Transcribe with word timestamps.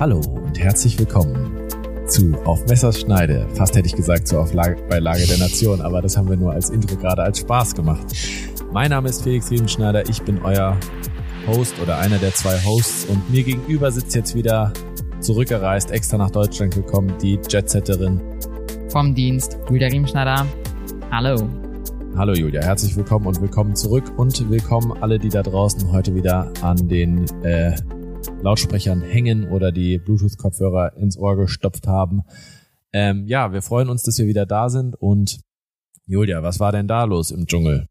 Hallo 0.00 0.20
und 0.20 0.56
herzlich 0.60 0.96
willkommen 0.96 1.58
zu 2.06 2.32
Auf 2.44 2.64
Messers 2.68 3.00
Schneide. 3.00 3.48
Fast 3.54 3.74
hätte 3.74 3.88
ich 3.88 3.96
gesagt 3.96 4.28
zu 4.28 4.38
Auf 4.38 4.52
Lage, 4.52 4.76
bei 4.88 5.00
Lage 5.00 5.26
der 5.26 5.38
Nation, 5.38 5.80
aber 5.80 6.00
das 6.00 6.16
haben 6.16 6.28
wir 6.28 6.36
nur 6.36 6.52
als 6.52 6.70
Intro 6.70 6.94
gerade 6.94 7.24
als 7.24 7.40
Spaß 7.40 7.74
gemacht. 7.74 8.06
Mein 8.72 8.90
Name 8.90 9.08
ist 9.08 9.24
Felix 9.24 9.50
Riemenschneider, 9.50 10.08
ich 10.08 10.22
bin 10.22 10.40
euer 10.44 10.76
Host 11.48 11.74
oder 11.82 11.98
einer 11.98 12.18
der 12.18 12.32
zwei 12.32 12.56
Hosts 12.64 13.06
und 13.06 13.28
mir 13.28 13.42
gegenüber 13.42 13.90
sitzt 13.90 14.14
jetzt 14.14 14.36
wieder 14.36 14.72
zurückgereist, 15.18 15.90
extra 15.90 16.16
nach 16.16 16.30
Deutschland 16.30 16.76
gekommen, 16.76 17.14
die 17.20 17.40
Jetsetterin. 17.48 18.20
Vom 18.90 19.16
Dienst, 19.16 19.58
Julia 19.68 19.88
Riemenschneider. 19.88 20.46
Hallo. 21.10 21.48
Hallo 22.16 22.34
Julia, 22.34 22.62
herzlich 22.62 22.96
willkommen 22.96 23.26
und 23.26 23.40
willkommen 23.40 23.74
zurück 23.74 24.04
und 24.16 24.48
willkommen 24.48 24.92
alle, 25.00 25.18
die 25.18 25.28
da 25.28 25.42
draußen 25.42 25.90
heute 25.90 26.14
wieder 26.14 26.52
an 26.62 26.86
den 26.86 27.24
äh, 27.42 27.74
Lautsprechern 28.42 29.02
hängen 29.02 29.48
oder 29.48 29.72
die 29.72 29.98
Bluetooth-Kopfhörer 29.98 30.96
ins 30.96 31.16
Ohr 31.16 31.36
gestopft 31.36 31.86
haben. 31.86 32.22
Ähm, 32.92 33.26
ja, 33.26 33.52
wir 33.52 33.62
freuen 33.62 33.88
uns, 33.88 34.02
dass 34.02 34.18
wir 34.18 34.26
wieder 34.26 34.46
da 34.46 34.68
sind 34.68 34.94
und 34.94 35.40
Julia, 36.06 36.42
was 36.42 36.60
war 36.60 36.72
denn 36.72 36.88
da 36.88 37.04
los 37.04 37.30
im 37.30 37.46
Dschungel? 37.46 37.86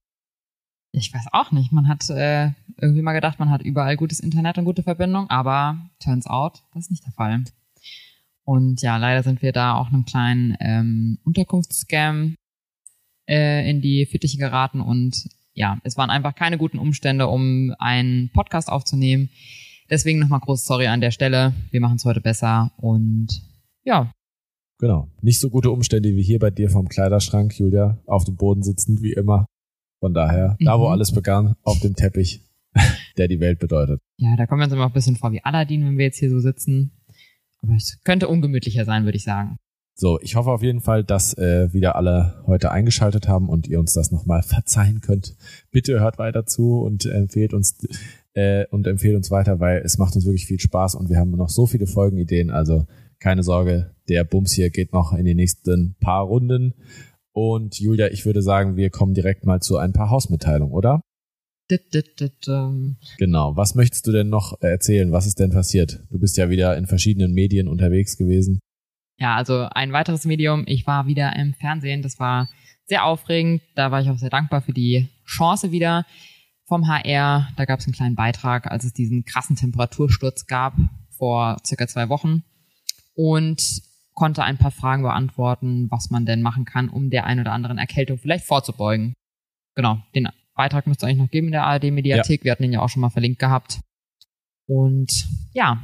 Ich 0.92 1.14
weiß 1.14 1.28
auch 1.32 1.52
nicht. 1.52 1.72
Man 1.72 1.88
hat 1.88 2.10
äh, 2.10 2.52
irgendwie 2.82 3.02
mal 3.02 3.14
gedacht, 3.14 3.40
man 3.40 3.52
hat 3.52 3.62
überall 3.62 3.98
gutes 3.98 4.20
Internet 4.20 4.58
und 4.58 4.66
gute 4.66 4.84
Verbindung, 4.84 5.30
aber 5.30 5.78
turns 6.00 6.26
out, 6.26 6.64
das 6.74 6.86
ist 6.86 6.92
nicht 6.92 7.06
der 7.06 7.14
Fall. 7.14 7.44
Und 8.44 8.82
ja, 8.82 8.98
leider 8.98 9.24
sind 9.24 9.42
wir 9.42 9.52
da 9.52 9.76
auch 9.76 9.88
einem 9.88 10.06
kleinen 10.06 10.56
ähm, 10.60 11.20
Unterkunftsscam 11.26 12.36
äh, 13.30 13.70
in 13.70 13.82
die 13.82 14.06
Fittiche 14.06 14.38
geraten 14.38 14.82
und 14.82 15.28
ja, 15.54 15.80
es 15.84 15.98
waren 15.98 16.12
einfach 16.12 16.36
keine 16.36 16.58
guten 16.58 16.78
Umstände, 16.78 17.28
um 17.28 17.74
einen 17.80 18.30
Podcast 18.30 18.70
aufzunehmen. 18.70 19.30
Deswegen 19.90 20.20
nochmal 20.20 20.42
groß 20.42 20.66
Sorry 20.66 20.88
an 20.88 21.02
der 21.02 21.12
Stelle. 21.12 21.54
Wir 21.72 21.80
machen 21.80 21.96
es 21.96 22.06
heute 22.06 22.22
besser 22.22 22.72
und 22.78 23.28
ja. 23.84 24.12
Genau. 24.80 25.08
Nicht 25.22 25.40
so 25.40 25.50
gute 25.50 25.72
Umstände 25.72 26.10
wie 26.10 26.22
hier 26.22 26.40
bei 26.40 26.52
dir 26.52 26.70
vom 26.70 26.90
Kleiderschrank, 26.90 27.58
Julia, 27.58 27.98
auf 28.06 28.26
dem 28.26 28.36
Boden 28.36 28.64
sitzend 28.64 29.02
wie 29.02 29.14
immer. 29.14 29.46
Von 30.00 30.14
daher, 30.14 30.58
mhm. 30.60 30.66
da 30.66 30.80
wo 30.80 30.86
mhm. 30.86 30.92
alles 30.92 31.12
begann, 31.12 31.56
auf 31.64 31.80
dem 31.80 31.96
Teppich, 31.96 32.42
der 33.18 33.28
die 33.28 33.40
Welt 33.40 33.60
bedeutet. 33.60 34.02
Ja, 34.18 34.36
da 34.36 34.46
kommen 34.46 34.60
wir 34.60 34.66
uns 34.66 34.74
immer 34.74 34.86
ein 34.86 34.94
bisschen 34.94 35.16
vor 35.16 35.32
wie 35.32 35.44
Aladdin, 35.44 35.86
wenn 35.86 35.98
wir 35.98 36.06
jetzt 36.06 36.20
hier 36.20 36.30
so 36.30 36.40
sitzen. 36.40 36.92
Aber 37.62 37.74
es 37.74 38.00
könnte 38.04 38.28
ungemütlicher 38.28 38.86
sein, 38.86 39.06
würde 39.06 39.18
ich 39.18 39.24
sagen. 39.24 39.58
So, 40.00 40.20
ich 40.22 40.36
hoffe 40.36 40.52
auf 40.52 40.62
jeden 40.62 40.82
Fall, 40.82 41.04
dass 41.04 41.36
äh, 41.40 41.74
wieder 41.74 41.96
alle 41.96 42.44
heute 42.46 42.72
eingeschaltet 42.72 43.28
haben 43.28 43.50
und 43.50 43.68
ihr 43.68 43.80
uns 43.80 43.94
das 43.94 44.12
nochmal 44.12 44.44
verzeihen 44.44 45.02
könnt. 45.02 45.36
Bitte 45.72 46.00
hört 46.00 46.20
weiter 46.20 46.46
zu 46.46 46.82
und 46.82 47.08
empfehlt 47.08 47.56
uns 47.56 47.80
äh, 48.38 48.68
und 48.70 48.86
empfehlt 48.86 49.16
uns 49.16 49.32
weiter, 49.32 49.60
weil 49.60 49.82
es 49.84 49.98
macht 49.98 50.16
uns 50.16 50.26
wirklich 50.26 50.46
viel 50.46 50.60
Spaß 50.60 50.94
und 50.94 51.10
wir 51.10 51.18
haben 51.18 51.32
noch 51.32 51.50
so 51.50 51.66
viele 51.66 51.88
Folgenideen. 51.88 52.52
Also 52.52 52.86
keine 53.20 53.42
Sorge, 53.42 53.96
der 54.10 54.24
Bums 54.24 54.54
hier 54.54 54.70
geht 54.70 54.94
noch 54.94 55.12
in 55.12 55.26
die 55.26 55.34
nächsten 55.34 55.96
paar 56.00 56.24
Runden. 56.24 56.76
Und 57.32 57.80
Julia, 57.80 58.10
ich 58.12 58.28
würde 58.28 58.44
sagen, 58.44 58.76
wir 58.78 58.92
kommen 58.92 59.16
direkt 59.16 59.48
mal 59.48 59.60
zu 59.60 59.78
ein 59.78 59.92
paar 59.92 60.12
Hausmitteilungen, 60.12 60.72
oder? 60.72 61.02
Genau. 63.18 63.58
Was 63.58 63.74
möchtest 63.74 64.06
du 64.06 64.12
denn 64.12 64.30
noch 64.30 64.62
erzählen? 64.62 65.12
Was 65.12 65.26
ist 65.26 65.40
denn 65.40 65.50
passiert? 65.50 66.04
Du 66.12 66.20
bist 66.20 66.38
ja 66.38 66.52
wieder 66.52 66.78
in 66.78 66.86
verschiedenen 66.86 67.34
Medien 67.34 67.68
unterwegs 67.68 68.18
gewesen. 68.18 68.60
Ja, 69.20 69.36
also 69.36 69.68
ein 69.72 69.94
weiteres 69.94 70.26
Medium. 70.26 70.64
Ich 70.68 70.86
war 70.86 71.08
wieder 71.08 71.36
im 71.36 71.56
Fernsehen. 71.56 72.04
Das 72.04 72.20
war 72.20 72.50
sehr 72.86 73.04
aufregend. 73.04 73.64
Da 73.74 73.90
war 73.90 74.00
ich 74.00 74.10
auch 74.12 74.18
sehr 74.18 74.30
dankbar 74.30 74.62
für 74.62 74.74
die 74.74 75.08
Chance 75.26 75.72
wieder 75.72 76.06
vom 76.68 76.88
HR. 76.88 77.48
Da 77.56 77.66
gab 77.66 77.80
es 77.80 77.88
einen 77.88 77.94
kleinen 77.94 78.16
Beitrag, 78.16 78.70
als 78.70 78.84
es 78.84 78.94
diesen 78.94 79.26
krassen 79.26 79.56
Temperatursturz 79.56 80.46
gab 80.46 80.76
vor 81.10 81.58
circa 81.66 81.88
zwei 81.88 82.10
Wochen 82.10 82.44
und 83.16 83.82
konnte 84.14 84.44
ein 84.44 84.58
paar 84.58 84.72
Fragen 84.72 85.04
beantworten, 85.04 85.88
was 85.90 86.10
man 86.10 86.26
denn 86.26 86.42
machen 86.42 86.66
kann, 86.66 86.90
um 86.90 87.10
der 87.10 87.26
ein 87.26 87.40
oder 87.40 87.52
anderen 87.52 87.78
Erkältung 87.78 88.18
vielleicht 88.18 88.46
vorzubeugen. 88.46 89.14
Genau, 89.76 90.00
den 90.16 90.28
Beitrag 90.56 90.88
müsste 90.88 91.06
es 91.06 91.10
eigentlich 91.10 91.24
noch 91.24 91.32
geben 91.32 91.48
in 91.48 91.54
der 91.54 91.66
ARD-Mediathek. 91.66 92.42
Ja. 92.42 92.46
Wir 92.46 92.52
hatten 92.52 92.64
ihn 92.64 92.74
ja 92.74 92.82
auch 92.82 92.90
schon 92.90 93.02
mal 93.02 93.10
verlinkt 93.10 93.40
gehabt. 93.40 93.80
Und 94.68 95.28
ja, 95.54 95.82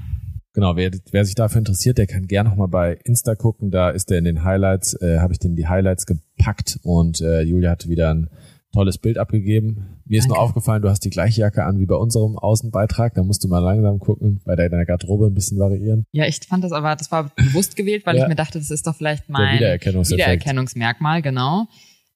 Genau, 0.55 0.75
wer, 0.75 0.91
wer 1.09 1.25
sich 1.25 1.33
dafür 1.33 1.59
interessiert, 1.59 1.97
der 1.97 2.05
kann 2.05 2.27
gerne 2.27 2.49
nochmal 2.49 2.67
bei 2.67 2.99
Insta 3.05 3.33
gucken. 3.33 3.72
Da 3.72 3.89
ist 3.89 4.11
der 4.11 4.19
in 4.19 4.25
den 4.25 4.43
Highlights, 4.43 4.93
äh, 5.01 5.17
habe 5.17 5.33
ich 5.33 5.39
den 5.39 5.55
die 5.55 5.67
Highlights 5.67 6.05
gepackt 6.05 6.79
und 6.83 7.22
äh, 7.22 7.41
Julia 7.41 7.72
hatte 7.72 7.89
wieder 7.89 8.13
ein 8.13 8.29
tolles 8.73 8.97
Bild 8.97 9.17
abgegeben. 9.17 10.01
Mir 10.06 10.17
ist 10.17 10.25
Danke. 10.25 10.39
nur 10.39 10.44
aufgefallen, 10.44 10.81
du 10.81 10.89
hast 10.89 11.06
die 11.06 11.09
gleiche 11.09 11.41
Jacke 11.41 11.63
an 11.63 11.79
wie 11.79 11.85
bei 11.85 11.95
unserem 11.95 12.38
Außenbeitrag. 12.38 13.13
Da 13.13 13.23
musst 13.23 13.44
du 13.44 13.47
mal 13.47 13.59
langsam 13.59 14.00
gucken, 14.00 14.41
bei 14.45 14.56
deiner 14.56 14.85
Garderobe 14.85 15.28
ein 15.28 15.34
bisschen 15.34 15.59
variieren. 15.59 16.06
Ja, 16.11 16.25
ich 16.25 16.39
fand 16.47 16.63
das 16.63 16.72
aber, 16.72 16.95
das 16.95 17.11
war 17.11 17.29
bewusst 17.35 17.75
gewählt, 17.75 18.06
weil 18.06 18.17
ja. 18.17 18.23
ich 18.23 18.28
mir 18.28 18.35
dachte, 18.35 18.57
das 18.57 18.72
ist 18.72 18.85
doch 18.88 18.95
vielleicht 18.95 19.29
mein 19.29 19.59
Wiedererkennungsmerkmal, 19.59 21.22
genau. 21.22 21.67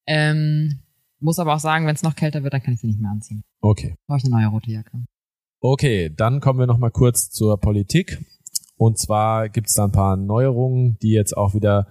Ähm, 0.08 0.80
muss 1.20 1.40
aber 1.40 1.56
auch 1.56 1.60
sagen, 1.60 1.86
wenn 1.88 1.96
es 1.96 2.04
noch 2.04 2.16
kälter 2.16 2.44
wird, 2.44 2.54
dann 2.54 2.62
kann 2.62 2.74
ich 2.74 2.82
sie 2.82 2.88
nicht 2.88 3.00
mehr 3.00 3.12
anziehen. 3.12 3.44
Okay. 3.62 3.96
Brauche 4.08 4.18
ich 4.18 4.26
eine 4.26 4.36
neue 4.36 4.48
rote 4.48 4.72
Jacke. 4.72 5.06
Okay, 5.60 6.12
dann 6.16 6.40
kommen 6.40 6.60
wir 6.60 6.68
noch 6.68 6.78
mal 6.78 6.92
kurz 6.92 7.30
zur 7.30 7.60
Politik. 7.60 8.24
Und 8.78 9.00
zwar 9.00 9.50
gibt 9.50 9.68
es 9.68 9.74
da 9.74 9.86
ein 9.86 9.92
paar 9.92 10.16
Neuerungen, 10.18 10.98
die 11.02 11.12
jetzt 11.12 11.36
auch 11.36 11.56
wieder 11.56 11.88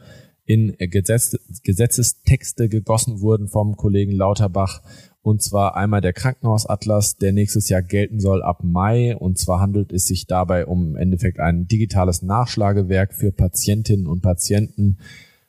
in 0.47 0.77
Gesetz 0.79 1.37
Gesetzestexte 1.65 2.69
gegossen 2.69 3.21
wurden 3.21 3.49
vom 3.49 3.77
Kollegen 3.77 4.12
Lauterbach. 4.12 4.81
Und 5.21 5.43
zwar 5.43 5.77
einmal 5.77 6.01
der 6.01 6.12
Krankenhausatlas, 6.12 7.17
der 7.17 7.33
nächstes 7.33 7.69
Jahr 7.69 7.83
gelten 7.83 8.21
soll 8.21 8.45
ab 8.45 8.62
Mai. 8.62 9.17
Und 9.17 9.39
zwar 9.39 9.61
handelt 9.61 9.93
es 9.93 10.07
sich 10.07 10.27
dabei 10.27 10.67
um 10.67 10.91
im 10.91 10.97
Endeffekt 10.97 11.41
ein 11.41 11.67
digitales 11.67 12.23
Nachschlagewerk 12.23 13.12
für 13.12 13.33
Patientinnen 13.33 14.07
und 14.07 14.23
Patienten, 14.23 14.99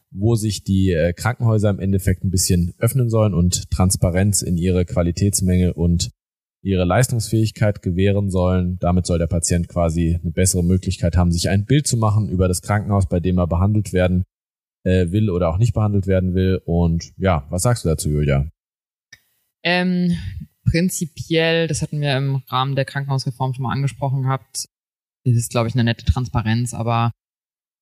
wo 0.09 0.33
sich 0.33 0.63
die 0.63 0.91
äh, 0.91 1.13
Krankenhäuser 1.13 1.69
im 1.69 1.79
Endeffekt 1.79 2.23
ein 2.23 2.31
bisschen 2.31 2.73
öffnen 2.79 3.11
sollen 3.11 3.35
und 3.35 3.69
Transparenz 3.69 4.41
in 4.41 4.57
ihre 4.57 4.83
Qualitätsmenge 4.83 5.75
und 5.75 6.09
ihre 6.63 6.85
Leistungsfähigkeit 6.85 7.83
gewähren 7.83 8.31
sollen. 8.31 8.79
Damit 8.79 9.05
soll 9.05 9.19
der 9.19 9.27
Patient 9.27 9.67
quasi 9.67 10.17
eine 10.19 10.31
bessere 10.31 10.63
Möglichkeit 10.63 11.15
haben, 11.17 11.31
sich 11.31 11.49
ein 11.49 11.65
Bild 11.65 11.85
zu 11.85 11.97
machen 11.97 12.29
über 12.29 12.47
das 12.47 12.63
Krankenhaus, 12.63 13.07
bei 13.07 13.19
dem 13.19 13.37
er 13.37 13.45
behandelt 13.45 13.93
werden 13.93 14.23
äh, 14.87 15.11
will 15.11 15.29
oder 15.29 15.49
auch 15.49 15.57
nicht 15.57 15.73
behandelt 15.73 16.07
werden 16.07 16.33
will. 16.33 16.61
Und 16.65 17.11
ja, 17.17 17.45
was 17.49 17.63
sagst 17.63 17.83
du 17.83 17.89
dazu, 17.89 18.09
Julia? 18.09 18.49
Ähm, 19.63 20.17
prinzipiell, 20.63 21.67
das 21.67 21.81
hatten 21.81 21.99
wir 21.99 22.15
im 22.15 22.37
Rahmen 22.47 22.75
der 22.75 22.85
Krankenhausreform 22.85 23.53
schon 23.53 23.63
mal 23.63 23.73
angesprochen 23.73 24.23
gehabt, 24.23 24.69
ist 25.25 25.37
es, 25.37 25.49
glaube 25.49 25.67
ich, 25.67 25.75
eine 25.75 25.83
nette 25.83 26.05
Transparenz, 26.05 26.73
aber 26.73 27.11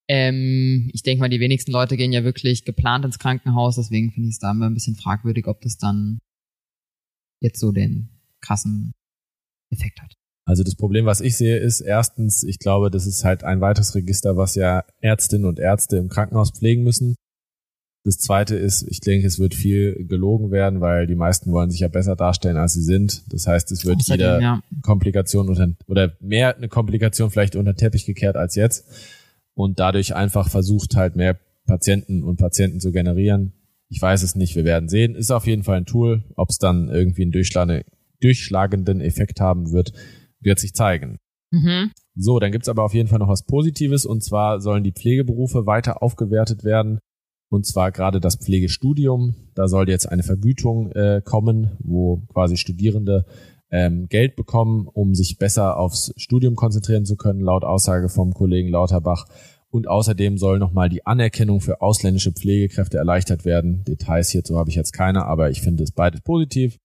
ähm, 0.07 0.89
ich 0.93 1.03
denke 1.03 1.21
mal, 1.21 1.29
die 1.29 1.39
wenigsten 1.39 1.71
Leute 1.71 1.97
gehen 1.97 2.11
ja 2.11 2.23
wirklich 2.23 2.65
geplant 2.65 3.05
ins 3.05 3.19
Krankenhaus, 3.19 3.75
deswegen 3.75 4.11
finde 4.11 4.29
ich 4.29 4.35
es 4.35 4.39
da 4.39 4.51
immer 4.51 4.67
ein 4.67 4.73
bisschen 4.73 4.95
fragwürdig, 4.95 5.47
ob 5.47 5.61
das 5.61 5.77
dann 5.77 6.19
jetzt 7.41 7.59
so 7.59 7.71
den 7.71 8.09
krassen 8.41 8.93
Effekt 9.71 10.01
hat. 10.01 10.13
Also 10.45 10.63
das 10.63 10.75
Problem, 10.75 11.05
was 11.05 11.21
ich 11.21 11.37
sehe, 11.37 11.57
ist 11.57 11.81
erstens, 11.81 12.43
ich 12.43 12.59
glaube, 12.59 12.91
das 12.91 13.07
ist 13.07 13.23
halt 13.23 13.43
ein 13.43 13.61
weiteres 13.61 13.95
Register, 13.95 14.37
was 14.37 14.53
ja 14.53 14.83
Ärztinnen 15.01 15.45
und 15.45 15.59
Ärzte 15.59 15.97
im 15.97 16.07
Krankenhaus 16.07 16.51
pflegen 16.51 16.83
müssen. 16.83 17.15
Das 18.03 18.19
zweite 18.19 18.55
ist, 18.55 18.83
ich 18.87 18.99
denke, 18.99 19.25
es 19.25 19.39
wird 19.39 19.55
viel 19.55 20.05
gelogen 20.05 20.51
werden, 20.51 20.79
weil 20.79 21.07
die 21.07 21.15
meisten 21.15 21.51
wollen 21.51 21.71
sich 21.71 21.79
ja 21.79 21.87
besser 21.87 22.15
darstellen, 22.15 22.57
als 22.57 22.73
sie 22.73 22.83
sind. 22.83 23.23
Das 23.33 23.47
heißt, 23.47 23.71
es 23.71 23.83
wird 23.83 23.97
Außerdem, 23.97 24.19
jeder 24.19 24.39
ja. 24.39 24.61
Komplikation 24.83 25.49
unter, 25.49 25.69
oder 25.87 26.13
mehr 26.19 26.55
eine 26.55 26.69
Komplikation 26.69 27.31
vielleicht 27.31 27.55
unter 27.55 27.75
Teppich 27.75 28.05
gekehrt 28.05 28.35
als 28.35 28.53
jetzt. 28.53 28.85
Und 29.55 29.79
dadurch 29.79 30.15
einfach 30.15 30.49
versucht 30.49 30.95
halt 30.95 31.15
mehr 31.15 31.39
Patienten 31.65 32.23
und 32.23 32.37
Patienten 32.37 32.79
zu 32.79 32.91
generieren. 32.91 33.53
Ich 33.89 33.99
weiß 33.99 34.21
es 34.21 34.35
nicht, 34.35 34.55
wir 34.55 34.65
werden 34.65 34.87
sehen. 34.87 35.15
Ist 35.15 35.31
auf 35.31 35.47
jeden 35.47 35.63
Fall 35.63 35.77
ein 35.77 35.85
Tool. 35.87 36.23
Ob 36.35 36.51
es 36.51 36.59
dann 36.59 36.89
irgendwie 36.89 37.23
einen 37.23 37.31
durchschlagenden 38.21 39.01
Effekt 39.01 39.41
haben 39.41 39.71
wird, 39.71 39.93
wird 40.45 40.59
sich 40.59 40.73
zeigen. 40.73 41.17
Mhm. 41.51 41.91
So, 42.15 42.39
dann 42.39 42.51
gibt's 42.51 42.69
aber 42.69 42.83
auf 42.83 42.93
jeden 42.93 43.09
Fall 43.09 43.19
noch 43.19 43.27
was 43.27 43.45
Positives 43.45 44.05
und 44.05 44.23
zwar 44.23 44.61
sollen 44.61 44.83
die 44.83 44.93
Pflegeberufe 44.93 45.65
weiter 45.65 46.01
aufgewertet 46.01 46.63
werden. 46.63 46.99
Und 47.49 47.65
zwar 47.65 47.91
gerade 47.91 48.19
das 48.19 48.37
Pflegestudium. 48.37 49.35
Da 49.53 49.67
soll 49.67 49.87
jetzt 49.89 50.07
eine 50.07 50.23
Vergütung 50.23 50.91
äh, 50.91 51.21
kommen, 51.23 51.77
wo 51.79 52.23
quasi 52.33 52.57
Studierende 52.57 53.25
ähm, 53.69 54.07
Geld 54.09 54.35
bekommen, 54.35 54.87
um 54.87 55.13
sich 55.13 55.37
besser 55.37 55.77
aufs 55.77 56.13
Studium 56.17 56.55
konzentrieren 56.55 57.05
zu 57.05 57.15
können, 57.17 57.39
laut 57.39 57.63
Aussage 57.63 58.09
vom 58.09 58.33
Kollegen 58.33 58.69
Lauterbach. 58.69 59.25
Und 59.69 59.87
außerdem 59.87 60.37
soll 60.37 60.57
nochmal 60.59 60.89
die 60.89 61.05
Anerkennung 61.05 61.59
für 61.59 61.81
ausländische 61.81 62.31
Pflegekräfte 62.31 62.97
erleichtert 62.97 63.45
werden. 63.45 63.83
Details 63.83 64.29
hierzu 64.29 64.57
habe 64.57 64.69
ich 64.69 64.75
jetzt 64.75 64.93
keine, 64.93 65.25
aber 65.25 65.49
ich 65.49 65.61
finde 65.61 65.83
es 65.83 65.91
beides 65.91 66.21
positiv. 66.21 66.77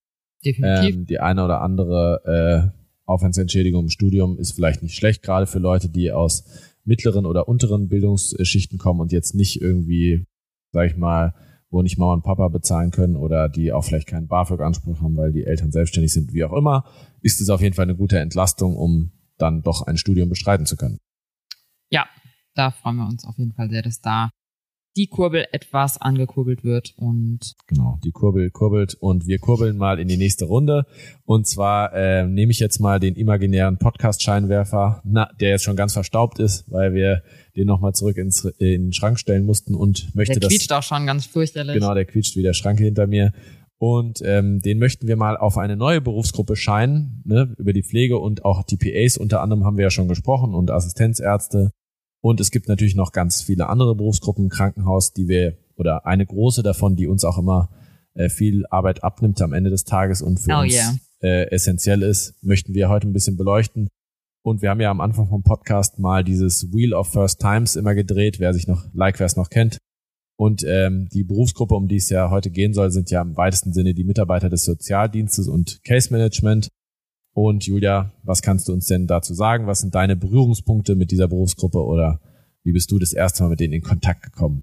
Definitiv. 0.43 0.95
Ähm, 0.95 1.05
die 1.05 1.19
eine 1.19 1.45
oder 1.45 1.61
andere 1.61 2.73
äh, 2.73 2.80
Aufwandsentschädigung 3.11 3.83
im 3.83 3.89
Studium 3.89 4.37
ist 4.37 4.53
vielleicht 4.53 4.83
nicht 4.83 4.95
schlecht, 4.95 5.21
gerade 5.23 5.47
für 5.47 5.59
Leute, 5.59 5.89
die 5.89 6.11
aus 6.11 6.43
mittleren 6.83 7.25
oder 7.25 7.47
unteren 7.47 7.89
Bildungsschichten 7.89 8.77
kommen 8.77 8.99
und 8.99 9.11
jetzt 9.11 9.35
nicht 9.35 9.61
irgendwie, 9.61 10.25
sag 10.71 10.87
ich 10.87 10.97
mal, 10.97 11.33
wo 11.69 11.81
nicht 11.81 11.97
Mama 11.97 12.13
und 12.13 12.23
Papa 12.23 12.47
bezahlen 12.49 12.91
können 12.91 13.15
oder 13.15 13.47
die 13.47 13.71
auch 13.71 13.83
vielleicht 13.83 14.07
keinen 14.07 14.27
BAföG-Anspruch 14.27 15.01
haben, 15.01 15.15
weil 15.15 15.31
die 15.31 15.45
Eltern 15.45 15.71
selbstständig 15.71 16.11
sind, 16.11 16.33
wie 16.33 16.43
auch 16.43 16.53
immer, 16.53 16.85
ist 17.21 17.39
es 17.39 17.49
auf 17.49 17.61
jeden 17.61 17.75
Fall 17.75 17.83
eine 17.83 17.95
gute 17.95 18.19
Entlastung, 18.19 18.75
um 18.75 19.11
dann 19.37 19.61
doch 19.61 19.83
ein 19.83 19.97
Studium 19.97 20.29
bestreiten 20.29 20.65
zu 20.65 20.75
können. 20.75 20.97
Ja, 21.89 22.07
da 22.55 22.71
freuen 22.71 22.97
wir 22.97 23.07
uns 23.07 23.25
auf 23.25 23.37
jeden 23.37 23.53
Fall 23.53 23.69
sehr, 23.69 23.81
dass 23.81 24.01
da 24.01 24.29
die 24.97 25.07
Kurbel 25.07 25.45
etwas 25.51 25.99
angekurbelt 25.99 26.63
wird 26.63 26.93
und 26.97 27.53
genau 27.67 27.97
die 28.03 28.11
Kurbel 28.11 28.49
kurbelt 28.49 28.95
und 28.95 29.25
wir 29.25 29.39
kurbeln 29.39 29.77
mal 29.77 29.99
in 29.99 30.07
die 30.07 30.17
nächste 30.17 30.45
Runde. 30.45 30.85
Und 31.23 31.47
zwar 31.47 31.93
äh, 31.93 32.27
nehme 32.27 32.51
ich 32.51 32.59
jetzt 32.59 32.79
mal 32.79 32.99
den 32.99 33.15
imaginären 33.15 33.77
Podcast 33.77 34.21
Scheinwerfer, 34.21 35.01
na, 35.05 35.29
der 35.39 35.51
jetzt 35.51 35.63
schon 35.63 35.77
ganz 35.77 35.93
verstaubt 35.93 36.39
ist, 36.39 36.69
weil 36.69 36.93
wir 36.93 37.23
den 37.55 37.67
nochmal 37.67 37.93
zurück 37.93 38.17
ins, 38.17 38.43
in 38.43 38.85
den 38.85 38.93
Schrank 38.93 39.17
stellen 39.17 39.45
mussten 39.45 39.75
und 39.75 40.13
möchte 40.13 40.33
der 40.33 40.41
das 40.41 40.49
quietscht 40.49 40.73
auch 40.73 40.83
schon 40.83 41.05
ganz 41.05 41.25
fürchterlich. 41.25 41.73
genau 41.73 41.93
der 41.93 42.05
quietscht 42.05 42.35
wie 42.35 42.43
der 42.43 42.53
Schranke 42.53 42.83
hinter 42.83 43.07
mir. 43.07 43.31
Und 43.77 44.21
ähm, 44.23 44.61
den 44.61 44.77
möchten 44.77 45.07
wir 45.07 45.15
mal 45.15 45.35
auf 45.37 45.57
eine 45.57 45.75
neue 45.75 46.01
Berufsgruppe 46.01 46.55
scheinen, 46.55 47.23
ne, 47.25 47.55
über 47.57 47.73
die 47.73 47.81
Pflege 47.81 48.19
und 48.19 48.45
auch 48.45 48.61
die 48.61 48.77
PAs 48.77 49.17
unter 49.17 49.41
anderem 49.41 49.65
haben 49.65 49.77
wir 49.77 49.85
ja 49.85 49.89
schon 49.89 50.07
gesprochen 50.07 50.53
und 50.53 50.69
Assistenzärzte 50.69 51.71
und 52.21 52.39
es 52.39 52.51
gibt 52.51 52.67
natürlich 52.67 52.95
noch 52.95 53.11
ganz 53.11 53.41
viele 53.41 53.67
andere 53.67 53.95
Berufsgruppen 53.95 54.45
im 54.45 54.49
Krankenhaus, 54.49 55.13
die 55.13 55.27
wir, 55.27 55.57
oder 55.75 56.05
eine 56.05 56.25
große 56.25 56.63
davon, 56.63 56.95
die 56.95 57.07
uns 57.07 57.23
auch 57.23 57.37
immer 57.37 57.69
äh, 58.13 58.29
viel 58.29 58.65
Arbeit 58.69 59.03
abnimmt 59.03 59.41
am 59.41 59.53
Ende 59.53 59.69
des 59.69 59.83
Tages 59.83 60.21
und 60.21 60.39
für 60.39 60.51
Oh 60.51 60.61
uns 60.61 60.73
yeah. 60.73 60.93
äh, 61.21 61.49
essentiell 61.51 62.03
ist, 62.03 62.35
möchten 62.43 62.73
wir 62.73 62.89
heute 62.89 63.07
ein 63.07 63.13
bisschen 63.13 63.37
beleuchten. 63.37 63.89
Und 64.43 64.61
wir 64.61 64.69
haben 64.69 64.81
ja 64.81 64.89
am 64.89 65.01
Anfang 65.01 65.27
vom 65.27 65.43
Podcast 65.43 65.99
mal 65.99 66.23
dieses 66.23 66.71
Wheel 66.73 66.93
of 66.93 67.11
First 67.11 67.39
Times 67.39 67.75
immer 67.75 67.93
gedreht, 67.93 68.39
wer 68.39 68.53
sich 68.53 68.67
noch, 68.67 68.85
like 68.93 69.19
wer 69.19 69.27
es 69.27 69.35
noch 69.35 69.49
kennt. 69.49 69.77
Und 70.35 70.63
ähm, 70.65 71.07
die 71.13 71.23
Berufsgruppe, 71.23 71.75
um 71.75 71.87
die 71.87 71.97
es 71.97 72.09
ja 72.09 72.31
heute 72.31 72.49
gehen 72.49 72.73
soll, 72.73 72.89
sind 72.89 73.11
ja 73.11 73.21
im 73.21 73.37
weitesten 73.37 73.73
Sinne 73.73 73.93
die 73.93 74.03
Mitarbeiter 74.03 74.49
des 74.49 74.65
Sozialdienstes 74.65 75.47
und 75.47 75.83
Case 75.83 76.11
Management. 76.11 76.69
Und 77.33 77.65
Julia, 77.65 78.11
was 78.23 78.41
kannst 78.41 78.67
du 78.67 78.73
uns 78.73 78.87
denn 78.87 79.07
dazu 79.07 79.33
sagen? 79.33 79.67
Was 79.67 79.79
sind 79.79 79.95
deine 79.95 80.15
Berührungspunkte 80.15 80.95
mit 80.95 81.11
dieser 81.11 81.27
Berufsgruppe 81.27 81.83
oder 81.83 82.19
wie 82.63 82.73
bist 82.73 82.91
du 82.91 82.99
das 82.99 83.13
erste 83.13 83.43
Mal 83.43 83.49
mit 83.49 83.59
denen 83.59 83.73
in 83.73 83.81
Kontakt 83.81 84.21
gekommen? 84.21 84.61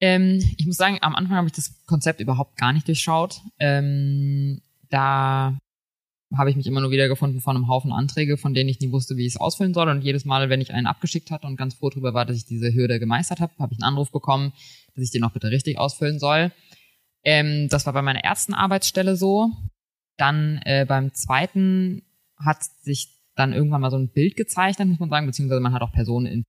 Ähm, 0.00 0.42
ich 0.56 0.66
muss 0.66 0.76
sagen, 0.76 0.98
am 1.00 1.14
Anfang 1.14 1.36
habe 1.36 1.46
ich 1.46 1.52
das 1.52 1.84
Konzept 1.86 2.20
überhaupt 2.20 2.56
gar 2.56 2.72
nicht 2.72 2.86
durchschaut. 2.86 3.40
Ähm, 3.58 4.60
da 4.88 5.58
habe 6.36 6.50
ich 6.50 6.56
mich 6.56 6.66
immer 6.66 6.80
nur 6.80 6.90
wiedergefunden 6.90 7.40
von 7.40 7.56
einem 7.56 7.68
Haufen 7.68 7.92
Anträge, 7.92 8.36
von 8.36 8.54
denen 8.54 8.68
ich 8.68 8.80
nie 8.80 8.92
wusste, 8.92 9.16
wie 9.16 9.26
ich 9.26 9.34
es 9.34 9.40
ausfüllen 9.40 9.74
soll. 9.74 9.88
Und 9.88 10.02
jedes 10.02 10.24
Mal, 10.24 10.48
wenn 10.48 10.60
ich 10.60 10.72
einen 10.72 10.86
abgeschickt 10.86 11.30
hatte 11.30 11.46
und 11.46 11.56
ganz 11.56 11.74
froh 11.74 11.90
darüber 11.90 12.14
war, 12.14 12.24
dass 12.24 12.36
ich 12.36 12.44
diese 12.44 12.72
Hürde 12.74 12.98
gemeistert 12.98 13.40
habe, 13.40 13.52
habe 13.58 13.72
ich 13.72 13.82
einen 13.82 13.88
Anruf 13.88 14.10
bekommen, 14.10 14.52
dass 14.94 15.04
ich 15.04 15.10
den 15.10 15.24
auch 15.24 15.32
bitte 15.32 15.50
richtig 15.50 15.78
ausfüllen 15.78 16.18
soll. 16.18 16.52
Ähm, 17.24 17.68
das 17.68 17.86
war 17.86 17.92
bei 17.92 18.02
meiner 18.02 18.24
ersten 18.24 18.54
Arbeitsstelle 18.54 19.16
so. 19.16 19.50
Dann 20.16 20.60
äh, 20.64 20.84
beim 20.86 21.12
zweiten 21.14 22.02
hat 22.36 22.62
sich 22.82 23.08
dann 23.34 23.52
irgendwann 23.52 23.80
mal 23.80 23.90
so 23.90 23.98
ein 23.98 24.08
Bild 24.08 24.36
gezeichnet, 24.36 24.88
muss 24.88 25.00
man 25.00 25.10
sagen, 25.10 25.26
beziehungsweise 25.26 25.60
man 25.60 25.72
hat 25.72 25.82
auch 25.82 25.92
Personen 25.92 26.26
in 26.26 26.44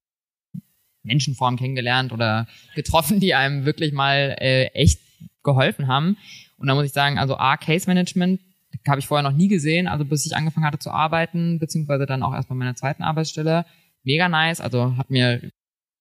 Menschenform 1.04 1.58
kennengelernt 1.58 2.12
oder 2.12 2.48
getroffen, 2.76 3.20
die 3.20 3.34
einem 3.34 3.66
wirklich 3.66 3.94
mal 3.94 4.36
äh, 4.40 4.66
echt 4.74 5.00
geholfen 5.44 5.88
haben. 5.88 6.18
Und 6.58 6.68
da 6.68 6.76
muss 6.76 6.86
ich 6.86 6.92
sagen, 6.92 7.18
also 7.18 7.38
A, 7.38 7.58
Case 7.58 7.88
Management 7.88 8.42
habe 8.88 9.00
ich 9.00 9.08
vorher 9.08 9.24
noch 9.24 9.36
nie 9.36 9.48
gesehen, 9.48 9.88
also 9.88 10.06
bis 10.06 10.26
ich 10.26 10.36
angefangen 10.36 10.66
hatte 10.66 10.80
zu 10.80 10.92
arbeiten, 10.92 11.60
beziehungsweise 11.60 12.06
dann 12.06 12.24
auch 12.24 12.34
erst 12.34 12.50
bei 12.50 12.56
meiner 12.56 12.76
zweiten 12.76 13.04
Arbeitsstelle. 13.04 13.66
Mega 14.04 14.30
nice, 14.30 14.62
also 14.62 14.98
hat 14.98 15.10
mir 15.10 15.50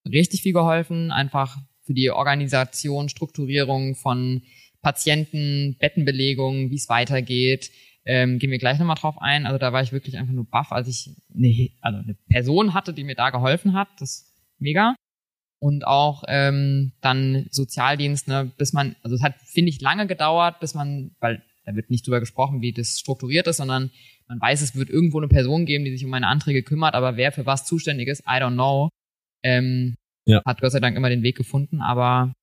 richtig 0.05 0.43
viel 0.43 0.52
geholfen, 0.52 1.10
einfach 1.10 1.58
für 1.82 1.94
die 1.94 2.10
Organisation, 2.10 3.08
Strukturierung 3.08 3.94
von 3.94 4.43
Patienten, 4.84 5.76
Bettenbelegung, 5.81 6.70
wie 6.70 6.76
es 6.76 6.88
weitergeht. 6.88 7.72
Ähm, 8.04 8.38
gehen 8.38 8.50
wir 8.50 8.58
gleich 8.58 8.78
nochmal 8.78 8.96
drauf 8.96 9.16
ein. 9.20 9.46
Also 9.46 9.58
da 9.58 9.72
war 9.72 9.82
ich 9.82 9.90
wirklich 9.90 10.16
einfach 10.19 10.34
nur 10.34 10.44
baff, 10.44 10.70
als 10.70 10.86
ich 10.88 11.16
eine, 11.34 11.70
also 11.81 11.98
eine 11.98 12.14
Person 12.28 12.75
hatte, 12.75 12.92
die 12.92 13.02
mir 13.02 13.16
da 13.16 13.31
geholfen 13.31 13.72
hat. 13.72 13.88
Das 13.98 14.10
ist 14.10 14.36
mega. 14.58 14.94
Und 15.58 15.86
auch 15.86 16.22
ähm, 16.28 16.92
dann 17.00 17.46
Sozialdienst, 17.50 18.28
ne, 18.28 18.52
bis 18.58 18.75
man, 18.75 18.94
also 19.02 19.16
es 19.16 19.22
hat, 19.22 19.34
finde 19.46 19.70
ich, 19.70 19.81
lange 19.81 20.06
gedauert, 20.06 20.60
bis 20.60 20.75
man, 20.75 21.16
weil 21.20 21.42
da 21.64 21.75
wird 21.75 21.88
nicht 21.88 22.06
drüber 22.06 22.20
gesprochen, 22.20 22.60
wie 22.60 22.72
das 22.72 22.98
strukturiert 22.98 23.46
ist, 23.46 23.56
sondern 23.56 23.90
man 24.28 24.38
weiß, 24.38 24.60
es 24.60 24.76
wird 24.76 24.90
irgendwo 24.90 25.19
eine 25.19 25.28
Person 25.28 25.64
geben, 25.64 25.84
die 25.86 25.92
sich 25.92 26.04
um 26.04 26.10
meine 26.10 26.28
Anträge 26.28 26.62
kümmert, 26.62 26.94
aber 26.94 27.16
wer 27.16 27.32
für 27.32 27.46
was 27.46 27.64
zuständig 27.64 28.08
ist, 28.08 28.20
I 28.26 28.38
don't 28.42 28.52
know. 28.52 28.90
Ähm, 29.42 29.94
Ja. 30.26 30.42
Hat 30.44 30.60
Gott 30.60 30.72
sei 30.72 30.81
Dank 30.81 30.96
immer 30.96 31.08
den 31.08 31.22
Weg 31.22 31.36
gefunden, 31.36 31.81
aber 31.81 32.34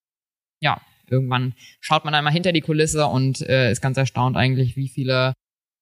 ja, 0.59 0.81
irgendwann 1.11 1.53
schaut 1.79 2.05
man 2.05 2.13
einmal 2.13 2.33
hinter 2.33 2.51
die 2.53 2.61
Kulisse 2.61 3.05
und 3.07 3.41
äh, 3.41 3.71
ist 3.71 3.81
ganz 3.81 3.97
erstaunt 3.97 4.37
eigentlich, 4.37 4.75
wie 4.75 4.87
viele 4.87 5.33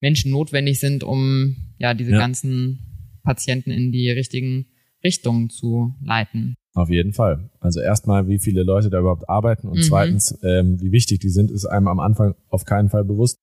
Menschen 0.01 0.31
notwendig 0.31 0.79
sind, 0.79 1.03
um 1.03 1.55
ja 1.77 1.93
diese 1.93 2.11
Ja. 2.11 2.19
ganzen 2.19 2.79
Patienten 3.23 3.71
in 3.71 3.91
die 3.91 4.09
richtigen 4.09 4.65
Richtungen 5.03 5.49
zu 5.49 5.93
leiten. 6.01 6.55
Auf 6.73 6.89
jeden 6.89 7.13
Fall. 7.13 7.49
Also 7.59 7.81
erstmal, 7.81 8.27
wie 8.27 8.39
viele 8.39 8.63
Leute 8.63 8.89
da 8.89 8.99
überhaupt 8.99 9.27
arbeiten 9.29 9.67
und 9.67 9.77
Mhm. 9.77 9.81
zweitens, 9.83 10.37
ähm, 10.43 10.79
wie 10.81 10.91
wichtig 10.91 11.19
die 11.19 11.29
sind, 11.29 11.51
ist 11.51 11.65
einem 11.65 11.87
am 11.87 11.99
Anfang 11.99 12.35
auf 12.49 12.63
keinen 12.65 12.89
Fall 12.89 13.03
bewusst. 13.03 13.37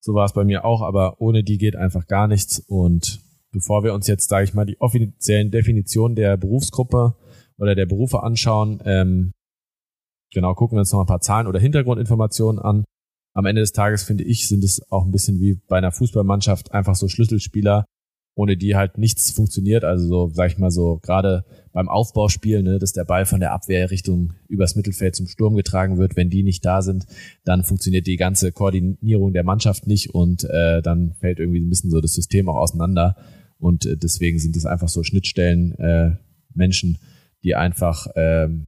So 0.00 0.14
war 0.14 0.24
es 0.24 0.32
bei 0.32 0.44
mir 0.44 0.64
auch, 0.64 0.82
aber 0.82 1.20
ohne 1.20 1.44
die 1.44 1.58
geht 1.58 1.76
einfach 1.76 2.06
gar 2.06 2.26
nichts. 2.28 2.58
Und 2.58 3.20
bevor 3.52 3.84
wir 3.84 3.94
uns 3.94 4.06
jetzt, 4.08 4.28
sage 4.28 4.44
ich 4.44 4.52
mal, 4.54 4.64
die 4.66 4.80
offiziellen 4.80 5.50
Definitionen 5.50 6.16
der 6.16 6.36
Berufsgruppe 6.36 7.14
oder 7.56 7.74
der 7.74 7.86
Berufe 7.86 8.22
anschauen, 8.22 8.82
ähm, 8.84 9.32
genau, 10.32 10.54
gucken 10.54 10.76
wir 10.76 10.80
uns 10.80 10.92
noch 10.92 11.00
ein 11.00 11.06
paar 11.06 11.20
Zahlen 11.20 11.46
oder 11.46 11.60
Hintergrundinformationen 11.60 12.60
an. 12.60 12.84
Am 13.34 13.46
Ende 13.46 13.62
des 13.62 13.72
Tages, 13.72 14.02
finde 14.02 14.24
ich, 14.24 14.48
sind 14.48 14.62
es 14.62 14.82
auch 14.90 15.04
ein 15.04 15.12
bisschen 15.12 15.40
wie 15.40 15.54
bei 15.68 15.78
einer 15.78 15.92
Fußballmannschaft 15.92 16.72
einfach 16.72 16.94
so 16.94 17.08
Schlüsselspieler, 17.08 17.86
ohne 18.34 18.56
die 18.56 18.76
halt 18.76 18.98
nichts 18.98 19.30
funktioniert. 19.30 19.84
Also 19.84 20.06
so, 20.06 20.30
sag 20.34 20.50
ich 20.50 20.58
mal 20.58 20.70
so, 20.70 20.98
gerade 21.02 21.44
beim 21.72 21.88
Aufbauspiel, 21.88 22.62
ne, 22.62 22.78
dass 22.78 22.92
der 22.92 23.04
Ball 23.04 23.24
von 23.24 23.40
der 23.40 23.52
Abwehr 23.52 23.90
Richtung 23.90 24.34
übers 24.48 24.76
Mittelfeld 24.76 25.16
zum 25.16 25.28
Sturm 25.28 25.54
getragen 25.54 25.96
wird. 25.96 26.16
Wenn 26.16 26.28
die 26.28 26.42
nicht 26.42 26.64
da 26.64 26.82
sind, 26.82 27.06
dann 27.44 27.64
funktioniert 27.64 28.06
die 28.06 28.16
ganze 28.16 28.52
Koordinierung 28.52 29.32
der 29.32 29.44
Mannschaft 29.44 29.86
nicht 29.86 30.14
und 30.14 30.44
äh, 30.44 30.82
dann 30.82 31.14
fällt 31.14 31.38
irgendwie 31.38 31.60
ein 31.60 31.70
bisschen 31.70 31.90
so 31.90 32.00
das 32.00 32.14
System 32.14 32.48
auch 32.50 32.56
auseinander. 32.56 33.16
Und 33.58 33.86
äh, 33.86 33.96
deswegen 33.96 34.38
sind 34.38 34.56
es 34.56 34.66
einfach 34.66 34.88
so 34.88 35.02
Schnittstellen, 35.02 35.72
äh, 35.78 36.16
Menschen, 36.54 36.98
die 37.44 37.54
einfach 37.54 38.08
ähm, 38.14 38.66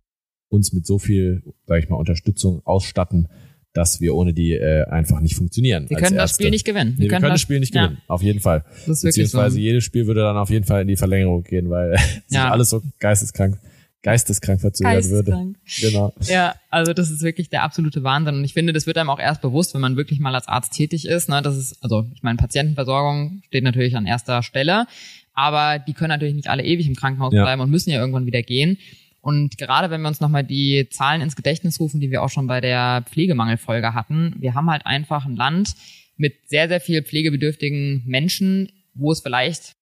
uns 0.54 0.72
mit 0.72 0.86
so 0.86 0.98
viel, 0.98 1.42
sag 1.66 1.82
ich 1.82 1.88
mal, 1.88 1.96
Unterstützung 1.96 2.62
ausstatten, 2.64 3.28
dass 3.72 4.00
wir 4.00 4.14
ohne 4.14 4.32
die 4.32 4.52
äh, 4.52 4.84
einfach 4.84 5.20
nicht 5.20 5.34
funktionieren. 5.34 5.90
Wir 5.90 5.96
können 5.96 6.14
das 6.14 6.30
Erste. 6.30 6.42
Spiel 6.44 6.50
nicht 6.50 6.64
gewinnen. 6.64 6.94
Nee, 6.96 7.04
wir 7.04 7.08
können 7.10 7.28
das 7.28 7.40
Spiel 7.40 7.58
nicht 7.60 7.74
ja, 7.74 7.86
gewinnen, 7.86 8.02
auf 8.06 8.22
jeden 8.22 8.38
Fall. 8.40 8.64
Das 8.86 8.88
ist 8.88 9.00
so. 9.00 9.08
Beziehungsweise 9.08 9.58
jedes 9.58 9.82
Spiel 9.82 10.06
würde 10.06 10.20
dann 10.20 10.36
auf 10.36 10.50
jeden 10.50 10.64
Fall 10.64 10.82
in 10.82 10.88
die 10.88 10.96
Verlängerung 10.96 11.42
gehen, 11.42 11.70
weil 11.70 11.96
Ja. 12.30 12.50
alles 12.52 12.70
so 12.70 12.82
geisteskrank, 13.00 13.58
geisteskrank 14.02 14.60
verzögert 14.60 15.08
würde. 15.10 15.32
Geisteskrank. 15.32 15.56
Genau. 15.80 16.14
Ja, 16.32 16.54
also 16.70 16.92
das 16.92 17.10
ist 17.10 17.22
wirklich 17.22 17.48
der 17.48 17.64
absolute 17.64 18.04
Wahnsinn. 18.04 18.36
Und 18.36 18.44
ich 18.44 18.52
finde, 18.52 18.72
das 18.72 18.86
wird 18.86 18.96
einem 18.96 19.10
auch 19.10 19.18
erst 19.18 19.42
bewusst, 19.42 19.74
wenn 19.74 19.80
man 19.80 19.96
wirklich 19.96 20.20
mal 20.20 20.34
als 20.36 20.46
Arzt 20.46 20.72
tätig 20.72 21.06
ist. 21.08 21.28
Ne? 21.28 21.42
Das 21.42 21.56
ist, 21.56 21.82
also 21.82 22.06
ich 22.14 22.22
meine, 22.22 22.36
Patientenversorgung 22.36 23.42
steht 23.46 23.64
natürlich 23.64 23.96
an 23.96 24.06
erster 24.06 24.42
Stelle, 24.44 24.86
aber 25.32 25.80
die 25.80 25.94
können 25.94 26.10
natürlich 26.10 26.34
nicht 26.36 26.48
alle 26.48 26.62
ewig 26.64 26.86
im 26.86 26.94
Krankenhaus 26.94 27.32
Ja. 27.34 27.42
bleiben 27.42 27.60
und 27.60 27.70
müssen 27.70 27.90
ja 27.90 27.98
irgendwann 27.98 28.26
wieder 28.26 28.42
gehen. 28.42 28.78
Und 29.24 29.56
gerade 29.56 29.88
wenn 29.90 30.02
wir 30.02 30.08
uns 30.08 30.20
nochmal 30.20 30.44
die 30.44 30.86
Zahlen 30.90 31.22
ins 31.22 31.34
Gedächtnis 31.34 31.80
rufen, 31.80 31.98
die 31.98 32.10
wir 32.10 32.22
auch 32.22 32.28
schon 32.28 32.46
bei 32.46 32.60
der 32.60 33.04
Pflegemangelfolge 33.08 33.94
hatten, 33.94 34.34
wir 34.38 34.52
haben 34.52 34.70
halt 34.70 34.84
einfach 34.84 35.24
ein 35.24 35.34
Land 35.34 35.74
mit 36.18 36.50
sehr, 36.50 36.68
sehr 36.68 36.78
viel 36.78 37.02
pflegebedürftigen 37.02 38.02
Menschen, 38.04 38.70
wo 38.92 39.12
es 39.12 39.20
vielleicht 39.20 39.76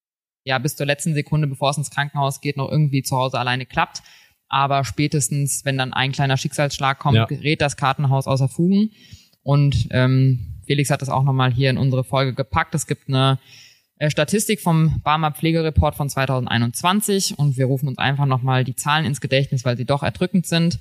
ja 0.45 0.59
bis 0.61 0.77
zur 0.77 0.87
letzten 0.87 1.15
Sekunde, 1.15 1.49
bevor 1.49 1.71
es 1.71 1.77
ins 1.77 1.91
Krankenhaus 1.91 2.41
geht, 2.41 2.57
noch 2.57 2.71
irgendwie 2.71 3.03
zu 3.03 3.17
Hause 3.17 3.37
alleine 3.41 3.67
klappt. 3.67 4.03
Aber 4.47 4.85
spätestens, 4.85 5.65
wenn 5.65 5.77
dann 5.77 5.93
ein 5.93 6.13
kleiner 6.13 6.37
Schicksalsschlag 6.37 7.01
kommt, 7.01 7.17
Ja. 7.17 7.25
gerät 7.25 7.61
das 7.61 7.77
Kartenhaus 7.77 8.29
außer 8.29 8.49
Fugen. 8.49 8.91
Und 9.43 9.89
ähm, 9.91 10.61
Felix 10.67 10.89
hat 10.91 11.03
das 11.03 11.09
auch 11.09 11.25
nochmal 11.25 11.53
hier 11.53 11.69
in 11.71 11.79
unsere 11.79 12.05
Folge 12.05 12.33
gepackt. 12.33 12.77
Es 12.77 12.87
gibt 12.87 13.09
eine 13.09 13.41
Statistik 14.11 14.61
vom 14.61 15.01
Barmer 15.03 15.31
Pflegereport 15.31 15.95
von 15.95 16.09
2021 16.09 17.39
und 17.39 17.57
wir 17.57 17.67
rufen 17.67 17.89
uns 17.89 17.99
einfach 17.99 18.27
nochmal 18.27 18.65
die 18.65 18.75
Zahlen 18.75 19.05
ins 19.05 19.21
Gedächtnis, 19.21 19.65
weil 19.65 19.77
sie 19.77 19.85
doch 19.85 20.03
erdrückend 20.03 20.47
sind. 20.47 20.79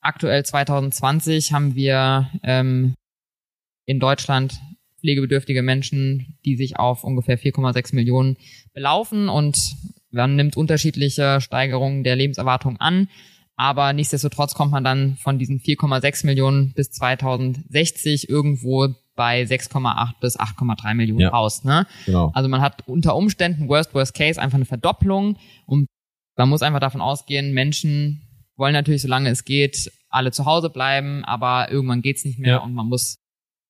Aktuell 0.00 0.44
2020 0.44 1.52
haben 1.52 1.74
wir 1.74 2.30
ähm, 2.42 2.94
in 3.86 3.98
Deutschland 3.98 4.60
pflegebedürftige 5.00 5.62
Menschen, 5.62 6.38
die 6.44 6.56
sich 6.56 6.78
auf 6.78 7.04
ungefähr 7.04 7.38
4,6 7.38 7.94
Millionen 7.94 8.36
belaufen 8.72 9.28
und 9.28 9.58
man 10.10 10.36
nimmt 10.36 10.56
unterschiedliche 10.56 11.40
Steigerungen 11.40 12.04
der 12.04 12.16
Lebenserwartung 12.16 12.76
an. 12.78 13.08
Aber 13.56 13.92
nichtsdestotrotz 13.92 14.54
kommt 14.54 14.72
man 14.72 14.84
dann 14.84 15.16
von 15.16 15.38
diesen 15.38 15.60
4,6 15.60 16.24
Millionen 16.24 16.72
bis 16.72 16.90
2060 16.92 18.28
irgendwo 18.28 18.88
bei 19.20 19.42
6,8 19.42 20.14
bis 20.22 20.38
8,3 20.40 20.94
Millionen 20.94 21.20
Ja. 21.20 21.28
raus. 21.28 21.62
Ne? 21.62 21.86
Genau. 22.06 22.30
Also 22.34 22.48
man 22.48 22.62
hat 22.62 22.88
unter 22.88 23.14
Umständen 23.14 23.68
Worst 23.68 23.92
Worst 23.92 24.14
Case 24.14 24.40
einfach 24.40 24.56
eine 24.56 24.64
Verdopplung 24.64 25.36
und 25.66 25.86
man 26.38 26.48
muss 26.48 26.62
einfach 26.62 26.80
davon 26.80 27.02
ausgehen, 27.02 27.52
Menschen 27.52 28.22
wollen 28.56 28.72
natürlich, 28.72 29.02
solange 29.02 29.28
es 29.28 29.44
geht, 29.44 29.92
alle 30.08 30.32
zu 30.32 30.46
Hause 30.46 30.70
bleiben, 30.70 31.22
aber 31.26 31.70
irgendwann 31.70 32.00
geht's 32.00 32.24
nicht 32.24 32.38
mehr 32.38 32.52
Ja. 32.52 32.58
und 32.64 32.72
man 32.72 32.86
muss 32.86 33.16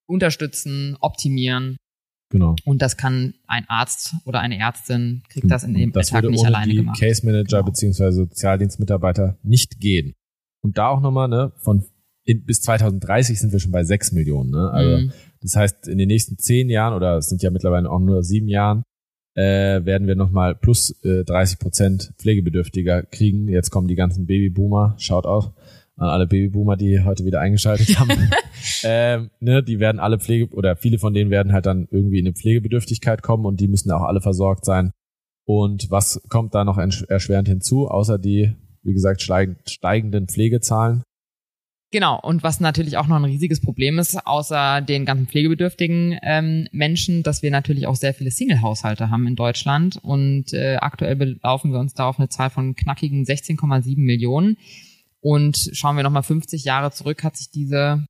unterstützen, 0.09 0.97
optimieren. 1.01 1.77
Genau. 2.33 2.55
Und 2.65 2.81
das 2.81 2.97
kann 2.97 3.35
ein 3.49 3.65
Arzt 3.69 4.15
oder 4.25 4.39
eine 4.41 4.57
Ärztin 4.57 5.23
kriegt 5.31 5.51
das 5.51 5.65
in 5.65 5.75
dem 5.75 5.91
das 5.93 6.09
Tag 6.11 6.19
würde 6.23 6.31
nicht 6.31 6.41
ohne 6.41 6.49
alleine 6.57 6.71
die 6.71 6.77
gemacht. 6.77 7.01
Case 7.01 7.27
Manager 7.27 7.59
Genau. 7.59 7.65
beziehungsweise 7.67 8.19
Sozialdienstmitarbeiter 8.19 9.37
nicht 9.43 9.81
gehen. 9.81 10.15
Und 10.63 10.79
da 10.79 10.89
auch 10.89 11.01
nochmal, 11.01 11.27
ne, 11.29 11.53
von 11.57 11.85
in, 12.25 12.45
bis 12.45 12.61
2030 12.61 13.41
sind 13.41 13.51
wir 13.53 13.59
schon 13.59 13.73
bei 13.73 13.83
6 13.83 14.13
Millionen. 14.13 14.51
Ne? 14.51 14.71
Also 14.71 14.99
Mhm. 14.99 15.13
Das 15.43 15.57
heißt, 15.57 15.89
in 15.89 15.99
den 15.99 16.09
nächsten 16.09 16.39
10 16.39 16.69
Jahren, 16.71 16.95
oder 16.95 17.17
es 17.17 17.29
sind 17.29 17.43
ja 17.43 17.51
mittlerweile 17.51 17.91
auch 17.91 17.99
nur 17.99 18.23
7 18.23 18.49
Jahren, 18.49 18.83
äh, 19.35 19.85
werden 19.85 20.07
wir 20.09 20.17
nochmal 20.17 20.55
plus 20.55 20.91
äh, 21.05 21.25
30 21.25 21.59
Prozent 21.59 22.13
Pflegebedürftiger 22.19 23.03
kriegen. 23.05 23.49
Jetzt 23.49 23.71
kommen 23.71 23.89
die 23.89 23.95
ganzen 23.95 24.27
Babyboomer, 24.27 24.95
schaut 24.99 25.25
auf 25.27 25.53
an 25.97 26.09
alle 26.09 26.27
Babyboomer, 26.27 26.77
die 26.77 27.05
heute 27.05 27.25
wieder 27.27 27.41
eingeschaltet 27.41 27.99
haben. 28.01 28.31
ähm, 28.85 29.31
ne, 29.39 29.63
die 29.63 29.79
werden 29.81 30.01
alle 30.01 30.19
Pflege 30.19 30.49
oder 30.55 30.75
viele 30.75 30.99
von 30.99 31.13
denen 31.13 31.31
werden 31.31 31.53
halt 31.53 31.67
dann 31.67 31.89
irgendwie 31.91 32.19
in 32.19 32.27
eine 32.27 32.35
Pflegebedürftigkeit 32.35 33.23
kommen 33.23 33.45
und 33.45 33.61
die 33.61 33.69
müssen 33.69 33.91
auch 33.93 34.03
alle 34.03 34.21
versorgt 34.23 34.65
sein. 34.65 34.93
Und 35.47 35.91
was 35.91 36.23
kommt 36.29 36.55
da 36.55 36.65
noch 36.65 36.79
ersch- 36.79 37.07
erschwerend 37.09 37.49
hinzu, 37.49 37.89
außer 37.89 38.19
die, 38.19 38.55
wie 38.83 38.95
gesagt, 38.95 39.21
steig- 39.21 39.57
steigenden 39.69 40.27
Pflegezahlen? 40.27 41.03
Genau, 41.93 42.21
und 42.21 42.45
was 42.45 42.61
natürlich 42.61 42.97
auch 42.99 43.09
noch 43.09 43.17
ein 43.17 43.25
riesiges 43.25 43.61
Problem 43.61 43.99
ist, 43.99 44.25
außer 44.25 44.81
den 44.81 45.05
ganzen 45.05 45.27
pflegebedürftigen 45.27 46.19
ähm, 46.23 46.69
Menschen, 46.71 47.25
dass 47.25 47.43
wir 47.43 47.51
natürlich 47.51 47.89
auch 47.89 47.97
sehr 47.97 48.15
viele 48.15 48.31
Single-Haushalte 48.31 49.11
haben 49.11 49.27
in 49.27 49.35
Deutschland. 49.35 49.99
Und 50.01 50.53
äh, 50.53 50.77
aktuell 50.77 51.17
belaufen 51.17 51.73
wir 51.73 51.81
uns 51.81 51.95
da 51.95 52.07
auf 52.07 52.21
eine 52.21 52.29
Zahl 52.29 52.51
von 52.51 52.77
knackigen 52.77 53.25
16,7 53.25 53.99
Millionen. 53.99 54.57
Und 55.21 55.71
schauen 55.73 55.97
wir 55.97 56.05
nochmal 56.05 56.23
50 56.23 56.65
Jahre 56.65 56.93
zurück, 56.93 57.25
hat 57.25 57.37
sich 57.37 57.51
diese, 57.51 58.07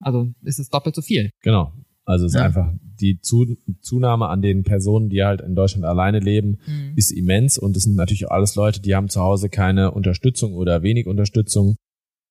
also 0.00 0.28
ist 0.44 0.60
es 0.60 0.70
doppelt 0.70 0.94
so 0.94 1.02
viel. 1.02 1.30
Genau. 1.42 1.72
Also 2.04 2.24
es 2.24 2.32
ist 2.34 2.38
Ja. 2.38 2.46
einfach 2.46 2.72
die 3.00 3.20
Zu 3.20 3.56
Zunahme 3.82 4.28
an 4.28 4.42
den 4.42 4.62
Personen, 4.62 5.10
die 5.10 5.24
halt 5.24 5.40
in 5.40 5.54
Deutschland 5.54 5.84
alleine 5.84 6.20
leben, 6.20 6.58
ist 6.96 7.10
immens 7.10 7.58
und 7.58 7.76
es 7.76 7.82
sind 7.82 7.96
natürlich 7.96 8.26
auch 8.26 8.30
alles 8.30 8.54
Leute, 8.54 8.80
die 8.80 8.94
haben 8.94 9.08
zu 9.08 9.20
Hause 9.20 9.50
keine 9.50 9.90
Unterstützung 9.90 10.54
oder 10.54 10.82
wenig 10.82 11.06
Unterstützung, 11.06 11.76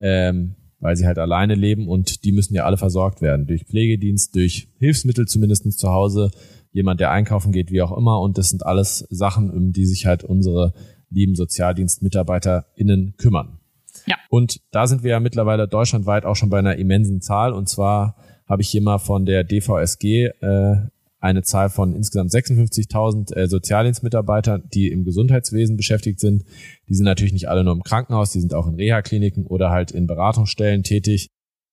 ähm, 0.02 0.56
weil 0.80 0.96
sie 0.96 1.06
halt 1.06 1.18
alleine 1.18 1.56
leben 1.56 1.88
und 1.88 2.24
die 2.24 2.32
müssen 2.32 2.54
ja 2.54 2.66
alle 2.66 2.78
versorgt 2.78 3.22
werden 3.22 3.48
durch 3.48 3.66
Pflegedienst, 3.66 4.36
durch 4.36 4.70
Hilfsmittel 4.80 5.28
zumindestens 5.28 5.78
zu 5.78 5.90
Hause, 5.90 6.32
jemand, 6.72 7.00
der 7.00 7.12
einkaufen 7.12 7.52
geht, 7.52 7.72
wie 7.72 7.82
auch 7.82 7.96
immer 7.96 8.22
und 8.22 8.38
das 8.38 8.50
sind 8.50 8.66
alles 8.66 9.08
Sachen, 9.10 9.50
um 9.50 9.72
die 9.72 9.86
sich 9.86 10.06
halt 10.06 10.24
unsere 10.24 10.74
lieben 11.10 11.36
SozialdienstmitarbeiterInnen 11.36 13.16
kümmern. 13.18 13.60
Ja. 14.06 14.16
Und 14.30 14.62
da 14.72 14.86
sind 14.88 15.04
wir 15.04 15.12
ja 15.12 15.20
mittlerweile 15.20 15.68
deutschlandweit 15.68 16.26
auch 16.26 16.36
schon 16.36 16.50
bei 16.50 16.60
einer 16.60 16.76
immensen 16.76 17.22
Zahl 17.22 17.54
und 17.54 17.68
zwar 17.68 18.16
habe 18.48 18.62
ich 18.62 18.70
hier 18.70 18.82
mal 18.82 19.00
von 19.00 19.26
der 19.26 19.44
DVSG 19.44 20.28
äh, 20.42 20.76
eine 21.20 21.42
Zahl 21.42 21.70
von 21.70 21.96
insgesamt 21.96 22.32
56.000 22.32 23.34
äh, 23.36 23.48
Sozialdienstmitarbeitern, 23.48 24.70
die 24.74 24.92
im 24.92 25.04
Gesundheitswesen 25.04 25.76
beschäftigt 25.78 26.20
sind. 26.20 26.44
Die 26.88 26.94
sind 26.94 27.06
natürlich 27.06 27.34
nicht 27.34 27.50
alle 27.50 27.64
nur 27.64 27.74
im 27.74 27.84
Krankenhaus, 27.84 28.32
die 28.32 28.40
sind 28.40 28.54
auch 28.54 28.68
in 28.68 28.76
Reha-Kliniken 28.76 29.46
oder 29.46 29.70
halt 29.70 29.92
in 29.92 30.08
Beratungsstellen 30.08 30.84
tätig. 30.84 31.28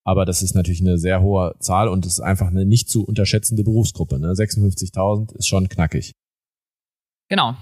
Aber 0.06 0.24
das 0.26 0.42
ist 0.42 0.54
natürlich 0.54 0.80
eine 0.80 0.98
sehr 0.98 1.22
hohe 1.22 1.54
Zahl 1.60 1.88
und 1.88 2.04
es 2.04 2.14
ist 2.14 2.20
einfach 2.20 2.48
eine 2.48 2.66
nicht 2.66 2.90
zu 2.90 3.04
unterschätzende 3.04 3.64
Berufsgruppe. 3.64 4.18
Ne? 4.18 4.32
56.000 4.32 5.36
ist 5.36 5.46
schon 5.46 5.68
knackig. 5.68 6.12
Genau. 7.28 7.54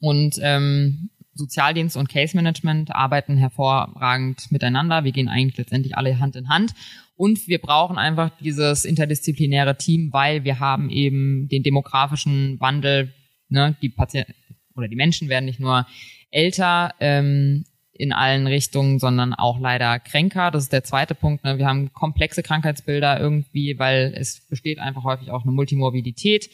Und 0.00 0.38
ähm, 0.42 1.10
Sozialdienst 1.34 1.96
und 1.96 2.08
Case 2.08 2.36
Management 2.36 2.94
arbeiten 2.94 3.36
hervorragend 3.36 4.50
miteinander. 4.50 5.04
Wir 5.04 5.12
gehen 5.12 5.28
eigentlich 5.28 5.56
letztendlich 5.56 5.96
alle 5.96 6.18
Hand 6.18 6.36
in 6.36 6.48
Hand. 6.48 6.74
Und 7.16 7.46
wir 7.46 7.60
brauchen 7.60 7.98
einfach 7.98 8.30
dieses 8.40 8.84
interdisziplinäre 8.84 9.76
Team, 9.76 10.12
weil 10.12 10.44
wir 10.44 10.58
haben 10.58 10.90
eben 10.90 11.48
den 11.48 11.62
demografischen 11.62 12.58
Wandel. 12.60 13.12
Ne? 13.48 13.76
Die 13.82 13.88
Patienten 13.88 14.34
oder 14.76 14.88
die 14.88 14.96
Menschen 14.96 15.28
werden 15.28 15.44
nicht 15.44 15.60
nur 15.60 15.86
älter 16.30 16.92
ähm, 16.98 17.64
in 17.92 18.12
allen 18.12 18.48
Richtungen, 18.48 18.98
sondern 18.98 19.34
auch 19.34 19.60
leider 19.60 20.00
kränker. 20.00 20.50
Das 20.50 20.64
ist 20.64 20.72
der 20.72 20.82
zweite 20.82 21.14
Punkt. 21.14 21.44
Ne? 21.44 21.58
Wir 21.58 21.66
haben 21.66 21.92
komplexe 21.92 22.42
Krankheitsbilder 22.42 23.20
irgendwie, 23.20 23.78
weil 23.78 24.12
es 24.16 24.40
besteht 24.48 24.80
einfach 24.80 25.04
häufig 25.04 25.30
auch 25.30 25.42
eine 25.42 25.52
Multimorbidität. 25.52 26.50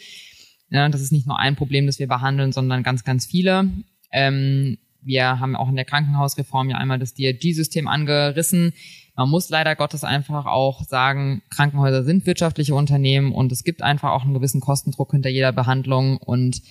Ja, 0.69 0.89
das 0.89 1.01
ist 1.01 1.13
nicht 1.13 1.27
nur 1.27 1.39
ein 1.39 1.57
Problem, 1.57 1.87
das 1.87 1.99
wir 1.99 2.07
behandeln, 2.07 2.53
sondern 2.53 2.83
ganz, 2.83 3.05
ganz 3.05 3.27
viele. 3.27 3.71
Ähm, 4.13 4.79
wir 5.03 5.41
haben 5.41 5.57
auch 5.57 5.69
in 5.69 5.77
der 5.77 5.85
Krankenhausreform 5.85 6.71
ja 6.71 6.77
einmal 6.77 6.99
das 6.99 7.15
DRG-System 7.15 7.89
angerissen. 7.89 8.73
Man 9.17 9.29
muss 9.29 9.49
leider 9.51 9.77
Gottes 9.77 10.05
einfach 10.05 10.47
auch 10.47 10.83
sagen, 10.85 11.43
Krankenhäuser 11.51 12.05
sind 12.05 12.27
wirtschaftliche 12.27 12.75
Unternehmen 12.75 13.33
und 13.33 13.53
es 13.53 13.65
gibt 13.65 13.83
einfach 13.83 14.11
auch 14.11 14.25
einen 14.25 14.35
gewissen 14.35 14.61
Kostendruck 14.61 15.13
hinter 15.13 15.31
jeder 15.31 15.53
Behandlung 15.53 16.17
und 16.19 16.63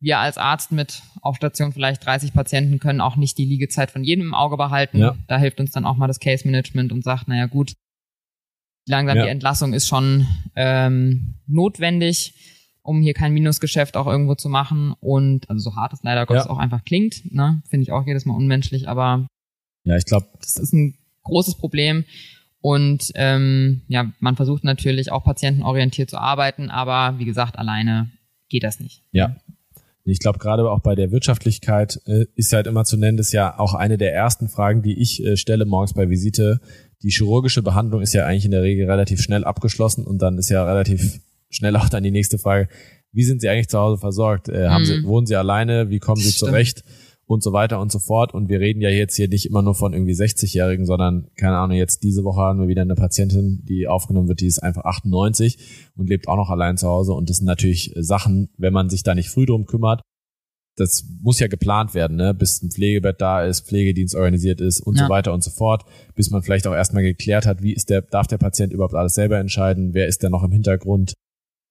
wir 0.00 0.18
als 0.18 0.36
Arzt 0.36 0.70
mit 0.70 1.02
auf 1.22 1.36
Station 1.36 1.72
vielleicht 1.72 2.04
30 2.04 2.34
Patienten 2.34 2.78
können 2.78 3.00
auch 3.00 3.16
nicht 3.16 3.38
die 3.38 3.46
Liegezeit 3.46 3.90
von 3.90 4.04
jedem 4.04 4.26
im 4.26 4.34
Auge 4.34 4.56
behalten. 4.56 4.98
Ja. 4.98 5.16
Da 5.28 5.38
hilft 5.38 5.60
uns 5.60 5.70
dann 5.70 5.86
auch 5.86 5.96
mal 5.96 6.08
das 6.08 6.20
Case 6.20 6.46
Management 6.46 6.92
und 6.92 7.02
sagt, 7.04 7.26
naja 7.26 7.46
gut, 7.46 7.72
langsam 8.86 9.16
Ja. 9.16 9.24
die 9.24 9.30
Entlassung 9.30 9.72
ist 9.72 9.88
schon 9.88 10.26
ähm, 10.56 11.36
notwendig, 11.46 12.34
um 12.84 13.00
hier 13.00 13.14
kein 13.14 13.32
Minusgeschäft 13.32 13.96
auch 13.96 14.06
irgendwo 14.06 14.34
zu 14.36 14.48
machen. 14.48 14.94
Und 15.00 15.50
also 15.50 15.70
so 15.70 15.76
hart 15.76 15.92
es 15.92 16.02
leider 16.02 16.26
Gottes 16.26 16.44
Ja. 16.44 16.50
auch 16.50 16.58
einfach 16.58 16.84
klingt, 16.84 17.32
ne, 17.34 17.62
finde 17.68 17.82
ich 17.82 17.92
auch 17.92 18.06
jedes 18.06 18.24
Mal 18.26 18.34
unmenschlich, 18.36 18.86
aber 18.88 19.26
Ja, 19.84 19.96
ich 19.96 20.04
glaube, 20.04 20.26
das 20.40 20.56
ist 20.56 20.72
ein 20.72 20.94
großes 21.24 21.56
Problem. 21.56 22.04
Und 22.60 23.10
ähm, 23.16 23.82
ja, 23.88 24.10
man 24.20 24.36
versucht 24.36 24.64
natürlich 24.64 25.12
auch 25.12 25.24
patientenorientiert 25.24 26.08
zu 26.08 26.18
arbeiten, 26.18 26.70
aber 26.70 27.18
wie 27.18 27.24
gesagt, 27.26 27.58
alleine 27.58 28.10
geht 28.48 28.62
das 28.62 28.80
nicht. 28.80 29.02
Ja. 29.12 29.36
Ich 30.06 30.18
glaube, 30.18 30.38
gerade 30.38 30.70
auch 30.70 30.80
bei 30.80 30.94
der 30.94 31.10
Wirtschaftlichkeit 31.10 31.98
äh, 32.06 32.26
ist 32.34 32.52
halt 32.52 32.66
immer 32.66 32.84
zu 32.84 32.98
nennen, 32.98 33.16
das 33.16 33.28
ist 33.28 33.32
ja 33.32 33.58
auch 33.58 33.72
eine 33.74 33.96
der 33.96 34.14
ersten 34.14 34.48
Fragen, 34.48 34.82
die 34.82 34.98
ich 35.00 35.22
äh, 35.24 35.36
stelle 35.38 35.64
morgens 35.64 35.94
bei 35.94 36.10
Visite. 36.10 36.60
Die 37.02 37.08
chirurgische 37.10 37.62
Behandlung 37.62 38.02
ist 38.02 38.12
ja 38.12 38.26
eigentlich 38.26 38.44
in 38.44 38.50
der 38.50 38.62
Regel 38.62 38.90
relativ 38.90 39.20
schnell 39.22 39.44
abgeschlossen 39.44 40.04
und 40.06 40.18
dann 40.20 40.36
ist 40.38 40.50
ja 40.50 40.64
relativ 40.64 41.20
schnell 41.54 41.76
auch 41.76 41.88
dann 41.88 42.02
die 42.02 42.10
nächste 42.10 42.38
Frage, 42.38 42.68
wie 43.12 43.22
sind 43.24 43.40
Sie 43.40 43.48
eigentlich 43.48 43.68
zu 43.68 43.78
Hause 43.78 43.98
versorgt? 44.00 44.48
Äh, 44.48 44.68
haben 44.68 44.84
Sie, 44.84 44.98
Mhm. 44.98 45.04
wohnen 45.04 45.26
Sie 45.26 45.36
alleine? 45.36 45.88
Wie 45.90 46.00
kommen 46.00 46.20
Sie 46.20 46.32
Stimmt. 46.32 46.50
zurecht? 46.50 46.82
Und 47.26 47.42
so 47.42 47.54
weiter 47.54 47.80
und 47.80 47.90
so 47.90 48.00
fort. 48.00 48.34
Und 48.34 48.50
wir 48.50 48.60
reden 48.60 48.82
ja 48.82 48.90
jetzt 48.90 49.16
hier 49.16 49.28
nicht 49.28 49.46
immer 49.46 49.62
nur 49.62 49.74
von 49.74 49.94
irgendwie 49.94 50.12
60-Jährigen, 50.14 50.84
sondern, 50.84 51.28
keine 51.38 51.56
Ahnung, 51.56 51.76
jetzt 51.78 52.02
diese 52.02 52.22
Woche 52.22 52.40
haben 52.42 52.60
wir 52.60 52.68
wieder 52.68 52.82
eine 52.82 52.96
Patientin, 52.96 53.62
die 53.64 53.86
aufgenommen 53.88 54.28
wird, 54.28 54.40
die 54.40 54.46
ist 54.46 54.62
einfach 54.62 54.84
98 54.84 55.56
und 55.96 56.10
lebt 56.10 56.28
auch 56.28 56.36
noch 56.36 56.50
allein 56.50 56.76
zu 56.76 56.86
Hause. 56.88 57.14
Und 57.14 57.30
das 57.30 57.38
sind 57.38 57.46
natürlich 57.46 57.94
Sachen, 57.96 58.50
wenn 58.58 58.74
man 58.74 58.90
sich 58.90 59.04
da 59.04 59.14
nicht 59.14 59.30
früh 59.30 59.46
drum 59.46 59.64
kümmert, 59.64 60.02
das 60.76 61.04
muss 61.22 61.38
ja 61.38 61.46
geplant 61.46 61.94
werden, 61.94 62.16
ne? 62.16 62.34
bis 62.34 62.60
ein 62.60 62.70
Pflegebett 62.70 63.20
da 63.20 63.44
ist, 63.44 63.68
Pflegedienst 63.68 64.14
organisiert 64.16 64.60
ist 64.60 64.80
und 64.80 64.98
Ja. 64.98 65.04
so 65.06 65.08
weiter 65.08 65.32
und 65.32 65.42
so 65.42 65.50
fort, 65.50 65.84
bis 66.16 66.30
man 66.30 66.42
vielleicht 66.42 66.66
auch 66.66 66.74
erstmal 66.74 67.04
geklärt 67.04 67.46
hat, 67.46 67.62
wie 67.62 67.72
ist 67.72 67.88
der, 67.90 68.02
darf 68.02 68.26
der 68.26 68.38
Patient 68.38 68.72
überhaupt 68.72 68.94
alles 68.94 69.14
selber 69.14 69.38
entscheiden, 69.38 69.94
wer 69.94 70.08
ist 70.08 70.22
denn 70.24 70.32
noch 70.32 70.42
im 70.42 70.50
Hintergrund 70.52 71.14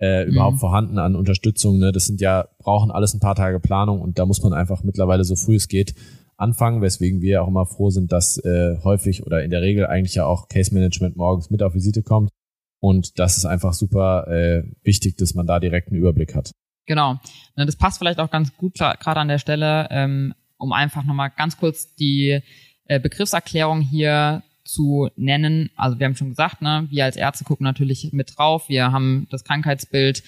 äh, 0.03 0.24
überhaupt 0.25 0.55
Mhm. 0.55 0.60
vorhanden 0.60 1.00
an 1.00 1.15
Unterstützung. 1.15 1.79
Ne? 1.79 1.91
Das 1.93 2.05
sind 2.05 2.19
ja, 2.19 2.50
brauchen 2.60 2.91
alles 2.91 3.13
ein 3.13 3.22
paar 3.22 3.36
Tage 3.36 3.62
Planung 3.62 4.01
und 4.01 4.19
da 4.19 4.25
muss 4.25 4.43
man 4.43 4.51
einfach 4.51 4.83
mittlerweile 4.83 5.24
so 5.24 5.36
früh 5.36 5.55
es 5.55 5.69
geht 5.69 5.95
anfangen, 6.36 6.81
weswegen 6.81 7.22
wir 7.22 7.41
auch 7.41 7.48
immer 7.48 7.65
froh 7.65 7.89
sind, 7.89 8.12
dass 8.12 8.38
äh, 8.43 8.77
häufig 8.83 9.25
oder 9.25 9.43
in 9.43 9.51
der 9.51 9.62
Regel 9.62 9.86
eigentlich 9.86 10.15
ja 10.15 10.25
auch 10.25 10.50
Case 10.50 10.74
Management 10.74 11.15
morgens 11.15 11.50
mit 11.50 11.63
auf 11.63 11.74
Visite 11.74 12.03
kommt. 12.03 12.31
Und 12.81 13.17
das 13.17 13.38
ist 13.38 13.45
einfach 13.45 13.74
super 13.74 14.27
äh, 14.27 14.63
wichtig, 14.83 15.15
dass 15.15 15.36
man 15.36 15.48
da 15.48 15.60
direkt 15.62 15.88
einen 15.89 16.00
Überblick 16.00 16.36
hat. 16.36 16.51
Genau. 16.86 17.13
Ne, 17.55 17.65
Das 17.65 17.77
passt 17.77 18.00
vielleicht 18.00 18.19
auch 18.19 18.29
ganz 18.29 18.57
gut 18.57 18.74
gerade 18.77 19.19
an 19.22 19.29
der 19.29 19.38
Stelle, 19.38 19.88
ähm, 19.89 20.33
um 20.57 20.74
einfach 20.74 21.05
nochmal 21.05 21.31
ganz 21.38 21.57
kurz 21.57 21.95
die 21.95 22.41
äh, 22.88 23.00
Begriffserklärung 23.00 23.79
hier 23.79 24.43
zu 24.63 25.10
nennen. 25.15 25.70
Also 25.75 26.00
wir 26.00 26.05
haben 26.05 26.15
schon 26.15 26.29
gesagt, 26.29 26.62
ne, 26.62 26.88
wir 26.89 27.05
als 27.05 27.15
Ärzte 27.15 27.43
gucken 27.43 27.63
natürlich 27.63 28.12
mit 28.13 28.38
drauf. 28.38 28.70
Wir 28.70 28.91
haben 28.91 29.27
das 29.29 29.43
Krankheitsbild 29.43 30.24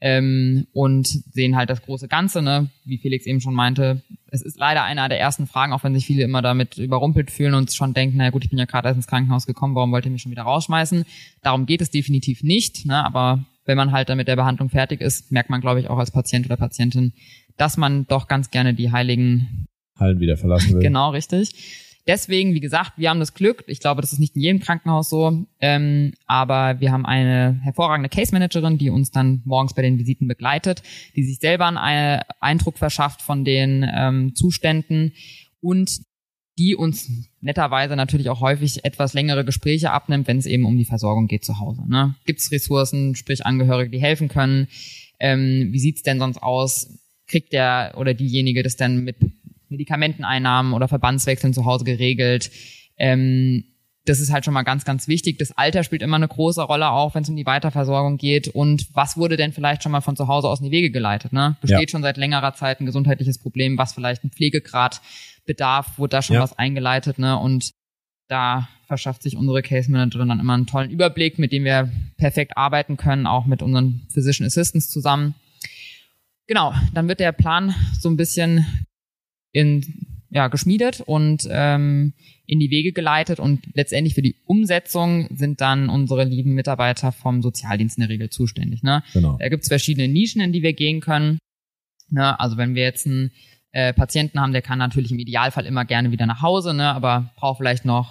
ähm, 0.00 0.66
und 0.72 1.06
sehen 1.06 1.56
halt 1.56 1.70
das 1.70 1.82
große 1.82 2.08
Ganze, 2.08 2.42
ne? 2.42 2.68
Wie 2.84 2.98
Felix 2.98 3.26
eben 3.26 3.40
schon 3.40 3.54
meinte, 3.54 4.02
es 4.30 4.42
ist 4.42 4.58
leider 4.58 4.84
einer 4.84 5.08
der 5.08 5.20
ersten 5.20 5.46
Fragen, 5.46 5.72
auch 5.72 5.82
wenn 5.84 5.94
sich 5.94 6.06
viele 6.06 6.24
immer 6.24 6.42
damit 6.42 6.76
überrumpelt 6.76 7.30
fühlen 7.30 7.54
und 7.54 7.72
schon 7.72 7.94
denken, 7.94 8.18
na 8.18 8.30
gut, 8.30 8.44
ich 8.44 8.50
bin 8.50 8.58
ja 8.58 8.66
gerade 8.66 8.88
erst 8.88 8.98
ins 8.98 9.06
Krankenhaus 9.06 9.46
gekommen, 9.46 9.74
warum 9.74 9.92
wollt 9.92 10.04
ihr 10.04 10.10
mich 10.10 10.22
schon 10.22 10.32
wieder 10.32 10.42
rausschmeißen? 10.42 11.04
Darum 11.42 11.66
geht 11.66 11.80
es 11.80 11.90
definitiv 11.90 12.42
nicht, 12.42 12.84
ne? 12.84 13.04
Aber 13.04 13.44
wenn 13.64 13.76
man 13.76 13.92
halt 13.92 14.08
dann 14.08 14.18
mit 14.18 14.28
der 14.28 14.36
Behandlung 14.36 14.68
fertig 14.68 15.00
ist, 15.00 15.32
merkt 15.32 15.48
man, 15.48 15.60
glaube 15.60 15.80
ich, 15.80 15.88
auch 15.88 15.98
als 15.98 16.10
Patient 16.10 16.46
oder 16.46 16.56
Patientin, 16.56 17.12
dass 17.56 17.76
man 17.76 18.06
doch 18.06 18.28
ganz 18.28 18.50
gerne 18.50 18.74
die 18.74 18.92
heiligen 18.92 19.66
Hallen 19.96 20.20
wieder 20.20 20.36
verlassen 20.36 20.74
will. 20.74 20.82
Genau, 20.82 21.10
richtig. 21.10 21.93
Deswegen, 22.06 22.52
wie 22.52 22.60
gesagt, 22.60 22.92
wir 22.96 23.08
haben 23.08 23.20
das 23.20 23.32
Glück. 23.32 23.64
Ich 23.66 23.80
glaube, 23.80 24.02
das 24.02 24.12
ist 24.12 24.18
nicht 24.18 24.36
in 24.36 24.42
jedem 24.42 24.60
Krankenhaus 24.60 25.08
so. 25.08 25.46
Ähm, 25.60 26.12
aber 26.26 26.78
wir 26.80 26.92
haben 26.92 27.06
eine 27.06 27.58
hervorragende 27.62 28.10
Case 28.10 28.32
Managerin, 28.32 28.76
die 28.76 28.90
uns 28.90 29.10
dann 29.10 29.40
morgens 29.46 29.74
bei 29.74 29.82
den 29.82 29.98
Visiten 29.98 30.28
begleitet, 30.28 30.82
die 31.16 31.24
sich 31.24 31.38
selber 31.38 31.66
einen 31.66 32.22
Eindruck 32.40 32.76
verschafft 32.76 33.22
von 33.22 33.44
den 33.44 33.86
ähm, 33.90 34.34
Zuständen 34.34 35.12
und 35.60 36.00
die 36.58 36.76
uns 36.76 37.10
netterweise 37.40 37.96
natürlich 37.96 38.28
auch 38.28 38.40
häufig 38.40 38.84
etwas 38.84 39.14
längere 39.14 39.44
Gespräche 39.44 39.90
abnimmt, 39.90 40.28
wenn 40.28 40.38
es 40.38 40.46
eben 40.46 40.66
um 40.66 40.76
die 40.76 40.84
Versorgung 40.84 41.26
geht 41.26 41.44
zu 41.44 41.58
Hause. 41.58 41.82
Ne? 41.88 42.14
Gibt 42.26 42.40
es 42.40 42.52
Ressourcen, 42.52 43.16
sprich 43.16 43.44
Angehörige, 43.44 43.90
die 43.90 44.00
helfen 44.00 44.28
können? 44.28 44.68
Ähm, 45.18 45.68
wie 45.72 45.78
sieht's 45.78 46.02
denn 46.02 46.18
sonst 46.18 46.42
aus? 46.42 46.98
Kriegt 47.26 47.52
der 47.52 47.94
oder 47.96 48.14
diejenige 48.14 48.62
das 48.62 48.76
denn 48.76 49.02
mit 49.02 49.16
Medikamenteneinnahmen 49.74 50.72
oder 50.72 50.88
Verbandswechseln 50.88 51.52
zu 51.52 51.64
Hause 51.64 51.84
geregelt? 51.84 52.50
Ähm, 52.96 53.64
das 54.06 54.20
ist 54.20 54.32
halt 54.32 54.44
schon 54.44 54.52
mal 54.52 54.62
ganz, 54.62 54.84
ganz 54.84 55.08
wichtig. 55.08 55.38
Das 55.38 55.52
Alter 55.52 55.82
spielt 55.82 56.02
immer 56.02 56.16
eine 56.16 56.28
große 56.28 56.62
Rolle, 56.62 56.90
auch 56.90 57.14
wenn 57.14 57.22
es 57.22 57.28
um 57.28 57.36
die 57.36 57.46
Weiterversorgung 57.46 58.18
geht. 58.18 58.48
Und 58.48 58.86
was 58.94 59.16
wurde 59.16 59.36
denn 59.36 59.52
vielleicht 59.52 59.82
schon 59.82 59.92
mal 59.92 60.02
von 60.02 60.16
zu 60.16 60.28
Hause 60.28 60.48
aus 60.48 60.60
in 60.60 60.66
die 60.66 60.72
Wege 60.72 60.90
geleitet? 60.90 61.32
Ne? 61.32 61.56
Besteht 61.62 61.80
ja. 61.80 61.88
schon 61.88 62.02
seit 62.02 62.18
längerer 62.18 62.54
Zeit 62.54 62.80
ein 62.80 62.86
gesundheitliches 62.86 63.38
Problem, 63.38 63.78
was 63.78 63.94
vielleicht 63.94 64.22
ein 64.24 64.30
Pflegegrad 64.30 65.00
bedarf, 65.46 65.98
wurde 65.98 66.16
da 66.16 66.22
schon 66.22 66.34
ja. 66.34 66.42
was 66.42 66.58
eingeleitet. 66.58 67.18
Ne? 67.18 67.38
Und 67.38 67.70
da 68.28 68.68
verschafft 68.86 69.22
sich 69.22 69.36
unsere 69.36 69.62
Case 69.62 69.90
Managerin 69.90 70.28
dann 70.28 70.40
immer 70.40 70.54
einen 70.54 70.66
tollen 70.66 70.90
Überblick, 70.90 71.38
mit 71.38 71.52
dem 71.52 71.64
wir 71.64 71.90
perfekt 72.18 72.56
arbeiten 72.56 72.96
können, 72.98 73.26
auch 73.26 73.46
mit 73.46 73.62
unseren 73.62 74.06
Physician 74.10 74.46
Assistants 74.46 74.90
zusammen. 74.90 75.34
Genau, 76.46 76.74
dann 76.92 77.08
wird 77.08 77.20
der 77.20 77.32
Plan 77.32 77.74
so 77.98 78.10
ein 78.10 78.18
bisschen 78.18 78.86
in 79.54 80.06
ja, 80.34 80.48
geschmiedet 80.48 81.00
und 81.00 81.48
ähm, 81.48 82.12
in 82.44 82.58
die 82.58 82.70
Wege 82.70 82.92
geleitet 82.92 83.38
und 83.38 83.62
letztendlich 83.74 84.14
für 84.14 84.22
die 84.22 84.34
Umsetzung 84.46 85.28
sind 85.34 85.60
dann 85.60 85.88
unsere 85.88 86.24
lieben 86.24 86.54
Mitarbeiter 86.54 87.12
vom 87.12 87.40
Sozialdienst 87.40 87.96
in 87.96 88.02
der 88.02 88.10
Regel 88.10 88.30
zuständig. 88.30 88.82
Ne? 88.82 89.04
Genau. 89.12 89.38
Da 89.38 89.48
gibt's 89.48 89.68
verschiedene 89.68 90.08
Nischen, 90.08 90.42
in 90.42 90.52
die 90.52 90.62
wir 90.62 90.72
gehen 90.72 91.00
können. 91.00 91.38
Ne? 92.10 92.38
Also 92.38 92.56
wenn 92.56 92.74
wir 92.74 92.82
jetzt 92.82 93.06
einen 93.06 93.30
äh, 93.70 93.92
Patienten 93.92 94.40
haben, 94.40 94.52
der 94.52 94.60
kann 94.60 94.78
natürlich 94.78 95.12
im 95.12 95.20
Idealfall 95.20 95.66
immer 95.66 95.84
gerne 95.84 96.10
wieder 96.10 96.26
nach 96.26 96.42
Hause, 96.42 96.74
ne? 96.74 96.92
aber 96.92 97.32
braucht 97.36 97.58
vielleicht 97.58 97.84
noch 97.84 98.10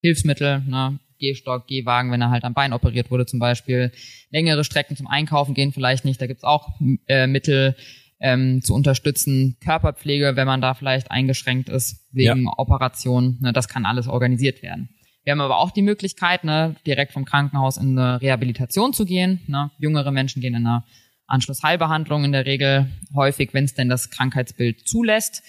Hilfsmittel, 0.00 0.60
ne? 0.60 1.00
Gehstock, 1.18 1.66
Gehwagen, 1.66 2.10
wenn 2.12 2.20
er 2.20 2.30
halt 2.30 2.44
am 2.44 2.54
Bein 2.54 2.72
operiert 2.72 3.10
wurde 3.10 3.24
zum 3.24 3.38
Beispiel. 3.38 3.92
Längere 4.30 4.64
Strecken 4.64 4.96
zum 4.96 5.06
Einkaufen 5.06 5.54
gehen 5.54 5.72
vielleicht 5.72 6.04
nicht, 6.04 6.20
da 6.20 6.26
gibt's 6.26 6.44
auch 6.44 6.78
äh, 7.06 7.26
Mittel 7.26 7.76
ähm, 8.24 8.62
zu 8.62 8.74
unterstützen. 8.74 9.56
Körperpflege, 9.60 10.34
wenn 10.34 10.46
man 10.46 10.62
da 10.62 10.72
vielleicht 10.72 11.10
eingeschränkt 11.10 11.68
ist 11.68 12.08
wegen 12.10 12.44
ja. 12.44 12.52
Operation, 12.56 13.36
ne, 13.40 13.52
das 13.52 13.68
kann 13.68 13.84
alles 13.84 14.08
organisiert 14.08 14.62
werden. 14.62 14.88
Wir 15.24 15.32
haben 15.32 15.42
aber 15.42 15.58
auch 15.58 15.70
die 15.70 15.82
Möglichkeit, 15.82 16.42
ne, 16.42 16.74
direkt 16.86 17.12
vom 17.12 17.26
Krankenhaus 17.26 17.76
in 17.76 17.98
eine 17.98 18.22
Rehabilitation 18.22 18.94
zu 18.94 19.04
gehen. 19.04 19.40
Ne. 19.46 19.70
Jüngere 19.78 20.10
Menschen 20.10 20.40
gehen 20.40 20.54
in 20.54 20.66
eine 20.66 20.84
Anschlussheilbehandlung 21.26 22.24
in 22.24 22.32
der 22.32 22.46
Regel 22.46 22.88
häufig, 23.14 23.52
wenn 23.52 23.64
es 23.64 23.74
denn 23.74 23.90
das 23.90 24.08
Krankheitsbild 24.08 24.88
zulässt. 24.88 25.42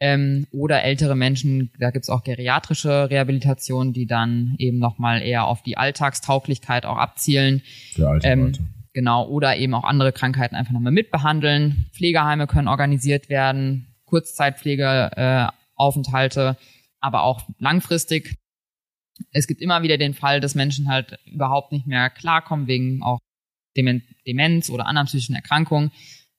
Ähm, 0.00 0.46
oder 0.52 0.82
ältere 0.82 1.14
Menschen, 1.14 1.70
da 1.78 1.90
gibt's 1.90 2.08
auch 2.08 2.24
geriatrische 2.24 3.10
Rehabilitation, 3.10 3.92
die 3.92 4.06
dann 4.06 4.54
eben 4.58 4.78
nochmal 4.78 5.22
eher 5.22 5.44
auf 5.44 5.62
die 5.62 5.76
Alltagstauglichkeit 5.76 6.86
auch 6.86 6.96
abzielen. 6.96 7.62
Für 7.94 8.08
alte 8.08 8.26
ähm, 8.26 8.44
Leute. 8.46 8.60
Genau, 8.94 9.26
oder 9.26 9.56
eben 9.56 9.74
auch 9.74 9.84
andere 9.84 10.12
Krankheiten 10.12 10.54
einfach 10.54 10.72
nochmal 10.72 10.92
mitbehandeln. 10.92 11.86
Pflegeheime 11.92 12.46
können 12.46 12.68
organisiert 12.68 13.30
werden, 13.30 13.86
Kurzzeitpflegeaufenthalte, 14.04 16.56
äh, 16.58 16.64
aber 17.00 17.22
auch 17.22 17.48
langfristig. 17.58 18.36
Es 19.30 19.46
gibt 19.46 19.62
immer 19.62 19.82
wieder 19.82 19.96
den 19.96 20.12
Fall, 20.14 20.40
dass 20.40 20.54
Menschen 20.54 20.88
halt 20.88 21.18
überhaupt 21.26 21.72
nicht 21.72 21.86
mehr 21.86 22.10
klarkommen 22.10 22.66
wegen 22.66 23.02
auch 23.02 23.20
Demenz 23.76 24.68
oder 24.68 24.86
anderen 24.86 25.06
psychischen 25.06 25.34
Erkrankungen. 25.34 25.90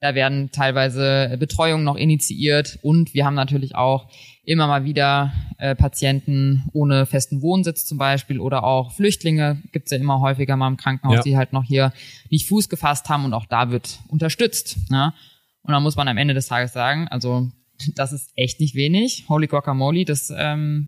Da 0.03 0.15
werden 0.15 0.51
teilweise 0.51 1.37
Betreuungen 1.39 1.85
noch 1.85 1.95
initiiert 1.95 2.77
und 2.81 3.13
wir 3.13 3.23
haben 3.23 3.35
natürlich 3.35 3.75
auch 3.75 4.09
immer 4.43 4.67
mal 4.67 4.83
wieder 4.83 5.31
äh, 5.59 5.75
Patienten 5.75 6.69
ohne 6.73 7.05
festen 7.05 7.41
Wohnsitz 7.41 7.85
zum 7.85 7.99
Beispiel 7.99 8.41
oder 8.41 8.65
auch 8.65 8.91
Flüchtlinge 8.91 9.61
gibt's 9.71 9.91
ja 9.91 9.97
immer 9.97 10.19
häufiger 10.19 10.57
mal 10.57 10.67
im 10.67 10.75
Krankenhaus, 10.75 11.15
ja. 11.15 11.21
die 11.21 11.37
halt 11.37 11.53
noch 11.53 11.63
hier 11.63 11.93
nicht 12.29 12.49
Fuß 12.49 12.67
gefasst 12.67 13.07
haben 13.07 13.23
und 13.23 13.33
auch 13.33 13.45
da 13.45 13.71
wird 13.71 14.01
unterstützt. 14.09 14.75
Ne? 14.91 15.13
Und 15.61 15.71
dann 15.71 15.81
muss 15.81 15.95
man 15.95 16.09
am 16.09 16.17
Ende 16.17 16.33
des 16.33 16.47
Tages 16.47 16.73
sagen, 16.73 17.07
also 17.07 17.49
das 17.95 18.11
ist 18.11 18.33
echt 18.35 18.59
nicht 18.59 18.75
wenig. 18.75 19.29
Holy 19.29 19.47
Guacamole, 19.47 20.03
das 20.03 20.33
ähm, 20.35 20.85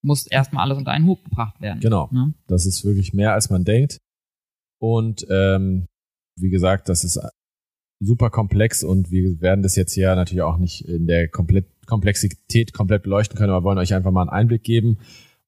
muss 0.00 0.26
erstmal 0.26 0.64
alles 0.64 0.78
unter 0.78 0.92
einen 0.92 1.04
Hut 1.04 1.22
gebracht 1.22 1.60
werden. 1.60 1.80
Genau. 1.80 2.08
Ne? 2.12 2.32
Das 2.46 2.64
ist 2.64 2.82
wirklich 2.82 3.12
mehr, 3.12 3.34
als 3.34 3.50
man 3.50 3.64
denkt. 3.64 3.98
Und 4.80 5.26
ähm, 5.28 5.84
wie 6.40 6.48
gesagt, 6.48 6.88
das 6.88 7.04
ist 7.04 7.20
super 8.04 8.30
komplex 8.30 8.84
und 8.84 9.10
wir 9.10 9.40
werden 9.40 9.62
das 9.62 9.76
jetzt 9.76 9.92
hier 9.92 10.14
natürlich 10.14 10.42
auch 10.42 10.58
nicht 10.58 10.86
in 10.88 11.06
der 11.06 11.28
komplett 11.28 11.66
Komplexität 11.86 12.72
komplett 12.72 13.02
beleuchten 13.02 13.36
können, 13.36 13.52
aber 13.52 13.64
wollen 13.64 13.76
euch 13.78 13.94
einfach 13.94 14.10
mal 14.10 14.22
einen 14.22 14.30
Einblick 14.30 14.64
geben. 14.64 14.98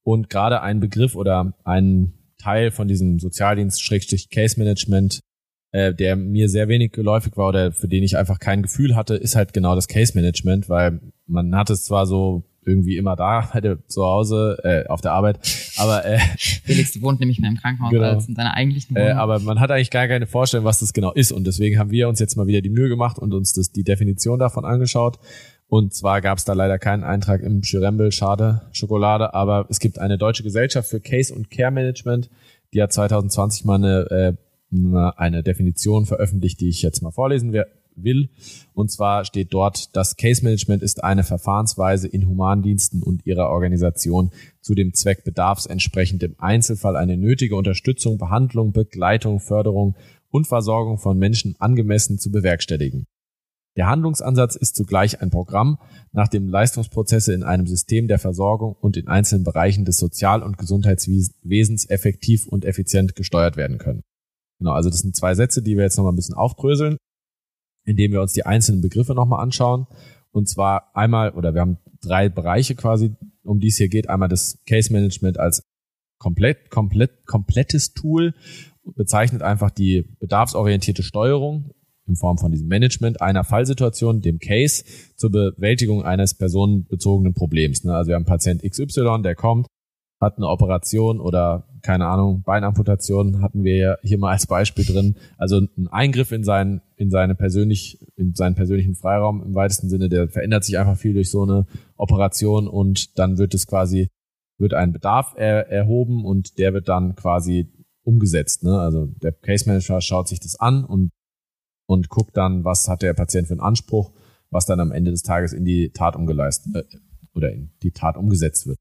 Und 0.03 0.29
gerade 0.31 0.63
ein 0.63 0.79
Begriff 0.81 1.17
oder 1.17 1.55
ein 1.65 2.13
Teil 2.39 2.71
von 2.71 2.89
diesem 2.89 3.19
Sozialdienst-Case-Management, 3.19 5.21
äh, 5.73 5.93
der 5.95 6.17
mir 6.17 6.49
sehr 6.49 6.69
wenig 6.69 6.93
geläufig 6.93 7.37
war 7.37 7.49
oder 7.49 7.73
für 7.73 7.89
den 7.89 8.05
ich 8.05 8.17
einfach 8.17 8.39
kein 8.39 8.63
Gefühl 8.63 8.95
hatte, 8.95 9.17
ist 9.17 9.35
halt 9.35 9.53
genau 9.53 9.75
das 9.75 9.89
Case-Management, 9.89 10.69
weil 10.69 11.01
man 11.27 11.57
hat 11.57 11.71
es 11.71 11.83
zwar 11.85 12.07
so 12.07 12.45
irgendwie 12.67 12.97
immer 12.97 13.17
da, 13.17 13.51
hatte 13.55 13.79
zu 13.87 14.05
Hause, 14.05 14.59
äh, 14.65 14.89
auf 14.89 15.01
der 15.01 15.13
Arbeit. 15.13 15.39
Aber 15.79 16.05
äh, 16.05 16.19
Felix 16.39 17.01
wohnt 17.01 17.21
nämlich 17.21 17.39
mehr 17.39 17.51
im 17.51 17.57
Krankenhaus 17.57 17.91
genau. 17.91 18.05
als 18.05 18.29
in 18.29 18.35
seiner 18.35 18.55
eigentlichen 18.55 18.97
äh, 18.97 19.01
Wohnung. 19.01 19.11
Äh, 19.11 19.21
aber 19.21 19.41
man 19.41 19.61
hat 19.61 19.71
eigentlich 19.71 19.91
gar 19.91 20.09
keine 20.09 20.27
Vorstellung, 20.27 20.67
was 20.67 20.81
das 20.81 20.93
genau 20.93 21.13
ist. 21.13 21.33
Und 21.33 21.47
deswegen 21.47 21.79
haben 21.79 21.91
wir 21.91 22.09
uns 22.09 22.19
jetzt 22.19 22.37
mal 22.37 22.47
wieder 22.47 22.61
die 22.61 22.71
Mühe 22.71 22.89
gemacht 22.89 23.19
und 23.19 23.33
uns 23.33 23.53
das, 23.53 23.73
die 23.73 23.85
Definition 23.85 24.39
davon 24.39 24.65
angeschaut. 24.65 25.19
Und 25.69 25.95
zwar 25.95 26.21
gab 26.21 26.39
es 26.39 26.45
da 26.45 26.53
leider 26.53 26.79
keinen 26.79 27.03
Eintrag 27.03 27.43
im 27.43 27.63
Schirembel, 27.63 28.13
schade, 28.13 28.63
Schokolade, 28.73 29.35
aber 29.35 29.67
es 29.69 29.81
gibt 29.81 29.99
eine 29.99 30.17
deutsche 30.17 30.45
Gesellschaft 30.45 30.89
für 30.89 31.01
Case 31.01 31.35
und 31.35 31.51
Care 31.51 31.73
Management, 31.73 32.31
die 32.73 32.81
hat 32.81 32.93
2020 32.93 33.65
mal 33.65 33.75
eine, 33.75 34.37
äh, 34.73 35.13
eine 35.17 35.43
Definition 35.43 36.07
veröffentlicht, 36.07 36.61
die 36.61 36.69
ich 36.69 36.83
jetzt 36.83 37.03
mal 37.03 37.11
vorlesen 37.11 37.53
werde 37.53 37.71
will. 37.97 38.31
Und 38.75 38.91
zwar 38.91 39.25
steht 39.25 39.53
dort, 39.53 39.97
das 39.97 40.17
Case 40.17 40.45
Management 40.45 40.83
ist 40.83 41.03
eine 41.05 41.25
Verfahrensweise 41.25 42.09
in 42.09 42.29
Humandiensten 42.29 43.03
und 43.03 43.27
ihrer 43.27 43.51
Organisation 43.51 44.31
zu 44.61 44.75
dem 44.75 44.95
Zweck 44.95 45.25
bedarfsentsprechend 45.25 46.23
im 46.23 46.35
Einzelfall 46.39 46.97
eine 46.97 47.17
nötige 47.17 47.57
Unterstützung, 47.57 48.19
Behandlung, 48.19 48.73
Begleitung, 48.73 49.41
Förderung 49.41 49.97
und 50.31 50.47
Versorgung 50.47 50.99
von 50.99 51.19
Menschen 51.19 51.57
angemessen 51.59 52.19
zu 52.19 52.31
bewerkstelligen. 52.31 53.07
Der 53.77 53.89
Handlungsansatz 53.89 54.57
ist 54.57 54.75
zugleich 54.75 55.21
ein 55.21 55.31
Programm, 55.31 55.79
nach 56.13 56.29
dem 56.29 56.49
Leistungsprozesse 56.49 57.35
in 57.35 57.43
einem 57.43 57.67
System 57.67 58.09
der 58.09 58.19
Versorgung 58.19 58.75
und 58.81 58.97
in 58.97 59.07
einzelnen 59.07 59.45
Bereichen 59.45 59.85
des 59.85 59.99
Sozial- 59.99 60.43
und 60.43 60.57
Gesundheitswesens 60.57 61.89
effektiv 61.91 62.47
und 62.47 62.65
effizient 62.65 63.15
gesteuert 63.15 63.59
werden 63.59 63.77
können. 63.77 64.03
Genau, 64.59 64.73
also 64.73 64.89
das 64.89 65.01
sind 65.01 65.15
zwei 65.15 65.35
Sätze, 65.35 65.63
die 65.63 65.77
wir 65.77 65.85
jetzt 65.85 65.99
nochmal 65.99 66.15
ein 66.15 66.17
bisschen 66.17 66.35
aufdröseln 66.35 66.97
indem 67.87 68.13
wir 68.13 68.21
uns 68.21 68.35
die 68.35 68.45
einzelnen 68.45 68.83
Begriffe 68.83 69.15
nochmal 69.15 69.43
anschauen. 69.43 69.87
Und 70.33 70.49
zwar 70.49 70.95
einmal, 70.95 71.31
oder 71.31 71.55
wir 71.55 71.63
haben 71.63 71.79
drei 72.03 72.29
Bereiche 72.29 72.75
quasi, 72.75 73.15
um 73.43 73.61
die 73.61 73.69
es 73.69 73.79
hier 73.79 73.89
geht. 73.89 74.11
Einmal 74.11 74.29
das 74.29 74.59
Case 74.67 74.93
Management 74.93 75.39
als 75.39 75.63
komplett, 76.19 76.71
komplett, 76.71 77.27
komplettes 77.27 77.95
Tool 77.95 78.35
bezeichnet 78.95 79.43
einfach 79.43 79.71
die 79.71 80.03
bedarfsorientierte 80.21 81.03
Steuerung 81.03 81.73
in 82.07 82.17
Form 82.17 82.39
von 82.39 82.53
diesem 82.53 82.69
Management 82.69 83.21
einer 83.21 83.43
Fallsituation, 83.43 84.21
dem 84.21 84.39
Case, 84.39 84.85
zur 85.17 85.31
Bewältigung 85.31 86.05
eines 86.05 86.35
personenbezogenen 86.35 87.35
Problems. 87.35 87.83
Ne? 87.83 87.95
Also 87.95 88.09
wir 88.09 88.15
haben 88.15 88.25
Patient 88.25 88.63
XY, 88.63 89.23
der 89.23 89.35
kommt, 89.35 89.67
hat 90.21 90.37
eine 90.39 90.49
Operation 90.49 91.21
oder 91.21 91.69
keine 91.83 92.07
Ahnung, 92.07 92.43
Beinamputation 92.43 93.43
hatten 93.43 93.63
wir 93.63 93.77
ja 93.77 93.97
hier 94.03 94.19
mal 94.19 94.33
als 94.33 94.47
Beispiel 94.47 94.85
drin. 94.85 95.17
Also 95.39 95.61
ein 95.61 95.89
Eingriff 95.89 96.33
in 96.33 96.43
seinen, 96.43 96.81
in 96.97 97.11
seine 97.11 97.35
persönlich, 97.35 98.05
in 98.17 98.35
seinen 98.35 98.55
persönlichen 98.55 98.95
Freiraum 98.95 99.43
im 99.43 99.55
weitesten 99.55 99.89
Sinne, 99.89 100.09
der 100.09 100.29
verändert 100.29 100.65
sich 100.65 100.79
einfach 100.79 100.97
viel 100.97 101.15
durch 101.15 101.31
so 101.31 101.43
eine 101.43 101.67
Operation 101.97 102.67
und 102.67 103.19
dann 103.19 103.39
wird 103.39 103.55
es 103.55 103.67
quasi, 103.67 104.09
wird 104.59 104.75
ein 104.75 104.93
Bedarf 104.93 105.35
er, 105.37 105.71
erhoben 105.71 106.25
und 106.25 106.59
der 106.59 106.75
wird 106.75 106.89
dann 106.89 107.15
quasi 107.15 107.69
umgesetzt. 108.03 108.65
Ne? 108.65 108.81
Also 108.81 109.07
der 109.07 109.33
Case 109.33 109.69
Manager 109.69 110.01
schaut 110.01 110.29
sich 110.29 110.41
das 110.41 110.59
an 110.59 110.85
und, 110.85 111.11
und 111.87 112.09
guckt 112.09 112.37
dann, 112.37 112.65
was 112.65 112.89
hat 112.89 113.03
der 113.03 113.15
Patient 113.15 113.49
für 113.49 113.55
einen 113.55 113.61
Anspruch, 113.61 114.13
was 114.51 114.67
dann 114.67 114.81
am 114.81 114.93
Ende 114.93 115.11
des 115.11 115.23
Tages 115.23 115.53
in 115.53 115.65
die 115.65 115.91
Tat 115.91 116.17
umgeleistet 116.17 116.75
äh, 116.75 116.99
oder 117.35 117.53
in 117.53 117.71
die 117.83 117.93
Tat 117.93 118.17
umgesetzt 118.17 118.67
wird. 118.67 118.79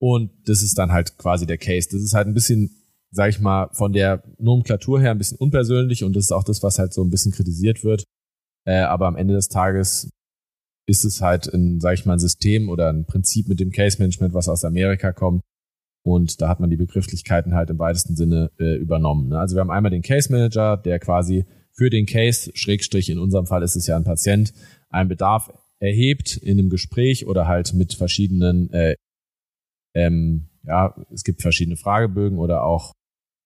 Und 0.00 0.30
das 0.46 0.62
ist 0.62 0.78
dann 0.78 0.92
halt 0.92 1.18
quasi 1.18 1.46
der 1.46 1.58
Case. 1.58 1.88
Das 1.90 2.00
ist 2.00 2.14
halt 2.14 2.26
ein 2.26 2.34
bisschen, 2.34 2.70
sag 3.10 3.28
ich 3.28 3.40
mal, 3.40 3.68
von 3.72 3.92
der 3.92 4.22
Nomenklatur 4.38 5.00
her 5.00 5.10
ein 5.10 5.18
bisschen 5.18 5.38
unpersönlich 5.38 6.04
und 6.04 6.16
das 6.16 6.24
ist 6.24 6.32
auch 6.32 6.44
das, 6.44 6.62
was 6.62 6.78
halt 6.78 6.92
so 6.94 7.04
ein 7.04 7.10
bisschen 7.10 7.32
kritisiert 7.32 7.84
wird. 7.84 8.04
Äh, 8.66 8.80
aber 8.80 9.06
am 9.06 9.16
Ende 9.16 9.34
des 9.34 9.48
Tages 9.48 10.08
ist 10.86 11.04
es 11.04 11.20
halt 11.20 11.52
ein, 11.52 11.80
sag 11.80 11.94
ich 11.94 12.06
mal, 12.06 12.14
ein 12.14 12.18
System 12.18 12.68
oder 12.68 12.90
ein 12.90 13.04
Prinzip 13.04 13.46
mit 13.48 13.60
dem 13.60 13.70
Case 13.70 13.98
Management, 13.98 14.34
was 14.34 14.48
aus 14.48 14.64
Amerika 14.64 15.12
kommt. 15.12 15.42
Und 16.02 16.40
da 16.40 16.48
hat 16.48 16.60
man 16.60 16.70
die 16.70 16.76
Begrifflichkeiten 16.76 17.54
halt 17.54 17.68
im 17.68 17.78
weitesten 17.78 18.16
Sinne 18.16 18.50
äh, 18.58 18.76
übernommen. 18.76 19.28
Ne? 19.28 19.38
Also 19.38 19.54
wir 19.54 19.60
haben 19.60 19.70
einmal 19.70 19.90
den 19.90 20.02
Case 20.02 20.32
Manager, 20.32 20.78
der 20.78 20.98
quasi 20.98 21.44
für 21.72 21.90
den 21.90 22.06
Case, 22.06 22.50
Schrägstrich, 22.54 23.10
in 23.10 23.18
unserem 23.18 23.46
Fall 23.46 23.62
ist 23.62 23.76
es 23.76 23.86
ja 23.86 23.96
ein 23.96 24.04
Patient, 24.04 24.52
einen 24.88 25.08
Bedarf 25.08 25.52
erhebt 25.78 26.36
in 26.38 26.58
einem 26.58 26.70
Gespräch 26.70 27.26
oder 27.26 27.46
halt 27.46 27.74
mit 27.74 27.94
verschiedenen 27.94 28.72
äh, 28.72 28.96
ähm, 29.94 30.48
ja, 30.64 30.94
es 31.12 31.24
gibt 31.24 31.42
verschiedene 31.42 31.76
Fragebögen 31.76 32.38
oder 32.38 32.64
auch, 32.64 32.92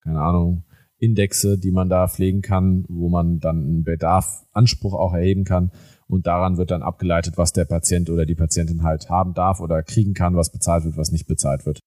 keine 0.02 0.20
Ahnung, 0.20 0.64
Indexe, 0.98 1.58
die 1.58 1.70
man 1.70 1.88
da 1.88 2.08
pflegen 2.08 2.40
kann, 2.40 2.84
wo 2.88 3.08
man 3.08 3.40
dann 3.40 3.58
einen 3.58 3.84
Bedarf, 3.84 4.46
Anspruch 4.52 4.94
auch 4.94 5.12
erheben 5.12 5.44
kann. 5.44 5.70
Und 6.06 6.26
daran 6.26 6.56
wird 6.56 6.70
dann 6.70 6.82
abgeleitet, 6.82 7.36
was 7.36 7.52
der 7.52 7.64
Patient 7.64 8.10
oder 8.10 8.26
die 8.26 8.34
Patientin 8.34 8.82
halt 8.82 9.10
haben 9.10 9.34
darf 9.34 9.60
oder 9.60 9.82
kriegen 9.82 10.14
kann, 10.14 10.36
was 10.36 10.52
bezahlt 10.52 10.84
wird, 10.84 10.96
was 10.96 11.12
nicht 11.12 11.26
bezahlt 11.26 11.66
wird. 11.66 11.80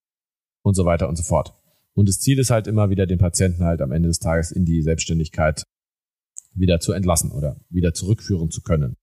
Und 0.62 0.74
so 0.74 0.84
weiter 0.84 1.08
und 1.08 1.16
so 1.16 1.22
fort. 1.22 1.54
Und 1.94 2.08
das 2.08 2.20
Ziel 2.20 2.38
ist 2.38 2.50
halt 2.50 2.66
immer 2.66 2.90
wieder, 2.90 3.06
den 3.06 3.18
Patienten 3.18 3.64
halt 3.64 3.80
am 3.80 3.92
Ende 3.92 4.08
des 4.08 4.18
Tages 4.18 4.52
in 4.52 4.64
die 4.64 4.82
Selbstständigkeit 4.82 5.62
wieder 6.54 6.80
zu 6.80 6.92
entlassen 6.92 7.32
oder 7.32 7.60
wieder 7.70 7.94
zurückführen 7.94 8.50
zu 8.50 8.62
können. 8.62 8.96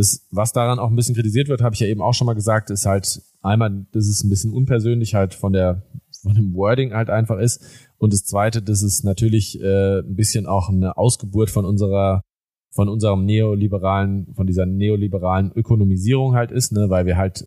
Das, 0.00 0.26
was 0.30 0.52
daran 0.52 0.78
auch 0.78 0.88
ein 0.88 0.96
bisschen 0.96 1.14
kritisiert 1.14 1.48
wird, 1.48 1.60
habe 1.60 1.74
ich 1.74 1.80
ja 1.80 1.86
eben 1.86 2.00
auch 2.00 2.14
schon 2.14 2.26
mal 2.26 2.32
gesagt, 2.32 2.70
ist 2.70 2.86
halt 2.86 3.20
einmal, 3.42 3.84
dass 3.92 4.06
es 4.06 4.24
ein 4.24 4.30
bisschen 4.30 4.52
unpersönlich 4.52 5.14
halt 5.14 5.34
von 5.34 5.52
der 5.52 5.82
von 6.22 6.34
dem 6.34 6.54
Wording 6.54 6.94
halt 6.94 7.10
einfach 7.10 7.38
ist. 7.38 7.62
Und 7.98 8.14
das 8.14 8.24
zweite, 8.24 8.62
dass 8.62 8.82
es 8.82 9.04
natürlich 9.04 9.60
äh, 9.60 9.98
ein 10.00 10.14
bisschen 10.16 10.46
auch 10.46 10.70
eine 10.70 10.96
Ausgeburt 10.96 11.50
von 11.50 11.66
unserer 11.66 12.22
von 12.72 12.88
unserem 12.88 13.26
neoliberalen, 13.26 14.32
von 14.34 14.46
dieser 14.46 14.64
neoliberalen 14.64 15.52
Ökonomisierung 15.54 16.34
halt 16.34 16.50
ist, 16.50 16.72
ne, 16.72 16.88
weil 16.88 17.04
wir 17.04 17.18
halt, 17.18 17.46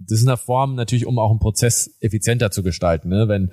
das 0.00 0.18
ist 0.20 0.26
eine 0.26 0.36
Form 0.36 0.74
natürlich, 0.74 1.06
um 1.06 1.20
auch 1.20 1.30
einen 1.30 1.40
Prozess 1.40 1.96
effizienter 2.00 2.50
zu 2.50 2.62
gestalten, 2.62 3.10
ne, 3.10 3.28
wenn, 3.28 3.52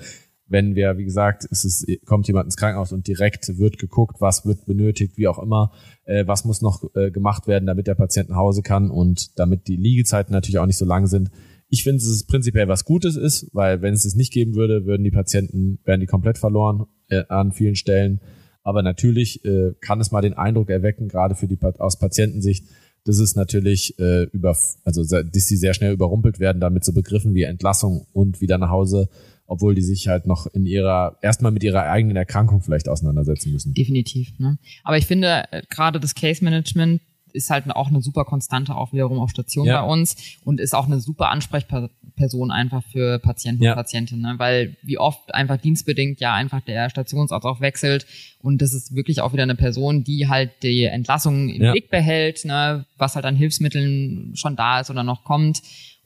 wenn 0.50 0.76
wir, 0.76 0.98
wie 0.98 1.06
gesagt, 1.06 1.48
es 1.50 1.64
ist, 1.64 1.88
kommt 2.06 2.28
jemand 2.28 2.46
ins 2.46 2.58
Krankenhaus 2.58 2.92
und 2.92 3.08
direkt 3.08 3.58
wird 3.58 3.78
geguckt, 3.78 4.20
was 4.20 4.46
wird 4.46 4.66
benötigt, 4.66 5.18
wie 5.18 5.28
auch 5.28 5.40
immer, 5.40 5.72
äh, 6.06 6.26
was 6.28 6.44
muss 6.44 6.62
noch 6.62 6.84
äh, 6.96 7.12
gemacht 7.12 7.48
werden, 7.48 7.68
damit 7.68 7.88
der 7.88 7.96
Patient 7.96 8.30
nach 8.30 8.38
Hause 8.38 8.64
kann 8.64 8.90
und 8.90 9.38
damit 9.40 9.68
die 9.68 9.78
Liegezeiten 9.78 10.34
natürlich 10.34 10.60
auch 10.60 10.66
nicht 10.66 10.78
so 10.78 10.86
lang 10.86 11.08
sind. 11.08 11.30
Ich 11.70 11.84
finde, 11.84 11.98
es 11.98 12.26
prinzipiell 12.26 12.68
was 12.68 12.84
Gutes 12.84 13.16
ist, 13.16 13.50
weil 13.54 13.82
wenn 13.84 13.94
es 13.94 14.04
es 14.04 14.16
nicht 14.16 14.34
geben 14.34 14.56
würde, 14.56 14.86
würden 14.86 15.04
die 15.04 15.12
Patienten, 15.12 15.80
wären 15.86 16.00
die 16.00 16.08
komplett 16.08 16.40
verloren 16.40 16.88
äh, 17.10 17.24
an 17.30 17.52
vielen 17.52 17.76
Stellen. 17.76 18.20
Aber 18.64 18.82
natürlich 18.82 19.46
äh, 19.46 19.74
kann 19.80 20.02
es 20.02 20.12
mal 20.12 20.22
den 20.22 20.34
Eindruck 20.34 20.70
erwecken, 20.70 21.08
gerade 21.08 21.36
für 21.36 21.48
die 21.48 21.60
aus 21.78 22.00
Patientensicht, 22.00 22.66
dass 23.06 23.20
es 23.20 23.36
natürlich 23.36 23.98
äh, 24.00 24.24
über, 24.32 24.56
also 24.84 25.04
dass 25.04 25.46
sie 25.46 25.58
sehr 25.58 25.74
schnell 25.74 25.94
überrumpelt 25.94 26.40
werden, 26.40 26.60
damit 26.60 26.84
so 26.84 26.94
Begriffen 26.94 27.34
wie 27.34 27.44
Entlassung 27.44 28.08
und 28.14 28.42
wieder 28.42 28.58
nach 28.58 28.70
Hause, 28.70 29.10
obwohl 29.50 29.74
die 29.74 29.82
sich 29.82 30.08
halt 30.08 30.28
noch 30.28 30.46
in 30.48 30.66
ihrer, 30.66 31.18
erstmal 31.22 31.52
mit 31.52 31.64
ihrer 31.64 31.84
eigenen 31.90 32.16
Erkrankung 32.16 32.62
vielleicht 32.62 32.88
auseinandersetzen 32.88 33.52
müssen. 33.52 33.74
Definitiv. 33.74 34.38
Ne? 34.38 34.60
Aber 34.84 34.98
ich 34.98 35.08
finde, 35.08 35.46
äh, 35.52 35.64
gerade 35.70 36.00
das 36.00 36.14
Case 36.14 36.44
Management 36.44 37.02
ist 37.34 37.50
halt 37.50 37.70
auch 37.72 37.90
eine 37.90 38.02
super 38.02 38.26
Konstante 38.26 38.76
auch 38.76 38.94
wiederum 38.94 39.20
auf 39.20 39.32
Station 39.32 39.66
ja. 39.66 39.82
bei 39.82 39.88
uns 39.88 40.16
und 40.44 40.60
ist 40.60 40.74
auch 40.74 40.86
eine 40.86 41.00
super 41.00 41.30
Ansprechperson 41.30 42.52
einfach 42.52 42.84
für 42.92 43.20
Patienten 43.20 43.64
ja. 43.64 43.72
und 43.72 43.78
Patientinnen, 43.78 44.22
ne? 44.22 44.36
weil 44.40 44.78
wie 44.84 44.98
oft 44.98 45.34
einfach 45.34 45.58
dienstbedingt 45.58 46.20
ja 46.20 46.34
einfach 46.34 46.62
der 46.62 46.90
Stationsarzt 46.90 47.46
auch 47.46 47.62
wechselt 47.62 48.06
und 48.40 48.62
das 48.62 48.74
ist 48.74 48.96
wirklich 48.96 49.22
auch 49.22 49.34
wieder 49.34 49.44
eine 49.44 49.56
Person, 49.56 50.04
die 50.04 50.28
halt 50.28 50.52
die 50.64 50.84
Entlassung 50.84 51.50
im 51.50 51.62
ja. 51.62 51.72
Blick 51.72 51.90
behält, 51.90 52.46
ne? 52.46 52.86
was 52.98 53.16
halt 53.16 53.26
an 53.26 53.36
Hilfsmitteln 53.36 54.32
schon 54.36 54.56
da 54.56 54.80
ist 54.80 54.90
oder 54.90 55.04
noch 55.04 55.24
kommt 55.24 55.62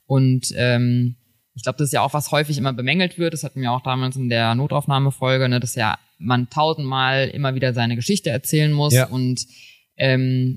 und 0.07 0.53
ähm, 0.55 1.15
ich 1.55 1.63
glaube, 1.63 1.77
das 1.77 1.89
ist 1.89 1.93
ja 1.93 2.01
auch 2.01 2.13
was 2.13 2.31
häufig 2.31 2.57
immer 2.57 2.73
bemängelt 2.73 3.17
wird. 3.17 3.33
Das 3.33 3.43
hatten 3.43 3.61
wir 3.61 3.71
auch 3.71 3.81
damals 3.81 4.15
in 4.15 4.29
der 4.29 4.55
Notaufnahmefolge, 4.55 5.47
ne, 5.49 5.59
dass 5.59 5.75
ja 5.75 5.97
man 6.17 6.49
tausendmal 6.49 7.27
immer 7.29 7.55
wieder 7.55 7.73
seine 7.73 7.95
Geschichte 7.95 8.29
erzählen 8.29 8.71
muss 8.71 8.93
ja. 8.93 9.07
und 9.07 9.45
ähm, 9.97 10.55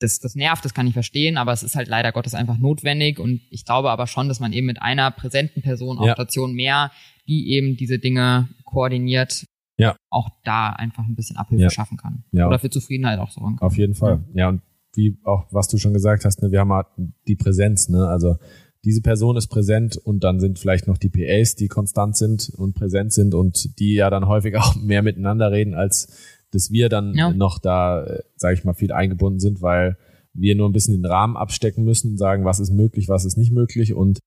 das, 0.00 0.18
das 0.18 0.34
nervt, 0.34 0.64
das 0.64 0.74
kann 0.74 0.86
ich 0.86 0.94
verstehen, 0.94 1.36
aber 1.36 1.52
es 1.52 1.62
ist 1.62 1.76
halt 1.76 1.88
leider 1.88 2.10
Gottes 2.12 2.34
einfach 2.34 2.58
notwendig 2.58 3.18
und 3.18 3.42
ich 3.50 3.64
glaube 3.64 3.90
aber 3.90 4.06
schon, 4.06 4.28
dass 4.28 4.40
man 4.40 4.52
eben 4.52 4.66
mit 4.66 4.80
einer 4.82 5.10
präsenten 5.10 5.62
Person 5.62 5.98
auf 5.98 6.06
ja. 6.06 6.14
Station 6.14 6.54
mehr, 6.54 6.90
die 7.28 7.50
eben 7.50 7.76
diese 7.76 7.98
Dinge 7.98 8.48
koordiniert, 8.64 9.44
ja. 9.76 9.96
auch 10.10 10.30
da 10.44 10.70
einfach 10.70 11.04
ein 11.04 11.14
bisschen 11.14 11.36
Abhilfe 11.36 11.64
ja. 11.64 11.70
schaffen 11.70 11.98
kann. 11.98 12.24
Ja. 12.32 12.46
Oder 12.46 12.58
für 12.58 12.70
Zufriedenheit 12.70 13.18
auch 13.18 13.30
sorgen 13.30 13.56
kann. 13.56 13.66
Auf 13.66 13.76
jeden 13.76 13.94
Fall. 13.94 14.24
Ja, 14.34 14.48
und 14.48 14.62
wie 14.94 15.18
auch, 15.24 15.46
was 15.50 15.68
du 15.68 15.78
schon 15.78 15.92
gesagt 15.92 16.24
hast, 16.24 16.42
ne, 16.42 16.50
wir 16.50 16.60
haben 16.60 16.72
halt 16.72 16.86
die 17.28 17.36
Präsenz, 17.36 17.88
ne, 17.88 18.08
also 18.08 18.36
diese 18.84 19.02
Person 19.02 19.36
ist 19.36 19.48
präsent 19.48 19.96
und 19.96 20.24
dann 20.24 20.40
sind 20.40 20.58
vielleicht 20.58 20.86
noch 20.86 20.98
die 20.98 21.10
PAs, 21.10 21.54
die 21.54 21.68
konstant 21.68 22.16
sind 22.16 22.50
und 22.56 22.74
präsent 22.74 23.12
sind 23.12 23.34
und 23.34 23.78
die 23.78 23.94
ja 23.94 24.10
dann 24.10 24.26
häufig 24.26 24.56
auch 24.58 24.76
mehr 24.76 25.02
miteinander 25.02 25.50
reden 25.50 25.74
als 25.74 26.08
dass 26.52 26.70
wir 26.70 26.88
dann 26.88 27.14
ja. 27.14 27.32
noch 27.32 27.58
da, 27.58 28.04
äh, 28.04 28.22
sage 28.36 28.54
ich 28.54 28.64
mal, 28.64 28.74
viel 28.74 28.92
eingebunden 28.92 29.40
sind, 29.40 29.62
weil 29.62 29.96
wir 30.32 30.54
nur 30.54 30.68
ein 30.68 30.72
bisschen 30.72 30.94
den 30.94 31.06
Rahmen 31.06 31.36
abstecken 31.36 31.84
müssen, 31.84 32.16
sagen, 32.16 32.44
was 32.44 32.60
ist 32.60 32.70
möglich, 32.70 33.08
was 33.08 33.24
ist 33.24 33.36
nicht 33.36 33.52
möglich 33.52 33.94
und 33.94 34.20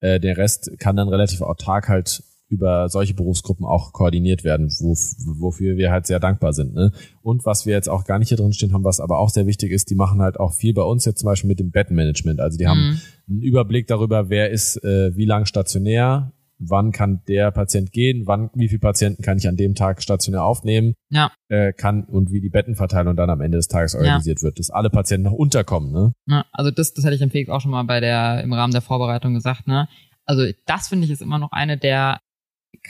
äh, 0.00 0.20
der 0.20 0.36
Rest 0.36 0.78
kann 0.78 0.96
dann 0.96 1.08
relativ 1.08 1.40
autark 1.40 1.88
halt 1.88 2.22
über 2.48 2.88
solche 2.88 3.14
Berufsgruppen 3.14 3.66
auch 3.66 3.92
koordiniert 3.92 4.44
werden, 4.44 4.70
wo, 4.80 4.92
wofür 5.40 5.76
wir 5.76 5.90
halt 5.90 6.06
sehr 6.06 6.20
dankbar 6.20 6.52
sind. 6.52 6.74
Ne? 6.74 6.92
Und 7.22 7.44
was 7.44 7.66
wir 7.66 7.74
jetzt 7.74 7.88
auch 7.88 8.04
gar 8.04 8.18
nicht 8.18 8.28
hier 8.28 8.36
drin 8.36 8.52
stehen 8.52 8.72
haben, 8.72 8.84
was 8.84 9.00
aber 9.00 9.18
auch 9.18 9.30
sehr 9.30 9.46
wichtig 9.46 9.72
ist, 9.72 9.90
die 9.90 9.96
machen 9.96 10.20
halt 10.20 10.38
auch 10.38 10.54
viel 10.54 10.72
bei 10.72 10.82
uns 10.82 11.04
jetzt 11.04 11.20
zum 11.20 11.26
Beispiel 11.26 11.48
mit 11.48 11.58
dem 11.58 11.70
Bettenmanagement. 11.70 12.40
Also 12.40 12.56
die 12.56 12.64
mhm. 12.64 12.68
haben 12.68 13.00
einen 13.28 13.42
Überblick 13.42 13.88
darüber, 13.88 14.30
wer 14.30 14.50
ist 14.50 14.82
äh, 14.84 15.16
wie 15.16 15.24
lang 15.24 15.46
stationär, 15.46 16.32
wann 16.58 16.92
kann 16.92 17.20
der 17.28 17.50
Patient 17.50 17.92
gehen, 17.92 18.26
wann, 18.26 18.50
wie 18.54 18.68
viele 18.68 18.78
Patienten 18.78 19.22
kann 19.22 19.38
ich 19.38 19.48
an 19.48 19.56
dem 19.56 19.74
Tag 19.74 20.02
stationär 20.02 20.44
aufnehmen, 20.44 20.94
ja. 21.10 21.30
äh, 21.48 21.72
kann 21.72 22.04
und 22.04 22.30
wie 22.30 22.40
die 22.40 22.48
Bettenverteilung 22.48 23.16
dann 23.16 23.30
am 23.30 23.40
Ende 23.40 23.58
des 23.58 23.68
Tages 23.68 23.94
organisiert 23.94 24.38
ja. 24.38 24.44
wird, 24.44 24.58
dass 24.58 24.70
alle 24.70 24.90
Patienten 24.90 25.24
noch 25.24 25.36
unterkommen, 25.36 25.92
ne? 25.92 26.12
Ja, 26.26 26.46
also 26.52 26.70
das, 26.70 26.94
das 26.94 27.04
hatte 27.04 27.14
ich 27.14 27.22
im 27.22 27.30
Felix 27.30 27.50
auch 27.50 27.60
schon 27.60 27.72
mal 27.72 27.82
bei 27.82 28.00
der, 28.00 28.42
im 28.42 28.52
Rahmen 28.52 28.72
der 28.72 28.82
Vorbereitung 28.82 29.34
gesagt, 29.34 29.66
ne? 29.66 29.88
Also 30.24 30.44
das 30.66 30.88
finde 30.88 31.04
ich 31.04 31.10
ist 31.10 31.22
immer 31.22 31.38
noch 31.38 31.52
eine 31.52 31.78
der 31.78 32.18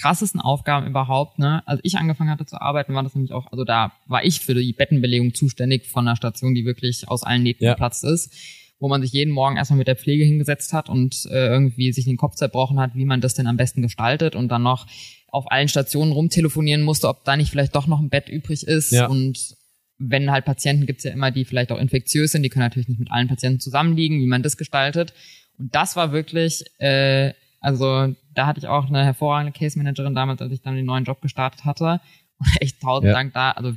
krassesten 0.00 0.40
Aufgaben 0.40 0.86
überhaupt, 0.86 1.38
ne? 1.38 1.62
Als 1.66 1.80
ich 1.82 1.96
angefangen 1.96 2.30
hatte 2.30 2.46
zu 2.46 2.60
arbeiten, 2.60 2.94
war 2.94 3.02
das 3.02 3.14
nämlich 3.14 3.32
auch, 3.32 3.50
also 3.50 3.64
da 3.64 3.92
war 4.06 4.24
ich 4.24 4.40
für 4.40 4.54
die 4.54 4.72
Bettenbelegung 4.72 5.34
zuständig 5.34 5.86
von 5.86 6.06
einer 6.06 6.16
Station, 6.16 6.54
die 6.54 6.64
wirklich 6.64 7.08
aus 7.08 7.22
allen 7.22 7.42
Nähten 7.42 7.64
ja. 7.64 7.72
geplatzt 7.72 8.04
ist 8.04 8.32
wo 8.78 8.88
man 8.88 9.00
sich 9.00 9.12
jeden 9.12 9.32
Morgen 9.32 9.56
erstmal 9.56 9.78
mit 9.78 9.88
der 9.88 9.96
Pflege 9.96 10.24
hingesetzt 10.24 10.72
hat 10.72 10.88
und 10.88 11.26
äh, 11.30 11.46
irgendwie 11.46 11.92
sich 11.92 12.04
den 12.04 12.16
Kopf 12.16 12.34
zerbrochen 12.34 12.78
hat, 12.78 12.94
wie 12.94 13.06
man 13.06 13.20
das 13.20 13.34
denn 13.34 13.46
am 13.46 13.56
besten 13.56 13.82
gestaltet 13.82 14.36
und 14.36 14.48
dann 14.48 14.62
noch 14.62 14.86
auf 15.28 15.50
allen 15.50 15.68
Stationen 15.68 16.12
rumtelefonieren 16.12 16.82
musste, 16.82 17.08
ob 17.08 17.24
da 17.24 17.36
nicht 17.36 17.50
vielleicht 17.50 17.74
doch 17.74 17.86
noch 17.86 18.00
ein 18.00 18.10
Bett 18.10 18.28
übrig 18.28 18.66
ist. 18.66 18.92
Ja. 18.92 19.06
Und 19.06 19.56
wenn 19.98 20.30
halt 20.30 20.44
Patienten 20.44 20.86
gibt's 20.86 21.04
ja 21.04 21.10
immer, 21.10 21.30
die 21.30 21.44
vielleicht 21.44 21.72
auch 21.72 21.78
infektiös 21.78 22.32
sind, 22.32 22.42
die 22.42 22.48
können 22.48 22.64
natürlich 22.64 22.88
nicht 22.88 23.00
mit 23.00 23.10
allen 23.10 23.28
Patienten 23.28 23.60
zusammenliegen, 23.60 24.20
wie 24.20 24.26
man 24.26 24.42
das 24.42 24.56
gestaltet. 24.56 25.14
Und 25.58 25.74
das 25.74 25.96
war 25.96 26.12
wirklich, 26.12 26.64
äh, 26.78 27.32
also 27.60 28.14
da 28.36 28.46
hatte 28.46 28.60
ich 28.60 28.68
auch 28.68 28.86
eine 28.86 29.04
hervorragende 29.04 29.58
Case 29.58 29.78
Managerin 29.78 30.14
damals, 30.14 30.40
als 30.40 30.52
ich 30.52 30.62
dann 30.62 30.76
den 30.76 30.86
neuen 30.86 31.04
Job 31.04 31.20
gestartet 31.20 31.64
hatte. 31.64 32.00
Und 32.38 32.46
echt 32.60 32.80
tausend 32.80 33.08
ja. 33.08 33.12
Dank 33.12 33.32
da, 33.32 33.50
also 33.52 33.74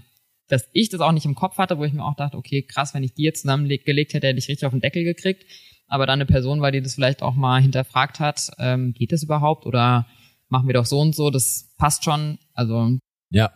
dass 0.50 0.68
ich 0.74 0.90
das 0.90 1.00
auch 1.00 1.12
nicht 1.12 1.26
im 1.26 1.36
Kopf 1.36 1.58
hatte, 1.60 1.78
wo 1.78 1.86
ich 1.86 1.94
mir 1.94 2.04
auch 2.04 2.16
dachte, 2.16 2.36
okay, 2.36 2.64
krass, 2.64 2.94
wenn 2.94 3.04
ich 3.04 3.14
die 3.14 3.24
jetzt 3.24 3.42
zusammengelegt 3.42 4.14
hätte, 4.14 4.28
hätte 4.28 4.40
ich 4.40 4.48
richtig 4.48 4.66
auf 4.66 4.72
den 4.72 4.82
Deckel 4.82 5.04
gekriegt. 5.04 5.46
Aber 5.88 6.06
dann 6.06 6.18
eine 6.20 6.26
Person 6.26 6.60
war, 6.60 6.72
die 6.72 6.82
das 6.82 6.96
vielleicht 6.96 7.22
auch 7.22 7.36
mal 7.36 7.62
hinterfragt 7.62 8.20
hat, 8.20 8.52
ähm, 8.58 8.94
geht 8.94 9.12
das 9.12 9.24
überhaupt 9.24 9.66
oder 9.66 10.08
machen 10.50 10.68
wir 10.68 10.74
doch 10.74 10.86
so 10.86 11.00
und 11.00 11.16
so, 11.16 11.30
das 11.30 11.74
passt 11.78 12.04
schon. 12.04 12.40
Also 12.54 12.98
ja, 13.32 13.54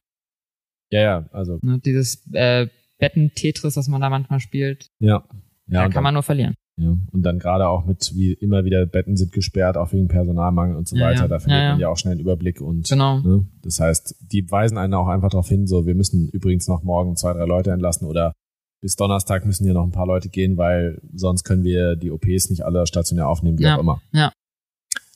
ja, 0.91 1.01
ja, 1.01 1.29
also 1.31 1.57
ne, 1.61 1.79
dieses 1.83 2.27
äh, 2.33 2.67
Betten-Tetris, 2.99 3.75
was 3.75 3.87
man 3.87 4.01
da 4.01 4.09
manchmal 4.09 4.39
spielt, 4.39 4.89
ja, 4.99 5.23
ja, 5.67 5.83
da 5.83 5.89
kann 5.89 6.03
man 6.03 6.13
nur 6.13 6.23
verlieren. 6.23 6.53
Ja, 6.75 6.97
und 7.11 7.21
dann 7.21 7.37
gerade 7.37 7.67
auch 7.67 7.85
mit, 7.85 8.13
wie 8.15 8.33
immer 8.33 8.65
wieder 8.65 8.83
Betten 8.87 9.15
sind 9.15 9.31
gesperrt, 9.31 9.77
auch 9.77 9.93
wegen 9.93 10.07
Personalmangel 10.07 10.75
und 10.75 10.87
so 10.87 10.95
ja, 10.95 11.05
weiter. 11.05 11.27
Da 11.27 11.37
verliert 11.37 11.61
ja, 11.61 11.71
man 11.71 11.79
ja 11.79 11.89
auch 11.89 11.97
schnell 11.97 12.13
einen 12.13 12.21
Überblick 12.21 12.61
und 12.61 12.89
genau. 12.89 13.19
ne, 13.19 13.45
das 13.61 13.79
heißt, 13.79 14.15
die 14.31 14.49
weisen 14.49 14.79
einen 14.79 14.95
auch 14.95 15.07
einfach 15.07 15.29
darauf 15.29 15.47
hin, 15.47 15.67
so 15.67 15.85
wir 15.85 15.93
müssen 15.93 16.29
übrigens 16.29 16.67
noch 16.67 16.81
morgen 16.81 17.15
zwei, 17.15 17.33
drei 17.33 17.45
Leute 17.45 17.71
entlassen 17.71 18.07
oder 18.07 18.33
bis 18.81 18.95
Donnerstag 18.95 19.45
müssen 19.45 19.65
hier 19.65 19.75
noch 19.75 19.85
ein 19.85 19.91
paar 19.91 20.07
Leute 20.07 20.29
gehen, 20.29 20.57
weil 20.57 20.99
sonst 21.13 21.43
können 21.43 21.63
wir 21.63 21.95
die 21.95 22.11
OPs 22.11 22.49
nicht 22.49 22.65
alle 22.65 22.85
stationär 22.87 23.29
aufnehmen, 23.29 23.59
wie 23.59 23.67
auch 23.67 23.79
immer. 23.79 24.01
Ja. 24.11 24.33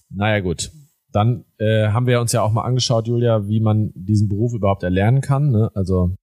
Naja, 0.09 0.39
gut. 0.39 0.71
Dann 1.11 1.43
äh, 1.57 1.87
haben 1.87 2.05
wir 2.05 2.21
uns 2.21 2.31
ja 2.31 2.43
auch 2.43 2.51
mal 2.51 2.61
angeschaut, 2.61 3.07
Julia, 3.07 3.47
wie 3.47 3.59
man 3.59 3.91
diesen 3.95 4.29
Beruf 4.29 4.53
überhaupt 4.53 4.83
erlernen 4.83 5.21
kann. 5.21 5.51
Ne? 5.51 5.71
Also 5.73 6.15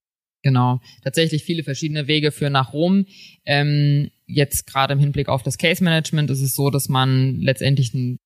Genau, 0.44 0.81
tatsächlich 1.03 1.42
viele 1.42 1.64
verschiedene 1.64 2.07
Wege 2.07 2.31
führen 2.31 2.53
nach 2.53 2.75
Rom. 2.75 3.07
Ähm, 3.47 4.11
jetzt 4.26 4.66
gerade 4.66 4.92
im 4.94 4.98
Hinblick 4.98 5.28
auf 5.28 5.42
das 5.42 5.58
Case 5.58 5.82
Management 5.82 6.30
ist 6.30 6.40
es 6.40 6.54
so, 6.54 6.70
dass 6.70 6.88
man 6.88 7.40
letztendlich 7.40 7.94
einen 7.94 8.18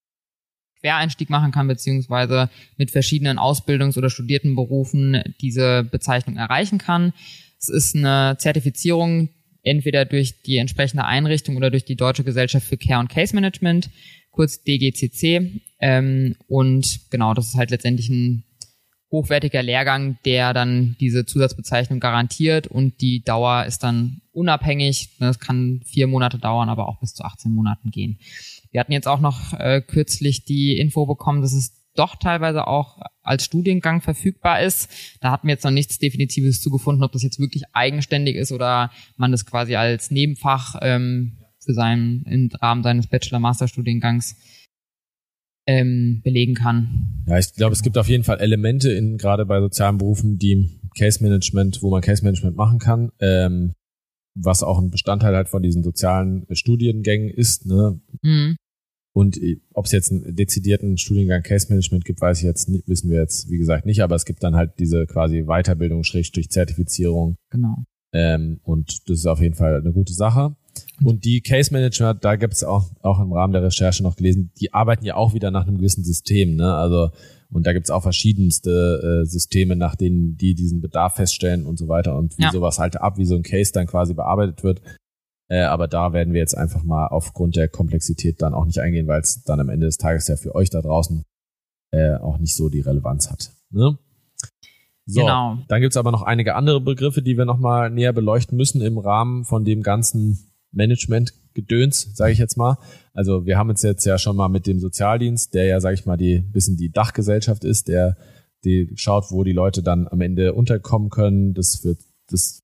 Quereinstieg 0.81 1.29
machen 1.29 1.53
kann, 1.53 1.67
beziehungsweise 1.67 2.51
mit 2.77 2.91
verschiedenen 2.91 3.39
Ausbildungs- 3.39 3.99
oder 3.99 4.11
studierten 4.11 4.55
Berufen 4.55 5.23
diese 5.41 5.85
Bezeichnung 5.85 6.37
erreichen 6.37 6.79
kann. 6.79 7.13
Es 7.59 7.69
ist 7.69 7.97
eine 7.97 8.37
Zertifizierung 8.39 9.31
entweder 9.63 10.05
durch 10.05 10.41
die 10.43 10.57
entsprechende 10.57 11.05
Einrichtung 11.05 11.57
oder 11.57 11.71
durch 11.71 11.85
die 11.85 11.97
Deutsche 11.97 12.25
Gesellschaft 12.25 12.67
für 12.67 12.77
Care 12.77 13.01
und 13.01 13.09
Case 13.09 13.35
Management, 13.35 13.91
kurz 14.31 14.63
DGCC. 14.63 15.61
Ähm, 15.81 16.37
und 16.47 17.11
genau, 17.11 17.35
das 17.35 17.49
ist 17.49 17.57
halt 17.57 17.71
letztendlich 17.71 18.09
ein 18.09 18.45
hochwertiger 19.11 19.63
Lehrgang, 19.63 20.19
der 20.25 20.53
dann 20.53 20.97
diese 21.01 21.25
Zusatzbezeichnung 21.25 21.99
garantiert 21.99 22.67
und 22.67 23.01
die 23.01 23.23
Dauer 23.23 23.65
ist 23.65 23.83
dann 23.83 24.21
unabhängig. 24.39 25.17
Das 25.19 25.39
kann 25.39 25.83
vier 25.85 26.07
Monate 26.07 26.39
dauern, 26.39 26.69
aber 26.69 26.89
auch 26.89 27.01
bis 27.01 27.15
zu 27.15 27.25
18 27.25 27.53
Monaten 27.53 27.91
gehen. 27.91 28.19
Wir 28.71 28.81
hatten 28.81 28.93
jetzt 28.93 29.09
auch 29.09 29.21
noch 29.21 29.53
äh, 29.55 29.81
kürzlich 29.81 30.45
die 30.45 30.79
Info 30.79 31.07
bekommen, 31.07 31.43
dass 31.43 31.53
es 31.53 31.75
doch 31.95 32.17
teilweise 32.17 32.67
auch 32.67 33.01
als 33.23 33.45
Studiengang 33.45 34.01
verfügbar 34.01 34.63
ist. 34.63 34.89
Da 35.21 35.33
hat 35.33 35.45
mir 35.45 35.53
jetzt 35.53 35.65
noch 35.65 35.73
nichts 35.73 35.99
Definitives 35.99 36.61
zugefunden, 36.61 37.03
ob 37.03 37.13
das 37.13 37.23
jetzt 37.23 37.41
wirklich 37.41 37.65
eigenständig 37.73 38.37
ist 38.37 38.53
oder 38.53 38.91
man 39.17 39.33
das 39.33 39.45
quasi 39.45 39.75
als 39.75 40.11
Nebenfach 40.11 40.77
ähm, 40.81 41.39
für 41.59 41.75
seinen 41.75 42.23
im 42.25 42.51
Rahmen 42.61 42.83
seines 42.83 43.09
Bachelor-Master-Studiengangs 43.09 44.37
ähm, 45.67 46.23
belegen 46.25 46.55
kann. 46.55 47.25
Ja, 47.27 47.39
ich 47.39 47.53
glaube, 47.53 47.75
es 47.75 47.83
gibt 47.83 47.99
auf 47.99 48.09
jeden 48.09 48.25
Fall 48.25 48.41
Elemente 48.41 48.91
in 48.91 49.19
gerade 49.19 49.45
bei 49.45 49.61
sozialen 49.61 49.99
Berufen, 49.99 50.39
die 50.39 50.81
Case 50.97 51.23
Management, 51.23 51.83
wo 51.83 51.91
man 51.91 52.01
Case 52.01 52.25
Management 52.25 52.57
machen 52.57 52.79
kann, 52.79 53.13
ähm, 53.21 53.75
was 54.41 54.63
auch 54.63 54.79
ein 54.79 54.91
Bestandteil 54.91 55.35
halt 55.35 55.49
von 55.49 55.63
diesen 55.63 55.83
sozialen 55.83 56.47
Studiengängen 56.53 57.29
ist. 57.29 57.67
Ne? 57.67 58.01
Mhm. 58.23 58.57
Und 59.13 59.37
äh, 59.43 59.61
ob 59.75 59.87
es 59.87 59.93
jetzt 59.93 60.13
einen 60.13 60.37
dezidierten 60.37 60.97
Studiengang 60.97 61.43
Case 61.43 61.67
Management 61.69 62.05
gibt, 62.05 62.21
weiß 62.21 62.39
ich 62.39 62.45
jetzt 62.45 62.69
nicht, 62.69 62.89
wissen 62.89 63.11
wir 63.11 63.19
jetzt, 63.21 63.51
wie 63.51 63.59
gesagt, 63.59 63.87
nicht, 63.87 64.03
aber 64.03 64.15
es 64.15 64.25
gibt 64.25 64.43
dann 64.43 64.55
halt 64.55 64.79
diese 64.79 65.07
quasi 65.07 65.45
Weiterbildung, 65.45 66.05
Schrägstrich 66.05 66.51
Zertifizierung. 66.51 67.37
Genau. 67.51 67.85
Ähm, 68.13 68.61
und 68.63 69.09
das 69.09 69.19
ist 69.19 69.27
auf 69.27 69.41
jeden 69.41 69.55
Fall 69.55 69.81
eine 69.81 69.93
gute 69.93 70.13
Sache. 70.13 70.57
Und 71.03 71.25
die 71.25 71.41
Case 71.41 71.73
Manager, 71.73 72.15
da 72.15 72.37
gibt's 72.37 72.63
auch, 72.63 72.91
auch 73.03 73.21
im 73.21 73.33
Rahmen 73.33 73.53
der 73.53 73.63
Recherche 73.63 74.03
noch 74.03 74.17
gelesen, 74.17 74.53
die 74.61 74.73
arbeiten 74.73 75.05
ja 75.05 75.17
auch 75.17 75.35
wieder 75.35 75.51
nach 75.51 75.67
einem 75.67 75.79
gewissen 75.79 76.05
System. 76.05 76.57
Ne? 76.57 76.75
Also 76.75 77.11
und 77.51 77.67
da 77.67 77.73
gibt's 77.73 77.91
auch 77.91 78.03
verschiedenste 78.03 79.23
äh, 79.23 79.27
Systeme, 79.27 79.75
nach 79.75 79.97
denen 79.97 80.37
die 80.37 80.55
diesen 80.55 80.81
Bedarf 80.81 81.15
feststellen 81.15 81.65
und 81.65 81.79
so 81.79 81.89
weiter 81.89 82.17
und 82.17 82.37
wie 82.39 82.43
ja. 82.43 82.53
sowas 82.53 82.79
halt 82.79 83.01
ab, 83.01 83.17
wie 83.17 83.25
so 83.25 83.37
ein 83.37 83.43
Case 83.43 83.73
dann 83.73 83.87
quasi 83.87 84.15
bearbeitet 84.15 84.63
wird. 84.63 84.83
Äh, 85.49 85.63
aber 85.63 85.89
da 85.89 86.13
werden 86.13 86.35
wir 86.35 86.41
jetzt 86.41 86.57
einfach 86.57 86.85
mal 86.85 87.07
aufgrund 87.07 87.57
der 87.57 87.69
Komplexität 87.69 88.43
dann 88.43 88.53
auch 88.53 88.67
nicht 88.67 88.81
eingehen, 88.81 89.07
weil 89.07 89.21
es 89.21 89.43
dann 89.45 89.61
am 89.61 89.71
Ende 89.71 89.87
des 89.87 89.97
Tages 89.97 90.29
ja 90.29 90.37
für 90.37 90.55
euch 90.55 90.69
da 90.69 90.83
draußen 90.83 91.25
äh, 91.91 92.17
auch 92.17 92.39
nicht 92.39 92.55
so 92.55 92.69
die 92.69 92.81
Relevanz 92.81 93.31
hat. 93.31 93.53
Ne? 93.71 93.99
So, 95.07 95.23
genau. 95.23 95.57
dann 95.69 95.81
gibt's 95.81 95.97
aber 95.97 96.13
noch 96.13 96.21
einige 96.21 96.55
andere 96.55 96.83
Begriffe, 96.83 97.23
die 97.23 97.39
wir 97.39 97.47
nochmal 97.47 97.89
näher 97.89 98.13
beleuchten 98.13 98.59
müssen 98.59 98.83
im 98.83 98.99
Rahmen 98.99 99.47
von 99.47 99.65
dem 99.65 99.83
ganzen 99.83 100.53
Management-Gedöns, 101.59 102.11
sage 102.15 102.33
ich 102.33 102.39
jetzt 102.39 102.57
mal. 102.57 102.79
Also 103.13 103.47
wir 103.47 103.59
haben 103.59 103.71
uns 103.71 103.83
jetzt 103.83 104.05
ja 104.05 104.19
schon 104.19 104.37
mal 104.37 104.49
mit 104.49 104.67
dem 104.67 104.79
Sozialdienst, 104.79 105.55
der 105.55 105.67
ja, 105.67 105.81
sage 105.81 105.95
ich 105.95 106.07
mal, 106.07 106.17
die 106.17 106.39
bisschen 106.39 106.77
die 106.77 106.91
Dachgesellschaft 106.91 107.65
ist, 107.65 107.89
der 107.89 108.17
die 108.65 108.91
schaut, 108.97 109.31
wo 109.31 109.45
die 109.45 109.53
Leute 109.53 109.83
dann 109.83 110.09
am 110.09 110.21
Ende 110.21 110.55
unterkommen 110.55 111.11
können, 111.11 111.55
das 111.55 111.85
wird, 111.85 111.99
das 112.29 112.61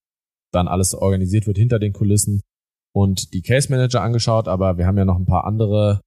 dann 0.50 0.68
alles 0.68 0.94
organisiert 0.94 1.46
wird 1.46 1.58
hinter 1.58 1.78
den 1.78 1.92
Kulissen 1.92 2.40
und 2.92 3.32
die 3.32 3.42
Case 3.42 3.70
Manager 3.70 4.02
angeschaut, 4.02 4.48
aber 4.48 4.76
wir 4.76 4.86
haben 4.86 4.98
ja 4.98 5.04
noch 5.04 5.18
ein 5.18 5.26
paar 5.26 5.44
andere 5.44 6.00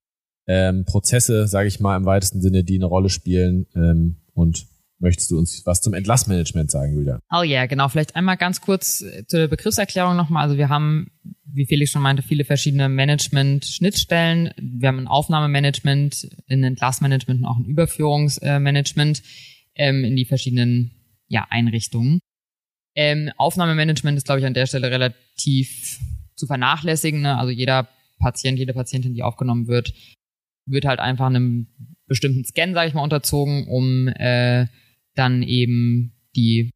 ähm, 0.47 0.85
Prozesse, 0.85 1.47
sage 1.47 1.67
ich 1.67 1.79
mal, 1.79 1.97
im 1.97 2.05
weitesten 2.05 2.41
Sinne, 2.41 2.63
die 2.63 2.75
eine 2.75 2.85
Rolle 2.85 3.09
spielen 3.09 3.67
ähm, 3.75 4.17
und 4.33 4.67
Möchtest 4.99 5.29
du 5.29 5.37
uns 5.37 5.61
was 5.65 5.81
zum 5.81 5.93
Entlassmanagement 5.93 6.71
sagen, 6.71 6.95
Julia? 6.95 7.19
Oh 7.31 7.43
ja, 7.43 7.59
yeah, 7.59 7.65
genau. 7.67 7.87
Vielleicht 7.87 8.15
einmal 8.15 8.37
ganz 8.37 8.61
kurz 8.61 9.01
äh, 9.01 9.25
zur 9.27 9.47
Begriffserklärung 9.47 10.15
nochmal. 10.15 10.43
Also 10.43 10.57
wir 10.57 10.69
haben, 10.69 11.11
wie 11.45 11.67
Felix 11.67 11.91
schon 11.91 12.01
meinte, 12.01 12.23
viele 12.23 12.45
verschiedene 12.45 12.89
Management-Schnittstellen. 12.89 14.51
Wir 14.59 14.87
haben 14.87 14.99
ein 14.99 15.07
Aufnahmemanagement, 15.07 16.29
ein 16.49 16.63
Entlassmanagement 16.63 17.41
und 17.41 17.45
auch 17.45 17.57
ein 17.57 17.65
Überführungsmanagement 17.65 19.21
ähm, 19.75 20.03
in 20.03 20.15
die 20.15 20.25
verschiedenen 20.25 20.91
ja, 21.27 21.45
Einrichtungen. 21.49 22.19
Ähm, 22.95 23.31
Aufnahmemanagement 23.37 24.17
ist, 24.17 24.25
glaube 24.25 24.39
ich, 24.39 24.47
an 24.47 24.55
der 24.55 24.65
Stelle 24.65 24.89
relativ 24.89 25.99
zu 26.35 26.47
vernachlässigen. 26.47 27.21
Ne? 27.21 27.37
Also 27.37 27.51
jeder 27.51 27.87
Patient, 28.17 28.57
jede 28.57 28.73
Patientin, 28.73 29.13
die 29.13 29.21
aufgenommen 29.21 29.67
wird, 29.67 29.93
wird 30.65 30.85
halt 30.85 30.99
einfach 30.99 31.27
einem 31.27 31.67
bestimmten 32.07 32.43
Scan, 32.45 32.73
sage 32.73 32.87
ich 32.87 32.93
mal, 32.95 33.03
unterzogen, 33.03 33.67
um 33.67 34.07
äh, 34.07 34.65
dann 35.17 35.43
eben 35.43 36.13
die 36.35 36.71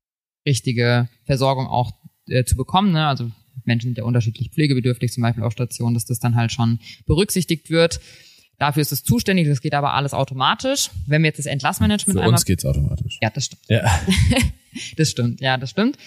richtige 0.45 1.09
Versorgung 1.25 1.67
auch 1.67 1.91
äh, 2.27 2.43
zu 2.43 2.55
bekommen. 2.55 2.91
Ne? 2.91 3.05
Also 3.05 3.31
Menschen 3.65 3.89
sind 3.89 3.97
ja 3.97 4.03
unterschiedlich 4.03 4.49
pflegebedürftig, 4.49 5.11
zum 5.11 5.21
Beispiel 5.21 5.43
auf 5.43 5.53
Station, 5.53 5.93
dass 5.93 6.05
das 6.05 6.19
dann 6.19 6.35
halt 6.35 6.51
schon 6.51 6.79
berücksichtigt 7.05 7.69
wird. 7.69 7.99
Dafür 8.57 8.81
ist 8.81 8.91
es 8.91 9.03
zuständig, 9.03 9.47
das 9.47 9.61
geht 9.61 9.73
aber 9.73 9.93
alles 9.93 10.13
automatisch. 10.13 10.91
Wenn 11.07 11.23
wir 11.23 11.29
jetzt 11.29 11.39
das 11.39 11.47
Entlassmanagement 11.47 12.17
Für 12.17 12.23
einmal... 12.23 12.35
uns 12.35 12.45
geht's 12.45 12.65
automatisch. 12.65 13.17
Ja, 13.21 13.29
das 13.31 13.45
stimmt. 13.45 13.63
Ja. 13.69 14.01
das 14.97 15.09
stimmt, 15.09 15.41
ja, 15.41 15.57
das 15.57 15.71
stimmt. 15.71 15.97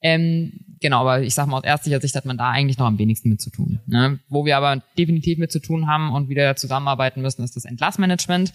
Ähm, 0.00 0.52
genau, 0.80 1.00
aber 1.00 1.22
ich 1.22 1.34
sag 1.34 1.46
mal, 1.46 1.58
aus 1.58 1.64
ärztlicher 1.64 2.00
Sicht 2.00 2.14
hat 2.14 2.26
man 2.26 2.36
da 2.36 2.50
eigentlich 2.50 2.78
noch 2.78 2.86
am 2.86 2.98
wenigsten 2.98 3.30
mit 3.30 3.40
zu 3.40 3.50
tun. 3.50 3.80
Ne? 3.86 4.20
Wo 4.28 4.44
wir 4.44 4.56
aber 4.56 4.82
definitiv 4.98 5.38
mit 5.38 5.50
zu 5.50 5.60
tun 5.60 5.86
haben 5.86 6.12
und 6.12 6.28
wieder 6.28 6.54
zusammenarbeiten 6.56 7.22
müssen, 7.22 7.42
ist 7.42 7.56
das 7.56 7.64
Entlassmanagement. 7.64 8.52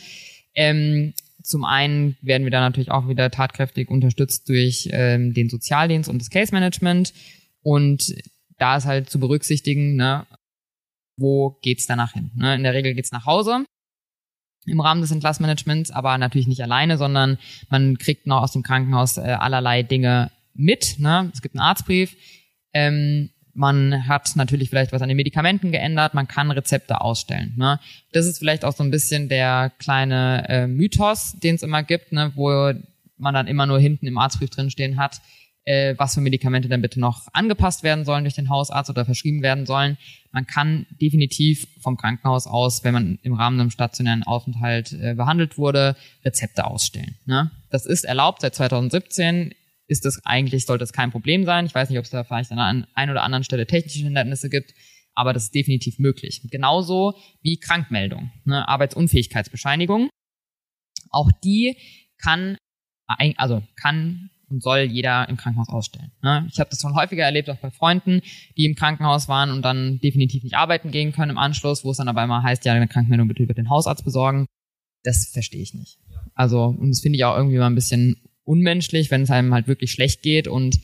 Ähm, 0.53 1.13
zum 1.41 1.63
einen 1.65 2.17
werden 2.21 2.43
wir 2.43 2.51
da 2.51 2.59
natürlich 2.59 2.91
auch 2.91 3.07
wieder 3.07 3.31
tatkräftig 3.31 3.89
unterstützt 3.89 4.47
durch 4.49 4.89
ähm, 4.91 5.33
den 5.33 5.49
Sozialdienst 5.49 6.09
und 6.09 6.19
das 6.19 6.29
Case 6.29 6.53
Management. 6.53 7.13
Und 7.61 8.15
da 8.57 8.77
ist 8.77 8.85
halt 8.85 9.09
zu 9.09 9.19
berücksichtigen, 9.19 9.95
ne, 9.95 10.25
wo 11.17 11.57
geht's 11.61 11.87
danach 11.87 12.13
hin? 12.13 12.31
Ne? 12.35 12.55
In 12.55 12.63
der 12.63 12.73
Regel 12.73 12.93
geht's 12.93 13.11
nach 13.11 13.25
Hause 13.25 13.65
im 14.65 14.79
Rahmen 14.79 15.01
des 15.01 15.11
Entlassmanagements, 15.11 15.91
aber 15.91 16.17
natürlich 16.17 16.47
nicht 16.47 16.61
alleine, 16.61 16.97
sondern 16.97 17.37
man 17.69 17.97
kriegt 17.97 18.27
noch 18.27 18.43
aus 18.43 18.51
dem 18.51 18.63
Krankenhaus 18.63 19.17
äh, 19.17 19.21
allerlei 19.21 19.83
Dinge 19.83 20.31
mit. 20.53 20.99
Ne? 20.99 21.31
Es 21.33 21.41
gibt 21.41 21.55
einen 21.55 21.61
Arztbrief. 21.61 22.15
Ähm, 22.73 23.31
man 23.53 24.07
hat 24.07 24.35
natürlich 24.35 24.69
vielleicht 24.69 24.91
was 24.91 25.01
an 25.01 25.09
den 25.09 25.17
Medikamenten 25.17 25.71
geändert, 25.71 26.13
man 26.13 26.27
kann 26.27 26.51
Rezepte 26.51 27.01
ausstellen. 27.01 27.53
Ne? 27.57 27.79
Das 28.11 28.25
ist 28.25 28.39
vielleicht 28.39 28.63
auch 28.63 28.75
so 28.75 28.83
ein 28.83 28.91
bisschen 28.91 29.29
der 29.29 29.71
kleine 29.79 30.45
äh, 30.47 30.67
Mythos, 30.67 31.33
den 31.39 31.55
es 31.55 31.63
immer 31.63 31.83
gibt, 31.83 32.11
ne? 32.11 32.31
wo 32.35 32.73
man 33.17 33.33
dann 33.33 33.47
immer 33.47 33.65
nur 33.65 33.79
hinten 33.79 34.07
im 34.07 34.17
Arztbrief 34.17 34.49
drinstehen 34.49 34.97
hat, 34.97 35.21
äh, 35.65 35.93
was 35.97 36.15
für 36.15 36.21
Medikamente 36.21 36.69
dann 36.69 36.81
bitte 36.81 36.99
noch 36.99 37.27
angepasst 37.33 37.83
werden 37.83 38.05
sollen 38.05 38.23
durch 38.23 38.35
den 38.35 38.49
Hausarzt 38.49 38.89
oder 38.89 39.05
verschrieben 39.05 39.41
werden 39.41 39.65
sollen. 39.65 39.97
Man 40.31 40.47
kann 40.47 40.85
definitiv 41.01 41.67
vom 41.81 41.97
Krankenhaus 41.97 42.47
aus, 42.47 42.83
wenn 42.83 42.93
man 42.93 43.19
im 43.23 43.33
Rahmen 43.33 43.59
einem 43.59 43.71
stationären 43.71 44.23
Aufenthalt 44.23 44.93
äh, 44.93 45.15
behandelt 45.15 45.57
wurde, 45.57 45.95
Rezepte 46.23 46.65
ausstellen. 46.65 47.15
Ne? 47.25 47.51
Das 47.69 47.85
ist 47.85 48.05
erlaubt 48.05 48.41
seit 48.41 48.55
2017 48.55 49.53
ist 49.89 50.05
das 50.05 50.23
eigentlich, 50.23 50.65
sollte 50.65 50.83
es 50.83 50.93
kein 50.93 51.11
Problem 51.11 51.45
sein. 51.45 51.65
Ich 51.65 51.73
weiß 51.73 51.89
nicht, 51.89 51.97
ob 51.97 52.05
es 52.05 52.11
da 52.11 52.23
vielleicht 52.23 52.51
an 52.51 52.85
einer 52.93 53.11
oder 53.11 53.23
anderen 53.23 53.43
Stelle 53.43 53.65
technische 53.65 54.03
Hindernisse 54.03 54.49
gibt, 54.49 54.73
aber 55.15 55.33
das 55.33 55.45
ist 55.45 55.55
definitiv 55.55 55.97
möglich. 55.99 56.41
Genauso 56.49 57.15
wie 57.41 57.57
Krankmeldung, 57.57 58.31
ne, 58.45 58.67
Arbeitsunfähigkeitsbescheinigung. 58.67 60.09
Auch 61.09 61.31
die 61.43 61.75
kann, 62.19 62.55
also 63.07 63.63
kann 63.75 64.29
und 64.49 64.61
soll 64.63 64.79
jeder 64.81 65.27
im 65.29 65.37
Krankenhaus 65.37 65.69
ausstellen. 65.69 66.11
Ne? 66.21 66.47
Ich 66.51 66.59
habe 66.59 66.69
das 66.69 66.81
schon 66.81 66.95
häufiger 66.95 67.23
erlebt, 67.23 67.49
auch 67.49 67.57
bei 67.57 67.71
Freunden, 67.71 68.21
die 68.57 68.65
im 68.65 68.75
Krankenhaus 68.75 69.27
waren 69.27 69.51
und 69.51 69.63
dann 69.63 69.99
definitiv 69.99 70.43
nicht 70.43 70.55
arbeiten 70.55 70.91
gehen 70.91 71.11
können 71.11 71.31
im 71.31 71.37
Anschluss, 71.37 71.83
wo 71.83 71.91
es 71.91 71.97
dann 71.97 72.07
aber 72.07 72.23
immer 72.23 72.43
heißt, 72.43 72.65
ja, 72.65 72.73
eine 72.73 72.87
Krankmeldung 72.87 73.27
bitte 73.27 73.43
über 73.43 73.53
den 73.53 73.69
Hausarzt 73.69 74.03
besorgen. 74.03 74.45
Das 75.03 75.25
verstehe 75.27 75.61
ich 75.61 75.73
nicht. 75.73 75.99
Also, 76.33 76.65
und 76.65 76.89
das 76.89 77.01
finde 77.01 77.17
ich 77.17 77.25
auch 77.25 77.37
irgendwie 77.37 77.57
mal 77.57 77.67
ein 77.67 77.75
bisschen 77.75 78.17
unmenschlich, 78.49 79.11
wenn 79.11 79.21
es 79.21 79.31
einem 79.31 79.53
halt 79.53 79.67
wirklich 79.67 79.91
schlecht 79.91 80.23
geht 80.23 80.47
und 80.47 80.79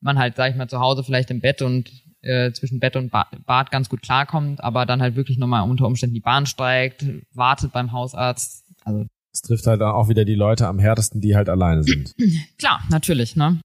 man 0.00 0.18
halt, 0.18 0.34
sag 0.36 0.50
ich 0.50 0.56
mal, 0.56 0.68
zu 0.68 0.80
Hause 0.80 1.04
vielleicht 1.04 1.30
im 1.30 1.40
Bett 1.40 1.62
und 1.62 1.90
äh, 2.22 2.52
zwischen 2.52 2.80
Bett 2.80 2.96
und 2.96 3.10
Bad 3.10 3.70
ganz 3.70 3.88
gut 3.88 4.02
klarkommt, 4.02 4.62
aber 4.62 4.84
dann 4.84 5.00
halt 5.00 5.14
wirklich 5.14 5.38
nochmal 5.38 5.68
unter 5.68 5.86
Umständen 5.86 6.14
die 6.14 6.20
Bahn 6.20 6.46
steigt, 6.46 7.06
wartet 7.32 7.72
beim 7.72 7.92
Hausarzt. 7.92 8.64
Also 8.84 9.06
es 9.32 9.42
trifft 9.42 9.66
halt 9.66 9.80
auch 9.80 10.08
wieder 10.08 10.24
die 10.24 10.34
Leute 10.34 10.66
am 10.66 10.78
härtesten, 10.78 11.20
die 11.20 11.36
halt 11.36 11.48
alleine 11.48 11.84
sind. 11.84 12.12
Klar, 12.58 12.82
natürlich, 12.90 13.36
ne? 13.36 13.60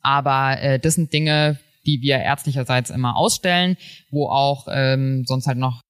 Aber 0.00 0.60
äh, 0.60 0.78
das 0.78 0.94
sind 0.94 1.12
Dinge, 1.12 1.58
die 1.86 2.00
wir 2.00 2.16
ärztlicherseits 2.16 2.90
immer 2.90 3.16
ausstellen, 3.16 3.76
wo 4.10 4.28
auch 4.28 4.66
ähm, 4.70 5.24
sonst 5.26 5.46
halt 5.46 5.58
noch 5.58 5.82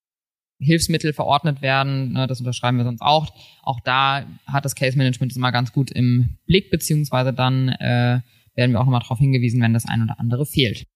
Hilfsmittel 0.64 1.12
verordnet 1.12 1.62
werden, 1.62 2.12
ne, 2.12 2.26
das 2.26 2.40
unterschreiben 2.40 2.78
wir 2.78 2.84
sonst 2.84 3.02
auch. 3.02 3.32
Auch 3.62 3.80
da 3.80 4.24
hat 4.46 4.64
das 4.64 4.74
Case 4.74 4.98
Management 4.98 5.36
immer 5.36 5.52
ganz 5.52 5.72
gut 5.72 5.90
im 5.90 6.36
Blick, 6.46 6.70
beziehungsweise 6.70 7.32
dann 7.32 7.68
äh, 7.68 8.20
werden 8.54 8.72
wir 8.72 8.80
auch 8.80 8.84
nochmal 8.84 9.00
darauf 9.00 9.18
hingewiesen, 9.18 9.60
wenn 9.60 9.74
das 9.74 9.86
ein 9.86 10.02
oder 10.02 10.18
andere 10.18 10.46
fehlt. 10.46 10.86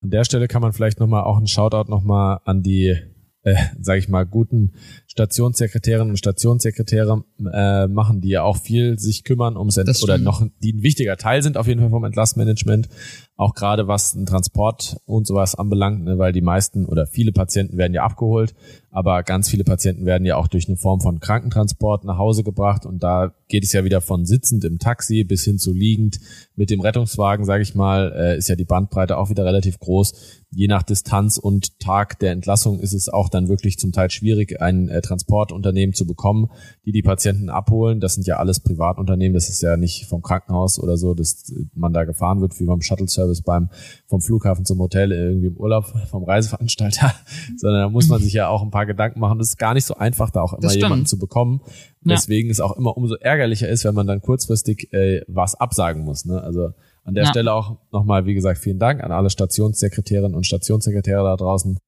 An 0.00 0.10
der 0.10 0.24
Stelle 0.24 0.48
kann 0.48 0.62
man 0.62 0.72
vielleicht 0.72 1.00
nochmal 1.00 1.24
auch 1.24 1.36
einen 1.36 1.48
Shoutout 1.48 1.90
nochmal 1.90 2.40
an 2.44 2.62
die 2.62 2.96
äh, 3.42 3.56
sage 3.80 3.98
ich 3.98 4.08
mal, 4.08 4.26
guten 4.26 4.72
Stationssekretärinnen 5.08 6.10
und 6.10 6.18
Stationssekretäre 6.18 7.24
äh, 7.52 7.86
machen, 7.86 8.20
die 8.20 8.28
ja 8.28 8.42
auch 8.42 8.58
viel 8.58 8.98
sich 8.98 9.24
kümmern 9.24 9.56
ums 9.56 9.78
Ent 9.78 10.02
oder 10.02 10.18
noch 10.18 10.46
die 10.62 10.74
ein 10.74 10.82
wichtiger 10.82 11.16
Teil 11.16 11.42
sind 11.42 11.56
auf 11.56 11.66
jeden 11.66 11.80
Fall 11.80 11.88
vom 11.90 12.04
Entlassmanagement, 12.04 12.88
auch 13.36 13.54
gerade 13.54 13.88
was 13.88 14.12
den 14.12 14.26
Transport 14.26 14.98
und 15.06 15.26
sowas 15.26 15.54
anbelangt, 15.54 16.04
ne, 16.04 16.18
weil 16.18 16.32
die 16.32 16.42
meisten 16.42 16.84
oder 16.84 17.06
viele 17.06 17.32
Patienten 17.32 17.78
werden 17.78 17.94
ja 17.94 18.04
abgeholt, 18.04 18.54
aber 18.90 19.22
ganz 19.22 19.48
viele 19.48 19.64
Patienten 19.64 20.04
werden 20.04 20.26
ja 20.26 20.36
auch 20.36 20.46
durch 20.46 20.68
eine 20.68 20.76
Form 20.76 21.00
von 21.00 21.20
Krankentransport 21.20 22.04
nach 22.04 22.18
Hause 22.18 22.44
gebracht 22.44 22.84
und 22.84 23.02
da 23.02 23.32
geht 23.48 23.64
es 23.64 23.72
ja 23.72 23.84
wieder 23.84 24.02
von 24.02 24.26
sitzend 24.26 24.64
im 24.64 24.78
Taxi 24.78 25.24
bis 25.24 25.42
hin 25.42 25.58
zu 25.58 25.72
liegend 25.72 26.20
mit 26.54 26.68
dem 26.68 26.80
Rettungswagen, 26.80 27.46
sage 27.46 27.62
ich 27.62 27.74
mal, 27.74 28.12
äh, 28.14 28.36
ist 28.36 28.48
ja 28.48 28.56
die 28.56 28.64
Bandbreite 28.64 29.16
auch 29.16 29.30
wieder 29.30 29.44
relativ 29.44 29.78
groß. 29.78 30.12
Je 30.50 30.66
nach 30.66 30.82
Distanz 30.82 31.38
und 31.38 31.78
Tag 31.78 32.18
der 32.18 32.32
Entlassung 32.32 32.80
ist 32.80 32.92
es 32.92 33.08
auch 33.08 33.28
dann 33.28 33.48
wirklich 33.48 33.78
zum 33.78 33.92
Teil 33.92 34.10
schwierig, 34.10 34.60
einen 34.60 34.88
äh, 34.98 35.00
Transportunternehmen 35.00 35.94
zu 35.94 36.06
bekommen, 36.06 36.48
die 36.84 36.92
die 36.92 37.02
Patienten 37.02 37.48
abholen. 37.48 38.00
Das 38.00 38.14
sind 38.14 38.26
ja 38.26 38.36
alles 38.36 38.60
Privatunternehmen. 38.60 39.34
Das 39.34 39.48
ist 39.48 39.62
ja 39.62 39.76
nicht 39.76 40.06
vom 40.06 40.22
Krankenhaus 40.22 40.78
oder 40.78 40.96
so, 40.96 41.14
dass 41.14 41.52
man 41.74 41.92
da 41.92 42.04
gefahren 42.04 42.40
wird 42.40 42.58
wie 42.58 42.64
beim 42.64 42.80
Shuttle-Service 42.80 43.42
beim 43.42 43.70
vom 44.06 44.20
Flughafen 44.20 44.64
zum 44.64 44.78
Hotel 44.78 45.12
irgendwie 45.12 45.48
im 45.48 45.56
Urlaub 45.56 45.86
vom 46.10 46.24
Reiseveranstalter, 46.24 47.14
sondern 47.56 47.82
da 47.82 47.88
muss 47.88 48.08
man 48.08 48.20
sich 48.20 48.32
ja 48.32 48.48
auch 48.48 48.62
ein 48.62 48.70
paar 48.70 48.86
Gedanken 48.86 49.20
machen. 49.20 49.38
Das 49.38 49.48
ist 49.48 49.58
gar 49.58 49.74
nicht 49.74 49.84
so 49.84 49.94
einfach, 49.94 50.30
da 50.30 50.42
auch 50.42 50.54
immer 50.54 50.72
jemanden 50.72 51.06
zu 51.06 51.18
bekommen. 51.18 51.60
Deswegen 52.00 52.48
ja. 52.48 52.52
es 52.52 52.60
auch 52.60 52.76
immer 52.76 52.96
umso 52.96 53.14
ärgerlicher 53.16 53.68
ist, 53.68 53.84
wenn 53.84 53.94
man 53.94 54.06
dann 54.06 54.20
kurzfristig 54.20 54.92
äh, 54.92 55.22
was 55.26 55.54
absagen 55.54 56.04
muss. 56.04 56.24
Ne? 56.24 56.40
Also 56.40 56.70
an 57.04 57.14
der 57.14 57.24
ja. 57.24 57.30
Stelle 57.30 57.52
auch 57.52 57.78
nochmal, 57.90 58.26
wie 58.26 58.34
gesagt, 58.34 58.58
vielen 58.58 58.78
Dank 58.78 59.02
an 59.02 59.12
alle 59.12 59.30
Stationssekretärinnen 59.30 60.34
und 60.34 60.46
Stationssekretäre 60.46 61.24
da 61.24 61.36
draußen. 61.36 61.78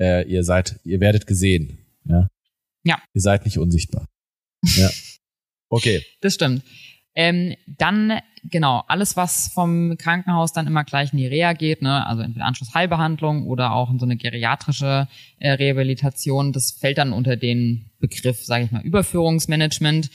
Äh, 0.00 0.28
ihr 0.28 0.44
seid, 0.44 0.80
ihr 0.84 1.00
werdet 1.00 1.26
gesehen. 1.26 1.78
Ja. 2.04 2.28
Ja. 2.84 3.00
Ihr 3.14 3.20
seid 3.20 3.44
nicht 3.44 3.58
unsichtbar. 3.58 4.06
Ja. 4.62 4.90
Okay. 5.74 6.04
Das 6.20 6.34
stimmt. 6.34 6.62
Ähm, 7.14 7.54
dann, 7.66 8.20
genau, 8.44 8.84
alles, 8.88 9.16
was 9.16 9.48
vom 9.54 9.96
Krankenhaus 9.98 10.52
dann 10.52 10.66
immer 10.66 10.84
gleich 10.84 11.12
in 11.12 11.18
die 11.18 11.26
Reha 11.26 11.54
geht, 11.54 11.80
ne, 11.80 12.06
also 12.06 12.22
entweder 12.22 12.44
Anschlussheilbehandlung 12.44 13.46
oder 13.46 13.72
auch 13.72 13.90
in 13.90 13.98
so 13.98 14.04
eine 14.04 14.16
geriatrische 14.16 15.08
äh, 15.38 15.52
Rehabilitation, 15.52 16.52
das 16.52 16.72
fällt 16.72 16.98
dann 16.98 17.12
unter 17.14 17.36
den 17.36 17.90
Begriff, 18.00 18.44
sage 18.44 18.64
ich 18.64 18.70
mal, 18.70 18.82
Überführungsmanagement. 18.82 20.10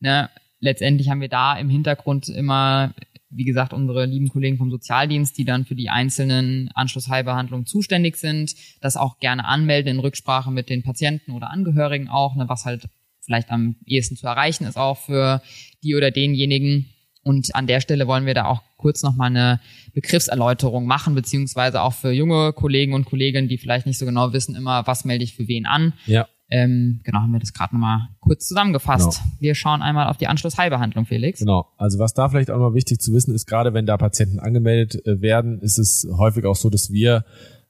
Ne. 0.00 0.30
Letztendlich 0.60 1.08
haben 1.08 1.20
wir 1.20 1.28
da 1.28 1.56
im 1.56 1.70
Hintergrund 1.70 2.28
immer 2.28 2.94
wie 3.30 3.44
gesagt, 3.44 3.72
unsere 3.72 4.06
lieben 4.06 4.28
Kollegen 4.28 4.58
vom 4.58 4.70
Sozialdienst, 4.70 5.38
die 5.38 5.44
dann 5.44 5.64
für 5.64 5.74
die 5.74 5.88
einzelnen 5.88 6.70
Anschlussheilbehandlungen 6.74 7.66
zuständig 7.66 8.16
sind, 8.16 8.54
das 8.80 8.96
auch 8.96 9.18
gerne 9.18 9.44
anmelden 9.44 9.92
in 9.92 10.00
Rücksprache 10.00 10.50
mit 10.50 10.68
den 10.68 10.82
Patienten 10.82 11.32
oder 11.32 11.50
Angehörigen 11.50 12.08
auch, 12.08 12.34
ne, 12.34 12.48
was 12.48 12.64
halt 12.64 12.88
vielleicht 13.20 13.50
am 13.50 13.76
ehesten 13.86 14.16
zu 14.16 14.26
erreichen 14.26 14.64
ist 14.64 14.76
auch 14.76 14.98
für 14.98 15.42
die 15.82 15.94
oder 15.94 16.10
denjenigen. 16.10 16.86
Und 17.22 17.54
an 17.54 17.66
der 17.66 17.80
Stelle 17.80 18.06
wollen 18.06 18.26
wir 18.26 18.34
da 18.34 18.46
auch 18.46 18.62
kurz 18.76 19.02
nochmal 19.02 19.28
eine 19.28 19.60
Begriffserläuterung 19.92 20.86
machen, 20.86 21.14
beziehungsweise 21.14 21.82
auch 21.82 21.92
für 21.92 22.10
junge 22.10 22.52
Kollegen 22.52 22.94
und 22.94 23.04
Kolleginnen, 23.04 23.48
die 23.48 23.58
vielleicht 23.58 23.86
nicht 23.86 23.98
so 23.98 24.06
genau 24.06 24.32
wissen 24.32 24.56
immer, 24.56 24.86
was 24.86 25.04
melde 25.04 25.24
ich 25.24 25.34
für 25.34 25.46
wen 25.46 25.66
an. 25.66 25.92
Ja. 26.06 26.26
Ähm, 26.50 27.00
genau, 27.04 27.20
haben 27.20 27.32
wir 27.32 27.38
das 27.38 27.52
gerade 27.52 27.74
nochmal 27.74 28.08
kurz 28.18 28.46
zusammengefasst. 28.46 29.20
Genau. 29.20 29.40
Wir 29.40 29.54
schauen 29.54 29.82
einmal 29.82 30.08
auf 30.08 30.16
die 30.16 30.26
Anschlussheilbehandlung, 30.26 31.06
Felix. 31.06 31.38
Genau. 31.38 31.68
Also 31.76 31.98
was 32.00 32.12
da 32.12 32.28
vielleicht 32.28 32.50
auch 32.50 32.56
nochmal 32.56 32.74
wichtig 32.74 33.00
zu 33.00 33.12
wissen 33.12 33.34
ist, 33.34 33.46
gerade 33.46 33.72
wenn 33.72 33.86
da 33.86 33.96
Patienten 33.96 34.40
angemeldet 34.40 35.06
äh, 35.06 35.20
werden, 35.20 35.60
ist 35.60 35.78
es 35.78 36.08
häufig 36.10 36.44
auch 36.46 36.56
so, 36.56 36.68
dass 36.68 36.90
wir 36.90 37.24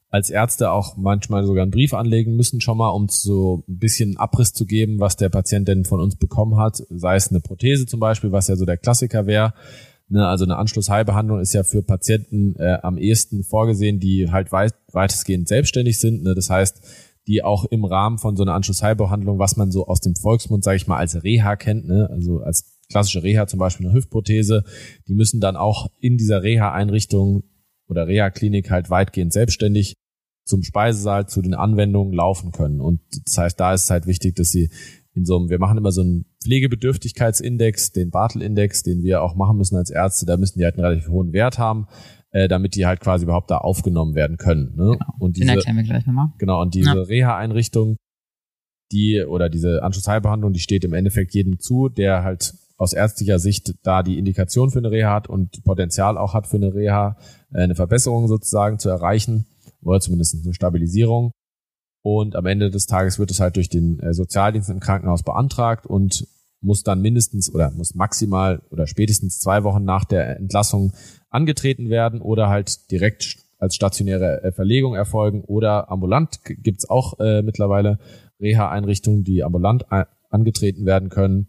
als 0.09 0.31
Ärzte 0.31 0.73
auch 0.73 0.97
manchmal 0.97 1.45
sogar 1.45 1.63
einen 1.63 1.71
Brief 1.71 1.95
anlegen 1.95 2.35
müssen, 2.35 2.61
schon 2.61 2.79
mal, 2.79 2.89
um 2.89 3.09
so 3.09 3.65
ein 3.69 3.79
bisschen 3.79 4.17
Abriss 4.17 4.53
zu 4.53 4.67
geben, 4.67 4.99
was 4.99 5.17
der 5.17 5.29
Patient 5.29 5.69
denn 5.69 5.85
von 5.85 6.01
uns 6.01 6.17
bekommen 6.17 6.57
hat. 6.57 6.83
Sei 6.91 7.15
es 7.15 7.31
eine 7.31 7.41
Prothese 7.41 7.87
zum 7.87 8.01
Beispiel, 8.01 8.33
was 8.33 8.49
ja 8.49 8.57
so 8.57 8.65
der 8.65 8.77
Klassiker 8.77 9.27
wäre. 9.27 9.55
Ne, 10.09 10.27
also 10.27 10.45
eine 10.45 10.57
Anschlussheilbehandlung 10.57 11.39
ist 11.39 11.53
ja 11.53 11.63
für 11.63 11.83
Patienten 11.83 12.57
äh, 12.59 12.79
am 12.83 12.99
ehesten 12.99 13.45
vorgesehen, 13.45 14.01
die 14.01 14.33
halt 14.33 14.51
weit, 14.51 14.75
weitestgehend 14.91 15.47
selbstständig 15.47 16.01
sind. 16.01 16.25
Ne? 16.25 16.35
Das 16.35 16.51
heißt, 16.51 16.83
die 17.27 17.43
auch 17.43 17.65
im 17.67 17.85
Rahmen 17.85 18.19
von 18.19 18.37
so 18.37 18.43
einer 18.43 18.55
Anschlussheilbehandlung, 18.55 19.39
was 19.39 19.57
man 19.57 19.71
so 19.71 19.87
aus 19.87 20.01
dem 20.01 20.15
Volksmund, 20.17 20.65
sage 20.65 20.77
ich 20.77 20.87
mal, 20.87 20.97
als 20.97 21.23
Reha 21.23 21.57
kennt, 21.57 21.87
ne? 21.87 22.09
also 22.11 22.41
als 22.41 22.79
klassische 22.91 23.23
Reha, 23.23 23.47
zum 23.47 23.59
Beispiel 23.59 23.87
eine 23.87 23.95
Hüftprothese, 23.95 24.65
die 25.07 25.15
müssen 25.15 25.41
dann 25.41 25.57
auch 25.57 25.89
in 26.01 26.17
dieser 26.17 26.43
Reha-Einrichtung 26.43 27.45
oder 27.89 28.07
Reha-Klinik 28.07 28.71
halt 28.71 28.91
weitgehend 28.91 29.33
selbstständig 29.33 29.95
zum 30.45 30.63
Speisesaal, 30.63 31.29
zu 31.29 31.43
den 31.43 31.55
Anwendungen 31.55 32.13
laufen 32.13 32.51
können. 32.51 32.81
Und 32.81 33.01
das 33.25 33.39
heißt, 33.39 33.61
da 33.61 33.75
ist 33.75 33.85
es 33.85 33.91
halt 33.91 34.07
wichtig, 34.07 34.35
dass 34.35 34.51
sie 34.51 34.71
in 35.13 35.25
so 35.25 35.37
einem, 35.37 35.49
wir 35.51 35.59
machen 35.59 35.79
immer 35.79 35.93
so 35.93 36.01
einen 36.01 36.25
Pflegebedürftigkeitsindex, 36.43 37.93
den 37.93 38.11
Bartel-Index, 38.11 38.83
den 38.83 39.03
wir 39.03 39.23
auch 39.23 39.35
machen 39.35 39.57
müssen 39.57 39.77
als 39.77 39.91
Ärzte, 39.91 40.27
da 40.27 40.37
müssen 40.37 40.59
die 40.59 40.65
halt 40.65 40.77
einen 40.77 40.85
relativ 40.85 41.09
hohen 41.09 41.33
Wert 41.33 41.59
haben 41.59 41.87
äh, 42.33 42.49
damit 42.49 42.75
die 42.75 42.87
halt 42.87 43.01
quasi 43.01 43.25
überhaupt 43.25 43.51
da 43.51 43.59
aufgenommen 43.59 44.15
werden 44.15 44.37
können. 44.37 44.75
Ne? 44.77 44.93
Genau. 44.93 45.15
Und 45.19 45.37
diese, 45.37 45.47
Den 45.47 45.57
erklären 45.57 45.77
wir 45.77 45.85
gleich 45.85 46.07
nochmal. 46.07 46.29
Genau, 46.39 46.61
und 46.61 46.75
diese 46.75 46.97
ja. 46.97 47.03
Reha-Einrichtung, 47.03 47.97
die 48.93 49.23
oder 49.23 49.49
diese 49.49 49.83
Anschlussheilbehandlung, 49.83 50.53
die 50.53 50.61
steht 50.61 50.85
im 50.85 50.95
Endeffekt 50.95 51.35
jedem 51.35 51.59
zu, 51.59 51.89
der 51.89 52.23
halt 52.23 52.55
aus 52.77 52.93
ärztlicher 52.93 53.39
Sicht 53.39 53.75
da 53.83 54.03
die 54.03 54.19
Indikation 54.19 54.71
für 54.71 54.79
eine 54.79 54.91
Reha 54.91 55.13
hat 55.13 55.29
und 55.29 55.63
Potenzial 55.65 56.17
auch 56.17 56.33
hat 56.33 56.47
für 56.47 56.57
eine 56.57 56.75
Reha, 56.75 57.17
äh, 57.53 57.63
eine 57.63 57.75
Verbesserung 57.75 58.27
sozusagen 58.27 58.79
zu 58.79 58.89
erreichen 58.89 59.47
oder 59.83 60.01
zumindest 60.01 60.43
eine 60.43 60.55
Stabilisierung. 60.55 61.33
Und 62.03 62.35
am 62.37 62.47
Ende 62.47 62.71
des 62.71 62.87
Tages 62.87 63.19
wird 63.19 63.31
es 63.31 63.41
halt 63.41 63.57
durch 63.57 63.69
den 63.69 64.01
äh, 64.01 64.15
Sozialdienst 64.15 64.71
im 64.71 64.81
Krankenhaus 64.81 65.23
beantragt 65.23 65.87
und 65.87 66.27
muss 66.61 66.83
dann 66.83 67.01
mindestens 67.01 67.53
oder 67.53 67.71
muss 67.71 67.95
maximal 67.95 68.63
oder 68.71 68.87
spätestens 68.87 69.39
zwei 69.39 69.65
Wochen 69.65 69.85
nach 69.85 70.05
der 70.05 70.37
Entlassung 70.37 70.93
angetreten 71.31 71.89
werden 71.89 72.21
oder 72.21 72.49
halt 72.49 72.91
direkt 72.91 73.39
als 73.59 73.75
stationäre 73.75 74.43
äh, 74.43 74.53
Verlegung 74.53 74.95
erfolgen 74.95 75.43
oder 75.43 75.91
ambulant 75.91 76.41
gibt's 76.45 76.89
auch 76.89 77.19
äh, 77.21 77.43
mittlerweile 77.43 77.99
Reha-Einrichtungen, 78.41 79.23
die 79.23 79.43
ambulant 79.43 79.85
angetreten 80.31 80.87
werden 80.87 81.11
können. 81.11 81.49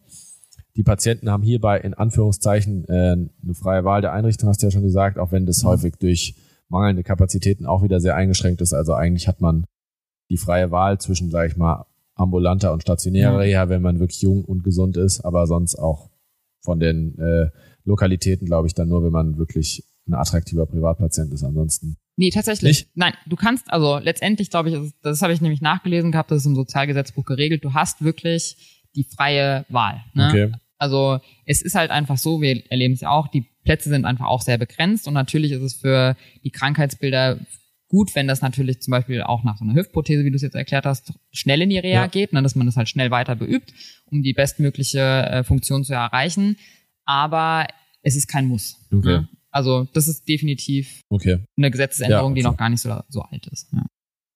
Die 0.75 0.83
Patienten 0.83 1.29
haben 1.29 1.43
hierbei 1.43 1.79
in 1.79 1.93
Anführungszeichen 1.93 2.85
äh, 2.87 2.91
eine 2.91 3.53
freie 3.53 3.83
Wahl 3.83 4.01
der 4.01 4.13
Einrichtung, 4.13 4.49
hast 4.49 4.61
du 4.61 4.67
ja 4.67 4.71
schon 4.71 4.83
gesagt, 4.83 5.17
auch 5.17 5.31
wenn 5.31 5.45
das 5.45 5.63
mhm. 5.63 5.67
häufig 5.67 5.95
durch 5.99 6.35
mangelnde 6.67 7.03
Kapazitäten 7.03 7.65
auch 7.65 7.83
wieder 7.83 7.99
sehr 7.99 8.15
eingeschränkt 8.15 8.61
ist. 8.61 8.73
Also 8.73 8.93
eigentlich 8.93 9.27
hat 9.27 9.41
man 9.41 9.65
die 10.29 10.37
freie 10.37 10.71
Wahl 10.71 10.99
zwischen, 10.99 11.29
sage 11.29 11.49
ich 11.49 11.57
mal, 11.57 11.85
ambulanter 12.21 12.71
und 12.71 12.81
stationärer 12.81 13.39
Reha, 13.39 13.69
wenn 13.69 13.81
man 13.81 13.99
wirklich 13.99 14.21
jung 14.21 14.45
und 14.45 14.63
gesund 14.63 14.97
ist, 14.97 15.21
aber 15.21 15.47
sonst 15.47 15.75
auch 15.75 16.09
von 16.61 16.79
den 16.79 17.17
äh, 17.19 17.49
Lokalitäten, 17.83 18.45
glaube 18.45 18.67
ich, 18.67 18.73
dann 18.73 18.89
nur, 18.89 19.03
wenn 19.03 19.11
man 19.11 19.37
wirklich 19.37 19.83
ein 20.07 20.13
attraktiver 20.13 20.65
Privatpatient 20.65 21.33
ist. 21.33 21.43
Ansonsten. 21.43 21.97
Nee, 22.17 22.29
tatsächlich. 22.29 22.85
Nicht? 22.85 22.89
Nein, 22.95 23.13
du 23.27 23.35
kannst, 23.35 23.71
also 23.71 23.97
letztendlich, 23.97 24.49
glaube 24.49 24.69
ich, 24.69 24.93
das 25.01 25.21
habe 25.21 25.33
ich 25.33 25.41
nämlich 25.41 25.61
nachgelesen 25.61 26.11
gehabt, 26.11 26.31
das 26.31 26.39
ist 26.39 26.45
im 26.45 26.55
Sozialgesetzbuch 26.55 27.25
geregelt, 27.25 27.63
du 27.63 27.73
hast 27.73 28.03
wirklich 28.03 28.85
die 28.95 29.03
freie 29.03 29.65
Wahl. 29.69 30.03
Ne? 30.13 30.27
Okay. 30.29 30.51
Also 30.77 31.19
es 31.45 31.61
ist 31.61 31.75
halt 31.75 31.91
einfach 31.91 32.17
so, 32.17 32.41
wir 32.41 32.63
erleben 32.71 32.95
es 32.95 33.01
ja 33.01 33.09
auch, 33.09 33.27
die 33.27 33.45
Plätze 33.63 33.89
sind 33.89 34.05
einfach 34.05 34.25
auch 34.25 34.41
sehr 34.41 34.57
begrenzt 34.57 35.07
und 35.07 35.13
natürlich 35.13 35.51
ist 35.51 35.61
es 35.61 35.73
für 35.75 36.15
die 36.43 36.49
Krankheitsbilder 36.49 37.39
gut, 37.91 38.15
wenn 38.15 38.25
das 38.25 38.41
natürlich 38.41 38.81
zum 38.81 38.91
Beispiel 38.91 39.21
auch 39.21 39.43
nach 39.43 39.57
so 39.57 39.65
einer 39.65 39.75
Hüftprothese, 39.75 40.23
wie 40.23 40.29
du 40.31 40.37
es 40.37 40.41
jetzt 40.41 40.55
erklärt 40.55 40.85
hast, 40.85 41.11
schnell 41.33 41.61
in 41.61 41.69
die 41.69 41.77
Reha 41.77 42.03
ja. 42.03 42.07
geht, 42.07 42.31
ne, 42.31 42.41
dass 42.41 42.55
man 42.55 42.65
das 42.65 42.77
halt 42.77 42.87
schnell 42.87 43.11
weiter 43.11 43.35
beübt, 43.35 43.73
um 44.05 44.23
die 44.23 44.31
bestmögliche 44.31 45.01
äh, 45.01 45.43
Funktion 45.43 45.83
zu 45.83 45.93
erreichen. 45.93 46.55
Aber 47.03 47.67
es 48.01 48.15
ist 48.15 48.27
kein 48.27 48.45
Muss. 48.45 48.77
Okay. 48.93 49.07
Ne? 49.07 49.29
Also 49.49 49.89
das 49.91 50.07
ist 50.07 50.25
definitiv 50.29 51.01
okay. 51.09 51.39
eine 51.57 51.69
Gesetzesänderung, 51.69 52.31
ja, 52.31 52.35
die 52.35 52.43
noch 52.43 52.55
gar 52.55 52.69
nicht 52.69 52.79
so, 52.79 52.97
so 53.09 53.23
alt 53.23 53.45
ist. 53.47 53.67
Ja. 53.73 53.83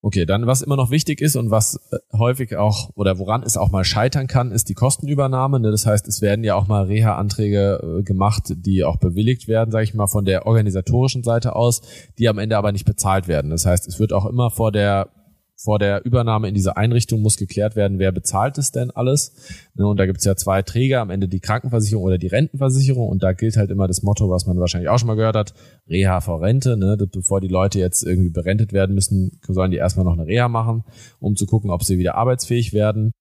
Okay, 0.05 0.27
dann 0.27 0.45
was 0.45 0.61
immer 0.61 0.75
noch 0.75 0.91
wichtig 0.91 1.19
ist 1.19 1.35
und 1.35 1.49
was 1.49 1.79
äh, 1.89 1.97
häufig 2.15 2.57
auch 2.57 2.91
oder 2.93 3.17
woran 3.17 3.41
es 3.41 3.57
auch 3.57 3.71
mal 3.71 3.83
scheitern 3.83 4.27
kann, 4.27 4.51
ist 4.51 4.69
die 4.69 4.75
Kostenübernahme. 4.75 5.59
Ne? 5.59 5.71
Das 5.71 5.87
heißt, 5.87 6.07
es 6.07 6.21
werden 6.21 6.45
ja 6.45 6.53
auch 6.53 6.67
mal 6.67 6.83
Reha-Anträge 6.83 7.81
äh, 7.81 8.03
gemacht, 8.03 8.53
die 8.55 8.83
auch 8.83 8.97
bewilligt 8.97 9.47
werden, 9.47 9.71
sage 9.71 9.85
ich 9.85 9.95
mal, 9.95 10.05
von 10.05 10.23
der 10.23 10.45
organisatorischen 10.45 11.23
Seite 11.23 11.55
aus, 11.55 11.81
die 12.19 12.29
am 12.29 12.37
Ende 12.37 12.55
aber 12.55 12.71
nicht 12.71 12.85
bezahlt 12.85 13.27
werden. 13.27 13.49
Das 13.49 13.65
heißt, 13.65 13.87
es 13.87 13.99
wird 13.99 14.13
auch 14.13 14.27
immer 14.27 14.51
vor 14.51 14.71
der 14.71 15.09
vor 15.57 15.79
der 15.79 16.05
Übernahme 16.05 16.47
in 16.47 16.53
diese 16.53 16.77
Einrichtung 16.77 17.21
muss 17.21 17.37
geklärt 17.37 17.75
werden, 17.75 17.97
wer 17.97 18.11
bezahlt 18.11 18.57
es 18.57 18.71
denn 18.71 18.91
alles. 18.91 19.33
Ne, 19.75 19.87
und 19.87 19.97
da 19.97 20.05
gibt 20.05 20.19
es 20.19 20.25
ja 20.25 20.35
zwei 20.35 20.61
Träger, 20.61 21.01
am 21.01 21.09
Ende 21.09 21.27
die 21.27 21.39
Krankenversicherung 21.39 22.03
oder 22.03 22.17
die 22.17 22.27
Rentenversicherung. 22.27 23.07
Und 23.07 23.23
da 23.23 23.33
gilt 23.33 23.57
halt 23.57 23.71
immer 23.71 23.87
das 23.87 24.03
Motto, 24.03 24.29
was 24.29 24.45
man 24.45 24.59
wahrscheinlich 24.59 24.89
auch 24.89 24.99
schon 24.99 25.07
mal 25.07 25.15
gehört 25.15 25.35
hat, 25.35 25.53
Reha 25.89 26.19
vor 26.21 26.41
Rente. 26.41 26.77
Ne? 26.77 26.97
Bevor 27.11 27.39
die 27.39 27.47
Leute 27.47 27.79
jetzt 27.79 28.03
irgendwie 28.03 28.29
berentet 28.29 28.73
werden 28.73 28.93
müssen, 28.93 29.39
sollen 29.47 29.71
die 29.71 29.77
erstmal 29.77 30.05
noch 30.05 30.13
eine 30.13 30.27
Reha 30.27 30.49
machen, 30.49 30.83
um 31.19 31.35
zu 31.35 31.45
gucken, 31.45 31.69
ob 31.69 31.83
sie 31.83 31.97
wieder 31.97 32.15
arbeitsfähig 32.15 32.73
werden. 32.73 33.11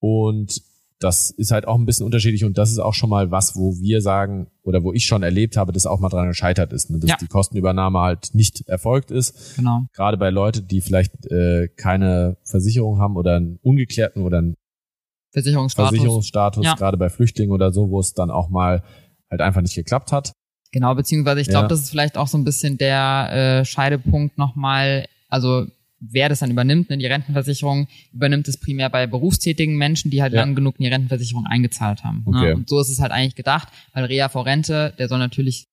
Und 0.00 0.71
das 1.02 1.30
ist 1.30 1.50
halt 1.50 1.66
auch 1.66 1.76
ein 1.76 1.84
bisschen 1.84 2.06
unterschiedlich 2.06 2.44
und 2.44 2.58
das 2.58 2.70
ist 2.70 2.78
auch 2.78 2.94
schon 2.94 3.10
mal 3.10 3.30
was, 3.30 3.56
wo 3.56 3.76
wir 3.78 4.00
sagen 4.00 4.46
oder 4.62 4.84
wo 4.84 4.92
ich 4.92 5.06
schon 5.06 5.22
erlebt 5.22 5.56
habe, 5.56 5.72
dass 5.72 5.86
auch 5.86 5.98
mal 5.98 6.08
dran 6.08 6.28
gescheitert 6.28 6.72
ist, 6.72 6.90
ne? 6.90 6.98
dass 7.00 7.10
ja. 7.10 7.16
die 7.20 7.26
Kostenübernahme 7.26 7.98
halt 7.98 8.34
nicht 8.34 8.68
erfolgt 8.68 9.10
ist. 9.10 9.56
Genau. 9.56 9.86
Gerade 9.92 10.16
bei 10.16 10.30
Leuten, 10.30 10.68
die 10.68 10.80
vielleicht 10.80 11.26
äh, 11.26 11.68
keine 11.76 12.36
Versicherung 12.44 12.98
haben 12.98 13.16
oder 13.16 13.36
einen 13.36 13.58
ungeklärten 13.62 14.22
oder 14.22 14.38
einen 14.38 14.54
Versicherungsstatus, 15.32 15.90
Versicherungsstatus 15.90 16.64
ja. 16.64 16.74
gerade 16.74 16.96
bei 16.96 17.08
Flüchtlingen 17.08 17.52
oder 17.52 17.72
so, 17.72 17.90
wo 17.90 17.98
es 17.98 18.14
dann 18.14 18.30
auch 18.30 18.48
mal 18.48 18.82
halt 19.30 19.40
einfach 19.40 19.62
nicht 19.62 19.74
geklappt 19.74 20.12
hat. 20.12 20.32
Genau, 20.72 20.94
beziehungsweise 20.94 21.40
ich 21.40 21.48
glaube, 21.48 21.64
ja. 21.64 21.68
das 21.68 21.80
ist 21.80 21.90
vielleicht 21.90 22.16
auch 22.16 22.28
so 22.28 22.38
ein 22.38 22.44
bisschen 22.44 22.78
der 22.78 23.60
äh, 23.60 23.64
Scheidepunkt 23.64 24.38
nochmal, 24.38 25.06
also 25.28 25.66
wer 26.10 26.28
das 26.28 26.40
dann 26.40 26.50
übernimmt, 26.50 26.90
ne, 26.90 26.98
die 26.98 27.06
Rentenversicherung, 27.06 27.86
übernimmt 28.12 28.48
es 28.48 28.58
primär 28.58 28.90
bei 28.90 29.06
berufstätigen 29.06 29.76
Menschen, 29.76 30.10
die 30.10 30.22
halt 30.22 30.32
ja. 30.32 30.40
lang 30.40 30.54
genug 30.54 30.78
in 30.78 30.84
die 30.84 30.90
Rentenversicherung 30.90 31.46
eingezahlt 31.46 32.02
haben. 32.04 32.24
Ne? 32.26 32.36
Okay. 32.36 32.48
Ne? 32.48 32.54
Und 32.56 32.68
so 32.68 32.80
ist 32.80 32.88
es 32.88 33.00
halt 33.00 33.12
eigentlich 33.12 33.36
gedacht, 33.36 33.68
weil 33.92 34.04
Reha 34.04 34.28
vor 34.28 34.46
Rente, 34.46 34.92
der 34.98 35.08
soll 35.08 35.18
natürlich 35.18 35.66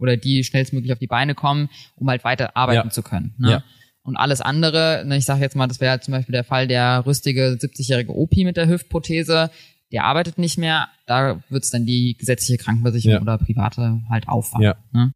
oder 0.00 0.16
die 0.16 0.44
schnellstmöglich 0.44 0.92
auf 0.92 0.98
die 0.98 1.06
Beine 1.06 1.34
kommen, 1.34 1.68
um 1.96 2.08
halt 2.08 2.24
weiter 2.24 2.56
arbeiten 2.56 2.88
ja. 2.88 2.90
zu 2.90 3.02
können. 3.02 3.34
Ne? 3.38 3.50
Ja. 3.50 3.64
Und 4.02 4.16
alles 4.16 4.40
andere, 4.40 5.04
ne, 5.06 5.16
ich 5.16 5.24
sage 5.24 5.40
jetzt 5.40 5.56
mal, 5.56 5.66
das 5.66 5.80
wäre 5.80 5.90
halt 5.90 6.04
zum 6.04 6.12
Beispiel 6.12 6.32
der 6.32 6.44
Fall 6.44 6.66
der 6.66 7.04
rüstige 7.04 7.58
70-jährige 7.60 8.16
Opi 8.16 8.44
mit 8.44 8.56
der 8.56 8.68
Hüftprothese, 8.68 9.50
der 9.92 10.04
arbeitet 10.04 10.38
nicht 10.38 10.58
mehr, 10.58 10.88
da 11.06 11.42
wird's 11.48 11.70
dann 11.70 11.86
die 11.86 12.16
gesetzliche 12.18 12.62
Krankenversicherung 12.62 13.16
Ja. 13.16 13.20
oder 13.22 13.38
private 13.38 14.00
halt 14.08 14.28
auffangen. 14.28 14.64
Ja. 14.64 14.76
Ne? 14.92 15.12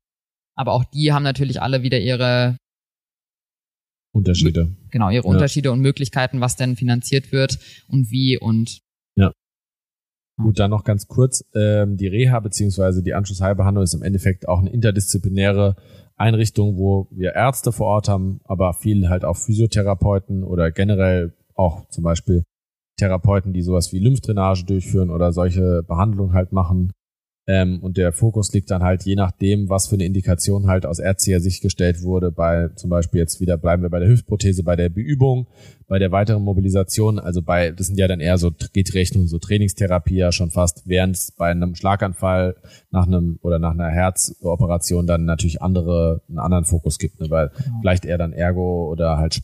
Aber 0.55 0.73
auch 0.73 0.85
die 0.85 1.13
haben 1.13 1.23
natürlich 1.23 1.63
alle 1.63 1.83
wieder 1.83 2.01
ihre, 2.01 2.57
Unterschiede. 4.13 4.77
genau, 4.91 5.09
ihre 5.09 5.25
Ja. 5.25 5.31
Unterschiede 5.31 5.73
und 5.73 5.81
Möglichkeiten, 5.81 6.41
was 6.41 6.57
denn 6.57 6.77
finanziert 6.77 7.33
wird 7.33 7.59
und 7.89 8.11
wie 8.11 8.39
und 8.39 8.83
Gut, 10.43 10.59
dann 10.59 10.71
noch 10.71 10.85
ganz 10.85 11.09
kurz, 11.09 11.45
ähm, 11.55 11.97
die 11.97 12.07
Reha 12.07 12.41
beziehungsweise 12.41 13.03
die 13.03 13.15
Anschlussheilbehandlung 13.15 13.85
ist 13.85 13.95
im 13.95 14.03
Endeffekt 14.03 14.49
auch 14.49 14.61
eine 14.61 14.71
interdisziplinäre 14.71 15.77
Einrichtung, 16.17 16.77
wo 16.77 17.07
wir 17.11 17.35
Ärzte 17.35 17.71
vor 17.71 17.87
Ort 17.87 18.09
haben, 18.09 18.41
aber 18.45 18.73
viel 18.73 19.09
halt 19.09 19.25
auch 19.25 19.37
Physiotherapeuten 19.37 20.43
oder 20.43 20.71
generell 20.71 21.35
auch 21.55 21.87
zum 21.89 22.05
Beispiel 22.05 22.45
Therapeuten, 22.99 23.53
die 23.53 23.63
sowas 23.63 23.93
wie 23.93 23.99
Lymphdrainage 23.99 24.65
durchführen 24.65 25.11
oder 25.11 25.33
solche 25.33 25.83
Behandlungen 25.83 26.33
halt 26.33 26.53
machen. 26.53 26.93
Ähm, 27.49 27.81
und 27.81 27.97
der 27.97 28.13
Fokus 28.13 28.53
liegt 28.53 28.71
dann 28.71 28.85
halt 28.85 29.03
je 29.05 29.17
nachdem, 29.17 29.69
was 29.69 29.89
für 29.89 29.97
eine 29.97 30.05
Indikation 30.05 30.69
halt 30.69 30.87
aus 30.87 31.01
ärztlicher 31.01 31.41
Sicht 31.41 31.61
gestellt 31.61 32.03
wurde, 32.03 32.31
bei 32.31 32.69
zum 32.77 32.89
Beispiel 32.89 33.21
jetzt 33.21 33.41
wieder 33.41 33.57
bleiben 33.59 33.83
wir 33.83 33.91
bei 33.91 33.99
der 33.99 34.09
Hüftprothese, 34.09 34.63
bei 34.63 34.77
der 34.77 34.91
Beübung, 34.91 35.49
bei 35.89 35.99
der 35.99 36.13
weiteren 36.13 36.45
Mobilisation, 36.45 37.19
also 37.19 37.43
bei, 37.43 37.73
das 37.73 37.89
sind 37.89 37.99
ja 37.99 38.07
dann 38.07 38.21
eher 38.21 38.39
so, 38.39 38.53
geht 38.73 38.95
Richtung 38.95 39.27
so 39.27 39.39
Trainingstherapie 39.39 40.17
ja 40.17 40.31
schon 40.31 40.51
fast, 40.51 40.83
während 40.87 41.17
es 41.17 41.33
bei 41.33 41.51
einem 41.51 41.75
Schlaganfall 41.75 42.55
nach 42.93 43.09
einem 43.09 43.41
oder 43.43 43.59
nach 43.59 43.73
einer 43.73 43.89
Herzoperation 43.89 45.09
dann 45.09 45.25
natürlich 45.25 45.61
andere, 45.61 46.23
einen 46.29 46.39
anderen 46.39 46.65
Fokus 46.65 46.99
gibt, 46.99 47.21
ne? 47.21 47.29
weil 47.29 47.49
Genau. 47.49 47.79
vielleicht 47.81 48.05
eher 48.05 48.19
dann 48.19 48.33
Ergo 48.33 48.89
oder 48.91 49.19
halt 49.19 49.35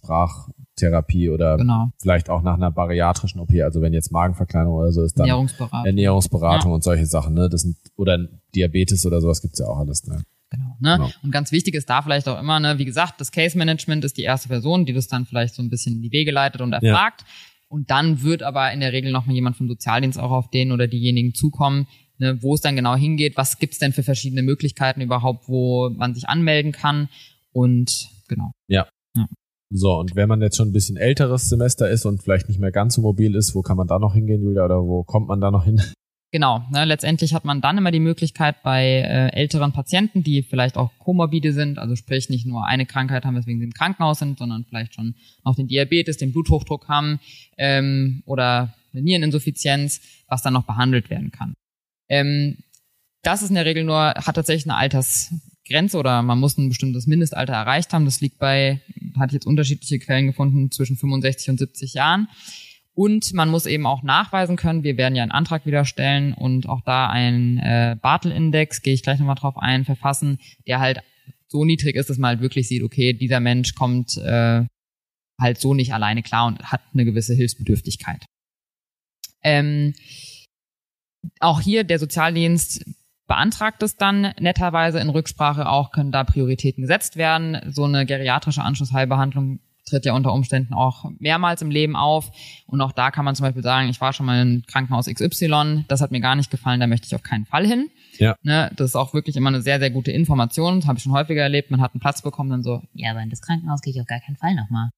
Sprachtherapie 0.78 1.30
oder 1.30 1.56
genau, 1.56 1.90
vielleicht 2.00 2.30
auch 2.30 2.42
nach 2.42 2.54
einer 2.54 2.70
bariatrischen 2.70 3.40
OP, 3.40 3.52
also 3.62 3.80
wenn 3.82 3.92
jetzt 3.92 4.12
Magenverkleinerung 4.12 4.76
oder 4.76 4.92
so 4.92 5.02
ist, 5.02 5.18
dann 5.18 5.26
Ernährungsberatung. 5.26 5.86
Ernährungsberatung 5.86 6.72
und 6.72 6.84
solche 6.84 7.06
Sachen, 7.06 7.34
ne? 7.34 7.48
Das 7.48 7.62
sind, 7.62 7.76
oder 7.96 8.18
Diabetes 8.54 9.04
oder 9.06 9.20
sowas 9.20 9.42
gibt's 9.42 9.58
ja 9.58 9.66
auch 9.66 9.78
alles, 9.78 10.06
ne? 10.06 10.22
Genau, 10.50 10.76
ne? 10.80 10.96
Genau. 10.96 11.10
Und 11.22 11.30
ganz 11.30 11.52
wichtig 11.52 11.74
ist 11.74 11.90
da 11.90 12.02
vielleicht 12.02 12.28
auch 12.28 12.40
immer, 12.40 12.58
ne, 12.60 12.78
wie 12.78 12.84
gesagt, 12.84 13.20
das 13.20 13.32
Case 13.32 13.58
Management 13.58 14.04
ist 14.04 14.16
die 14.16 14.22
erste 14.22 14.48
Person, 14.48 14.86
die 14.86 14.92
das 14.92 15.08
dann 15.08 15.26
vielleicht 15.26 15.54
so 15.54 15.62
ein 15.62 15.68
bisschen 15.68 15.96
in 15.96 16.02
die 16.02 16.12
Wege 16.12 16.30
leitet 16.30 16.60
und 16.60 16.72
erfragt. 16.72 17.24
Und 17.68 17.90
dann 17.90 18.22
wird 18.22 18.42
aber 18.42 18.72
in 18.72 18.80
der 18.80 18.94
Regel 18.94 19.12
noch 19.12 19.26
mal 19.26 19.34
jemand 19.34 19.56
vom 19.56 19.68
Sozialdienst 19.68 20.18
auch 20.18 20.30
auf 20.30 20.48
den 20.48 20.72
oder 20.72 20.86
diejenigen 20.86 21.34
zukommen, 21.34 21.86
ne, 22.16 22.42
wo 22.42 22.54
es 22.54 22.62
dann 22.62 22.76
genau 22.76 22.96
hingeht, 22.96 23.36
was 23.36 23.58
gibt's 23.58 23.78
denn 23.78 23.92
für 23.92 24.02
verschiedene 24.02 24.42
Möglichkeiten 24.42 25.02
überhaupt, 25.02 25.48
wo 25.48 25.90
man 25.90 26.14
sich 26.14 26.30
anmelden 26.30 26.72
kann. 26.72 27.10
Und 27.52 28.08
genau. 28.28 28.52
So, 29.70 29.94
und 29.94 30.16
wenn 30.16 30.28
man 30.28 30.40
jetzt 30.40 30.56
schon 30.56 30.68
ein 30.68 30.72
bisschen 30.72 30.96
älteres 30.96 31.48
Semester 31.48 31.90
ist 31.90 32.06
und 32.06 32.22
vielleicht 32.22 32.48
nicht 32.48 32.58
mehr 32.58 32.72
ganz 32.72 32.94
so 32.94 33.02
mobil 33.02 33.34
ist, 33.34 33.54
wo 33.54 33.62
kann 33.62 33.76
man 33.76 33.86
da 33.86 33.98
noch 33.98 34.14
hingehen, 34.14 34.42
Julia, 34.42 34.64
oder 34.64 34.82
wo 34.82 35.04
kommt 35.04 35.28
man 35.28 35.40
da 35.40 35.50
noch 35.50 35.64
hin? 35.64 35.80
Genau, 36.30 36.62
ne, 36.70 36.84
letztendlich 36.84 37.32
hat 37.32 37.46
man 37.46 37.62
dann 37.62 37.78
immer 37.78 37.90
die 37.90 38.00
Möglichkeit 38.00 38.62
bei 38.62 38.84
äh, 38.84 39.32
älteren 39.32 39.72
Patienten, 39.72 40.22
die 40.22 40.42
vielleicht 40.42 40.76
auch 40.76 40.90
komorbide 40.98 41.54
sind, 41.54 41.78
also 41.78 41.96
sprich 41.96 42.28
nicht 42.28 42.44
nur 42.44 42.66
eine 42.66 42.84
Krankheit 42.84 43.24
haben, 43.24 43.34
weswegen 43.34 43.60
sie 43.60 43.64
im 43.64 43.72
Krankenhaus 43.72 44.18
sind, 44.18 44.38
sondern 44.38 44.66
vielleicht 44.66 44.92
schon 44.92 45.14
auch 45.42 45.54
den 45.56 45.68
Diabetes, 45.68 46.18
den 46.18 46.32
Bluthochdruck 46.32 46.86
haben 46.86 47.18
ähm, 47.56 48.22
oder 48.26 48.74
eine 48.92 49.00
Niereninsuffizienz, 49.04 50.02
was 50.28 50.42
dann 50.42 50.52
noch 50.52 50.66
behandelt 50.66 51.08
werden 51.08 51.30
kann. 51.30 51.54
Ähm, 52.10 52.58
das 53.22 53.40
ist 53.40 53.48
in 53.48 53.54
der 53.54 53.64
Regel 53.64 53.84
nur, 53.84 53.96
hat 53.98 54.34
tatsächlich 54.34 54.70
eine 54.70 54.76
Altersgrenze 55.68 55.98
oder 55.98 56.22
man 56.22 56.38
muss 56.38 56.56
ein 56.56 56.68
bestimmtes 56.68 57.06
Mindestalter 57.06 57.52
erreicht 57.52 57.92
haben. 57.92 58.04
Das 58.04 58.20
liegt 58.20 58.38
bei, 58.38 58.80
ich 58.96 59.32
jetzt 59.32 59.46
unterschiedliche 59.46 59.98
Quellen 59.98 60.26
gefunden, 60.26 60.70
zwischen 60.70 60.96
65 60.96 61.50
und 61.50 61.58
70 61.58 61.94
Jahren. 61.94 62.28
Und 62.94 63.32
man 63.32 63.48
muss 63.48 63.66
eben 63.66 63.86
auch 63.86 64.02
nachweisen 64.02 64.56
können, 64.56 64.82
wir 64.82 64.96
werden 64.96 65.14
ja 65.14 65.22
einen 65.22 65.30
Antrag 65.30 65.66
wieder 65.66 65.84
stellen 65.84 66.34
und 66.34 66.68
auch 66.68 66.80
da 66.80 67.08
einen 67.08 67.58
äh, 67.58 67.96
Bartel-Index, 68.00 68.82
gehe 68.82 68.94
ich 68.94 69.04
gleich 69.04 69.20
nochmal 69.20 69.36
drauf 69.36 69.56
ein, 69.56 69.84
verfassen, 69.84 70.38
der 70.66 70.80
halt 70.80 71.00
so 71.46 71.64
niedrig 71.64 71.94
ist, 71.94 72.10
dass 72.10 72.18
man 72.18 72.30
halt 72.30 72.40
wirklich 72.40 72.66
sieht, 72.66 72.82
okay, 72.82 73.12
dieser 73.12 73.38
Mensch 73.38 73.74
kommt 73.76 74.16
äh, 74.16 74.64
halt 75.40 75.60
so 75.60 75.74
nicht 75.74 75.94
alleine 75.94 76.24
klar 76.24 76.48
und 76.48 76.72
hat 76.72 76.82
eine 76.92 77.04
gewisse 77.04 77.34
Hilfsbedürftigkeit. 77.34 78.24
Ähm, 79.44 79.94
auch 81.38 81.60
hier 81.60 81.84
der 81.84 82.00
Sozialdienst 82.00 82.84
beantragt 83.28 83.82
es 83.82 83.96
dann 83.96 84.32
netterweise 84.40 84.98
in 84.98 85.10
Rücksprache 85.10 85.68
auch, 85.68 85.92
können 85.92 86.10
da 86.10 86.24
Prioritäten 86.24 86.82
gesetzt 86.82 87.16
werden. 87.16 87.60
So 87.70 87.84
eine 87.84 88.04
geriatrische 88.06 88.62
Anschlussheilbehandlung 88.62 89.60
tritt 89.84 90.04
ja 90.04 90.14
unter 90.14 90.32
Umständen 90.32 90.74
auch 90.74 91.10
mehrmals 91.18 91.62
im 91.62 91.70
Leben 91.70 91.96
auf. 91.96 92.30
Und 92.66 92.80
auch 92.80 92.92
da 92.92 93.10
kann 93.10 93.24
man 93.24 93.34
zum 93.34 93.44
Beispiel 93.44 93.62
sagen, 93.62 93.88
ich 93.88 94.00
war 94.00 94.12
schon 94.12 94.26
mal 94.26 94.42
in 94.42 94.64
Krankenhaus 94.66 95.06
XY, 95.06 95.84
das 95.88 96.00
hat 96.00 96.10
mir 96.10 96.20
gar 96.20 96.36
nicht 96.36 96.50
gefallen, 96.50 96.80
da 96.80 96.86
möchte 96.86 97.06
ich 97.06 97.14
auf 97.14 97.22
keinen 97.22 97.46
Fall 97.46 97.66
hin. 97.66 97.88
Ja. 98.18 98.34
Ne, 98.42 98.70
das 98.76 98.90
ist 98.90 98.96
auch 98.96 99.14
wirklich 99.14 99.36
immer 99.36 99.48
eine 99.48 99.62
sehr, 99.62 99.78
sehr 99.78 99.90
gute 99.90 100.10
Information. 100.10 100.80
Das 100.80 100.88
habe 100.88 100.98
ich 100.98 101.04
schon 101.04 101.12
häufiger 101.12 101.42
erlebt. 101.42 101.70
Man 101.70 101.80
hat 101.80 101.94
einen 101.94 102.00
Platz 102.00 102.22
bekommen, 102.22 102.50
dann 102.50 102.62
so, 102.62 102.82
Ja, 102.94 103.12
aber 103.12 103.20
in 103.20 103.30
das 103.30 103.40
Krankenhaus 103.40 103.80
gehe 103.80 103.92
ich 103.92 104.00
auf 104.00 104.06
gar 104.06 104.20
keinen 104.20 104.36
Fall 104.36 104.54
nochmal. 104.54 104.90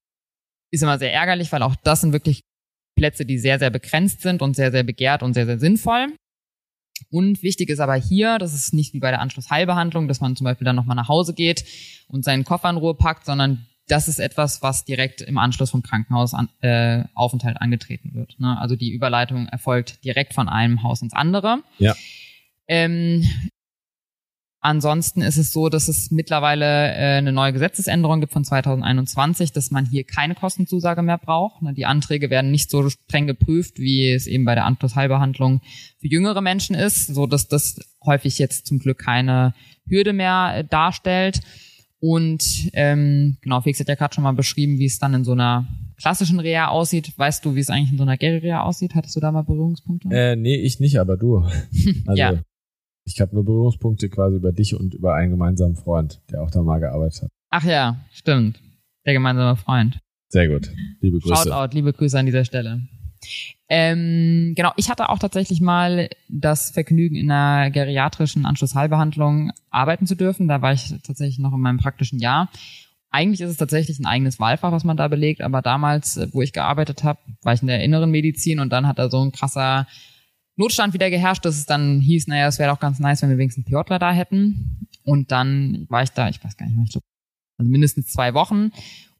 ist 0.71 0.83
immer 0.83 0.97
sehr 0.97 1.13
ärgerlich, 1.13 1.51
weil 1.51 1.63
auch 1.63 1.75
das 1.83 2.01
sind 2.01 2.13
wirklich 2.13 2.41
Plätze, 2.97 3.25
die 3.25 3.37
sehr, 3.37 3.59
sehr 3.59 3.69
begrenzt 3.69 4.21
sind 4.21 4.41
und 4.41 4.55
sehr, 4.55 4.71
sehr 4.71 4.83
begehrt 4.83 5.21
und 5.23 5.33
sehr, 5.33 5.45
sehr 5.45 5.59
sinnvoll. 5.59 6.07
Und 7.09 7.43
wichtig 7.43 7.69
ist 7.69 7.79
aber 7.79 7.95
hier, 7.95 8.37
das 8.37 8.53
ist 8.53 8.73
nicht 8.73 8.93
wie 8.93 8.99
bei 8.99 9.11
der 9.11 9.21
Anschlussheilbehandlung, 9.21 10.07
dass 10.07 10.21
man 10.21 10.35
zum 10.35 10.45
Beispiel 10.45 10.65
dann 10.65 10.75
nochmal 10.75 10.95
nach 10.95 11.07
Hause 11.07 11.33
geht 11.33 11.65
und 12.07 12.23
seinen 12.23 12.43
Koffer 12.43 12.69
in 12.69 12.77
Ruhe 12.77 12.93
packt, 12.93 13.25
sondern 13.25 13.65
das 13.87 14.07
ist 14.07 14.19
etwas, 14.19 14.61
was 14.61 14.85
direkt 14.85 15.21
im 15.21 15.37
Anschluss 15.37 15.71
vom 15.71 15.83
Krankenhausaufenthalt 15.83 17.05
äh, 17.05 17.09
Aufenthalt 17.13 17.61
angetreten 17.61 18.13
wird. 18.13 18.39
Ne? 18.39 18.57
Also 18.59 18.75
die 18.75 18.91
Überleitung 18.91 19.47
erfolgt 19.47 20.03
direkt 20.05 20.33
von 20.33 20.47
einem 20.47 20.83
Haus 20.83 21.01
ins 21.01 21.13
andere. 21.13 21.63
Ja. 21.77 21.95
Ähm, 22.67 23.27
Ansonsten 24.63 25.23
ist 25.23 25.37
es 25.37 25.51
so, 25.51 25.69
dass 25.69 25.87
es 25.87 26.11
mittlerweile 26.11 26.65
äh, 26.65 27.17
eine 27.17 27.31
neue 27.31 27.51
Gesetzesänderung 27.51 28.21
gibt 28.21 28.31
von 28.31 28.43
2021, 28.43 29.51
dass 29.51 29.71
man 29.71 29.87
hier 29.87 30.03
keine 30.03 30.35
Kostenzusage 30.35 31.01
mehr 31.01 31.17
braucht. 31.17 31.63
Ne, 31.63 31.73
Die 31.73 31.87
Anträge 31.87 32.29
werden 32.29 32.51
nicht 32.51 32.69
so 32.69 32.87
streng 32.87 33.25
geprüft, 33.25 33.79
wie 33.79 34.11
es 34.11 34.27
eben 34.27 34.45
bei 34.45 34.53
der 34.53 34.65
Anschlussheilbehandlung 34.65 35.61
für 35.99 36.07
jüngere 36.07 36.41
Menschen 36.41 36.75
ist, 36.75 37.07
so 37.07 37.25
dass 37.25 37.47
das 37.47 37.79
häufig 38.05 38.37
jetzt 38.37 38.67
zum 38.67 38.77
Glück 38.77 38.99
keine 38.99 39.55
Hürde 39.87 40.13
mehr 40.13 40.53
äh, 40.57 40.63
darstellt. 40.63 41.41
Und 41.99 42.69
ähm, 42.73 43.37
genau, 43.41 43.61
Felix 43.61 43.79
hat 43.79 43.87
ja 43.87 43.95
gerade 43.95 44.13
schon 44.13 44.23
mal 44.23 44.33
beschrieben, 44.33 44.77
wie 44.77 44.85
es 44.85 44.99
dann 44.99 45.15
in 45.15 45.23
so 45.23 45.31
einer 45.31 45.67
klassischen 45.99 46.39
Reha 46.39 46.67
aussieht. 46.67 47.13
Weißt 47.17 47.43
du, 47.45 47.55
wie 47.55 47.59
es 47.59 47.71
eigentlich 47.71 47.91
in 47.93 47.97
so 47.97 48.03
einer 48.03 48.17
Geri-Reha 48.17 48.61
aussieht? 48.61 48.93
Hattest 48.93 49.15
du 49.15 49.19
da 49.19 49.31
mal 49.31 49.43
Berührungspunkte? 49.43 50.07
Äh, 50.11 50.35
nee, 50.35 50.55
ich 50.55 50.79
nicht, 50.79 50.99
aber 50.99 51.17
du. 51.17 51.47
Also, 52.05 52.19
Ja. 52.19 52.33
Ich 53.05 53.19
habe 53.21 53.33
nur 53.33 53.45
Berührungspunkte 53.45 54.09
quasi 54.09 54.37
über 54.37 54.51
dich 54.51 54.75
und 54.75 54.93
über 54.93 55.15
einen 55.15 55.31
gemeinsamen 55.31 55.75
Freund, 55.75 56.21
der 56.31 56.41
auch 56.41 56.51
da 56.51 56.61
mal 56.61 56.79
gearbeitet 56.79 57.23
hat. 57.23 57.29
Ach 57.49 57.63
ja, 57.63 58.05
stimmt. 58.11 58.61
Der 59.05 59.13
gemeinsame 59.13 59.55
Freund. 59.55 59.99
Sehr 60.29 60.47
gut. 60.47 60.71
Liebe 61.01 61.19
Grüße. 61.19 61.49
Shoutout, 61.49 61.75
liebe 61.75 61.91
Grüße 61.91 62.17
an 62.17 62.25
dieser 62.25 62.45
Stelle. 62.45 62.81
Ähm, 63.67 64.53
genau, 64.55 64.71
ich 64.75 64.89
hatte 64.89 65.09
auch 65.09 65.19
tatsächlich 65.19 65.61
mal 65.61 66.09
das 66.27 66.71
Vergnügen, 66.71 67.15
in 67.15 67.31
einer 67.31 67.71
geriatrischen 67.71 68.45
Anschlussheilbehandlung 68.45 69.51
arbeiten 69.69 70.07
zu 70.07 70.15
dürfen. 70.15 70.47
Da 70.47 70.61
war 70.61 70.73
ich 70.73 70.93
tatsächlich 71.03 71.39
noch 71.39 71.53
in 71.53 71.59
meinem 71.59 71.77
praktischen 71.77 72.19
Jahr. 72.19 72.49
Eigentlich 73.11 73.41
ist 73.41 73.49
es 73.49 73.57
tatsächlich 73.57 73.99
ein 73.99 74.05
eigenes 74.05 74.39
Wahlfach, 74.39 74.71
was 74.71 74.85
man 74.85 74.97
da 74.97 75.09
belegt, 75.09 75.41
aber 75.41 75.61
damals, 75.61 76.17
äh, 76.17 76.27
wo 76.31 76.41
ich 76.41 76.53
gearbeitet 76.53 77.03
habe, 77.03 77.19
war 77.41 77.53
ich 77.53 77.61
in 77.61 77.67
der 77.67 77.83
inneren 77.83 78.09
Medizin 78.09 78.59
und 78.59 78.71
dann 78.71 78.87
hat 78.87 78.99
da 78.99 79.09
so 79.09 79.21
ein 79.21 79.33
krasser 79.33 79.85
Notstand 80.55 80.93
wieder 80.93 81.09
geherrscht, 81.09 81.45
dass 81.45 81.57
es 81.57 81.65
dann 81.65 82.01
hieß, 82.01 82.27
naja, 82.27 82.47
es 82.47 82.59
wäre 82.59 82.71
doch 82.71 82.79
ganz 82.79 82.99
nice, 82.99 83.21
wenn 83.21 83.29
wir 83.29 83.37
wenigstens 83.37 83.65
einen 83.65 83.83
PJler 83.83 83.99
da 83.99 84.11
hätten. 84.11 84.87
Und 85.03 85.31
dann 85.31 85.85
war 85.89 86.03
ich 86.03 86.09
da, 86.11 86.29
ich 86.29 86.43
weiß 86.43 86.57
gar 86.57 86.65
nicht 86.65 86.75
mehr, 86.75 86.85
ich 86.85 86.91
glaube, 86.91 87.05
also 87.57 87.71
mindestens 87.71 88.07
zwei 88.07 88.33
Wochen 88.33 88.71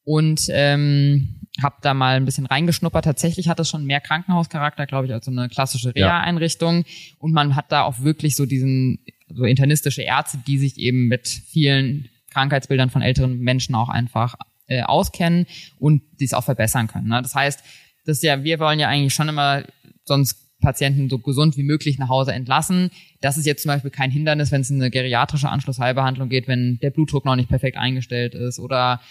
und 0.03 0.47
ähm, 0.49 1.41
habe 1.61 1.75
da 1.82 1.93
mal 1.93 2.15
ein 2.15 2.25
bisschen 2.25 2.45
reingeschnuppert. 2.45 3.05
Tatsächlich 3.05 3.47
hat 3.47 3.59
es 3.59 3.69
schon 3.69 3.86
mehr 3.86 4.01
Krankenhauscharakter, 4.01 4.86
glaube 4.88 5.07
ich, 5.07 5.13
als 5.13 5.25
so 5.25 5.32
eine 5.32 5.49
klassische 5.49 5.91
Ja. 5.95 6.07
Reha-Einrichtung. 6.07 6.86
Und 7.19 7.34
man 7.34 7.55
hat 7.55 7.71
da 7.71 7.84
auch 7.84 7.99
wirklich 7.99 8.36
so 8.36 8.45
diesen, 8.45 8.99
so 9.29 9.43
internistische 9.43 10.01
Ärzte, 10.01 10.39
die 10.45 10.57
sich 10.57 10.77
eben 10.77 11.07
mit 11.07 11.27
vielen 11.27 12.09
Krankheitsbildern 12.32 12.89
von 12.89 13.01
älteren 13.01 13.39
Menschen 13.39 13.75
auch 13.75 13.89
einfach 13.89 14.36
äh, 14.67 14.84
auskennen 14.84 15.45
und 15.77 16.01
dies 16.19 16.34
auch 16.34 16.43
verbessern 16.45 16.88
können. 16.88 17.09
Ne? 17.09 17.21
Das 17.21 17.36
heißt, 17.36 17.61
das 18.05 18.17
ist 18.17 18.23
ja, 18.23 18.43
wir 18.43 18.59
wollen 18.59 18.79
ja 18.79 18.88
eigentlich 18.88 19.13
schon 19.13 19.29
immer 19.29 19.63
sonst 20.05 20.51
Patienten 20.62 21.09
so 21.09 21.20
gesund 21.20 21.57
wie 21.57 21.64
möglich 21.64 21.97
nach 21.99 22.09
Hause 22.09 22.32
entlassen. 22.34 22.89
Das 23.20 23.38
ist 23.38 23.45
jetzt 23.45 23.64
zum 23.64 23.70
Beispiel 23.70 23.91
kein 23.91 24.12
Hindernis, 24.12 24.51
wenn 24.51 24.62
es 24.62 24.70
in 24.70 24.78
eine 24.82 24.89
geriatrische 24.91 25.49
Anschlussheilbehandlung 25.49 26.30
geht, 26.30 26.47
wenn 26.47 26.80
der 26.82 26.91
Blutdruck 26.91 27.26
noch 27.26 27.36
nicht 27.36 27.49
perfekt 27.49 27.78
eingestellt 27.78 28.34
ist 28.36 28.59
oder 28.59 29.01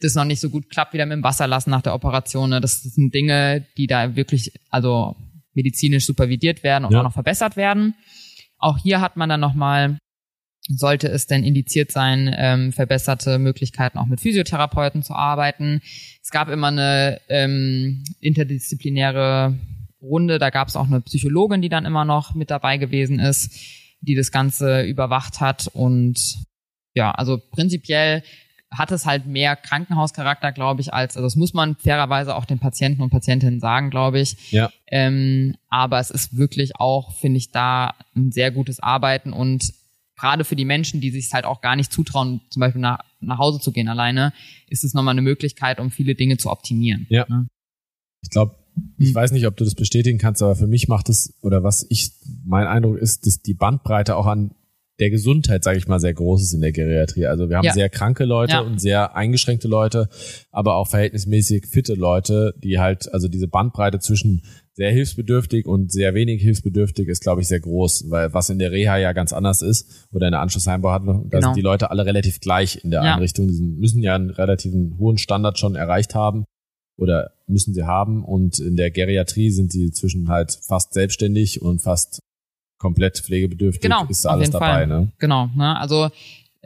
das 0.00 0.14
noch 0.14 0.24
nicht 0.24 0.40
so 0.40 0.48
gut 0.48 0.70
klappt, 0.70 0.94
wieder 0.94 1.06
mit 1.06 1.16
dem 1.16 1.24
Wasser 1.24 1.46
lassen 1.46 1.70
nach 1.70 1.82
der 1.82 1.94
Operation. 1.94 2.50
Ne? 2.50 2.60
Das 2.60 2.82
sind 2.82 3.12
Dinge, 3.12 3.66
die 3.76 3.86
da 3.88 4.14
wirklich 4.16 4.52
also 4.70 5.16
medizinisch 5.54 6.06
supervidiert 6.06 6.62
werden 6.62 6.84
und 6.84 6.92
Ja. 6.92 7.00
auch 7.00 7.04
noch 7.04 7.12
verbessert 7.12 7.56
werden. 7.56 7.94
Auch 8.58 8.78
hier 8.78 9.00
hat 9.00 9.16
man 9.16 9.28
dann 9.28 9.40
nochmal 9.40 9.98
sollte 10.68 11.06
es 11.08 11.26
denn 11.26 11.44
indiziert 11.44 11.92
sein, 11.92 12.34
ähm, 12.36 12.72
verbesserte 12.72 13.38
Möglichkeiten 13.38 13.98
auch 13.98 14.06
mit 14.06 14.20
Physiotherapeuten 14.20 15.02
zu 15.04 15.14
arbeiten. 15.14 15.80
Es 16.22 16.30
gab 16.30 16.48
immer 16.48 16.68
eine 16.68 17.20
ähm, 17.28 18.02
interdisziplinäre 18.20 19.54
Runde, 20.00 20.38
da 20.38 20.50
gab 20.50 20.68
es 20.68 20.76
auch 20.76 20.86
eine 20.86 21.00
Psychologin, 21.00 21.62
die 21.62 21.68
dann 21.68 21.84
immer 21.84 22.04
noch 22.04 22.34
mit 22.34 22.50
dabei 22.50 22.76
gewesen 22.76 23.18
ist, 23.18 23.54
die 24.00 24.14
das 24.14 24.30
Ganze 24.30 24.82
überwacht 24.82 25.40
hat. 25.40 25.68
Und 25.72 26.38
ja, 26.94 27.10
also 27.10 27.38
prinzipiell 27.38 28.22
hat 28.70 28.90
es 28.90 29.06
halt 29.06 29.26
mehr 29.26 29.56
Krankenhauscharakter, 29.56 30.52
glaube 30.52 30.80
ich, 30.80 30.92
als, 30.92 31.16
also 31.16 31.26
das 31.26 31.36
muss 31.36 31.54
man 31.54 31.76
fairerweise 31.76 32.34
auch 32.34 32.44
den 32.44 32.58
Patienten 32.58 33.00
und 33.00 33.10
Patientinnen 33.10 33.60
sagen, 33.60 33.90
glaube 33.90 34.20
ich. 34.20 34.50
Ja. 34.50 34.70
Ähm, 34.88 35.56
aber 35.68 36.00
es 36.00 36.10
ist 36.10 36.36
wirklich 36.36 36.76
auch, 36.76 37.14
finde 37.14 37.38
ich, 37.38 37.52
da 37.52 37.94
ein 38.14 38.32
sehr 38.32 38.50
gutes 38.50 38.80
Arbeiten 38.80 39.32
und 39.32 39.72
gerade 40.16 40.44
für 40.44 40.56
die 40.56 40.64
Menschen, 40.64 41.00
die 41.00 41.10
sich 41.10 41.32
halt 41.32 41.44
auch 41.44 41.60
gar 41.60 41.76
nicht 41.76 41.92
zutrauen, 41.92 42.40
zum 42.50 42.60
Beispiel 42.60 42.80
nach, 42.80 43.00
nach 43.20 43.38
Hause 43.38 43.60
zu 43.60 43.70
gehen 43.70 43.88
alleine, 43.88 44.32
ist 44.66 44.82
es 44.82 44.94
nochmal 44.94 45.12
eine 45.12 45.22
Möglichkeit, 45.22 45.78
um 45.78 45.90
viele 45.90 46.14
Dinge 46.14 46.38
zu 46.38 46.50
optimieren. 46.50 47.06
Ja. 47.08 47.26
Ne? 47.28 47.46
Ich 48.22 48.30
glaube, 48.30 48.56
ich 48.98 49.08
Hm. 49.08 49.14
weiß 49.14 49.32
nicht, 49.32 49.46
ob 49.46 49.56
du 49.56 49.64
das 49.64 49.74
bestätigen 49.74 50.18
kannst, 50.18 50.42
aber 50.42 50.56
für 50.56 50.66
mich 50.66 50.88
macht 50.88 51.08
es, 51.08 51.34
oder 51.42 51.62
was 51.62 51.86
ich, 51.88 52.10
mein 52.44 52.66
Eindruck 52.66 52.98
ist, 52.98 53.26
dass 53.26 53.40
die 53.42 53.54
Bandbreite 53.54 54.16
auch 54.16 54.26
an 54.26 54.52
der 54.98 55.10
Gesundheit, 55.10 55.62
sage 55.62 55.76
ich 55.76 55.86
mal, 55.88 56.00
sehr 56.00 56.14
groß 56.14 56.42
ist 56.42 56.54
in 56.54 56.62
der 56.62 56.72
Geriatrie. 56.72 57.26
Also 57.26 57.50
wir 57.50 57.58
haben 57.58 57.66
Ja. 57.66 57.72
sehr 57.74 57.90
kranke 57.90 58.24
Leute 58.24 58.52
Ja. 58.54 58.60
und 58.60 58.80
sehr 58.80 59.14
eingeschränkte 59.14 59.68
Leute, 59.68 60.08
aber 60.50 60.76
auch 60.76 60.88
verhältnismäßig 60.88 61.66
fitte 61.66 61.92
Leute, 61.92 62.54
die 62.64 62.78
halt, 62.78 63.12
also 63.12 63.28
diese 63.28 63.46
Bandbreite 63.46 63.98
zwischen 63.98 64.40
sehr 64.72 64.90
hilfsbedürftig 64.92 65.66
und 65.66 65.92
sehr 65.92 66.14
wenig 66.14 66.40
hilfsbedürftig 66.42 67.08
ist, 67.08 67.20
glaube 67.22 67.42
ich, 67.42 67.48
sehr 67.48 67.60
groß, 67.60 68.06
weil 68.08 68.32
was 68.32 68.48
in 68.48 68.58
der 68.58 68.72
Reha 68.72 68.96
ja 68.96 69.12
ganz 69.12 69.34
anders 69.34 69.60
ist 69.60 70.06
oder 70.12 70.28
in 70.28 70.32
der 70.32 70.40
Anschlussheimbehandlung, 70.40 71.28
da 71.28 71.38
Genau. 71.38 71.48
sind 71.48 71.56
die 71.56 71.62
Leute 71.62 71.90
alle 71.90 72.06
relativ 72.06 72.40
gleich 72.40 72.82
in 72.82 72.90
der 72.90 73.02
Ja. 73.04 73.14
Einrichtung. 73.16 73.48
Die 73.48 73.60
müssen 73.60 74.02
ja 74.02 74.14
einen 74.14 74.30
relativen 74.30 74.96
hohen 74.98 75.18
Standard 75.18 75.58
schon 75.58 75.76
erreicht 75.76 76.14
haben 76.14 76.44
oder 76.96 77.32
müssen 77.46 77.74
sie 77.74 77.84
haben 77.84 78.24
und 78.24 78.58
in 78.58 78.76
der 78.76 78.90
Geriatrie 78.90 79.50
sind 79.50 79.72
sie 79.72 79.90
zwischen 79.90 80.28
halt 80.28 80.58
fast 80.66 80.94
selbstständig 80.94 81.62
und 81.62 81.82
fast 81.82 82.20
komplett 82.78 83.18
pflegebedürftig 83.18 83.82
Genau, 83.82 84.04
ist 84.08 84.24
da 84.24 84.30
alles 84.30 84.50
dabei, 84.50 84.66
Fall. 84.66 84.86
ne? 84.86 85.12
Genau, 85.18 85.48
ne? 85.54 85.78
Also 85.78 86.10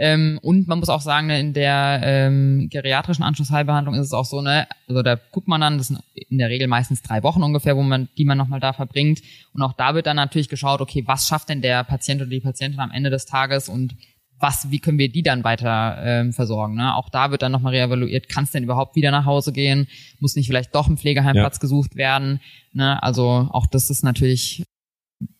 ähm, 0.02 0.38
und 0.40 0.66
man 0.66 0.78
muss 0.78 0.88
auch 0.88 1.02
sagen, 1.02 1.26
ne, 1.26 1.38
in 1.38 1.52
der 1.52 2.00
ähm, 2.02 2.68
geriatrischen 2.70 3.22
Anschlussheilbehandlung 3.22 3.94
ist 3.96 4.06
es 4.06 4.12
auch 4.14 4.24
so, 4.24 4.40
ne, 4.40 4.66
also 4.88 5.02
da 5.02 5.16
guckt 5.30 5.46
man 5.46 5.60
dann, 5.60 5.76
das 5.76 5.88
sind 5.88 6.00
in 6.14 6.38
der 6.38 6.48
Regel 6.48 6.68
meistens 6.68 7.02
drei 7.02 7.22
Wochen 7.22 7.42
ungefähr, 7.42 7.76
wo 7.76 7.82
man, 7.82 8.08
die 8.16 8.24
man 8.24 8.38
nochmal 8.38 8.60
da 8.60 8.72
verbringt. 8.72 9.20
Und 9.52 9.60
auch 9.60 9.74
da 9.74 9.94
wird 9.94 10.06
dann 10.06 10.16
natürlich 10.16 10.48
geschaut, 10.48 10.80
okay, 10.80 11.02
was 11.06 11.26
schafft 11.26 11.50
denn 11.50 11.60
der 11.60 11.84
Patient 11.84 12.22
oder 12.22 12.30
die 12.30 12.40
Patientin 12.40 12.80
am 12.80 12.92
Ende 12.92 13.10
des 13.10 13.26
Tages 13.26 13.68
und 13.68 13.94
was, 14.40 14.70
wie 14.70 14.78
können 14.78 14.98
wir 14.98 15.10
die 15.12 15.22
dann 15.22 15.44
weiter 15.44 15.98
ähm, 16.02 16.32
versorgen? 16.32 16.74
Ne? 16.74 16.94
Auch 16.94 17.10
da 17.10 17.30
wird 17.30 17.42
dann 17.42 17.52
nochmal 17.52 17.74
reevaluiert, 17.74 18.28
kann 18.28 18.44
es 18.44 18.50
denn 18.50 18.64
überhaupt 18.64 18.96
wieder 18.96 19.10
nach 19.10 19.26
Hause 19.26 19.52
gehen? 19.52 19.86
Muss 20.18 20.34
nicht 20.34 20.46
vielleicht 20.46 20.74
doch 20.74 20.88
ein 20.88 20.96
Pflegeheimplatz 20.96 21.60
gesucht 21.60 21.94
werden? 21.94 22.40
Ne? 22.72 23.02
Also 23.02 23.48
auch 23.52 23.66
das 23.66 23.90
ist 23.90 24.02
natürlich, 24.02 24.64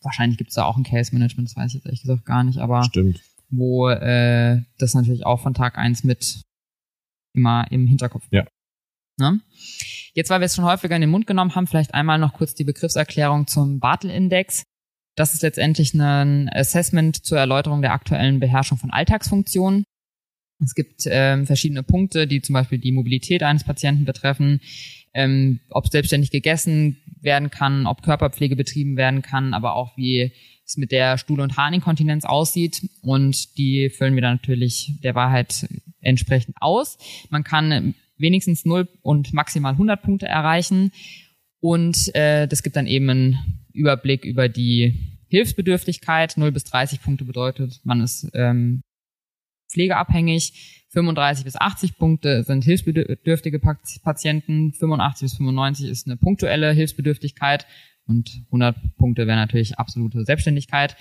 wahrscheinlich 0.01 0.37
gibt 0.37 0.51
es 0.51 0.55
da 0.55 0.65
auch 0.65 0.77
ein 0.77 0.83
Case 0.83 1.13
Management, 1.13 1.49
das 1.49 1.57
weiß 1.57 1.67
ich 1.69 1.73
jetzt 1.75 1.85
ehrlich 1.85 2.01
gesagt 2.01 2.25
gar 2.25 2.43
nicht, 2.43 2.59
aber 2.59 2.83
Stimmt. 2.83 3.21
wo 3.49 3.89
äh, 3.89 4.61
das 4.77 4.93
natürlich 4.93 5.25
auch 5.25 5.39
von 5.39 5.55
Tag 5.55 5.77
eins 5.77 6.03
mit 6.03 6.41
immer 7.33 7.65
im 7.71 7.87
Hinterkopf 7.87 8.27
Ja. 8.29 8.45
Ne? 9.17 9.39
Jetzt, 10.13 10.29
weil 10.29 10.41
wir 10.41 10.45
es 10.45 10.55
schon 10.55 10.65
häufiger 10.65 10.95
in 10.95 11.01
den 11.01 11.09
Mund 11.09 11.25
genommen 11.25 11.55
haben, 11.55 11.67
vielleicht 11.67 11.93
einmal 11.93 12.19
noch 12.19 12.33
kurz 12.33 12.53
die 12.53 12.63
Begriffserklärung 12.63 13.47
zum 13.47 13.79
Bartel-Index. 13.79 14.63
Das 15.15 15.33
ist 15.33 15.41
letztendlich 15.41 15.93
ein 15.93 16.49
Assessment 16.49 17.25
zur 17.25 17.37
Erläuterung 17.37 17.81
der 17.81 17.93
aktuellen 17.93 18.39
Beherrschung 18.39 18.77
von 18.77 18.91
Alltagsfunktionen. 18.91 19.83
Es 20.63 20.75
gibt 20.75 21.03
ähm, 21.05 21.45
verschiedene 21.45 21.83
Punkte, 21.83 22.27
die 22.27 22.41
zum 22.41 22.53
Beispiel 22.53 22.77
die 22.77 22.91
Mobilität 22.91 23.43
eines 23.43 23.63
Patienten 23.63 24.05
betreffen, 24.05 24.61
ähm, 25.13 25.59
ob 25.69 25.87
selbstständig 25.87 26.31
gegessen 26.31 26.97
werden 27.19 27.49
kann, 27.49 27.87
ob 27.87 28.03
Körperpflege 28.03 28.55
betrieben 28.55 28.95
werden 28.95 29.21
kann, 29.21 29.53
aber 29.53 29.75
auch 29.75 29.97
wie 29.97 30.31
es 30.65 30.77
mit 30.77 30.91
der 30.91 31.17
Stuhl- 31.17 31.41
und 31.41 31.57
Harninkontinenz 31.57 32.25
aussieht. 32.25 32.87
Und 33.01 33.57
die 33.57 33.89
füllen 33.89 34.15
wir 34.15 34.21
dann 34.21 34.35
natürlich 34.35 34.93
der 35.03 35.15
Wahrheit 35.15 35.67
entsprechend 35.99 36.55
aus. 36.59 36.97
Man 37.29 37.43
kann 37.43 37.95
wenigstens 38.17 38.65
0 38.65 38.87
und 39.01 39.33
maximal 39.33 39.73
100 39.73 40.01
Punkte 40.01 40.27
erreichen. 40.27 40.91
Und 41.59 42.13
äh, 42.15 42.47
das 42.47 42.63
gibt 42.63 42.75
dann 42.75 42.87
eben 42.87 43.09
einen 43.09 43.60
Überblick 43.73 44.25
über 44.25 44.49
die 44.49 45.19
Hilfsbedürftigkeit. 45.27 46.37
0 46.37 46.51
bis 46.51 46.63
30 46.65 47.01
Punkte 47.01 47.25
bedeutet, 47.25 47.79
man 47.83 48.01
ist 48.01 48.29
ähm, 48.33 48.81
pflegeabhängig. 49.71 50.85
35 50.89 51.45
bis 51.45 51.55
80 51.55 51.97
Punkte 51.97 52.43
sind 52.43 52.65
hilfsbedürftige 52.65 53.59
Patienten. 53.59 54.73
85 54.73 55.25
bis 55.25 55.37
95 55.37 55.89
ist 55.89 56.07
eine 56.07 56.17
punktuelle 56.17 56.71
Hilfsbedürftigkeit. 56.73 57.65
Und 58.05 58.41
100 58.47 58.97
Punkte 58.97 59.25
wäre 59.27 59.37
natürlich 59.37 59.79
absolute 59.79 60.25
Selbstständigkeit. 60.25 60.97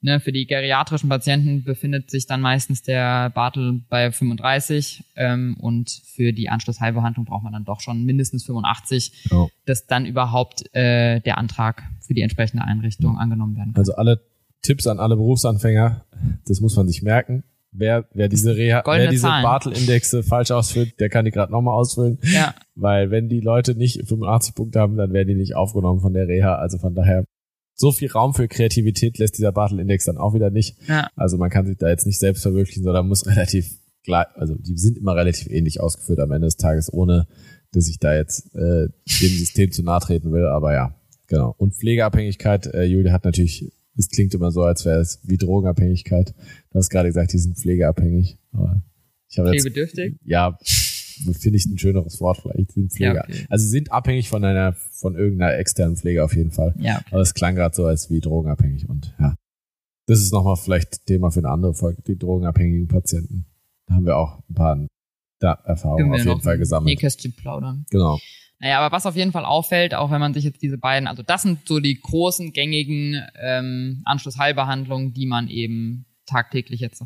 Ne, 0.00 0.20
für 0.20 0.30
die 0.30 0.46
geriatrischen 0.46 1.08
Patienten 1.08 1.64
befindet 1.64 2.08
sich 2.10 2.26
dann 2.26 2.40
meistens 2.40 2.82
der 2.82 3.30
Bartel 3.30 3.80
bei 3.88 4.12
35 4.12 5.02
ähm, 5.16 5.56
und 5.58 5.90
für 6.14 6.32
die 6.32 6.48
Anschlussheilbehandlung 6.50 7.24
braucht 7.26 7.42
man 7.42 7.52
dann 7.52 7.64
doch 7.64 7.80
schon 7.80 8.04
mindestens 8.04 8.44
85, 8.44 9.26
Ja. 9.30 9.48
dass 9.66 9.86
dann 9.86 10.06
überhaupt 10.06 10.72
äh, 10.72 11.18
der 11.20 11.36
Antrag 11.38 11.82
für 12.00 12.14
die 12.14 12.22
entsprechende 12.22 12.62
Einrichtung 12.64 13.18
angenommen 13.18 13.56
werden 13.56 13.72
kann. 13.74 13.80
Also 13.80 13.94
alle 13.94 14.20
Tipps 14.62 14.86
an 14.86 15.00
alle 15.00 15.16
Berufsanfänger, 15.16 16.04
das 16.46 16.60
muss 16.60 16.76
man 16.76 16.86
sich 16.86 17.02
merken. 17.02 17.42
Wer, 17.72 18.06
wer 18.14 18.28
diese 18.28 18.56
Reha, 18.56 18.80
Goldene 18.82 19.06
wer 19.06 19.10
diese. 19.10 19.26
Bartel-Indexe 19.26 20.22
falsch 20.22 20.50
ausfüllt, 20.52 20.98
der 21.00 21.08
kann 21.10 21.24
die 21.24 21.30
gerade 21.32 21.52
nochmal 21.52 21.74
ausfüllen. 21.74 22.18
Ja, 22.22 22.54
Weil 22.76 23.10
wenn 23.10 23.28
die 23.28 23.40
Leute 23.40 23.74
nicht 23.74 24.06
85 24.08 24.54
Punkte 24.54 24.80
haben, 24.80 24.96
dann 24.96 25.12
werden 25.12 25.28
die 25.28 25.34
nicht 25.34 25.54
aufgenommen 25.56 26.00
von 26.00 26.12
der 26.14 26.28
Reha. 26.28 26.54
Also 26.54 26.78
von 26.78 26.94
daher, 26.94 27.24
so 27.78 27.92
viel 27.92 28.10
Raum 28.10 28.34
für 28.34 28.48
Kreativität 28.48 29.18
lässt 29.18 29.38
dieser 29.38 29.52
Bartel-Index 29.52 30.04
dann 30.04 30.18
auch 30.18 30.34
wieder 30.34 30.50
nicht. 30.50 30.76
ja, 30.88 31.08
Also 31.14 31.38
man 31.38 31.48
kann 31.48 31.64
sich 31.66 31.76
da 31.78 31.88
jetzt 31.88 32.06
nicht 32.06 32.18
selbst 32.18 32.42
verwirklichen, 32.42 32.82
sondern 32.82 33.06
muss 33.06 33.26
relativ 33.26 33.78
gleich, 34.02 34.26
also 34.34 34.56
die 34.56 34.76
sind 34.76 34.98
immer 34.98 35.14
relativ 35.14 35.48
ähnlich 35.48 35.80
ausgeführt 35.80 36.18
am 36.18 36.32
Ende 36.32 36.48
des 36.48 36.56
Tages, 36.56 36.92
ohne 36.92 37.28
dass 37.72 37.88
ich 37.88 37.98
da 37.98 38.14
jetzt 38.14 38.54
äh, 38.54 38.88
dem 38.88 39.28
System 39.28 39.70
zu 39.70 39.82
nahe 39.82 40.00
treten 40.00 40.32
will. 40.32 40.46
Aber 40.46 40.74
ja, 40.74 40.94
genau. 41.28 41.54
Und 41.56 41.74
Pflegeabhängigkeit, 41.74 42.66
äh, 42.66 42.84
Julia 42.84 43.12
hat 43.12 43.24
natürlich, 43.24 43.70
es 43.96 44.08
klingt 44.08 44.34
immer 44.34 44.50
so, 44.50 44.62
als 44.62 44.84
wäre 44.84 45.00
es 45.00 45.20
wie 45.22 45.36
Drogenabhängigkeit. 45.36 46.34
Du 46.70 46.78
hast 46.78 46.90
gerade 46.90 47.08
gesagt, 47.08 47.32
die 47.32 47.38
sind 47.38 47.58
pflegeabhängig. 47.58 48.38
Aber 48.52 48.82
ich 49.28 49.38
habe 49.38 49.50
jetzt 49.50 49.62
pflegebedürftig. 49.62 50.16
ja, 50.24 50.58
finde 51.38 51.58
ich 51.58 51.66
ein 51.66 51.78
schöneres 51.78 52.20
Wort 52.20 52.38
vielleicht. 52.42 52.72
Sind 52.72 52.92
Pfleger. 52.92 53.14
Ja, 53.14 53.24
okay. 53.24 53.46
Also 53.48 53.64
sie 53.64 53.70
sind 53.70 53.92
abhängig 53.92 54.28
von 54.28 54.44
einer, 54.44 54.72
von 54.72 55.14
irgendeiner 55.16 55.56
externen 55.56 55.96
Pflege 55.96 56.24
auf 56.24 56.34
jeden 56.34 56.50
Fall. 56.50 56.74
Ja, 56.78 56.98
okay. 56.98 57.06
Aber 57.10 57.20
es 57.20 57.34
klang 57.34 57.54
gerade 57.54 57.74
so 57.74 57.86
als 57.86 58.10
wie 58.10 58.20
drogenabhängig 58.20 58.88
und 58.88 59.14
ja. 59.18 59.34
Das 60.06 60.20
ist 60.20 60.32
nochmal 60.32 60.56
vielleicht 60.56 61.04
Thema 61.06 61.30
für 61.30 61.40
eine 61.40 61.50
andere 61.50 61.74
Folge, 61.74 62.02
die 62.02 62.16
drogenabhängigen 62.16 62.88
Patienten. 62.88 63.44
Da 63.86 63.94
haben 63.94 64.06
wir 64.06 64.16
auch 64.16 64.38
ein 64.48 64.54
paar 64.54 64.86
da 65.40 65.52
Erfahrungen 65.64 66.10
auf 66.12 66.18
jeden 66.18 66.28
noch 66.28 66.42
Fall 66.42 66.58
gesammelt. 66.58 66.94
Nähkästchen 66.94 67.34
plaudern. 67.34 67.84
Genau. 67.90 68.18
Naja, 68.60 68.80
aber 68.80 68.94
was 68.94 69.06
auf 69.06 69.14
jeden 69.14 69.32
Fall 69.32 69.44
auffällt, 69.44 69.94
auch 69.94 70.10
wenn 70.10 70.20
man 70.20 70.34
sich 70.34 70.44
jetzt 70.44 70.62
diese 70.62 70.78
beiden, 70.78 71.06
also 71.06 71.22
das 71.22 71.42
sind 71.42 71.68
so 71.68 71.78
die 71.78 72.00
großen 72.00 72.52
gängigen 72.52 73.22
ähm, 73.40 74.02
Anschlussheilbehandlungen, 74.04 75.12
die 75.12 75.26
man 75.26 75.48
eben 75.48 76.06
tagtäglich 76.26 76.80
jetzt 76.80 77.04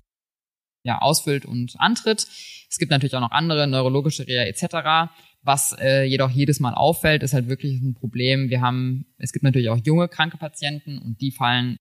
ja 0.85 0.99
ausfüllt 1.01 1.45
und 1.47 1.75
antritt. 1.79 2.27
Es 2.71 2.79
gibt 2.79 2.91
natürlich 2.91 3.15
auch 3.15 3.21
noch 3.21 3.31
andere 3.31 3.67
neurologische 3.67 4.27
Reha 4.27 4.45
etc. 4.45 5.11
Was 5.43 5.77
äh, 5.81 6.05
jedoch 6.05 6.31
jedes 6.31 6.61
Mal 6.61 6.75
auffällt, 6.75 7.23
ist 7.23 7.35
halt 7.35 7.49
wirklich 7.49 7.81
ein 7.83 7.95
Problem. 7.95 8.49
Wir 8.51 8.61
haben, 8.61 9.07
es 9.19 9.33
gibt 9.33 9.43
natürlich 9.45 9.69
auch 9.71 9.79
junge 9.85 10.09
kranke 10.09 10.37
Patienten 10.39 10.99
und 10.99 11.21
die 11.21 11.33
fallen 11.33 11.77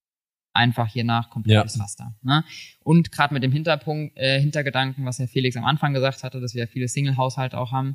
einfach 0.54 0.88
hier 0.92 1.04
nach 1.06 1.30
komplett 1.30 1.54
Ja. 1.56 1.62
durchs 1.62 1.80
Raster. 1.80 2.14
Ne? 2.24 2.44
Und 2.84 3.12
gerade 3.12 3.34
mit 3.34 3.42
dem 3.44 3.52
Hinterpunkt, 3.54 4.18
äh, 4.18 4.40
Hintergedanken, 4.40 5.06
was 5.06 5.18
Herr 5.20 5.28
Felix 5.30 5.56
am 5.56 5.64
Anfang 5.66 5.94
gesagt 5.94 6.24
hatte, 6.24 6.42
dass 6.42 6.54
wir 6.56 6.68
viele 6.68 6.88
Single-Haushalte 6.90 7.58
auch 7.58 7.72
haben, 7.72 7.94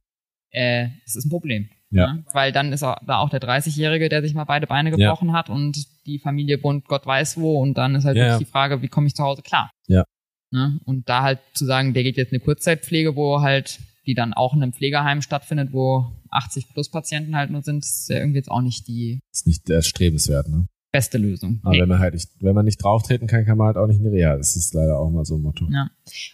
äh, 0.50 0.88
es 1.04 1.16
ist 1.16 1.26
ein 1.26 1.30
Problem. 1.30 1.68
Ja. 1.90 2.14
Ne? 2.14 2.24
Weil 2.32 2.52
dann 2.52 2.72
ist 2.72 2.82
auch, 2.82 2.96
da 3.06 3.18
auch 3.18 3.28
der 3.28 3.40
30-Jährige, 3.40 4.08
der 4.08 4.22
sich 4.22 4.32
mal 4.34 4.44
beide 4.44 4.66
Beine 4.66 4.90
Ja. 4.90 4.96
gebrochen 4.96 5.32
hat 5.34 5.50
und 5.50 5.76
die 6.06 6.18
Familie 6.18 6.62
wohnt 6.62 6.86
Gott 6.86 7.04
weiß 7.04 7.36
wo 7.36 7.60
und 7.60 7.74
dann 7.74 7.94
ist 7.94 8.04
halt 8.04 8.16
Ja, 8.16 8.22
wirklich 8.22 8.32
ja. 8.40 8.46
die 8.46 8.50
Frage, 8.50 8.80
wie 8.82 8.88
komme 8.88 9.06
ich 9.06 9.14
zu 9.14 9.22
Hause 9.22 9.42
klar? 9.42 9.70
Ja. 9.86 10.04
Ne? 10.50 10.78
Und 10.84 11.08
da 11.08 11.22
halt 11.22 11.40
zu 11.54 11.64
sagen, 11.66 11.92
der 11.94 12.02
geht 12.02 12.16
jetzt 12.16 12.32
eine 12.32 12.40
Kurzzeitpflege, 12.40 13.16
wo 13.16 13.40
halt 13.40 13.78
die 14.06 14.14
dann 14.14 14.32
auch 14.32 14.54
in 14.54 14.62
einem 14.62 14.72
Pflegeheim 14.72 15.20
stattfindet, 15.20 15.72
wo 15.72 16.06
80 16.30 16.68
plus 16.72 16.90
Patienten 16.90 17.34
halt 17.36 17.50
nur 17.50 17.62
sind, 17.62 17.84
ist 17.84 18.08
ja 18.08 18.18
irgendwie 18.18 18.38
jetzt 18.38 18.50
auch 18.50 18.60
nicht 18.60 18.86
die 18.86 19.18
Ist 19.32 19.46
nicht 19.48 19.68
erstrebenswert, 19.68 20.48
ne? 20.48 20.66
beste 20.92 21.18
Lösung. 21.18 21.60
Aber 21.62 21.72
Nee. 21.74 21.80
wenn 21.82 21.88
man 21.90 21.98
halt 21.98 22.14
nicht, 22.14 22.30
wenn 22.40 22.54
man 22.54 22.64
nicht 22.64 22.82
drauftreten 22.82 23.26
kann, 23.26 23.44
kann 23.44 23.58
man 23.58 23.66
halt 23.66 23.76
auch 23.76 23.86
nicht 23.86 23.98
in 23.98 24.04
die 24.04 24.10
Reha. 24.10 24.36
Das 24.36 24.56
ist 24.56 24.72
leider 24.72 24.98
auch 24.98 25.10
mal 25.10 25.24
so 25.26 25.34
ein 25.34 25.42
Motto. 25.42 25.68
Ja. 25.70 25.90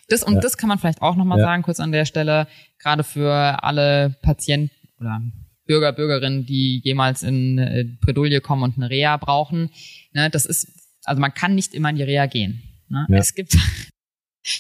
Das, 0.09 0.23
und 0.23 0.35
Ja. 0.35 0.41
das 0.41 0.57
kann 0.57 0.69
man 0.69 0.79
vielleicht 0.79 1.03
auch 1.03 1.17
nochmal 1.17 1.39
Ja. 1.39 1.45
sagen, 1.47 1.63
kurz 1.63 1.81
an 1.81 1.91
der 1.91 2.05
Stelle, 2.05 2.47
gerade 2.79 3.03
für 3.03 3.33
alle 3.65 4.15
Patienten 4.23 4.71
oder 5.01 5.21
Bürger, 5.67 5.93
Bürgerinnen, 5.93 6.45
die 6.47 6.81
jemals 6.85 7.23
in 7.25 7.97
Bredouille 8.03 8.41
kommen 8.41 8.63
und 8.63 8.77
eine 8.77 8.89
Reha 8.91 9.17
brauchen. 9.17 9.71
Ne, 10.13 10.29
das 10.31 10.45
ist, 10.47 10.69
also 11.05 11.21
man 11.21 11.33
kann 11.35 11.55
nicht 11.57 11.75
immer 11.75 11.91
in 11.91 11.97
die 11.97 12.03
Reha 12.05 12.27
gehen. 12.27 12.63
Ne? 12.89 13.07
Ja. 13.09 13.17
Es 13.17 13.35
gibt, 13.35 13.57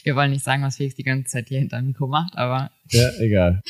wir 0.04 0.16
wollen 0.16 0.30
nicht 0.30 0.44
sagen, 0.44 0.62
was 0.62 0.76
Felix 0.76 0.94
die 0.94 1.02
ganze 1.02 1.30
Zeit 1.30 1.48
hier 1.48 1.58
hinter 1.58 1.78
dem 1.78 1.88
Mikro 1.88 2.06
macht, 2.06 2.36
aber 2.36 2.70
Ja, 2.90 3.10
egal. 3.18 3.62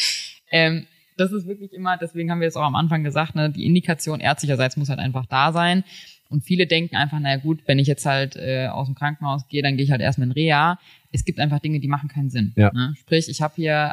ähm, 0.50 0.86
das 1.16 1.32
ist 1.32 1.46
wirklich 1.46 1.72
immer, 1.72 1.96
deswegen 1.98 2.30
haben 2.30 2.40
wir 2.40 2.48
es 2.48 2.56
auch 2.56 2.62
am 2.64 2.74
Anfang 2.74 3.04
gesagt, 3.04 3.34
ne, 3.34 3.50
die 3.50 3.66
Indikation 3.66 4.20
ärztlicherseits 4.20 4.76
muss 4.76 4.88
halt 4.88 4.98
einfach 4.98 5.26
da 5.26 5.52
sein. 5.52 5.84
Und 6.28 6.42
viele 6.44 6.66
denken 6.66 6.96
einfach, 6.96 7.20
naja 7.20 7.36
gut, 7.36 7.60
wenn 7.66 7.78
ich 7.78 7.86
jetzt 7.86 8.06
halt 8.06 8.36
äh, 8.36 8.66
aus 8.68 8.86
dem 8.86 8.94
Krankenhaus 8.94 9.46
gehe, 9.48 9.62
dann 9.62 9.76
gehe 9.76 9.84
ich 9.84 9.90
halt 9.90 10.00
erstmal 10.00 10.28
in 10.28 10.32
Reha. 10.32 10.78
Es 11.10 11.26
gibt 11.26 11.38
einfach 11.38 11.58
Dinge, 11.58 11.78
die 11.80 11.88
machen 11.88 12.08
keinen 12.08 12.30
Sinn. 12.30 12.54
Ja. 12.56 12.72
Ne? 12.72 12.94
Sprich, 12.98 13.28
ich 13.28 13.42
habe 13.42 13.52
hier, 13.54 13.92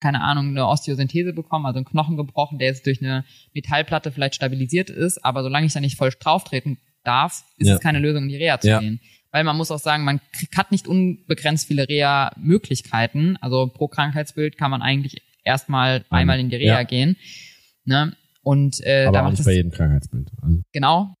keine 0.00 0.22
Ahnung, 0.22 0.48
eine 0.48 0.66
Osteosynthese 0.66 1.34
bekommen, 1.34 1.66
also 1.66 1.76
einen 1.76 1.84
Knochen 1.84 2.16
gebrochen, 2.16 2.58
der 2.58 2.68
jetzt 2.68 2.86
durch 2.86 3.02
eine 3.02 3.24
Metallplatte 3.52 4.12
vielleicht 4.12 4.34
stabilisiert 4.36 4.88
ist, 4.88 5.22
aber 5.24 5.42
solange 5.42 5.66
ich 5.66 5.74
da 5.74 5.80
nicht 5.80 5.98
voll 5.98 6.10
drauf 6.18 6.44
treten 6.44 6.78
darf, 7.04 7.44
ist 7.58 7.68
Ja. 7.68 7.74
es 7.74 7.80
keine 7.80 7.98
Lösung, 7.98 8.24
in 8.24 8.28
die 8.30 8.36
Reha 8.36 8.58
zu 8.58 8.68
Ja. 8.68 8.80
gehen. 8.80 9.00
Weil 9.36 9.44
man 9.44 9.58
muss 9.58 9.70
auch 9.70 9.78
sagen, 9.78 10.04
man 10.04 10.22
hat 10.56 10.72
nicht 10.72 10.88
unbegrenzt 10.88 11.66
viele 11.66 11.86
Reha-Möglichkeiten. 11.86 13.36
Also 13.42 13.66
pro 13.66 13.86
Krankheitsbild 13.86 14.56
kann 14.56 14.70
man 14.70 14.80
eigentlich 14.80 15.20
erstmal 15.44 16.06
einmal 16.08 16.40
in 16.40 16.48
die 16.48 16.56
Reha 16.56 16.78
Ja. 16.78 16.82
gehen. 16.84 17.18
Ne? 17.84 18.16
Und 18.42 18.80
äh, 18.82 19.04
Aber 19.04 19.12
da 19.18 19.22
macht 19.24 19.32
nicht 19.34 19.44
bei 19.44 19.52
jedem 19.52 19.72
Krankheitsbild. 19.72 20.30
Also, 20.40 20.62
genau 20.72 21.14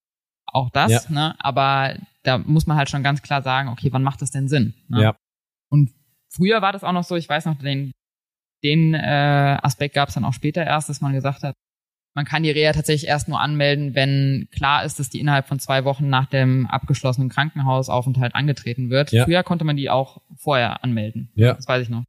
auch 0.46 0.70
das, 0.70 0.90
Ja. 0.90 1.02
ne? 1.10 1.34
aber 1.40 1.98
da 2.22 2.38
muss 2.38 2.66
man 2.66 2.78
halt 2.78 2.88
schon 2.88 3.02
ganz 3.02 3.20
klar 3.20 3.42
sagen, 3.42 3.68
okay, 3.68 3.92
wann 3.92 4.02
macht 4.02 4.22
das 4.22 4.30
denn 4.30 4.48
Sinn? 4.48 4.72
Ne? 4.88 5.02
Ja. 5.02 5.16
Und 5.68 5.90
früher 6.30 6.62
war 6.62 6.72
das 6.72 6.84
auch 6.84 6.92
noch 6.92 7.04
so, 7.04 7.16
ich 7.16 7.28
weiß 7.28 7.44
noch, 7.44 7.58
den, 7.58 7.92
den 8.64 8.94
äh, 8.94 9.58
Aspekt 9.62 9.94
gab 9.94 10.08
es 10.08 10.14
dann 10.14 10.24
auch 10.24 10.32
später 10.32 10.64
erst, 10.64 10.88
dass 10.88 11.02
man 11.02 11.12
gesagt 11.12 11.42
hat, 11.42 11.54
man 12.16 12.24
kann 12.24 12.42
die 12.42 12.50
Reha 12.50 12.72
tatsächlich 12.72 13.08
erst 13.08 13.28
nur 13.28 13.38
anmelden, 13.40 13.94
wenn 13.94 14.48
klar 14.50 14.84
ist, 14.84 14.98
dass 14.98 15.10
die 15.10 15.20
innerhalb 15.20 15.46
von 15.46 15.60
zwei 15.60 15.84
Wochen 15.84 16.08
nach 16.08 16.26
dem 16.26 16.66
abgeschlossenen 16.66 17.28
Krankenhausaufenthalt 17.28 18.34
angetreten 18.34 18.90
wird. 18.90 19.12
Ja. 19.12 19.24
Früher 19.24 19.42
konnte 19.44 19.64
man 19.64 19.76
die 19.76 19.90
auch 19.90 20.22
vorher 20.34 20.82
anmelden. 20.82 21.30
Ja. 21.34 21.52
Das 21.54 21.68
weiß 21.68 21.82
ich 21.82 21.88
noch. 21.90 22.04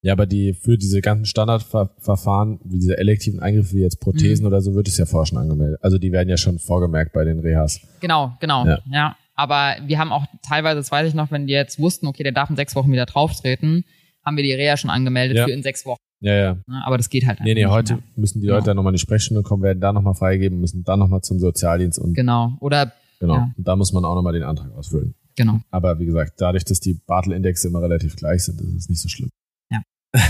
Ja, 0.00 0.12
aber 0.12 0.26
die 0.26 0.54
für 0.54 0.78
diese 0.78 1.00
ganzen 1.00 1.24
Standardverfahren, 1.24 2.60
wie 2.64 2.78
diese 2.78 2.96
elektiven 2.98 3.40
Eingriffe 3.40 3.74
wie 3.74 3.80
jetzt 3.82 4.00
Prothesen 4.00 4.44
Mhm. 4.44 4.46
oder 4.46 4.60
so, 4.60 4.74
wird 4.74 4.86
es 4.88 4.96
ja 4.96 5.06
vorher 5.06 5.26
schon 5.26 5.38
angemeldet. 5.38 5.80
Also 5.82 5.98
die 5.98 6.12
werden 6.12 6.28
ja 6.28 6.36
schon 6.36 6.58
vorgemerkt 6.60 7.12
bei 7.12 7.24
den 7.24 7.40
Rehas. 7.40 7.80
Genau, 8.00 8.36
genau. 8.40 8.64
Ja. 8.64 8.78
Ja. 8.90 9.16
Aber 9.34 9.76
wir 9.86 9.98
haben 9.98 10.12
auch 10.12 10.24
teilweise, 10.48 10.76
das 10.76 10.90
weiß 10.92 11.08
ich 11.08 11.14
noch, 11.14 11.30
wenn 11.32 11.46
die 11.48 11.52
jetzt 11.52 11.80
wussten, 11.80 12.06
okay, 12.06 12.22
der 12.22 12.32
darf 12.32 12.48
in 12.50 12.56
sechs 12.56 12.74
Wochen 12.76 12.92
wieder 12.92 13.06
drauftreten, 13.06 13.84
haben 14.24 14.36
wir 14.36 14.44
die 14.44 14.52
Reha 14.52 14.76
schon 14.76 14.90
angemeldet 14.90 15.36
Ja. 15.36 15.44
für 15.46 15.50
in 15.52 15.62
sechs 15.62 15.84
Wochen. 15.84 15.98
Ja, 16.20 16.34
ja. 16.34 16.54
Ne? 16.66 16.82
Aber 16.84 16.96
das 16.96 17.08
geht 17.10 17.26
halt 17.26 17.38
Nee, 17.40 17.54
nee, 17.54 17.62
nicht 17.64 17.70
heute 17.70 17.94
mehr. 17.94 18.02
müssen 18.16 18.40
die 18.40 18.46
Genau. 18.46 18.56
Leute 18.56 18.66
dann 18.66 18.76
nochmal 18.76 18.92
in 18.92 18.96
die 18.96 19.00
Sprechstunde 19.00 19.42
kommen, 19.42 19.62
werden 19.62 19.80
da 19.80 19.92
nochmal 19.92 20.14
freigeben, 20.14 20.60
müssen 20.60 20.82
dann 20.84 20.98
nochmal 20.98 21.20
zum 21.22 21.38
Sozialdienst 21.38 21.98
und 21.98 22.14
Genau. 22.14 22.56
Oder 22.60 22.92
genau. 23.20 23.34
ja. 23.34 23.50
Und 23.56 23.66
da 23.68 23.76
muss 23.76 23.92
man 23.92 24.04
auch 24.04 24.14
nochmal 24.14 24.32
den 24.32 24.42
Antrag 24.42 24.72
ausfüllen. 24.76 25.14
genau. 25.36 25.60
Aber 25.70 25.98
wie 26.00 26.06
gesagt, 26.06 26.40
dadurch, 26.40 26.64
dass 26.64 26.80
die 26.80 26.94
Bartel-Indexe 26.94 27.68
immer 27.68 27.80
relativ 27.82 28.16
gleich 28.16 28.44
sind, 28.44 28.60
ist 28.60 28.74
es 28.74 28.88
nicht 28.88 29.00
so 29.00 29.08
schlimm. 29.08 29.30
Ja. 29.70 29.80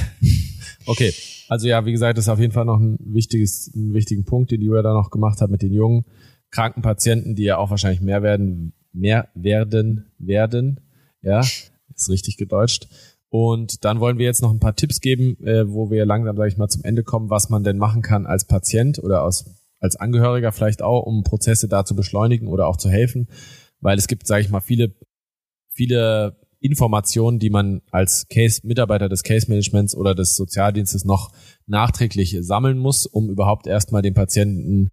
okay. 0.86 1.12
Also 1.48 1.66
ja, 1.68 1.84
wie 1.86 1.92
gesagt, 1.92 2.18
das 2.18 2.26
ist 2.26 2.28
auf 2.28 2.40
jeden 2.40 2.52
Fall 2.52 2.64
noch 2.66 2.78
ein 2.78 2.98
wichtiges, 3.00 3.72
einen 3.74 3.94
wichtigen 3.94 4.24
Punkt, 4.24 4.50
den 4.50 4.60
Julia 4.60 4.82
da 4.82 4.92
noch 4.92 5.10
gemacht 5.10 5.40
hat 5.40 5.50
mit 5.50 5.62
den 5.62 5.72
jungen 5.72 6.04
kranken 6.50 6.82
Patienten, 6.82 7.34
die 7.34 7.44
ja 7.44 7.56
auch 7.58 7.70
wahrscheinlich 7.70 8.00
mehr 8.00 8.22
werden, 8.22 8.72
mehr 8.92 9.28
werden, 9.34 10.06
werden. 10.18 10.80
Ja, 11.22 11.40
ist 11.40 12.08
richtig 12.10 12.36
gedeutscht. 12.36 12.86
Und 13.30 13.84
dann 13.84 14.00
wollen 14.00 14.18
wir 14.18 14.24
jetzt 14.24 14.42
noch 14.42 14.50
ein 14.50 14.60
paar 14.60 14.74
Tipps 14.74 15.00
geben, 15.00 15.36
äh, 15.44 15.68
wo 15.68 15.90
wir 15.90 16.06
langsam, 16.06 16.36
sage 16.36 16.48
ich 16.48 16.56
mal, 16.56 16.68
zum 16.68 16.84
Ende 16.84 17.02
kommen, 17.02 17.30
was 17.30 17.50
man 17.50 17.62
denn 17.62 17.76
machen 17.76 18.02
kann 18.02 18.26
als 18.26 18.46
Patient 18.46 18.98
oder 18.98 19.22
aus, 19.22 19.44
als 19.80 19.96
Angehöriger 19.96 20.50
vielleicht 20.52 20.82
auch, 20.82 21.02
um 21.02 21.24
Prozesse 21.24 21.68
da 21.68 21.84
zu 21.84 21.94
beschleunigen 21.94 22.48
oder 22.48 22.66
auch 22.66 22.78
zu 22.78 22.88
helfen. 22.88 23.28
Weil 23.80 23.98
es 23.98 24.08
gibt, 24.08 24.26
sage 24.26 24.42
ich 24.42 24.48
mal, 24.48 24.60
viele, 24.60 24.94
viele 25.68 26.36
Informationen, 26.60 27.38
die 27.38 27.50
man 27.50 27.82
als 27.90 28.26
Case, 28.28 28.62
Mitarbeiter 28.64 29.08
des 29.08 29.22
Case 29.22 29.48
Managements 29.48 29.94
oder 29.94 30.14
des 30.14 30.34
Sozialdienstes 30.34 31.04
noch 31.04 31.30
nachträglich 31.66 32.36
sammeln 32.40 32.78
muss, 32.78 33.06
um 33.06 33.28
überhaupt 33.28 33.66
erstmal 33.66 34.02
den 34.02 34.14
Patienten, 34.14 34.88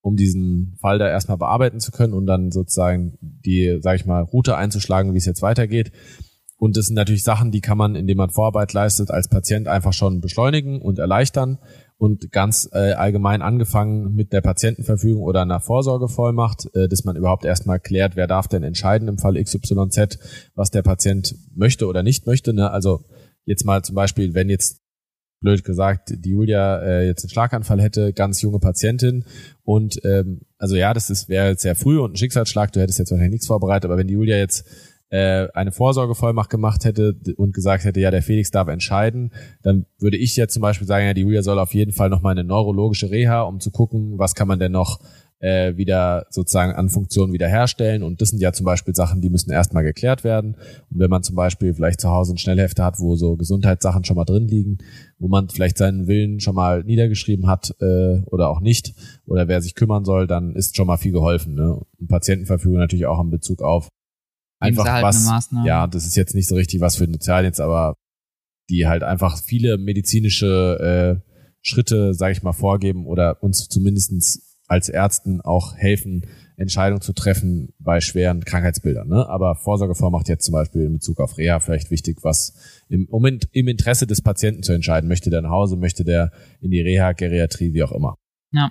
um 0.00 0.16
diesen 0.16 0.76
Fall 0.80 0.98
da 0.98 1.08
erstmal 1.08 1.38
bearbeiten 1.38 1.80
zu 1.80 1.90
können 1.90 2.12
und 2.12 2.26
dann 2.26 2.52
sozusagen 2.52 3.18
die, 3.20 3.78
sage 3.80 3.96
ich 3.96 4.06
mal, 4.06 4.22
Route 4.22 4.56
einzuschlagen, 4.56 5.14
wie 5.14 5.18
es 5.18 5.26
jetzt 5.26 5.42
weitergeht. 5.42 5.90
Und 6.58 6.76
das 6.76 6.86
sind 6.86 6.96
natürlich 6.96 7.22
Sachen, 7.22 7.52
die 7.52 7.60
kann 7.60 7.78
man, 7.78 7.94
indem 7.94 8.18
man 8.18 8.30
Vorarbeit 8.30 8.72
leistet, 8.72 9.12
als 9.12 9.28
Patient 9.28 9.68
einfach 9.68 9.92
schon 9.92 10.20
beschleunigen 10.20 10.82
und 10.82 10.98
erleichtern. 10.98 11.58
Und 11.98 12.32
ganz 12.32 12.68
äh, 12.72 12.92
allgemein 12.92 13.42
angefangen 13.42 14.14
mit 14.14 14.32
der 14.32 14.40
Patientenverfügung 14.40 15.22
oder 15.22 15.42
einer 15.42 15.60
Vorsorgevollmacht, 15.60 16.74
äh, 16.74 16.88
dass 16.88 17.04
man 17.04 17.16
überhaupt 17.16 17.44
erstmal 17.44 17.78
klärt, 17.78 18.16
wer 18.16 18.26
darf 18.26 18.48
denn 18.48 18.64
entscheiden 18.64 19.08
im 19.08 19.18
Fall 19.18 19.42
XYZ, 19.42 20.18
was 20.54 20.70
der 20.70 20.82
Patient 20.82 21.34
möchte 21.54 21.86
oder 21.86 22.02
nicht 22.02 22.26
möchte. 22.26 22.52
Ne? 22.52 22.70
Also 22.70 23.04
jetzt 23.44 23.64
mal 23.64 23.82
zum 23.82 23.94
Beispiel, 23.94 24.34
wenn 24.34 24.48
jetzt 24.48 24.80
blöd 25.40 25.64
gesagt, 25.64 26.12
die 26.12 26.30
Julia 26.30 26.80
äh, 26.80 27.06
jetzt 27.06 27.24
einen 27.24 27.30
Schlaganfall 27.30 27.80
hätte, 27.80 28.12
ganz 28.12 28.42
junge 28.42 28.58
Patientin 28.58 29.24
und 29.62 30.00
ähm, 30.04 30.40
also 30.58 30.74
ja, 30.74 30.92
das 30.92 31.28
wäre 31.28 31.50
jetzt 31.50 31.62
sehr 31.62 31.76
früh 31.76 32.00
und 32.00 32.14
ein 32.14 32.16
Schicksalsschlag, 32.16 32.72
du 32.72 32.80
hättest 32.80 32.98
jetzt 32.98 33.12
wahrscheinlich 33.12 33.34
nichts 33.34 33.46
vorbereitet, 33.46 33.84
aber 33.84 33.98
wenn 33.98 34.08
die 34.08 34.14
Julia 34.14 34.36
jetzt 34.36 34.66
äh, 35.10 35.48
eine 35.54 35.72
Vorsorgevollmacht 35.72 36.50
gemacht 36.50 36.84
hätte 36.84 37.16
und 37.36 37.54
gesagt 37.54 37.84
hätte, 37.84 38.00
ja, 38.00 38.10
der 38.10 38.22
Felix 38.22 38.50
darf 38.50 38.68
entscheiden, 38.68 39.32
dann 39.62 39.86
würde 39.98 40.16
ich 40.16 40.36
jetzt 40.36 40.54
zum 40.54 40.62
Beispiel 40.62 40.86
sagen, 40.86 41.06
ja, 41.06 41.14
die 41.14 41.22
Julia 41.22 41.42
soll 41.42 41.58
auf 41.58 41.74
jeden 41.74 41.92
Fall 41.92 42.10
noch 42.10 42.22
mal 42.22 42.30
eine 42.30 42.44
neurologische 42.44 43.10
Reha, 43.10 43.42
um 43.42 43.60
zu 43.60 43.70
gucken, 43.70 44.18
was 44.18 44.34
kann 44.34 44.48
man 44.48 44.58
denn 44.58 44.72
noch 44.72 45.00
äh, 45.40 45.76
wieder 45.76 46.26
sozusagen 46.30 46.72
an 46.72 46.88
Funktionen 46.88 47.32
wiederherstellen. 47.32 48.02
Und 48.02 48.20
das 48.20 48.30
sind 48.30 48.40
ja 48.40 48.52
zum 48.52 48.66
Beispiel 48.66 48.94
Sachen, 48.94 49.20
die 49.20 49.30
müssen 49.30 49.50
erstmal 49.50 49.84
geklärt 49.84 50.24
werden. 50.24 50.56
Und 50.90 50.98
wenn 50.98 51.10
man 51.10 51.22
zum 51.22 51.36
Beispiel 51.36 51.74
vielleicht 51.74 52.00
zu 52.00 52.10
Hause 52.10 52.34
ein 52.34 52.38
Schnellhefte 52.38 52.84
hat, 52.84 52.98
wo 52.98 53.14
so 53.16 53.36
Gesundheitssachen 53.36 54.04
schon 54.04 54.16
mal 54.16 54.24
drin 54.24 54.48
liegen, 54.48 54.78
wo 55.18 55.28
man 55.28 55.48
vielleicht 55.48 55.78
seinen 55.78 56.06
Willen 56.06 56.40
schon 56.40 56.54
mal 56.54 56.82
niedergeschrieben 56.82 57.46
hat 57.46 57.74
äh, 57.80 58.20
oder 58.26 58.50
auch 58.50 58.60
nicht, 58.60 58.94
oder 59.26 59.48
wer 59.48 59.62
sich 59.62 59.74
kümmern 59.74 60.04
soll, 60.04 60.26
dann 60.26 60.54
ist 60.54 60.76
schon 60.76 60.86
mal 60.86 60.96
viel 60.96 61.12
geholfen. 61.12 61.54
Ne? 61.54 61.80
Und 61.98 62.08
Patientenverfügung 62.08 62.78
natürlich 62.78 63.06
auch 63.06 63.22
in 63.22 63.30
Bezug 63.30 63.62
auf 63.62 63.88
einfach 64.60 64.84
Lebenserhaltende 64.84 65.28
was, 65.28 65.66
ja, 65.66 65.86
das 65.86 66.06
ist 66.06 66.16
jetzt 66.16 66.34
nicht 66.34 66.48
so 66.48 66.54
richtig 66.54 66.80
was 66.80 66.96
für 66.96 67.06
den 67.06 67.14
Sozialdienst, 67.14 67.60
aber 67.60 67.96
die 68.70 68.86
halt 68.86 69.02
einfach 69.02 69.38
viele 69.42 69.78
medizinische 69.78 71.20
äh, 71.22 71.28
Schritte, 71.62 72.14
sage 72.14 72.32
ich 72.32 72.42
mal, 72.42 72.52
vorgeben 72.52 73.06
oder 73.06 73.42
uns 73.42 73.68
zumindestens 73.68 74.56
als 74.66 74.90
Ärzten 74.90 75.40
auch 75.40 75.76
helfen, 75.76 76.26
Entscheidungen 76.56 77.00
zu 77.00 77.12
treffen 77.12 77.72
bei 77.78 78.00
schweren 78.00 78.44
Krankheitsbildern. 78.44 79.08
Ne? 79.08 79.26
Aber 79.28 79.54
Vorsorgevollmacht 79.54 80.28
jetzt 80.28 80.44
zum 80.44 80.52
Beispiel 80.52 80.82
in 80.82 80.94
Bezug 80.94 81.20
auf 81.20 81.38
Reha 81.38 81.60
vielleicht 81.60 81.90
wichtig, 81.90 82.18
was 82.22 82.54
im, 82.88 83.06
um 83.08 83.24
in, 83.24 83.40
im 83.52 83.68
Interesse 83.68 84.06
des 84.06 84.20
Patienten 84.20 84.62
zu 84.62 84.72
entscheiden. 84.72 85.08
Möchte 85.08 85.30
der 85.30 85.40
nach 85.40 85.50
Hause, 85.50 85.76
möchte 85.76 86.04
der 86.04 86.32
in 86.60 86.70
die 86.70 86.80
Reha, 86.80 87.12
Geriatrie, 87.12 87.72
wie 87.72 87.82
auch 87.82 87.92
immer. 87.92 88.16
Ja. 88.52 88.70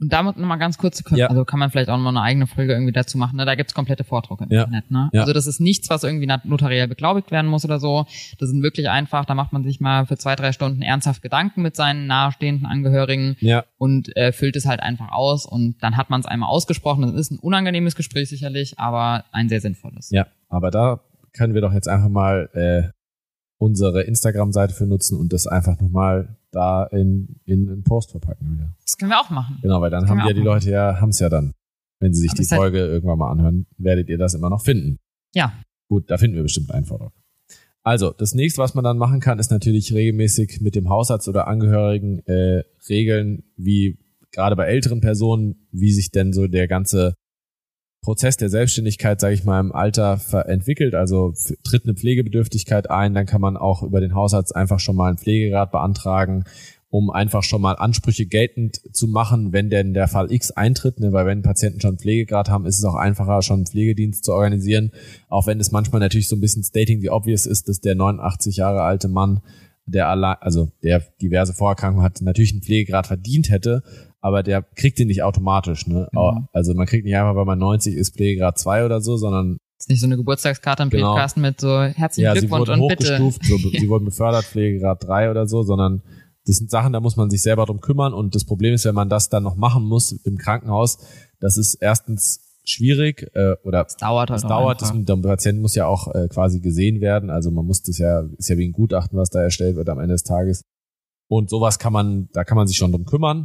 Und 0.00 0.12
damit 0.12 0.36
nochmal 0.36 0.58
ganz 0.58 0.76
kurz, 0.76 1.04
Ja. 1.12 1.28
also 1.28 1.44
kann 1.44 1.60
man 1.60 1.70
vielleicht 1.70 1.88
auch 1.88 1.96
noch 1.98 2.08
eine 2.08 2.20
eigene 2.20 2.48
Folge 2.48 2.72
irgendwie 2.72 2.92
dazu 2.92 3.16
machen. 3.16 3.36
Ne? 3.36 3.44
Da 3.46 3.54
gibt's 3.54 3.74
komplette 3.74 4.02
Vordrucke 4.02 4.44
im 4.44 4.50
Ja. 4.50 4.62
Internet. 4.64 4.90
Ne? 4.90 5.08
Ja. 5.12 5.20
Also 5.20 5.32
das 5.32 5.46
ist 5.46 5.60
nichts, 5.60 5.88
was 5.88 6.02
irgendwie 6.02 6.26
not- 6.26 6.44
notariell 6.44 6.88
beglaubigt 6.88 7.30
werden 7.30 7.48
muss 7.48 7.64
oder 7.64 7.78
so. 7.78 8.04
Das 8.38 8.48
sind 8.50 8.62
wirklich 8.62 8.88
einfach, 8.90 9.24
da 9.24 9.34
macht 9.34 9.52
man 9.52 9.62
sich 9.62 9.80
mal 9.80 10.04
für 10.06 10.16
zwei, 10.18 10.34
drei 10.34 10.50
Stunden 10.52 10.82
ernsthaft 10.82 11.22
Gedanken 11.22 11.62
mit 11.62 11.76
seinen 11.76 12.06
nahestehenden 12.08 12.66
Angehörigen 12.66 13.36
Ja, 13.40 13.64
und 13.78 14.14
äh, 14.16 14.32
füllt 14.32 14.56
es 14.56 14.66
halt 14.66 14.80
einfach 14.80 15.12
aus 15.12 15.46
und 15.46 15.76
dann 15.80 15.96
hat 15.96 16.10
man 16.10 16.20
es 16.20 16.26
einmal 16.26 16.48
ausgesprochen. 16.48 17.02
Das 17.02 17.14
ist 17.14 17.30
ein 17.30 17.38
unangenehmes 17.38 17.94
Gespräch 17.94 18.28
sicherlich, 18.28 18.78
aber 18.80 19.24
ein 19.30 19.48
sehr 19.48 19.60
sinnvolles. 19.60 20.10
ja. 20.10 20.26
Aber 20.48 20.70
da 20.70 21.00
können 21.32 21.54
wir 21.54 21.60
doch 21.60 21.72
jetzt 21.72 21.88
einfach 21.88 22.08
mal 22.08 22.48
äh, 22.52 22.90
unsere 23.58 24.02
Instagram-Seite 24.02 24.74
für 24.74 24.86
nutzen 24.86 25.18
und 25.18 25.32
das 25.32 25.46
einfach 25.46 25.80
nochmal 25.80 26.36
da 26.54 26.84
in, 26.84 27.36
in 27.44 27.68
einen 27.68 27.82
Post 27.84 28.10
verpacken 28.12 28.54
wieder. 28.54 28.74
Das 28.82 28.96
können 28.96 29.10
wir 29.10 29.20
auch 29.20 29.30
machen. 29.30 29.58
Genau, 29.62 29.80
weil 29.80 29.90
dann 29.90 30.08
haben 30.08 30.18
ja 30.18 30.26
wir 30.26 30.34
die 30.34 30.40
Leute 30.40 30.70
ja, 30.70 31.00
haben 31.00 31.10
es 31.10 31.18
ja 31.20 31.28
dann. 31.28 31.52
Wenn 32.00 32.12
sie 32.14 32.20
sich 32.22 32.30
Aber 32.30 32.36
die 32.36 32.42
ist 32.42 32.52
halt- 32.52 32.60
Folge 32.60 32.78
irgendwann 32.78 33.18
mal 33.18 33.30
anhören, 33.30 33.66
werdet 33.78 34.08
ihr 34.08 34.18
das 34.18 34.34
immer 34.34 34.50
noch 34.50 34.62
finden. 34.62 34.98
Ja. 35.34 35.52
Gut, 35.88 36.10
da 36.10 36.18
finden 36.18 36.36
wir 36.36 36.42
bestimmt 36.42 36.70
einen 36.70 36.84
Vortrag. 36.86 37.12
Also, 37.82 38.12
das 38.12 38.34
nächste, 38.34 38.62
was 38.62 38.74
man 38.74 38.82
dann 38.84 38.96
machen 38.96 39.20
kann, 39.20 39.38
ist 39.38 39.50
natürlich 39.50 39.92
regelmäßig 39.92 40.60
mit 40.62 40.74
dem 40.74 40.88
Hausarzt 40.88 41.28
oder 41.28 41.46
Angehörigen 41.48 42.20
äh, 42.26 42.62
regeln, 42.88 43.44
wie 43.56 43.98
gerade 44.32 44.56
bei 44.56 44.64
älteren 44.66 45.00
Personen, 45.00 45.66
wie 45.70 45.92
sich 45.92 46.10
denn 46.10 46.32
so 46.32 46.46
der 46.46 46.66
ganze 46.66 47.14
Prozess 48.04 48.36
der 48.36 48.50
Selbstständigkeit, 48.50 49.18
sage 49.18 49.34
ich 49.34 49.44
mal, 49.44 49.58
im 49.58 49.72
Alter 49.72 50.20
entwickelt. 50.46 50.94
Also 50.94 51.32
tritt 51.64 51.84
eine 51.84 51.94
Pflegebedürftigkeit 51.94 52.90
ein, 52.90 53.14
dann 53.14 53.24
kann 53.24 53.40
man 53.40 53.56
auch 53.56 53.82
über 53.82 54.00
den 54.00 54.14
Hausarzt 54.14 54.54
einfach 54.54 54.78
schon 54.78 54.94
mal 54.94 55.08
einen 55.08 55.16
Pflegegrad 55.16 55.72
beantragen, 55.72 56.44
um 56.90 57.10
einfach 57.10 57.42
schon 57.42 57.62
mal 57.62 57.72
Ansprüche 57.72 58.26
geltend 58.26 58.82
zu 58.94 59.08
machen, 59.08 59.54
wenn 59.54 59.70
denn 59.70 59.94
der 59.94 60.06
Fall 60.06 60.30
X 60.30 60.50
eintritt. 60.50 61.00
Ne? 61.00 61.14
Weil 61.14 61.24
wenn 61.24 61.40
Patienten 61.40 61.80
schon 61.80 61.92
einen 61.92 61.98
Pflegegrad 61.98 62.50
haben, 62.50 62.66
ist 62.66 62.78
es 62.78 62.84
auch 62.84 62.94
einfacher, 62.94 63.40
schon 63.40 63.60
einen 63.60 63.66
Pflegedienst 63.66 64.22
zu 64.22 64.34
organisieren. 64.34 64.92
Auch 65.28 65.46
wenn 65.46 65.58
es 65.58 65.72
manchmal 65.72 66.00
natürlich 66.00 66.28
so 66.28 66.36
ein 66.36 66.40
bisschen 66.42 66.62
stating 66.62 67.00
the 67.00 67.08
obvious 67.08 67.46
ist, 67.46 67.70
dass 67.70 67.80
der 67.80 67.94
89 67.94 68.58
Jahre 68.58 68.82
alte 68.82 69.08
Mann, 69.08 69.40
der 69.86 70.08
allein, 70.08 70.36
also 70.40 70.68
der 70.82 71.02
diverse 71.22 71.54
Vorerkrankungen 71.54 72.04
hat, 72.04 72.20
natürlich 72.20 72.52
einen 72.52 72.62
Pflegegrad 72.62 73.06
verdient 73.06 73.48
hätte, 73.48 73.82
aber 74.24 74.42
der 74.42 74.62
kriegt 74.62 74.98
den 74.98 75.08
nicht 75.08 75.22
automatisch. 75.22 75.86
Ne? 75.86 76.08
Genau. 76.10 76.48
Also 76.54 76.72
man 76.72 76.86
kriegt 76.86 77.04
nicht 77.04 77.14
einfach, 77.14 77.36
weil 77.36 77.44
man 77.44 77.58
90 77.58 77.94
ist, 77.94 78.14
Pflegegrad 78.16 78.58
2 78.58 78.86
oder 78.86 79.02
so, 79.02 79.18
sondern 79.18 79.58
Ist 79.78 79.90
nicht 79.90 80.00
so 80.00 80.06
eine 80.06 80.16
Geburtstagskarte 80.16 80.82
im 80.82 80.88
Genau. 80.88 81.12
Briefkasten 81.12 81.42
mit 81.42 81.60
so 81.60 81.78
herzlichen 81.82 82.24
Ja, 82.24 82.32
sie 82.32 82.40
Glückwunsch 82.40 82.70
wurden 82.70 82.80
und 82.80 82.88
bitte. 82.88 83.18
hochgestuft, 83.18 83.44
so, 83.44 83.58
sie 83.78 83.86
wurden 83.86 84.06
befördert, 84.06 84.44
Pflegegrad 84.46 85.04
3 85.06 85.30
oder 85.30 85.46
so, 85.46 85.62
sondern 85.62 86.00
das 86.46 86.56
sind 86.56 86.70
Sachen, 86.70 86.94
da 86.94 87.00
muss 87.00 87.16
man 87.16 87.28
sich 87.28 87.42
selber 87.42 87.66
drum 87.66 87.82
kümmern 87.82 88.14
und 88.14 88.34
das 88.34 88.46
Problem 88.46 88.72
ist, 88.72 88.86
wenn 88.86 88.94
man 88.94 89.10
das 89.10 89.28
dann 89.28 89.42
noch 89.42 89.56
machen 89.56 89.84
muss 89.84 90.12
im 90.12 90.38
Krankenhaus, 90.38 90.98
das 91.40 91.58
ist 91.58 91.74
erstens 91.82 92.40
schwierig 92.64 93.30
äh, 93.34 93.56
oder 93.62 93.84
Es 93.86 93.96
dauert 93.96 94.30
halt 94.30 94.42
es 94.42 94.48
dauert, 94.48 94.80
das, 94.80 94.90
der 94.94 95.16
Patient 95.16 95.60
muss 95.60 95.74
ja 95.74 95.86
auch 95.86 96.14
äh, 96.14 96.28
quasi 96.28 96.60
gesehen 96.60 97.02
werden, 97.02 97.28
also 97.28 97.50
man 97.50 97.66
muss 97.66 97.82
das 97.82 97.98
ja, 97.98 98.22
ist 98.38 98.48
ja 98.48 98.56
wie 98.56 98.66
ein 98.66 98.72
Gutachten, 98.72 99.18
was 99.18 99.28
da 99.28 99.42
erstellt 99.42 99.76
wird 99.76 99.90
am 99.90 99.98
Ende 99.98 100.14
des 100.14 100.22
Tages 100.22 100.62
und 101.28 101.50
sowas 101.50 101.78
kann 101.78 101.92
man, 101.92 102.30
da 102.32 102.44
kann 102.44 102.56
man 102.56 102.66
sich 102.66 102.78
schon 102.78 102.90
drum 102.90 103.04
kümmern, 103.04 103.44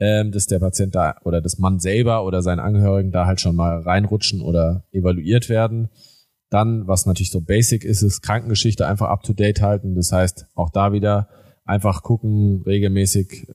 ähm, 0.00 0.30
dass 0.32 0.46
der 0.46 0.58
Patient 0.60 0.94
da 0.94 1.16
oder 1.24 1.40
das 1.40 1.58
Mann 1.58 1.78
selber 1.80 2.24
oder 2.24 2.42
seine 2.42 2.62
Angehörigen 2.62 3.10
da 3.10 3.26
halt 3.26 3.40
schon 3.40 3.56
mal 3.56 3.80
reinrutschen 3.80 4.40
oder 4.40 4.84
evaluiert 4.92 5.48
werden. 5.48 5.88
Dann, 6.50 6.86
was 6.86 7.04
natürlich 7.04 7.30
so 7.30 7.40
basic 7.40 7.84
ist, 7.84 8.02
ist 8.02 8.22
Krankengeschichte 8.22 8.86
einfach 8.86 9.08
up 9.08 9.22
to 9.22 9.32
date 9.34 9.60
halten. 9.60 9.94
Das 9.94 10.12
heißt, 10.12 10.46
auch 10.54 10.70
da 10.70 10.92
wieder 10.92 11.28
einfach 11.64 12.02
gucken, 12.02 12.62
regelmäßig 12.64 13.48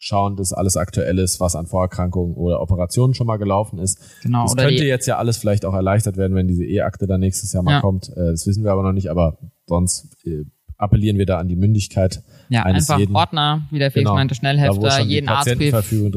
schauen, 0.00 0.36
dass 0.36 0.52
alles 0.52 0.76
aktuell 0.76 1.18
ist, 1.18 1.40
was 1.40 1.56
an 1.56 1.66
Vorerkrankungen 1.66 2.36
oder 2.36 2.60
Operationen 2.60 3.14
schon 3.14 3.26
mal 3.26 3.38
gelaufen 3.38 3.80
ist. 3.80 3.98
Genau, 4.22 4.44
Das 4.44 4.54
könnte 4.54 4.84
jetzt 4.84 5.06
ja 5.06 5.18
alles 5.18 5.38
vielleicht 5.38 5.64
auch 5.64 5.74
erleichtert 5.74 6.16
werden, 6.16 6.36
wenn 6.36 6.46
diese 6.46 6.64
E-Akte 6.64 7.08
dann 7.08 7.18
nächstes 7.18 7.52
Jahr 7.52 7.64
mal 7.64 7.72
Ja. 7.72 7.80
kommt. 7.80 8.08
Äh, 8.10 8.30
Das 8.30 8.46
wissen 8.46 8.62
wir 8.62 8.70
aber 8.70 8.84
noch 8.84 8.92
nicht, 8.92 9.10
aber 9.10 9.38
sonst 9.66 10.16
äh, 10.24 10.44
appellieren 10.76 11.18
wir 11.18 11.26
da 11.26 11.38
an 11.38 11.48
die 11.48 11.56
Mündigkeit. 11.56 12.22
Ja, 12.48 12.62
einfach 12.64 12.98
jeden. 12.98 13.14
Ordner, 13.14 13.66
wie 13.70 13.78
der 13.78 13.90
Felix 13.90 14.06
Genau. 14.08 14.14
meinte, 14.14 14.34
Schnellhefter, 14.34 15.00
jeden 15.00 15.28
Arztbrief, 15.28 15.74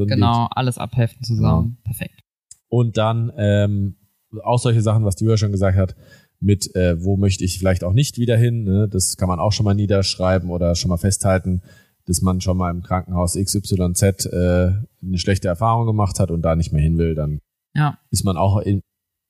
genau, 0.07 0.47
alles 0.51 0.77
abheften 0.77 1.23
zusammen. 1.23 1.77
Perfekt. 1.83 2.21
Und 2.69 2.97
dann 2.97 3.31
ähm, 3.37 3.95
auch 4.43 4.59
solche 4.59 4.81
Sachen, 4.81 5.03
was 5.03 5.15
die 5.15 5.25
Julia 5.25 5.37
schon 5.37 5.51
gesagt 5.51 5.77
hat, 5.77 5.95
mit 6.39 6.73
äh, 6.75 7.03
wo 7.03 7.17
möchte 7.17 7.43
ich 7.43 7.59
vielleicht 7.59 7.83
auch 7.83 7.93
nicht 7.93 8.17
wieder 8.17 8.37
hin. 8.37 8.63
Ne? 8.63 8.87
Das 8.89 9.17
kann 9.17 9.27
man 9.27 9.39
auch 9.39 9.51
schon 9.51 9.63
mal 9.65 9.75
niederschreiben 9.75 10.49
oder 10.49 10.73
schon 10.75 10.89
mal 10.89 10.97
festhalten, 10.97 11.61
dass 12.05 12.21
man 12.21 12.41
schon 12.41 12.57
mal 12.57 12.71
im 12.71 12.81
Krankenhaus 12.81 13.35
XYZ 13.35 14.25
äh, 14.25 14.71
eine 15.03 15.17
schlechte 15.17 15.47
Erfahrung 15.47 15.85
gemacht 15.85 16.19
hat 16.19 16.31
und 16.31 16.41
da 16.41 16.55
nicht 16.55 16.71
mehr 16.73 16.81
hin 16.81 16.97
will. 16.97 17.13
Dann 17.13 17.39
Ja. 17.75 17.99
ist 18.09 18.23
man 18.23 18.37
auch 18.37 18.57
in, 18.59 18.81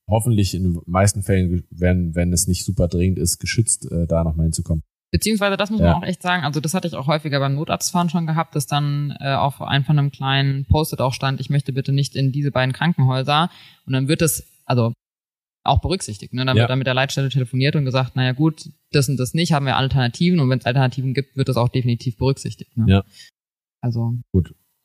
hoffentlich 0.08 0.54
in 0.54 0.62
den 0.62 0.80
meisten 0.86 1.22
Fällen, 1.22 1.64
wenn, 1.70 2.14
wenn 2.14 2.32
es 2.32 2.46
nicht 2.46 2.64
super 2.64 2.88
dringend 2.88 3.18
ist, 3.18 3.38
geschützt, 3.40 3.90
äh, 3.92 4.06
da 4.06 4.24
nochmal 4.24 4.44
hinzukommen. 4.46 4.82
Beziehungsweise, 5.12 5.56
das 5.58 5.70
muss 5.70 5.80
Ja. 5.80 5.92
man 5.92 6.02
auch 6.02 6.06
echt 6.06 6.22
sagen, 6.22 6.42
also 6.44 6.60
das 6.60 6.72
hatte 6.74 6.88
ich 6.88 6.94
auch 6.94 7.06
häufiger 7.06 7.38
beim 7.38 7.54
Notarztfahren 7.54 8.08
schon 8.08 8.26
gehabt, 8.26 8.56
dass 8.56 8.66
dann 8.66 9.14
äh, 9.20 9.34
auf 9.34 9.60
einem 9.60 9.84
von 9.84 9.98
einem 9.98 10.10
kleinen 10.10 10.64
Post-it 10.64 11.00
auch 11.00 11.12
stand, 11.12 11.38
ich 11.40 11.50
möchte 11.50 11.72
bitte 11.72 11.92
nicht 11.92 12.16
in 12.16 12.32
diese 12.32 12.50
beiden 12.50 12.72
Krankenhäuser. 12.72 13.50
Und 13.86 13.92
dann 13.92 14.08
wird 14.08 14.22
es, 14.22 14.46
also 14.64 14.92
auch 15.64 15.80
berücksichtigt. 15.82 16.32
Ne? 16.32 16.44
Dann 16.46 16.56
Ja. 16.56 16.62
wird 16.62 16.70
dann 16.70 16.78
mit 16.78 16.86
der 16.86 16.94
Leitstelle 16.94 17.28
telefoniert 17.28 17.76
und 17.76 17.84
gesagt, 17.84 18.16
naja 18.16 18.32
gut, 18.32 18.70
das 18.90 19.08
und 19.08 19.16
das 19.18 19.34
nicht, 19.34 19.52
haben 19.52 19.66
wir 19.66 19.76
Alternativen 19.76 20.40
und 20.40 20.48
wenn 20.50 20.58
es 20.58 20.64
Alternativen 20.66 21.12
gibt, 21.14 21.36
wird 21.36 21.48
das 21.48 21.56
auch 21.56 21.68
definitiv 21.68 22.16
berücksichtigt. 22.16 22.76
Ne? 22.76 22.84
Ja. 22.88 23.04
Also 23.82 24.14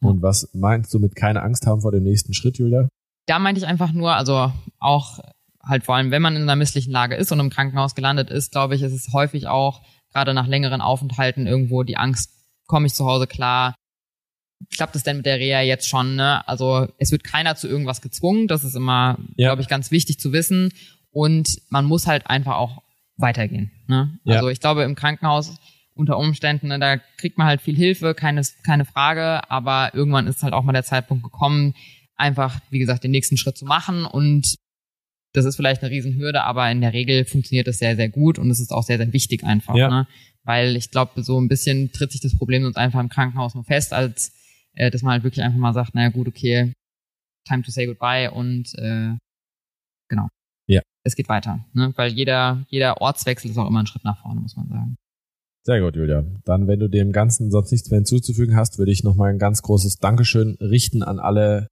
Und 0.02 0.22
was 0.22 0.50
meinst 0.54 0.94
du 0.94 1.00
mit 1.00 1.16
keine 1.16 1.42
Angst 1.42 1.66
haben 1.66 1.82
vor 1.82 1.92
dem 1.92 2.04
nächsten 2.04 2.34
Schritt, 2.34 2.58
Julia? 2.58 2.88
da 3.30 3.40
meinte 3.40 3.60
ich 3.60 3.68
einfach 3.68 3.92
nur, 3.92 4.14
also 4.14 4.54
auch 4.80 5.20
halt 5.62 5.84
vor 5.84 5.96
allem, 5.96 6.12
wenn 6.12 6.22
man 6.22 6.36
in 6.38 6.44
einer 6.44 6.56
misslichen 6.56 6.92
Lage 6.92 7.16
ist 7.16 7.32
und 7.34 7.40
im 7.42 7.50
Krankenhaus 7.50 7.94
gelandet 7.94 8.30
ist, 8.30 8.52
glaube 8.54 8.76
ich, 8.76 8.82
ist 8.84 8.94
es 8.94 9.12
häufig 9.12 9.48
auch, 9.48 9.82
gerade 10.18 10.34
nach 10.34 10.48
längeren 10.48 10.82
Aufenthalten 10.82 11.46
irgendwo 11.46 11.84
die 11.84 11.96
Angst, 11.98 12.32
komme 12.66 12.88
ich 12.88 12.94
zu 12.96 13.06
Hause 13.06 13.28
klar? 13.28 13.76
Klappt 14.74 14.96
es 14.96 15.04
denn 15.04 15.18
mit 15.18 15.28
der 15.28 15.38
Reha 15.38 15.62
jetzt 15.62 15.88
schon? 15.88 16.16
Ne? 16.16 16.46
Also 16.48 16.88
es 16.98 17.12
wird 17.12 17.24
keiner 17.24 17.56
zu 17.56 17.68
irgendwas 17.68 18.02
gezwungen. 18.02 18.48
Das 18.48 18.64
ist 18.64 18.76
immer, 18.76 19.20
Ja. 19.36 19.50
glaube 19.50 19.62
ich, 19.62 19.68
ganz 19.68 19.92
wichtig 19.92 20.20
zu 20.20 20.34
wissen. 20.34 20.74
Und 21.12 21.62
man 21.70 21.86
muss 21.86 22.08
halt 22.08 22.26
einfach 22.28 22.56
auch 22.56 22.82
weitergehen. 23.18 23.72
Ne? 23.86 24.18
Ja. 24.24 24.38
Also 24.38 24.50
ich 24.50 24.60
glaube, 24.60 24.82
im 24.84 24.96
Krankenhaus 24.96 25.56
unter 25.94 26.18
Umständen, 26.18 26.68
ne, 26.70 26.80
da 26.80 26.98
kriegt 27.18 27.38
man 27.38 27.46
halt 27.48 27.62
viel 27.62 27.76
Hilfe, 27.76 28.14
keine, 28.16 28.42
keine 28.64 28.86
Frage, 28.86 29.50
aber 29.52 29.94
irgendwann 29.94 30.28
ist 30.28 30.42
halt 30.44 30.54
auch 30.54 30.64
mal 30.64 30.74
der 30.74 30.84
Zeitpunkt 30.84 31.24
gekommen, 31.24 31.74
einfach, 32.16 32.60
wie 32.70 32.78
gesagt, 32.80 33.04
den 33.04 33.12
nächsten 33.12 33.38
Schritt 33.38 33.58
zu 33.58 33.66
machen 33.66 34.06
und 34.06 34.56
das 35.38 35.46
ist 35.46 35.56
vielleicht 35.56 35.82
eine 35.82 35.92
Riesenhürde, 35.92 36.44
aber 36.44 36.70
in 36.72 36.82
der 36.82 36.94
Regel 36.94 37.26
funktioniert 37.26 37.68
das 37.68 37.78
sehr, 37.78 37.96
sehr 37.96 38.10
gut 38.10 38.40
und 38.40 38.50
es 38.50 38.60
ist 38.60 38.72
auch 38.72 38.84
sehr, 38.84 38.98
sehr 38.98 39.14
wichtig 39.14 39.44
einfach, 39.44 39.76
Ja. 39.76 39.90
ne? 39.90 40.08
Weil 40.44 40.76
ich 40.76 40.92
glaube, 40.92 41.24
so 41.24 41.40
ein 41.40 41.48
bisschen 41.50 41.92
tritt 41.92 42.12
sich 42.12 42.22
das 42.22 42.36
Problem 42.38 42.64
sonst 42.64 42.78
einfach 42.78 43.00
im 43.00 43.10
Krankenhaus 43.10 43.54
nur 43.54 43.64
fest, 43.66 43.94
als 43.94 44.34
äh, 44.74 44.90
dass 44.92 45.02
man 45.02 45.14
halt 45.14 45.24
wirklich 45.24 45.44
einfach 45.44 45.58
mal 45.60 45.74
sagt, 45.74 45.94
naja 45.96 46.10
gut, 46.10 46.28
okay, 46.28 46.74
time 47.48 47.64
to 47.64 47.72
say 47.72 47.86
goodbye 47.86 48.32
und 48.32 48.74
äh, 48.76 49.16
genau. 50.10 50.28
Ja. 50.68 50.82
Es 51.04 51.16
geht 51.16 51.30
weiter, 51.30 51.66
ne? 51.74 51.94
Weil 51.96 52.12
jeder, 52.14 52.66
jeder 52.70 53.02
Ortswechsel 53.02 53.52
ist 53.52 53.58
auch 53.58 53.68
immer 53.68 53.82
ein 53.82 53.88
Schritt 53.88 54.04
nach 54.04 54.22
vorne, 54.22 54.42
muss 54.42 54.56
man 54.56 54.68
sagen. 54.68 54.96
Sehr 55.66 55.82
gut, 55.82 55.96
Julia. 55.98 56.24
Dann, 56.46 56.68
wenn 56.68 56.80
du 56.80 56.88
dem 56.88 57.12
Ganzen 57.12 57.52
sonst 57.52 57.72
nichts 57.74 57.90
mehr 57.90 57.98
hinzuzufügen 57.98 58.56
hast, 58.56 58.78
würde 58.78 58.92
ich 58.92 59.04
nochmal 59.04 59.32
ein 59.32 59.40
ganz 59.40 59.62
großes 59.62 59.98
Dankeschön 59.98 60.56
richten 60.62 61.04
an 61.04 61.20
alle 61.20 61.68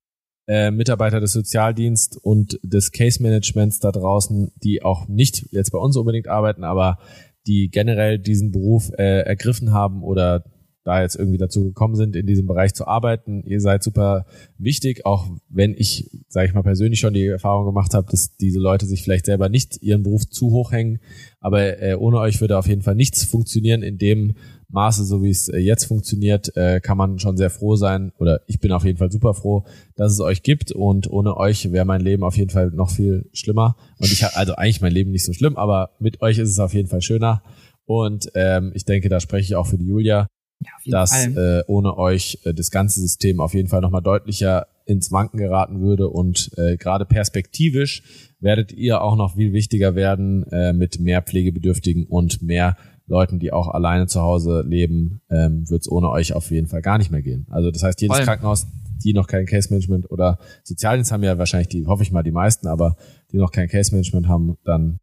äh, 0.48 0.72
Mitarbeiter 0.72 1.20
des 1.20 1.34
Sozialdienst 1.34 2.18
und 2.22 2.60
des 2.64 2.92
Case 2.92 3.22
Managements 3.22 3.80
da 3.80 3.92
draußen, 3.92 4.52
die 4.64 4.84
auch 4.84 5.08
nicht 5.08 5.48
jetzt 5.52 5.72
bei 5.72 5.80
uns 5.80 5.98
unbedingt 5.98 6.28
arbeiten, 6.28 6.64
aber 6.64 7.00
die 7.48 7.70
generell 7.70 8.20
diesen 8.20 8.52
Beruf 8.52 8.92
äh, 8.98 9.22
ergriffen 9.22 9.74
haben 9.74 10.04
oder 10.04 10.44
da 10.86 11.02
jetzt 11.02 11.16
irgendwie 11.16 11.40
dazu 11.40 11.64
gekommen 11.64 11.96
sind, 11.96 12.16
in 12.16 12.28
diesem 12.28 12.46
Bereich 12.46 12.76
zu 12.76 12.86
arbeiten. 12.86 13.44
Ihr 13.44 13.60
seid 13.60 13.84
super 13.84 14.28
wichtig, 14.60 15.04
auch 15.06 15.28
wenn 15.50 15.74
ich, 15.76 16.12
sage 16.30 16.48
ich 16.48 16.54
mal, 16.54 16.62
persönlich 16.62 17.00
schon 17.00 17.16
die 17.16 17.26
Erfahrung 17.26 17.66
gemacht 17.66 17.96
habe, 17.96 18.08
dass 18.12 18.38
diese 18.38 18.60
Leute 18.60 18.86
sich 18.86 19.02
vielleicht 19.02 19.26
selber 19.26 19.50
nicht 19.50 19.82
ihren 19.82 20.04
Beruf 20.04 20.30
zu 20.30 20.52
hoch 20.52 20.72
hängen. 20.72 21.00
Aber 21.40 21.82
äh, 21.82 21.96
ohne 21.96 22.20
euch 22.20 22.40
würde 22.40 22.58
auf 22.60 22.68
jeden 22.68 22.84
Fall 22.84 22.94
nichts 22.94 23.26
funktionieren 23.26 23.82
in 23.82 23.98
dem 23.98 24.36
Maße, 24.70 25.04
so 25.06 25.22
wie 25.24 25.30
es 25.30 25.48
äh, 25.50 25.58
jetzt 25.58 25.86
funktioniert, 25.86 26.56
äh, 26.58 26.80
kann 26.82 26.98
man 26.98 27.20
schon 27.20 27.38
sehr 27.38 27.50
froh 27.50 27.76
sein, 27.76 28.12
oder 28.18 28.42
ich 28.48 28.60
bin 28.60 28.72
auf 28.72 28.84
jeden 28.84 28.98
Fall 28.98 29.12
super 29.12 29.34
froh, 29.34 29.66
dass 29.96 30.12
es 30.12 30.20
euch 30.20 30.44
gibt 30.44 30.72
und 30.72 31.10
ohne 31.10 31.38
euch 31.38 31.72
wäre 31.72 31.86
mein 31.86 32.02
Leben 32.02 32.24
auf 32.24 32.38
jeden 32.38 32.50
Fall 32.50 32.72
noch 32.72 32.90
viel 32.90 33.30
schlimmer. 33.34 33.76
Und 34.00 34.12
ich 34.12 34.24
habe 34.24 34.36
also 34.36 34.56
eigentlich 34.56 34.82
mein 34.82 34.92
Leben 34.94 35.12
nicht 35.12 35.26
so 35.26 35.34
schlimm, 35.34 35.56
aber 35.58 35.92
mit 36.00 36.22
euch 36.22 36.38
ist 36.38 36.50
es 36.50 36.60
auf 36.60 36.74
jeden 36.74 36.90
Fall 36.90 37.02
schöner. 37.02 37.44
Und 37.86 38.32
ähm, 38.36 38.72
ich 38.74 38.86
denke, 38.86 39.10
da 39.10 39.20
spreche 39.20 39.44
ich 39.46 39.56
auch 39.56 39.68
für 39.68 39.78
die 39.78 39.86
Julia, 39.86 40.28
Ja, 40.60 40.72
dass 40.88 41.12
Fall. 41.12 41.64
äh, 41.68 41.72
ohne 41.72 41.98
euch 41.98 42.40
äh, 42.44 42.54
das 42.54 42.72
ganze 42.72 43.00
System 43.00 43.40
auf 43.40 43.54
jeden 43.54 43.70
Fall 43.70 43.82
nochmal 43.82 44.02
deutlicher 44.02 44.68
ins 44.88 45.12
Wanken 45.12 45.38
geraten 45.40 45.82
würde 45.82 46.10
und 46.10 46.52
äh, 46.58 46.78
gerade 46.78 47.06
perspektivisch 47.06 48.04
werdet 48.40 48.72
ihr 48.72 49.02
auch 49.02 49.16
noch 49.16 49.36
viel 49.36 49.52
wichtiger 49.52 49.96
werden 49.96 50.44
äh, 50.52 50.74
mit 50.74 51.00
mehr 51.00 51.22
Pflegebedürftigen 51.24 52.06
und 52.06 52.44
mehr 52.44 52.78
Leuten, 53.08 53.40
die 53.40 53.52
auch 53.54 53.68
alleine 53.68 54.08
zu 54.08 54.22
Hause 54.22 54.64
leben, 54.68 55.22
ähm, 55.30 55.70
wird 55.70 55.82
es 55.82 55.92
ohne 55.92 56.10
euch 56.10 56.34
auf 56.34 56.50
jeden 56.52 56.68
Fall 56.68 56.82
gar 56.82 56.98
nicht 56.98 57.12
mehr 57.12 57.22
gehen. 57.22 57.46
Also 57.50 57.72
das 57.72 57.84
heißt, 57.84 58.02
jedes 58.02 58.18
Voll. 58.18 58.26
Krankenhaus, 58.26 58.68
die 59.04 59.14
noch 59.14 59.28
kein 59.28 59.46
Case 59.46 59.70
Management 59.70 60.10
oder 60.10 60.40
Sozialdienst 60.64 61.12
haben 61.12 61.22
ja 61.24 61.38
wahrscheinlich 61.38 61.68
die, 61.68 61.86
hoffe 61.86 62.04
ich 62.04 62.12
mal, 62.12 62.24
die 62.24 62.32
meisten, 62.32 62.68
aber 62.68 62.96
die 63.32 63.38
noch 63.38 63.52
kein 63.52 63.68
Case 63.68 63.92
Management 63.94 64.28
haben, 64.28 64.58
dann 64.64 65.00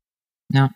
Ja. 0.51 0.71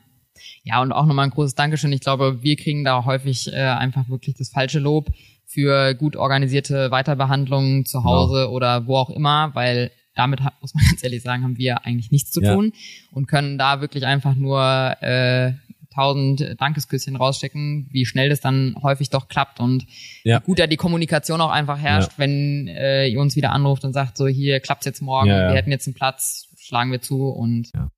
Ja, 0.64 0.83
und 0.83 0.93
auch 0.93 1.07
nochmal 1.07 1.24
ein 1.24 1.31
großes 1.31 1.55
Dankeschön. 1.55 1.93
Ich 1.93 2.01
glaube, 2.03 2.43
wir 2.43 2.57
kriegen 2.57 2.85
da 2.85 3.05
häufig 3.07 3.51
äh, 3.53 3.57
einfach 3.57 4.09
wirklich 4.11 4.37
das 4.37 4.51
falsche 4.51 4.79
Lob 4.79 5.11
für 5.47 5.95
gut 5.95 6.14
organisierte 6.16 6.91
Weiterbehandlungen 6.91 7.87
zu 7.87 8.05
Hause 8.05 8.51
oder 8.51 8.87
wo 8.87 8.97
auch 8.97 9.11
immer, 9.11 9.55
weil 9.55 9.91
damit 10.14 10.41
muss 10.61 10.74
man 10.74 10.85
ganz 10.91 11.03
ehrlich 11.03 11.22
sagen, 11.22 11.43
haben 11.43 11.57
wir 11.57 11.87
eigentlich 11.87 12.11
nichts 12.11 12.31
zu 12.33 12.43
Ja. 12.43 12.55
tun 12.55 12.72
und 13.12 13.27
können 13.29 13.57
da 13.59 13.81
wirklich 13.81 14.05
einfach 14.05 14.35
nur 14.35 14.61
äh, 15.01 15.53
tausend 15.97 16.55
Dankesküsschen 16.61 17.16
rausstecken, 17.16 17.88
wie 17.90 18.07
schnell 18.07 18.28
das 18.28 18.40
dann 18.40 18.76
häufig 18.82 19.11
doch 19.11 19.26
klappt 19.26 19.59
und 19.59 19.86
Ja. 20.22 20.38
wie 20.40 20.44
gut 20.44 20.59
da 20.61 20.68
die 20.68 20.76
Kommunikation 20.76 21.40
auch 21.40 21.51
einfach 21.51 21.78
herrscht, 21.78 22.12
wenn 22.18 22.68
äh, 22.68 23.09
ihr 23.09 23.18
uns 23.20 23.34
wieder 23.34 23.51
anruft 23.51 23.84
und 23.84 23.92
sagt, 23.92 24.16
so 24.16 24.28
hier 24.28 24.61
klappt's 24.61 24.86
jetzt 24.86 25.03
morgen, 25.03 25.28
Ja, 25.28 25.42
ja. 25.42 25.49
wir 25.49 25.57
hätten 25.57 25.70
jetzt 25.72 25.88
einen 25.88 25.94
Platz, 25.94 26.49
schlagen 26.59 26.92
wir 26.92 27.01
zu 27.01 27.28
und 27.30 27.72
Ja. 27.74 27.88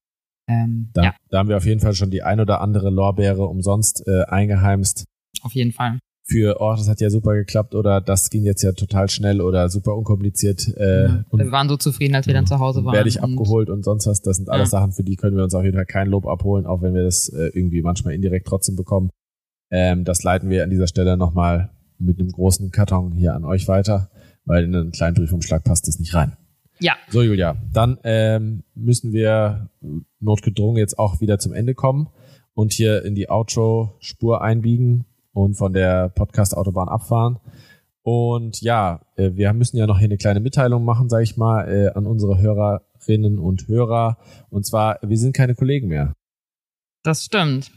ähm, 0.49 0.91
da, 0.95 1.03
ja, 1.03 1.15
da 1.29 1.39
haben 1.39 1.49
wir 1.51 1.57
auf 1.59 1.67
jeden 1.67 1.81
Fall 1.81 1.93
schon 1.95 2.11
die 2.11 2.23
ein 2.23 2.41
oder 2.41 2.61
andere 2.63 2.89
Lorbeere 2.91 3.45
umsonst 3.45 4.03
äh, 4.07 4.23
eingeheimst. 4.25 5.05
auf 5.43 5.53
jeden 5.53 5.73
Fall. 5.73 5.99
Für, 6.31 6.57
oh, 6.61 6.75
das 6.77 6.89
hat 6.89 7.01
ja 7.01 7.09
super 7.09 7.35
geklappt 7.35 7.75
oder 7.75 8.03
das 8.03 8.29
ging 8.29 8.45
jetzt 8.45 8.63
ja 8.63 8.73
total 8.73 9.09
schnell 9.09 9.41
oder 9.41 9.71
super 9.71 9.97
unkompliziert 9.97 10.69
äh, 10.77 11.05
Ja. 11.07 11.25
und 11.31 11.41
wir 11.41 11.51
waren 11.51 11.69
so 11.71 11.77
zufrieden, 11.79 12.15
als 12.15 12.27
wir 12.27 12.35
dann 12.35 12.47
zu 12.47 12.59
Hause 12.59 12.85
waren. 12.85 12.93
werde 12.95 13.09
ich 13.09 13.23
abgeholt 13.23 13.71
und 13.71 13.83
sonst 13.83 14.07
was. 14.07 14.21
Das 14.21 14.37
sind 14.37 14.51
alles 14.51 14.71
Ja. 14.71 14.79
Sachen, 14.81 14.93
für 14.93 15.03
die 15.03 15.17
können 15.17 15.37
wir 15.37 15.45
uns 15.45 15.55
auf 15.55 15.65
jeden 15.65 15.77
Fall 15.77 15.87
kein 15.87 16.09
Lob 16.09 16.27
abholen, 16.27 16.67
auch 16.67 16.83
wenn 16.83 16.93
wir 16.95 17.03
das 17.03 17.29
äh, 17.31 17.47
irgendwie 17.55 17.81
manchmal 17.81 18.13
indirekt 18.15 18.47
trotzdem 18.47 18.77
bekommen. 18.77 19.09
Ähm, 19.71 20.05
das 20.05 20.23
leiten 20.23 20.51
wir 20.51 20.65
an 20.65 20.71
dieser 20.71 20.87
Stelle 20.87 21.17
nochmal 21.17 21.71
mit 21.99 22.21
einem 22.21 22.31
großen 22.31 22.71
Karton 22.71 23.13
hier 23.13 23.35
an 23.35 23.45
euch 23.45 23.67
weiter, 23.67 24.11
weil 24.45 24.65
in 24.65 24.75
einen 24.75 24.93
kleinen 24.93 25.15
Briefumschlag 25.15 25.65
passt 25.65 25.89
es 25.89 25.99
nicht 25.99 26.15
rein. 26.15 26.37
Ja, 26.81 26.93
So, 27.11 27.23
Julia, 27.23 27.57
dann 27.73 27.99
ähm, 28.05 28.63
müssen 28.75 29.13
wir 29.13 29.69
notgedrungen 30.21 30.77
jetzt 30.77 30.99
auch 30.99 31.21
wieder 31.21 31.39
zum 31.39 31.53
Ende 31.55 31.75
kommen 31.75 32.09
und 32.55 32.73
hier 32.73 33.05
in 33.05 33.15
die 33.15 33.29
Outro-Spur 33.31 34.43
einbiegen 34.43 35.05
und 35.39 35.55
von 35.55 35.73
der 35.73 36.09
Podcast-Autobahn 36.09 36.89
abfahren. 36.89 37.39
Und 38.03 38.61
ja, 38.63 39.01
äh, 39.17 39.33
wir 39.35 39.53
müssen 39.53 39.77
ja 39.77 39.87
noch 39.87 39.99
hier 39.99 40.09
eine 40.09 40.17
kleine 40.17 40.41
Mitteilung 40.41 40.85
machen, 40.85 41.09
sage 41.09 41.25
ich 41.25 41.37
mal, 41.37 41.69
äh, 41.69 41.89
an 41.97 42.07
unsere 42.07 42.39
Hörer 42.39 42.83
Hörerinnen 43.09 43.39
und 43.39 43.69
Hörer. 43.69 44.19
Und 44.51 44.67
zwar, 44.67 44.99
wir 45.03 45.17
sind 45.17 45.35
keine 45.35 45.55
Kollegen 45.55 45.89
mehr. 45.89 46.15
Das 47.03 47.25
stimmt. 47.25 47.71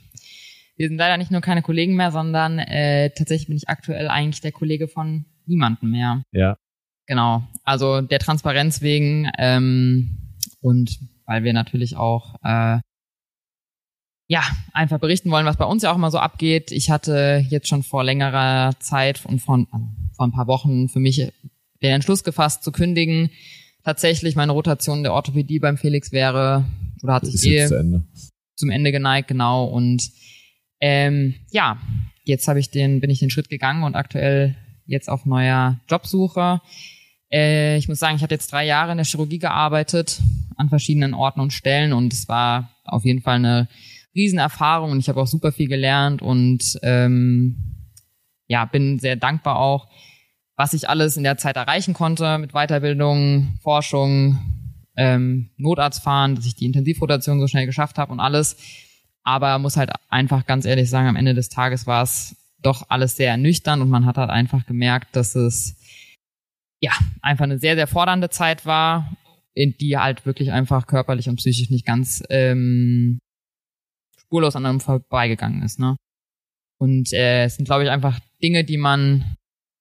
Wir 0.75 0.87
sind 0.87 0.97
leider 0.97 1.17
nicht 1.17 1.31
nur 1.31 1.41
keine 1.41 1.61
Kollegen 1.61 1.95
mehr, 1.95 2.11
sondern 2.11 2.59
äh, 2.59 3.11
tatsächlich 3.11 3.47
bin 3.47 3.57
ich 3.57 3.69
aktuell 3.69 4.07
eigentlich 4.07 4.41
der 4.41 4.51
Kollege 4.51 4.87
von 4.87 5.25
niemandem 5.45 5.91
mehr. 5.91 6.23
Ja. 6.31 6.57
Genau. 7.05 7.43
Also 7.63 8.01
der 8.01 8.19
Transparenz 8.19 8.81
wegen 8.81 9.29
ähm, 9.37 10.17
und 10.61 10.99
weil 11.25 11.43
wir 11.43 11.53
natürlich 11.53 11.97
auch 11.97 12.35
äh, 12.43 12.79
ja 14.31 14.43
einfach 14.71 14.97
berichten 14.97 15.29
wollen, 15.29 15.45
was 15.45 15.57
bei 15.57 15.65
uns 15.65 15.83
ja 15.83 15.91
auch 15.91 15.97
immer 15.97 16.09
so 16.09 16.17
abgeht. 16.17 16.71
Ich 16.71 16.89
hatte 16.89 17.45
jetzt 17.49 17.67
schon 17.67 17.83
vor 17.83 18.05
längerer 18.05 18.71
Zeit 18.79 19.25
und 19.25 19.39
von 19.41 19.67
also 19.71 19.85
vor 20.15 20.25
ein 20.25 20.31
paar 20.31 20.47
Wochen 20.47 20.87
für 20.87 21.01
mich 21.01 21.17
den 21.17 21.91
Entschluss 21.91 22.23
gefasst 22.23 22.63
zu 22.63 22.71
kündigen. 22.71 23.29
Tatsächlich 23.83 24.37
meine 24.37 24.53
Rotation 24.53 25.03
der 25.03 25.11
Orthopädie 25.11 25.59
beim 25.59 25.77
Felix 25.77 26.13
wäre 26.13 26.63
oder 27.03 27.15
hat 27.15 27.25
sich 27.25 27.45
eh 27.45 27.57
Ende. 27.57 28.05
zum 28.55 28.69
Ende 28.69 28.93
geneigt, 28.93 29.27
genau. 29.27 29.65
Und 29.65 30.09
ähm, 30.79 31.35
ja, 31.49 31.77
jetzt 32.23 32.47
habe 32.47 32.61
ich 32.61 32.69
den, 32.69 33.01
bin 33.01 33.09
ich 33.09 33.19
den 33.19 33.31
Schritt 33.31 33.49
gegangen 33.49 33.83
und 33.83 33.95
aktuell 33.95 34.55
jetzt 34.85 35.09
auf 35.09 35.25
neuer 35.25 35.81
Jobsuche. 35.89 36.61
Äh, 37.29 37.75
ich 37.75 37.89
muss 37.89 37.99
sagen, 37.99 38.15
ich 38.15 38.23
habe 38.23 38.33
jetzt 38.33 38.49
drei 38.53 38.65
Jahre 38.65 38.91
in 38.91 38.97
der 38.97 39.05
Chirurgie 39.05 39.39
gearbeitet, 39.39 40.21
an 40.55 40.69
verschiedenen 40.69 41.13
Orten 41.13 41.41
und 41.41 41.51
Stellen 41.51 41.91
und 41.91 42.13
es 42.13 42.29
war 42.29 42.71
auf 42.85 43.03
jeden 43.03 43.21
Fall 43.21 43.35
eine 43.35 43.67
Riesenerfahrung 44.15 44.91
und 44.91 44.99
ich 44.99 45.09
habe 45.09 45.21
auch 45.21 45.27
super 45.27 45.51
viel 45.51 45.67
gelernt 45.67 46.21
und 46.21 46.79
ähm, 46.83 47.71
ja, 48.47 48.65
bin 48.65 48.99
sehr 48.99 49.15
dankbar 49.15 49.57
auch, 49.57 49.87
was 50.57 50.73
ich 50.73 50.89
alles 50.89 51.17
in 51.17 51.23
der 51.23 51.37
Zeit 51.37 51.55
erreichen 51.55 51.93
konnte 51.93 52.37
mit 52.37 52.51
Weiterbildung, 52.51 53.57
Forschung, 53.61 54.37
ähm, 54.97 55.49
Notarzt 55.57 56.03
fahren, 56.03 56.35
dass 56.35 56.45
ich 56.45 56.55
die 56.55 56.65
Intensivrotation 56.65 57.39
so 57.39 57.47
schnell 57.47 57.65
geschafft 57.65 57.97
habe 57.97 58.11
und 58.11 58.19
alles. 58.19 58.57
Aber 59.23 59.57
muss 59.59 59.77
halt 59.77 59.91
einfach 60.09 60.45
ganz 60.45 60.65
ehrlich 60.65 60.89
sagen, 60.89 61.07
am 61.07 61.15
Ende 61.15 61.33
des 61.33 61.49
Tages 61.49 61.87
war 61.87 62.03
es 62.03 62.35
doch 62.61 62.89
alles 62.89 63.15
sehr 63.15 63.29
ernüchternd 63.29 63.81
und 63.81 63.89
man 63.89 64.05
hat 64.05 64.17
halt 64.17 64.29
einfach 64.29 64.65
gemerkt, 64.65 65.15
dass 65.15 65.35
es 65.35 65.77
ja 66.79 66.91
einfach 67.21 67.43
eine 67.43 67.59
sehr, 67.59 67.75
sehr 67.75 67.87
fordernde 67.87 68.29
Zeit 68.29 68.65
war, 68.65 69.15
in 69.53 69.75
die 69.79 69.97
halt 69.97 70.25
wirklich 70.25 70.51
einfach 70.51 70.87
körperlich 70.87 71.29
und 71.29 71.37
psychisch 71.37 71.69
nicht 71.69 71.85
ganz 71.85 72.23
ähm, 72.29 73.19
spurlos 74.31 74.55
an 74.55 74.65
einem 74.65 74.79
vorbeigegangen 74.79 75.61
ist. 75.61 75.77
Ne? 75.77 75.97
Und 76.79 77.11
äh, 77.11 77.43
es 77.43 77.57
sind, 77.57 77.65
glaube 77.65 77.83
ich, 77.83 77.89
einfach 77.89 78.17
Dinge, 78.41 78.63
die 78.63 78.77
man 78.77 79.35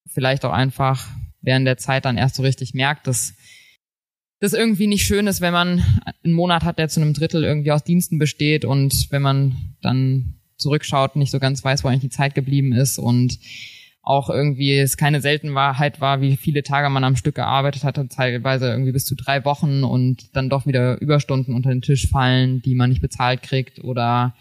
vielleicht 0.07 0.43
auch 0.43 0.51
einfach 0.51 1.07
während 1.39 1.65
der 1.65 1.77
Zeit 1.77 2.03
dann 2.03 2.17
erst 2.17 2.35
so 2.35 2.43
richtig 2.43 2.73
merkt, 2.73 3.07
dass 3.07 3.33
das 4.41 4.51
irgendwie 4.51 4.87
nicht 4.87 5.05
schön 5.05 5.27
ist, 5.27 5.39
wenn 5.39 5.53
man 5.53 5.83
einen 6.23 6.33
Monat 6.33 6.63
hat, 6.63 6.79
der 6.79 6.89
zu 6.89 6.99
einem 6.99 7.13
Drittel 7.13 7.45
irgendwie 7.45 7.71
aus 7.71 7.85
Diensten 7.85 8.19
besteht 8.19 8.65
und 8.65 9.07
wenn 9.09 9.21
man 9.21 9.75
dann 9.81 10.41
zurückschaut, 10.57 11.15
nicht 11.15 11.31
so 11.31 11.39
ganz 11.39 11.63
weiß, 11.63 11.83
wo 11.83 11.87
eigentlich 11.87 12.01
die 12.01 12.09
Zeit 12.09 12.35
geblieben 12.35 12.73
ist 12.73 12.99
und 12.99 13.39
auch 14.03 14.29
irgendwie 14.29 14.77
es 14.77 14.97
keine 14.97 15.21
Seltenheit 15.21 16.01
war, 16.01 16.21
wie 16.21 16.35
viele 16.35 16.63
Tage 16.63 16.89
man 16.89 17.03
am 17.03 17.15
Stück 17.15 17.35
gearbeitet 17.35 17.83
hatte, 17.83 18.07
teilweise 18.07 18.69
irgendwie 18.69 18.91
bis 18.91 19.05
zu 19.05 19.15
drei 19.15 19.45
Wochen 19.45 19.83
und 19.83 20.35
dann 20.35 20.49
doch 20.49 20.65
wieder 20.65 20.99
Überstunden 20.99 21.53
unter 21.53 21.69
den 21.69 21.81
Tisch 21.81 22.09
fallen, 22.09 22.61
die 22.61 22.73
man 22.75 22.89
nicht 22.89 23.01
bezahlt 23.01 23.43
kriegt 23.43 23.83
oder 23.83 24.35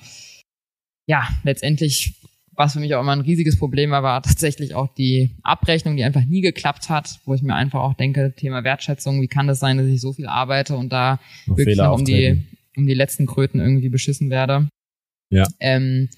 ja, 1.06 1.28
letztendlich 1.42 2.20
was 2.60 2.74
für 2.74 2.80
mich 2.80 2.94
auch 2.94 3.00
immer 3.00 3.12
ein 3.12 3.22
riesiges 3.22 3.58
Problem 3.58 3.90
war, 3.90 4.02
war 4.02 4.22
tatsächlich 4.22 4.74
auch 4.74 4.94
die 4.94 5.30
Abrechnung, 5.42 5.96
die 5.96 6.04
einfach 6.04 6.24
nie 6.24 6.42
geklappt 6.42 6.90
hat, 6.90 7.18
wo 7.24 7.34
ich 7.34 7.42
mir 7.42 7.54
einfach 7.54 7.80
auch 7.80 7.94
denke, 7.94 8.34
Thema 8.36 8.64
Wertschätzung, 8.64 9.22
wie 9.22 9.28
kann 9.28 9.46
das 9.46 9.60
sein, 9.60 9.78
dass 9.78 9.86
ich 9.86 10.00
so 10.00 10.12
viel 10.12 10.26
arbeite 10.26 10.76
und 10.76 10.92
da 10.92 11.18
Noch 11.46 11.56
wirklich 11.56 11.76
Fehler 11.76 11.88
noch 11.88 11.98
um 11.98 12.04
die, 12.04 12.44
um 12.76 12.86
die 12.86 12.94
letzten 12.94 13.26
Kröten 13.26 13.60
irgendwie 13.60 13.88
beschissen 13.88 14.28
werde. 14.28 14.68
Ja. 15.30 15.46
Ähm, 15.58 16.10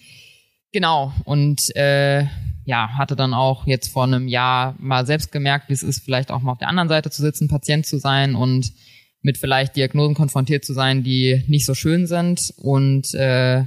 genau, 0.73 1.13
und 1.25 1.75
äh, 1.77 2.27
ja, 2.65 2.97
hatte 2.97 3.17
dann 3.17 3.35
auch 3.35 3.67
jetzt 3.67 3.93
vor 3.93 4.05
einem 4.05 4.29
Jahr 4.29 4.77
mal 4.79 5.07
selbst 5.07 5.33
gemerkt, 5.33 5.69
wie 5.69 5.75
es 5.75 5.83
ist, 5.83 6.05
vielleicht 6.05 6.31
auch 6.31 6.41
mal 6.41 6.53
auf 6.53 6.59
der 6.59 6.69
anderen 6.69 6.89
Seite 6.89 7.11
zu 7.11 7.23
sitzen, 7.23 7.49
Patient 7.49 7.87
zu 7.87 7.99
sein 7.99 8.35
und 8.35 8.73
mit 9.21 9.39
vielleicht 9.39 9.77
Diagnosen 9.77 10.15
konfrontiert 10.15 10.65
zu 10.65 10.73
sein, 10.73 11.03
die 11.03 11.45
nicht 11.47 11.67
so 11.67 11.75
schön 11.75 12.07
sind 12.07 12.53
und 12.57 13.15
äh, 13.15 13.65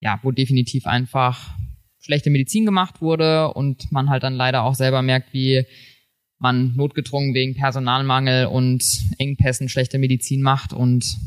ja, 0.00 0.18
wo 0.22 0.30
definitiv 0.30 0.86
einfach 0.86 1.54
schlechte 2.00 2.30
Medizin 2.30 2.64
gemacht 2.64 3.02
wurde 3.02 3.52
und 3.52 3.92
man 3.92 4.08
halt 4.08 4.22
dann 4.22 4.34
leider 4.34 4.64
auch 4.64 4.74
selber 4.74 5.02
merkt, 5.02 5.32
wie 5.34 5.64
man 6.38 6.74
notgedrungen 6.74 7.34
wegen 7.34 7.54
Personalmangel 7.54 8.46
und 8.46 8.82
Engpässen 9.18 9.68
schlechte 9.68 9.98
Medizin 9.98 10.40
macht. 10.40 10.72
Und 10.72 11.18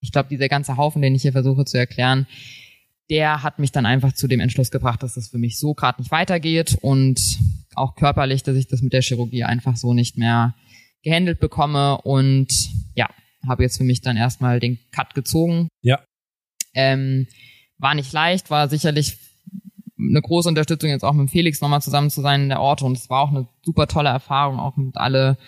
ich 0.00 0.12
glaube, 0.12 0.28
dieser 0.28 0.48
ganze 0.48 0.76
Haufen, 0.76 1.02
den 1.02 1.14
ich 1.16 1.22
hier 1.22 1.32
versuche 1.32 1.64
zu 1.64 1.76
erklären, 1.76 2.28
der 3.10 3.42
hat 3.42 3.58
mich 3.58 3.72
dann 3.72 3.86
einfach 3.86 4.12
zu 4.12 4.28
dem 4.28 4.40
Entschluss 4.40 4.70
gebracht, 4.70 5.02
dass 5.02 5.14
das 5.14 5.28
für 5.28 5.38
mich 5.38 5.58
so 5.58 5.74
gerade 5.74 6.00
nicht 6.00 6.10
weitergeht 6.10 6.78
und 6.80 7.38
auch 7.74 7.94
körperlich, 7.96 8.42
dass 8.42 8.56
ich 8.56 8.66
das 8.66 8.82
mit 8.82 8.92
der 8.92 9.02
Chirurgie 9.02 9.44
einfach 9.44 9.76
so 9.76 9.92
nicht 9.92 10.16
mehr 10.16 10.54
gehandelt 11.02 11.38
bekomme 11.38 11.98
und 11.98 12.48
ja, 12.94 13.08
habe 13.46 13.62
jetzt 13.62 13.76
für 13.76 13.84
mich 13.84 14.00
dann 14.00 14.16
erstmal 14.16 14.58
den 14.58 14.78
Cut 14.90 15.14
gezogen. 15.14 15.68
Ja. 15.82 16.00
Ähm, 16.74 17.26
war 17.78 17.94
nicht 17.94 18.12
leicht, 18.12 18.50
war 18.50 18.68
sicherlich 18.68 19.18
eine 19.98 20.22
große 20.22 20.48
Unterstützung, 20.48 20.90
jetzt 20.90 21.04
auch 21.04 21.12
mit 21.12 21.30
Felix 21.30 21.60
nochmal 21.60 21.82
zusammen 21.82 22.10
zu 22.10 22.20
sein 22.20 22.42
in 22.42 22.48
der 22.48 22.60
Orte. 22.60 22.84
Und 22.84 22.96
es 22.96 23.10
war 23.10 23.20
auch 23.20 23.30
eine 23.30 23.46
super 23.62 23.86
tolle 23.86 24.08
Erfahrung, 24.08 24.58
auch 24.58 24.76
mit 24.76 24.96
alle, 24.96 25.38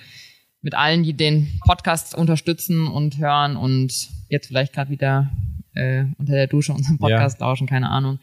mit 0.60 0.74
allen, 0.74 1.02
die 1.02 1.14
den 1.14 1.58
Podcast 1.64 2.14
unterstützen 2.14 2.86
und 2.86 3.18
hören 3.18 3.56
und 3.56 4.10
jetzt 4.28 4.48
vielleicht 4.48 4.72
gerade 4.72 4.90
wieder 4.90 5.30
äh, 5.76 6.04
unter 6.18 6.32
der 6.32 6.46
Dusche 6.46 6.72
unseren 6.72 6.98
Podcast 6.98 7.40
lauschen, 7.40 7.66
keine 7.66 7.90
Ahnung. 7.90 8.18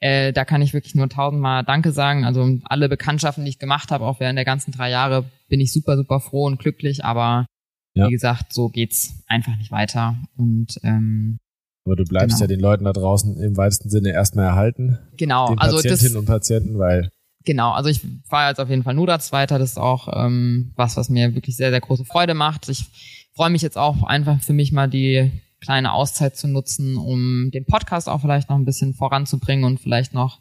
Äh, 0.00 0.32
da 0.32 0.44
kann 0.44 0.60
ich 0.62 0.74
wirklich 0.74 0.94
nur 0.94 1.08
tausendmal 1.08 1.64
Danke 1.64 1.90
sagen. 1.92 2.24
Also 2.24 2.58
alle 2.64 2.88
Bekanntschaften, 2.88 3.44
die 3.44 3.50
ich 3.50 3.58
gemacht 3.58 3.90
habe, 3.90 4.04
auch 4.04 4.20
während 4.20 4.36
der 4.36 4.44
ganzen 4.44 4.72
drei 4.72 4.90
Jahre, 4.90 5.24
bin 5.48 5.60
ich 5.60 5.72
super, 5.72 5.96
super 5.96 6.20
froh 6.20 6.44
und 6.46 6.58
glücklich. 6.58 7.04
Aber 7.04 7.46
Ja. 7.94 8.06
wie 8.08 8.12
gesagt, 8.12 8.52
so 8.52 8.68
geht's 8.68 9.22
einfach 9.26 9.56
nicht 9.56 9.70
weiter. 9.70 10.16
Und 10.36 10.78
ähm, 10.82 11.38
Aber 11.86 11.96
du 11.96 12.04
bleibst 12.04 12.36
Genau. 12.36 12.40
ja 12.42 12.46
den 12.48 12.60
Leuten 12.60 12.84
da 12.84 12.92
draußen 12.92 13.40
im 13.40 13.56
weitesten 13.56 13.88
Sinne 13.88 14.10
erstmal 14.12 14.46
erhalten. 14.46 14.98
genau, 15.16 15.48
Den 15.48 15.58
also 15.60 15.76
das 15.76 15.84
Patientinnen 15.84 16.18
und 16.18 16.26
Patienten, 16.26 16.78
weil 16.78 17.10
Genau, 17.46 17.70
also 17.70 17.88
ich 17.88 18.00
war 18.28 18.48
jetzt 18.48 18.58
auf 18.58 18.68
jeden 18.68 18.82
Fall 18.82 18.94
Notarzt 18.94 19.30
weiter. 19.32 19.58
Das 19.60 19.70
ist 19.70 19.78
auch 19.78 20.08
ähm, 20.12 20.72
was, 20.74 20.96
was 20.96 21.08
mir 21.08 21.34
wirklich 21.36 21.56
sehr, 21.56 21.70
sehr 21.70 21.80
große 21.80 22.04
Freude 22.04 22.34
macht. 22.34 22.68
Ich 22.68 22.84
freue 23.36 23.50
mich 23.50 23.62
jetzt 23.62 23.78
auch 23.78 24.02
einfach 24.02 24.40
für 24.42 24.52
mich 24.52 24.72
mal 24.72 24.88
die 24.88 25.30
kleine 25.60 25.92
Auszeit 25.92 26.36
zu 26.36 26.48
nutzen, 26.48 26.96
um 26.96 27.50
den 27.52 27.64
Podcast 27.64 28.08
auch 28.08 28.20
vielleicht 28.20 28.50
noch 28.50 28.56
ein 28.56 28.64
bisschen 28.64 28.94
voranzubringen 28.94 29.64
und 29.64 29.80
vielleicht 29.80 30.12
noch 30.14 30.40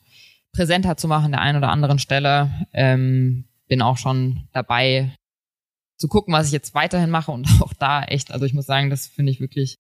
präsenter 0.54 0.98
zu 0.98 1.08
machen 1.08 1.26
an 1.26 1.32
der 1.32 1.42
einen 1.42 1.58
oder 1.58 1.70
anderen 1.70 2.00
Stelle. 2.00 2.68
Ähm, 2.74 3.46
bin 3.68 3.82
auch 3.82 3.98
schon 3.98 4.48
dabei 4.54 5.14
zu 5.98 6.08
gucken, 6.08 6.34
was 6.34 6.48
ich 6.48 6.52
jetzt 6.54 6.74
weiterhin 6.76 7.10
mache 7.10 7.32
und 7.32 7.48
auch 7.62 7.74
da 7.74 8.04
echt, 8.04 8.32
also 8.32 8.46
ich 8.46 8.54
muss 8.54 8.66
sagen, 8.66 8.90
das 8.90 9.08
finde 9.08 9.32
ich 9.32 9.40
wirklich 9.40 9.76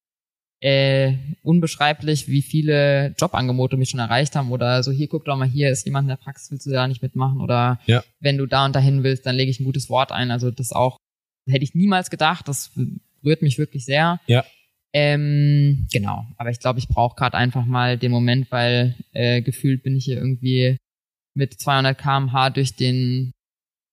äh, 0.61 1.13
unbeschreiblich, 1.43 2.27
wie 2.29 2.41
viele 2.41 3.13
Jobangebote 3.17 3.77
mich 3.77 3.89
schon 3.89 3.99
erreicht 3.99 4.36
haben 4.36 4.51
oder 4.51 4.81
so, 4.83 4.91
hier 4.91 5.07
guck 5.09 5.25
doch 5.25 5.36
mal, 5.38 5.47
hier 5.47 5.69
ist 5.69 5.86
jemand 5.86 6.05
in 6.05 6.09
der 6.09 6.15
Praxis, 6.15 6.49
willst 6.49 6.65
du 6.65 6.71
da 6.71 6.88
nicht 6.88 7.01
mitmachen 7.01 7.41
oder 7.41 7.79
Ja. 7.86 8.03
wenn 8.19 8.38
du 8.38 8.45
da 8.45 8.65
und 8.65 8.75
dahin 8.75 9.03
willst, 9.03 9.25
dann 9.25 9.36
lege 9.36 9.51
ich 9.51 9.59
ein 9.59 9.65
gutes 9.65 9.89
Wort 9.89 10.11
ein. 10.11 10.31
Also 10.31 10.51
das 10.51 10.71
auch, 10.71 10.97
hätte 11.47 11.63
ich 11.63 11.75
niemals 11.75 12.09
gedacht, 12.09 12.47
das 12.47 12.71
rührt 13.23 13.41
mich 13.41 13.57
wirklich 13.57 13.86
sehr. 13.86 14.19
Ja. 14.27 14.43
Ähm, 14.97 15.87
genau, 15.91 16.25
aber 16.37 16.51
ich 16.51 16.59
glaube, 16.61 16.79
ich 16.79 16.87
brauche 16.87 17.17
gerade 17.17 17.35
einfach 17.35 17.65
mal 17.65 17.97
den 17.97 18.11
Moment, 18.11 18.49
weil 18.49 18.95
äh, 19.11 19.41
gefühlt 19.41 19.83
bin 19.83 19.97
ich 19.97 20.05
hier 20.05 20.15
irgendwie 20.15 20.77
mit 21.33 21.59
200 21.59 21.97
km/h 21.97 22.49
durch 22.51 22.77
den 22.77 23.33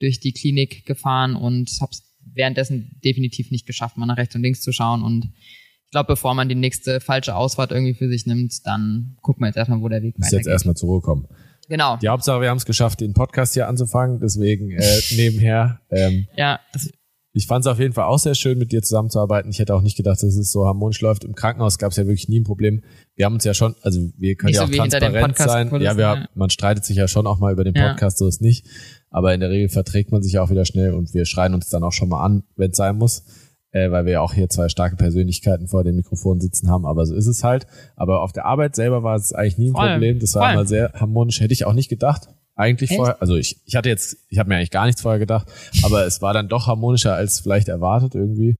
durch 0.00 0.20
die 0.20 0.32
Klinik 0.32 0.86
gefahren 0.86 1.34
und 1.34 1.68
habe 1.80 1.90
es 1.90 2.04
währenddessen 2.24 3.00
definitiv 3.04 3.50
nicht 3.50 3.66
geschafft, 3.66 3.96
mal 3.96 4.06
nach 4.06 4.16
rechts 4.16 4.36
und 4.36 4.42
links 4.42 4.60
zu 4.60 4.70
schauen 4.70 5.02
und 5.02 5.24
ich 5.24 5.90
glaube, 5.90 6.06
bevor 6.06 6.34
man 6.34 6.48
die 6.48 6.54
nächste 6.54 7.00
falsche 7.00 7.34
Ausfahrt 7.34 7.72
irgendwie 7.72 7.94
für 7.94 8.08
sich 8.08 8.24
nimmt, 8.24 8.64
dann 8.64 9.16
gucken 9.22 9.42
wir 9.42 9.48
jetzt 9.48 9.56
erstmal, 9.56 9.80
wo 9.80 9.88
der 9.88 10.02
Weg 10.02 10.16
muss 10.16 10.26
jetzt 10.26 10.34
weitergeht. 10.34 10.52
erstmal 10.52 10.76
zur 10.76 10.88
Ruhe 10.88 11.00
kommen. 11.00 11.26
Genau. 11.68 11.96
Die 11.96 12.08
Hauptsache, 12.08 12.40
wir 12.40 12.48
haben 12.48 12.58
es 12.58 12.64
geschafft, 12.64 13.00
den 13.00 13.12
Podcast 13.12 13.54
hier 13.54 13.66
anzufangen, 13.66 14.20
deswegen 14.20 14.70
äh, 14.70 15.00
nebenher. 15.16 15.80
Ähm, 15.90 16.28
Ja, 16.36 16.60
das, 16.72 16.90
ich 17.34 17.46
fand 17.46 17.64
es 17.64 17.70
auf 17.70 17.78
jeden 17.78 17.94
Fall 17.94 18.04
auch 18.04 18.18
sehr 18.18 18.34
schön, 18.34 18.58
mit 18.58 18.72
dir 18.72 18.82
zusammenzuarbeiten. 18.82 19.50
Ich 19.50 19.58
hätte 19.58 19.74
auch 19.74 19.80
nicht 19.80 19.96
gedacht, 19.96 20.22
dass 20.22 20.36
es 20.36 20.52
so 20.52 20.66
harmonisch 20.66 21.00
läuft. 21.00 21.24
Im 21.24 21.34
Krankenhaus 21.34 21.78
gab 21.78 21.92
es 21.92 21.96
ja 21.96 22.04
wirklich 22.04 22.28
nie 22.28 22.40
ein 22.40 22.44
Problem. 22.44 22.82
Wir 23.14 23.24
haben 23.24 23.34
uns 23.34 23.44
ja 23.44 23.54
schon, 23.54 23.74
also 23.80 24.00
wir 24.18 24.36
können 24.36 24.48
Nicht 24.48 24.56
ja 24.56 24.66
so 24.66 24.72
auch 24.72 25.10
transparent 25.12 25.70
sein. 25.70 25.80
Ja, 25.80 25.96
wir, 25.96 26.04
ja. 26.04 26.28
man 26.34 26.50
streitet 26.50 26.84
sich 26.84 26.96
ja 26.96 27.08
schon 27.08 27.26
auch 27.26 27.38
mal 27.38 27.52
über 27.52 27.64
den 27.64 27.74
Ja. 27.74 27.90
Podcast, 27.90 28.18
so 28.18 28.26
ist 28.28 28.42
nicht. 28.42 28.66
Aber 29.08 29.32
in 29.32 29.40
der 29.40 29.48
Regel 29.48 29.70
verträgt 29.70 30.12
man 30.12 30.22
sich 30.22 30.34
ja 30.34 30.42
auch 30.42 30.50
wieder 30.50 30.66
schnell 30.66 30.92
und 30.92 31.14
wir 31.14 31.24
schreien 31.24 31.54
uns 31.54 31.70
dann 31.70 31.84
auch 31.84 31.92
schon 31.92 32.10
mal 32.10 32.22
an, 32.22 32.44
wenn 32.56 32.72
es 32.72 32.76
sein 32.76 32.96
muss. 32.96 33.24
Äh, 33.70 33.90
weil 33.90 34.04
wir 34.04 34.12
ja 34.12 34.20
auch 34.20 34.34
hier 34.34 34.50
zwei 34.50 34.68
starke 34.68 34.96
Persönlichkeiten 34.96 35.66
vor 35.66 35.82
dem 35.82 35.96
Mikrofon 35.96 36.40
sitzen 36.40 36.68
haben, 36.68 36.84
aber 36.84 37.06
so 37.06 37.14
ist 37.14 37.26
es 37.26 37.42
halt. 37.42 37.66
Aber 37.96 38.20
auf 38.20 38.32
der 38.32 38.44
Arbeit 38.44 38.76
selber 38.76 39.02
war 39.02 39.16
es 39.16 39.32
eigentlich 39.32 39.56
nie 39.56 39.68
ein 39.68 39.72
Problem. 39.72 40.18
Das 40.18 40.34
war 40.34 40.52
immer 40.52 40.66
sehr 40.66 40.92
harmonisch. 40.92 41.40
Hätte 41.40 41.54
ich 41.54 41.64
auch 41.64 41.72
nicht 41.72 41.88
gedacht. 41.88 42.28
Eigentlich 42.62 42.90
Echt? 42.90 42.96
vorher, 42.98 43.20
also 43.20 43.36
ich, 43.36 43.56
ich 43.64 43.74
hatte 43.76 43.88
jetzt, 43.88 44.16
ich 44.28 44.38
habe 44.38 44.48
mir 44.48 44.56
eigentlich 44.56 44.70
gar 44.70 44.86
nichts 44.86 45.02
vorher 45.02 45.18
gedacht, 45.18 45.46
aber 45.82 46.06
es 46.06 46.22
war 46.22 46.32
dann 46.32 46.48
doch 46.48 46.66
harmonischer 46.66 47.14
als 47.14 47.40
vielleicht 47.40 47.68
erwartet 47.68 48.14
irgendwie. 48.14 48.56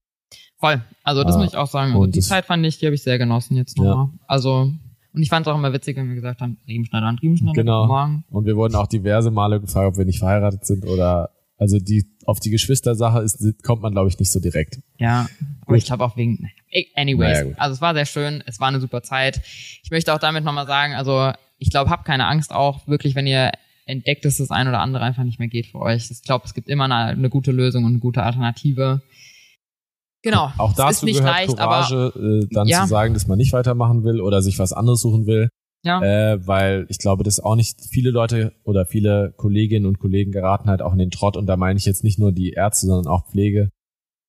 Voll. 0.59 0.81
Also 1.03 1.23
das 1.23 1.35
Ah, 1.35 1.39
muss 1.39 1.47
ich 1.51 1.57
auch 1.57 1.67
sagen. 1.67 1.93
und 1.95 2.01
Und 2.01 2.15
die 2.15 2.19
das- 2.19 2.27
Zeit 2.29 2.45
fand 2.45 2.65
ich, 2.65 2.77
die 2.79 2.85
habe 2.85 2.95
ich 2.95 3.03
sehr 3.03 3.17
genossen 3.17 3.55
jetzt 3.57 3.77
nochmal. 3.77 4.09
Also, 4.27 4.71
und 5.13 5.21
ich 5.21 5.29
fand 5.29 5.45
es 5.45 5.51
auch 5.51 5.57
immer 5.57 5.73
witzig, 5.73 5.97
wenn 5.97 6.07
wir 6.09 6.15
gesagt 6.15 6.41
haben, 6.41 6.57
Riemenschneider 6.67 7.07
und 7.09 7.21
Riemenschneider, 7.21 7.53
Genau. 7.55 7.85
Morgen. 7.87 8.23
Und 8.29 8.45
wir 8.45 8.55
wurden 8.55 8.75
auch 8.75 8.87
diverse 8.87 9.31
Male 9.31 9.59
gefragt, 9.61 9.87
ob 9.87 9.97
wir 9.97 10.05
nicht 10.05 10.19
verheiratet 10.19 10.65
sind 10.65 10.85
oder 10.85 11.29
also 11.57 11.77
die 11.79 12.05
auf 12.25 12.39
die 12.39 12.49
Geschwistersache 12.49 13.19
ist, 13.19 13.41
kommt 13.63 13.81
man, 13.81 13.91
glaube 13.93 14.09
ich, 14.09 14.17
nicht 14.19 14.31
so 14.31 14.39
direkt. 14.39 14.79
Ja, 14.97 15.27
aber 15.61 15.67
Gut. 15.67 15.77
ich 15.77 15.85
glaube 15.85 16.03
auch 16.03 16.17
wegen, 16.17 16.49
eh, 16.71 16.85
anyways. 16.95 17.43
Naja, 17.43 17.55
also 17.57 17.73
es 17.75 17.81
war 17.81 17.93
sehr 17.93 18.05
schön, 18.05 18.43
es 18.47 18.59
war 18.59 18.69
eine 18.69 18.79
super 18.81 19.01
Zeit. 19.03 19.41
Ich 19.83 19.91
möchte 19.91 20.13
auch 20.13 20.19
damit 20.19 20.43
nochmal 20.43 20.65
sagen, 20.67 20.93
also 20.93 21.31
ich 21.59 21.69
glaube, 21.69 21.89
habt 21.89 22.05
keine 22.05 22.25
Angst 22.27 22.51
auch, 22.51 22.87
wirklich, 22.87 23.15
wenn 23.15 23.27
ihr 23.27 23.51
entdeckt, 23.85 24.25
dass 24.25 24.37
das 24.37 24.51
ein 24.51 24.67
oder 24.67 24.79
andere 24.79 25.03
einfach 25.03 25.23
nicht 25.23 25.39
mehr 25.39 25.47
geht 25.47 25.67
für 25.67 25.79
euch. 25.79 26.09
Ich 26.09 26.21
glaube, 26.23 26.45
es 26.45 26.53
gibt 26.53 26.69
immer 26.69 26.85
eine, 26.85 26.95
eine 26.95 27.29
gute 27.29 27.51
Lösung 27.51 27.83
und 27.83 27.91
eine 27.91 27.99
gute 27.99 28.23
Alternative. 28.23 29.01
Genau. 30.21 30.51
Auch 30.57 30.71
es 30.71 30.75
dazu 30.77 30.91
ist 30.91 31.03
nicht 31.03 31.19
gehört 31.19 31.35
leicht, 31.35 31.59
aber 31.59 31.85
Courage, 31.85 32.43
äh, 32.43 32.47
dann 32.53 32.67
Ja. 32.67 32.83
zu 32.83 32.87
sagen, 32.89 33.13
dass 33.13 33.27
man 33.27 33.37
nicht 33.37 33.51
weitermachen 33.51 34.03
will 34.03 34.21
oder 34.21 34.41
sich 34.41 34.57
was 34.57 34.71
anderes 34.73 35.01
suchen 35.01 35.25
will. 35.25 35.49
ja. 35.85 36.01
Äh, 36.01 36.47
weil 36.47 36.85
ich 36.87 36.97
glaube, 36.97 37.23
dass 37.25 37.41
auch 37.41 37.57
nicht 37.57 37.81
viele 37.89 38.09
Leute 38.11 38.53
oder 38.63 38.85
viele 38.85 39.33
Kolleginnen 39.35 39.85
und 39.85 39.99
Kollegen 39.99 40.31
geraten 40.31 40.69
halt 40.69 40.81
auch 40.81 40.93
in 40.93 40.99
den 40.99 41.11
Trott 41.11 41.35
und 41.35 41.45
da 41.45 41.57
meine 41.57 41.77
ich 41.77 41.85
jetzt 41.85 42.05
nicht 42.05 42.19
nur 42.19 42.31
die 42.31 42.51
Ärzte, 42.51 42.87
sondern 42.87 43.11
auch 43.11 43.27
Pflege, 43.29 43.69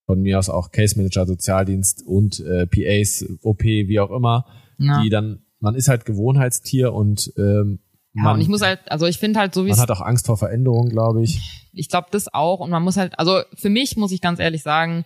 von 0.06 0.20
mir 0.20 0.40
aus 0.40 0.50
auch 0.50 0.72
Case 0.72 0.96
Manager, 0.96 1.26
Sozialdienst 1.26 2.02
und 2.04 2.40
äh, 2.40 2.66
PAs, 2.66 3.24
OP, 3.42 3.62
wie 3.62 4.00
auch 4.00 4.10
immer, 4.10 4.46
ja. 4.78 5.00
die 5.00 5.10
dann, 5.10 5.44
man 5.60 5.76
ist 5.76 5.86
halt 5.86 6.04
Gewohnheitstier 6.04 6.92
und 6.92 7.32
ähm, 7.38 7.78
ja, 8.14 8.22
man, 8.22 8.34
und 8.34 8.40
ich 8.40 8.48
muss 8.48 8.62
halt, 8.62 8.80
also 8.90 9.06
ich 9.06 9.18
finde 9.18 9.40
halt 9.40 9.54
so 9.54 9.64
wie 9.64 9.70
man 9.70 9.76
es 9.76 9.82
hat 9.82 9.90
auch 9.90 10.00
Angst 10.00 10.26
vor 10.26 10.36
Veränderungen, 10.36 10.90
glaube 10.90 11.22
ich. 11.22 11.40
ich 11.72 11.88
glaube 11.88 12.08
das 12.12 12.32
auch 12.32 12.60
und 12.60 12.70
man 12.70 12.82
muss 12.82 12.96
halt, 12.96 13.18
also 13.18 13.42
für 13.54 13.70
mich 13.70 13.96
muss 13.96 14.12
ich 14.12 14.20
ganz 14.20 14.38
ehrlich 14.38 14.62
sagen, 14.62 15.04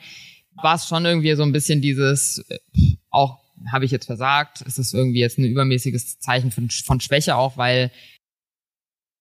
war 0.54 0.74
es 0.74 0.86
schon 0.86 1.04
irgendwie 1.04 1.34
so 1.34 1.42
ein 1.42 1.52
bisschen 1.52 1.80
dieses, 1.80 2.44
äh, 2.48 2.58
auch 3.10 3.38
habe 3.72 3.84
ich 3.84 3.90
jetzt 3.90 4.06
versagt, 4.06 4.62
es 4.66 4.78
ist 4.78 4.94
irgendwie 4.94 5.20
jetzt 5.20 5.38
ein 5.38 5.44
übermäßiges 5.44 6.18
Zeichen 6.20 6.50
von, 6.50 6.68
von 6.70 7.00
Schwäche 7.00 7.36
auch, 7.36 7.56
weil 7.56 7.90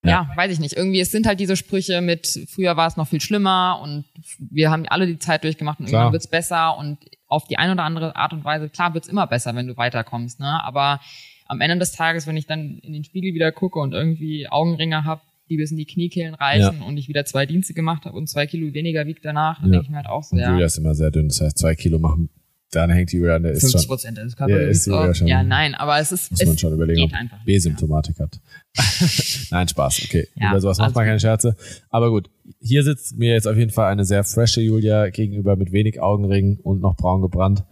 ja. 0.03 0.29
weiß 0.35 0.51
ich 0.51 0.59
nicht, 0.59 0.75
irgendwie 0.75 0.99
es 0.99 1.11
sind 1.11 1.25
halt 1.25 1.39
diese 1.39 1.55
Sprüche 1.55 2.01
mit 2.01 2.47
früher 2.49 2.77
war 2.77 2.87
es 2.87 2.97
noch 2.97 3.07
viel 3.07 3.21
schlimmer 3.21 3.79
und 3.81 4.05
wir 4.37 4.69
haben 4.69 4.85
alle 4.87 5.07
die 5.07 5.19
Zeit 5.19 5.43
durchgemacht 5.43 5.79
und 5.79 5.87
Klar. 5.87 6.01
irgendwann 6.01 6.13
wird's 6.13 6.29
besser 6.29 6.77
und 6.77 6.99
auf 7.27 7.45
die 7.45 7.57
eine 7.57 7.73
oder 7.73 7.83
andere 7.83 8.15
Art 8.15 8.33
und 8.33 8.43
Weise, 8.43 8.69
klar 8.69 8.93
wird's 8.93 9.07
immer 9.07 9.27
besser, 9.27 9.55
wenn 9.55 9.67
du 9.67 9.75
weiterkommst, 9.75 10.39
ne, 10.39 10.63
aber 10.63 10.99
am 11.47 11.61
Ende 11.61 11.77
des 11.79 11.91
Tages, 11.91 12.27
wenn 12.27 12.37
ich 12.37 12.45
dann 12.47 12.79
in 12.79 12.93
den 12.93 13.03
Spiegel 13.03 13.33
wieder 13.33 13.51
gucke 13.51 13.79
und 13.79 13.93
irgendwie 13.93 14.47
Augenringe 14.49 15.03
habe, 15.03 15.21
die 15.49 15.57
bis 15.57 15.71
in 15.71 15.77
die 15.77 15.85
Kniekehlen 15.85 16.33
reichen 16.35 16.81
und 16.81 16.97
ich 16.97 17.07
wieder 17.07 17.23
zwei 17.25 17.45
Dienste 17.45 17.73
gemacht 17.73 18.05
habe 18.05 18.17
und 18.17 18.27
zwei 18.27 18.47
Kilo 18.47 18.73
weniger 18.73 19.05
wiegt 19.05 19.23
danach, 19.23 19.59
dann 19.61 19.67
Ja. 19.67 19.71
denke 19.73 19.85
ich 19.85 19.89
mir 19.89 19.97
halt 19.97 20.07
auch 20.07 20.23
so, 20.23 20.35
Und 20.35 20.41
ja, 20.41 20.51
Julia 20.51 20.65
ist 20.65 20.77
immer 20.77 20.93
sehr 20.93 21.09
dünn, 21.11 21.29
das 21.29 21.39
heißt 21.39 21.57
zwei 21.57 21.73
Kilo 21.75 21.99
machen, 21.99 22.29
dann 22.71 22.89
hängt 22.89 23.13
die 23.13 23.15
Julia, 23.17 23.39
der 23.39 23.51
ist 23.51 23.61
50 23.61 23.81
schon, 23.81 23.87
Prozent 23.87 24.17
des 24.17 24.35
Ja, 24.37 24.45
die 24.45 24.53
ja 24.89 25.13
schon- 25.13 25.27
Ja, 25.27 25.43
nein, 25.43 25.73
aber 25.73 25.99
es 25.99 26.11
ist, 26.11 26.31
muss 26.31 26.41
es 26.41 26.47
man 26.47 26.57
schon 26.57 26.73
überlegen, 26.73 27.01
ob 27.03 27.13
einfach. 27.13 27.41
B-Symptomatik 27.45 28.19
hat. 28.19 28.41
Nein, 29.51 29.67
Spaß, 29.69 30.01
okay. 30.03 30.27
Ja, 30.35 30.49
Über 30.51 30.59
sowas 30.59 30.77
macht 30.77 30.93
man 30.93 31.03
also- 31.03 31.07
keine 31.09 31.19
Scherze. 31.21 31.55
Aber 31.89 32.09
gut, 32.09 32.29
hier 32.59 32.83
sitzt 32.83 33.17
mir 33.17 33.31
jetzt 33.31 33.47
auf 33.47 33.55
jeden 33.55 33.71
Fall 33.71 33.89
eine 33.89 34.03
sehr 34.03 34.25
frische 34.25 34.59
Julia 34.61 35.09
gegenüber 35.09 35.55
mit 35.55 35.71
wenig 35.71 36.01
Augenringen 36.01 36.59
und 36.59 36.81
noch 36.81 36.97
braun 36.97 37.21
gebrannt. 37.21 37.63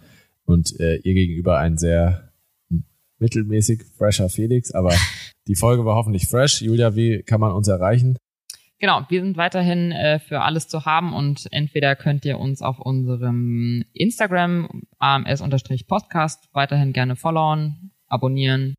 Und 0.45 0.79
äh, 0.79 0.95
ihr 0.97 1.13
gegenüber 1.13 1.57
ein 1.57 1.77
sehr 1.77 2.24
mittelmäßig 3.19 3.83
fresher 3.97 4.29
Felix. 4.29 4.71
Aber 4.71 4.93
die 5.47 5.55
Folge 5.55 5.85
war 5.85 5.95
hoffentlich 5.95 6.27
fresh. 6.27 6.61
Julia, 6.61 6.95
wie 6.95 7.23
kann 7.23 7.39
man 7.39 7.51
uns 7.51 7.67
erreichen? 7.67 8.17
Genau, 8.79 9.01
wir 9.07 9.21
sind 9.21 9.37
weiterhin 9.37 9.93
äh, 9.93 10.19
für 10.19 10.41
alles 10.41 10.67
zu 10.67 10.83
haben 10.85 11.13
und 11.13 11.47
entweder 11.51 11.95
könnt 11.95 12.25
ihr 12.25 12.37
uns 12.39 12.61
auf 12.61 12.77
unserem 12.79 13.85
Instagram 13.93 14.83
ams-podcast 14.99 16.49
weiterhin 16.51 16.91
gerne 16.91 17.15
followen, 17.15 17.91
abonnieren, 18.07 18.75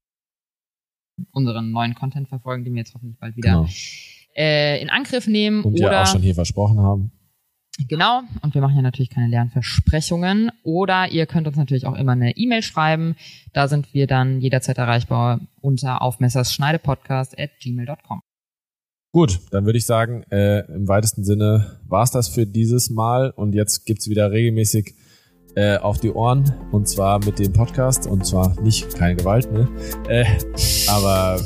unseren 1.32 1.70
neuen 1.70 1.94
Content 1.94 2.28
verfolgen, 2.28 2.64
den 2.64 2.74
wir 2.74 2.80
jetzt 2.80 2.94
hoffentlich 2.94 3.18
bald 3.18 3.36
wieder 3.36 3.52
Genau. 3.52 3.66
äh, 4.36 4.80
in 4.82 4.90
Angriff 4.90 5.26
nehmen. 5.26 5.62
Und 5.64 5.72
oder 5.80 5.92
ja 5.92 6.02
auch 6.02 6.06
schon 6.06 6.20
hier 6.22 6.34
versprochen 6.34 6.78
haben. 6.78 7.10
Genau, 7.88 8.22
und 8.42 8.54
wir 8.54 8.62
machen 8.62 8.76
ja 8.76 8.82
natürlich 8.82 9.10
keine 9.10 9.28
leeren 9.28 9.50
Versprechungen. 9.50 10.50
Oder 10.62 11.10
ihr 11.12 11.26
könnt 11.26 11.46
uns 11.46 11.56
natürlich 11.56 11.86
auch 11.86 11.94
immer 11.94 12.12
eine 12.12 12.36
E-Mail 12.36 12.62
schreiben. 12.62 13.16
Da 13.52 13.68
sind 13.68 13.92
wir 13.92 14.06
dann 14.06 14.40
jederzeit 14.40 14.78
erreichbar 14.78 15.40
unter 15.60 16.00
aufmessersschneidepodcast 16.00 17.38
at 17.38 17.50
gmail.com. 17.60 18.20
Gut, 19.12 19.40
dann 19.50 19.64
würde 19.64 19.78
ich 19.78 19.86
sagen, 19.86 20.24
äh, 20.30 20.60
im 20.72 20.88
weitesten 20.88 21.24
Sinne 21.24 21.80
war's 21.86 22.10
das 22.10 22.28
für 22.28 22.46
dieses 22.46 22.90
Mal 22.90 23.30
und 23.30 23.54
jetzt 23.54 23.86
gibt's 23.86 24.08
wieder 24.08 24.30
regelmäßig 24.30 24.94
äh, 25.54 25.78
auf 25.78 25.98
die 26.00 26.10
Ohren 26.10 26.52
und 26.70 26.86
zwar 26.86 27.24
mit 27.24 27.38
dem 27.38 27.52
Podcast 27.52 28.06
und 28.06 28.26
zwar 28.26 28.60
nicht 28.60 28.94
keine 28.94 29.16
Gewalt, 29.16 29.50
ne? 29.50 29.68
Äh, 30.08 30.26
aber 30.88 31.40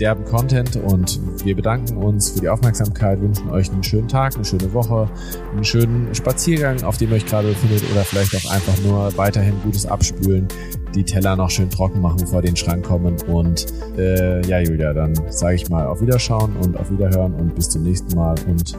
derben 0.00 0.24
Content 0.24 0.76
und 0.76 1.20
wir 1.44 1.54
bedanken 1.54 1.96
uns 1.98 2.30
für 2.30 2.40
die 2.40 2.48
Aufmerksamkeit, 2.48 3.20
wünschen 3.20 3.50
euch 3.50 3.70
einen 3.70 3.82
schönen 3.82 4.08
Tag, 4.08 4.34
eine 4.34 4.44
schöne 4.44 4.72
Woche, 4.72 5.08
einen 5.52 5.64
schönen 5.64 6.14
Spaziergang, 6.14 6.82
auf 6.84 6.96
dem 6.96 7.10
ihr 7.10 7.16
euch 7.16 7.26
gerade 7.26 7.48
befindet 7.48 7.82
oder 7.92 8.04
vielleicht 8.04 8.34
auch 8.34 8.50
einfach 8.50 8.78
nur 8.82 9.16
weiterhin 9.16 9.54
gutes 9.62 9.86
Abspülen, 9.86 10.48
die 10.94 11.04
Teller 11.04 11.36
noch 11.36 11.50
schön 11.50 11.70
trocken 11.70 12.00
machen, 12.00 12.18
bevor 12.20 12.40
die 12.40 12.48
in 12.48 12.54
den 12.54 12.56
Schrank 12.56 12.84
kommen 12.84 13.16
und 13.28 13.66
äh, 13.98 14.44
ja 14.46 14.60
Julia, 14.60 14.92
dann 14.92 15.14
sage 15.28 15.56
ich 15.56 15.68
mal 15.68 15.86
auf 15.86 16.00
Wiederschauen 16.00 16.56
und 16.56 16.76
auf 16.78 16.90
Wiederhören 16.90 17.34
und 17.34 17.54
bis 17.54 17.68
zum 17.68 17.82
nächsten 17.82 18.16
Mal 18.16 18.36
und 18.48 18.76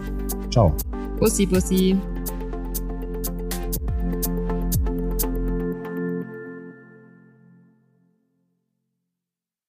ciao. 0.49 0.75
Bussi, 1.19 1.45
Bussi. 1.45 1.95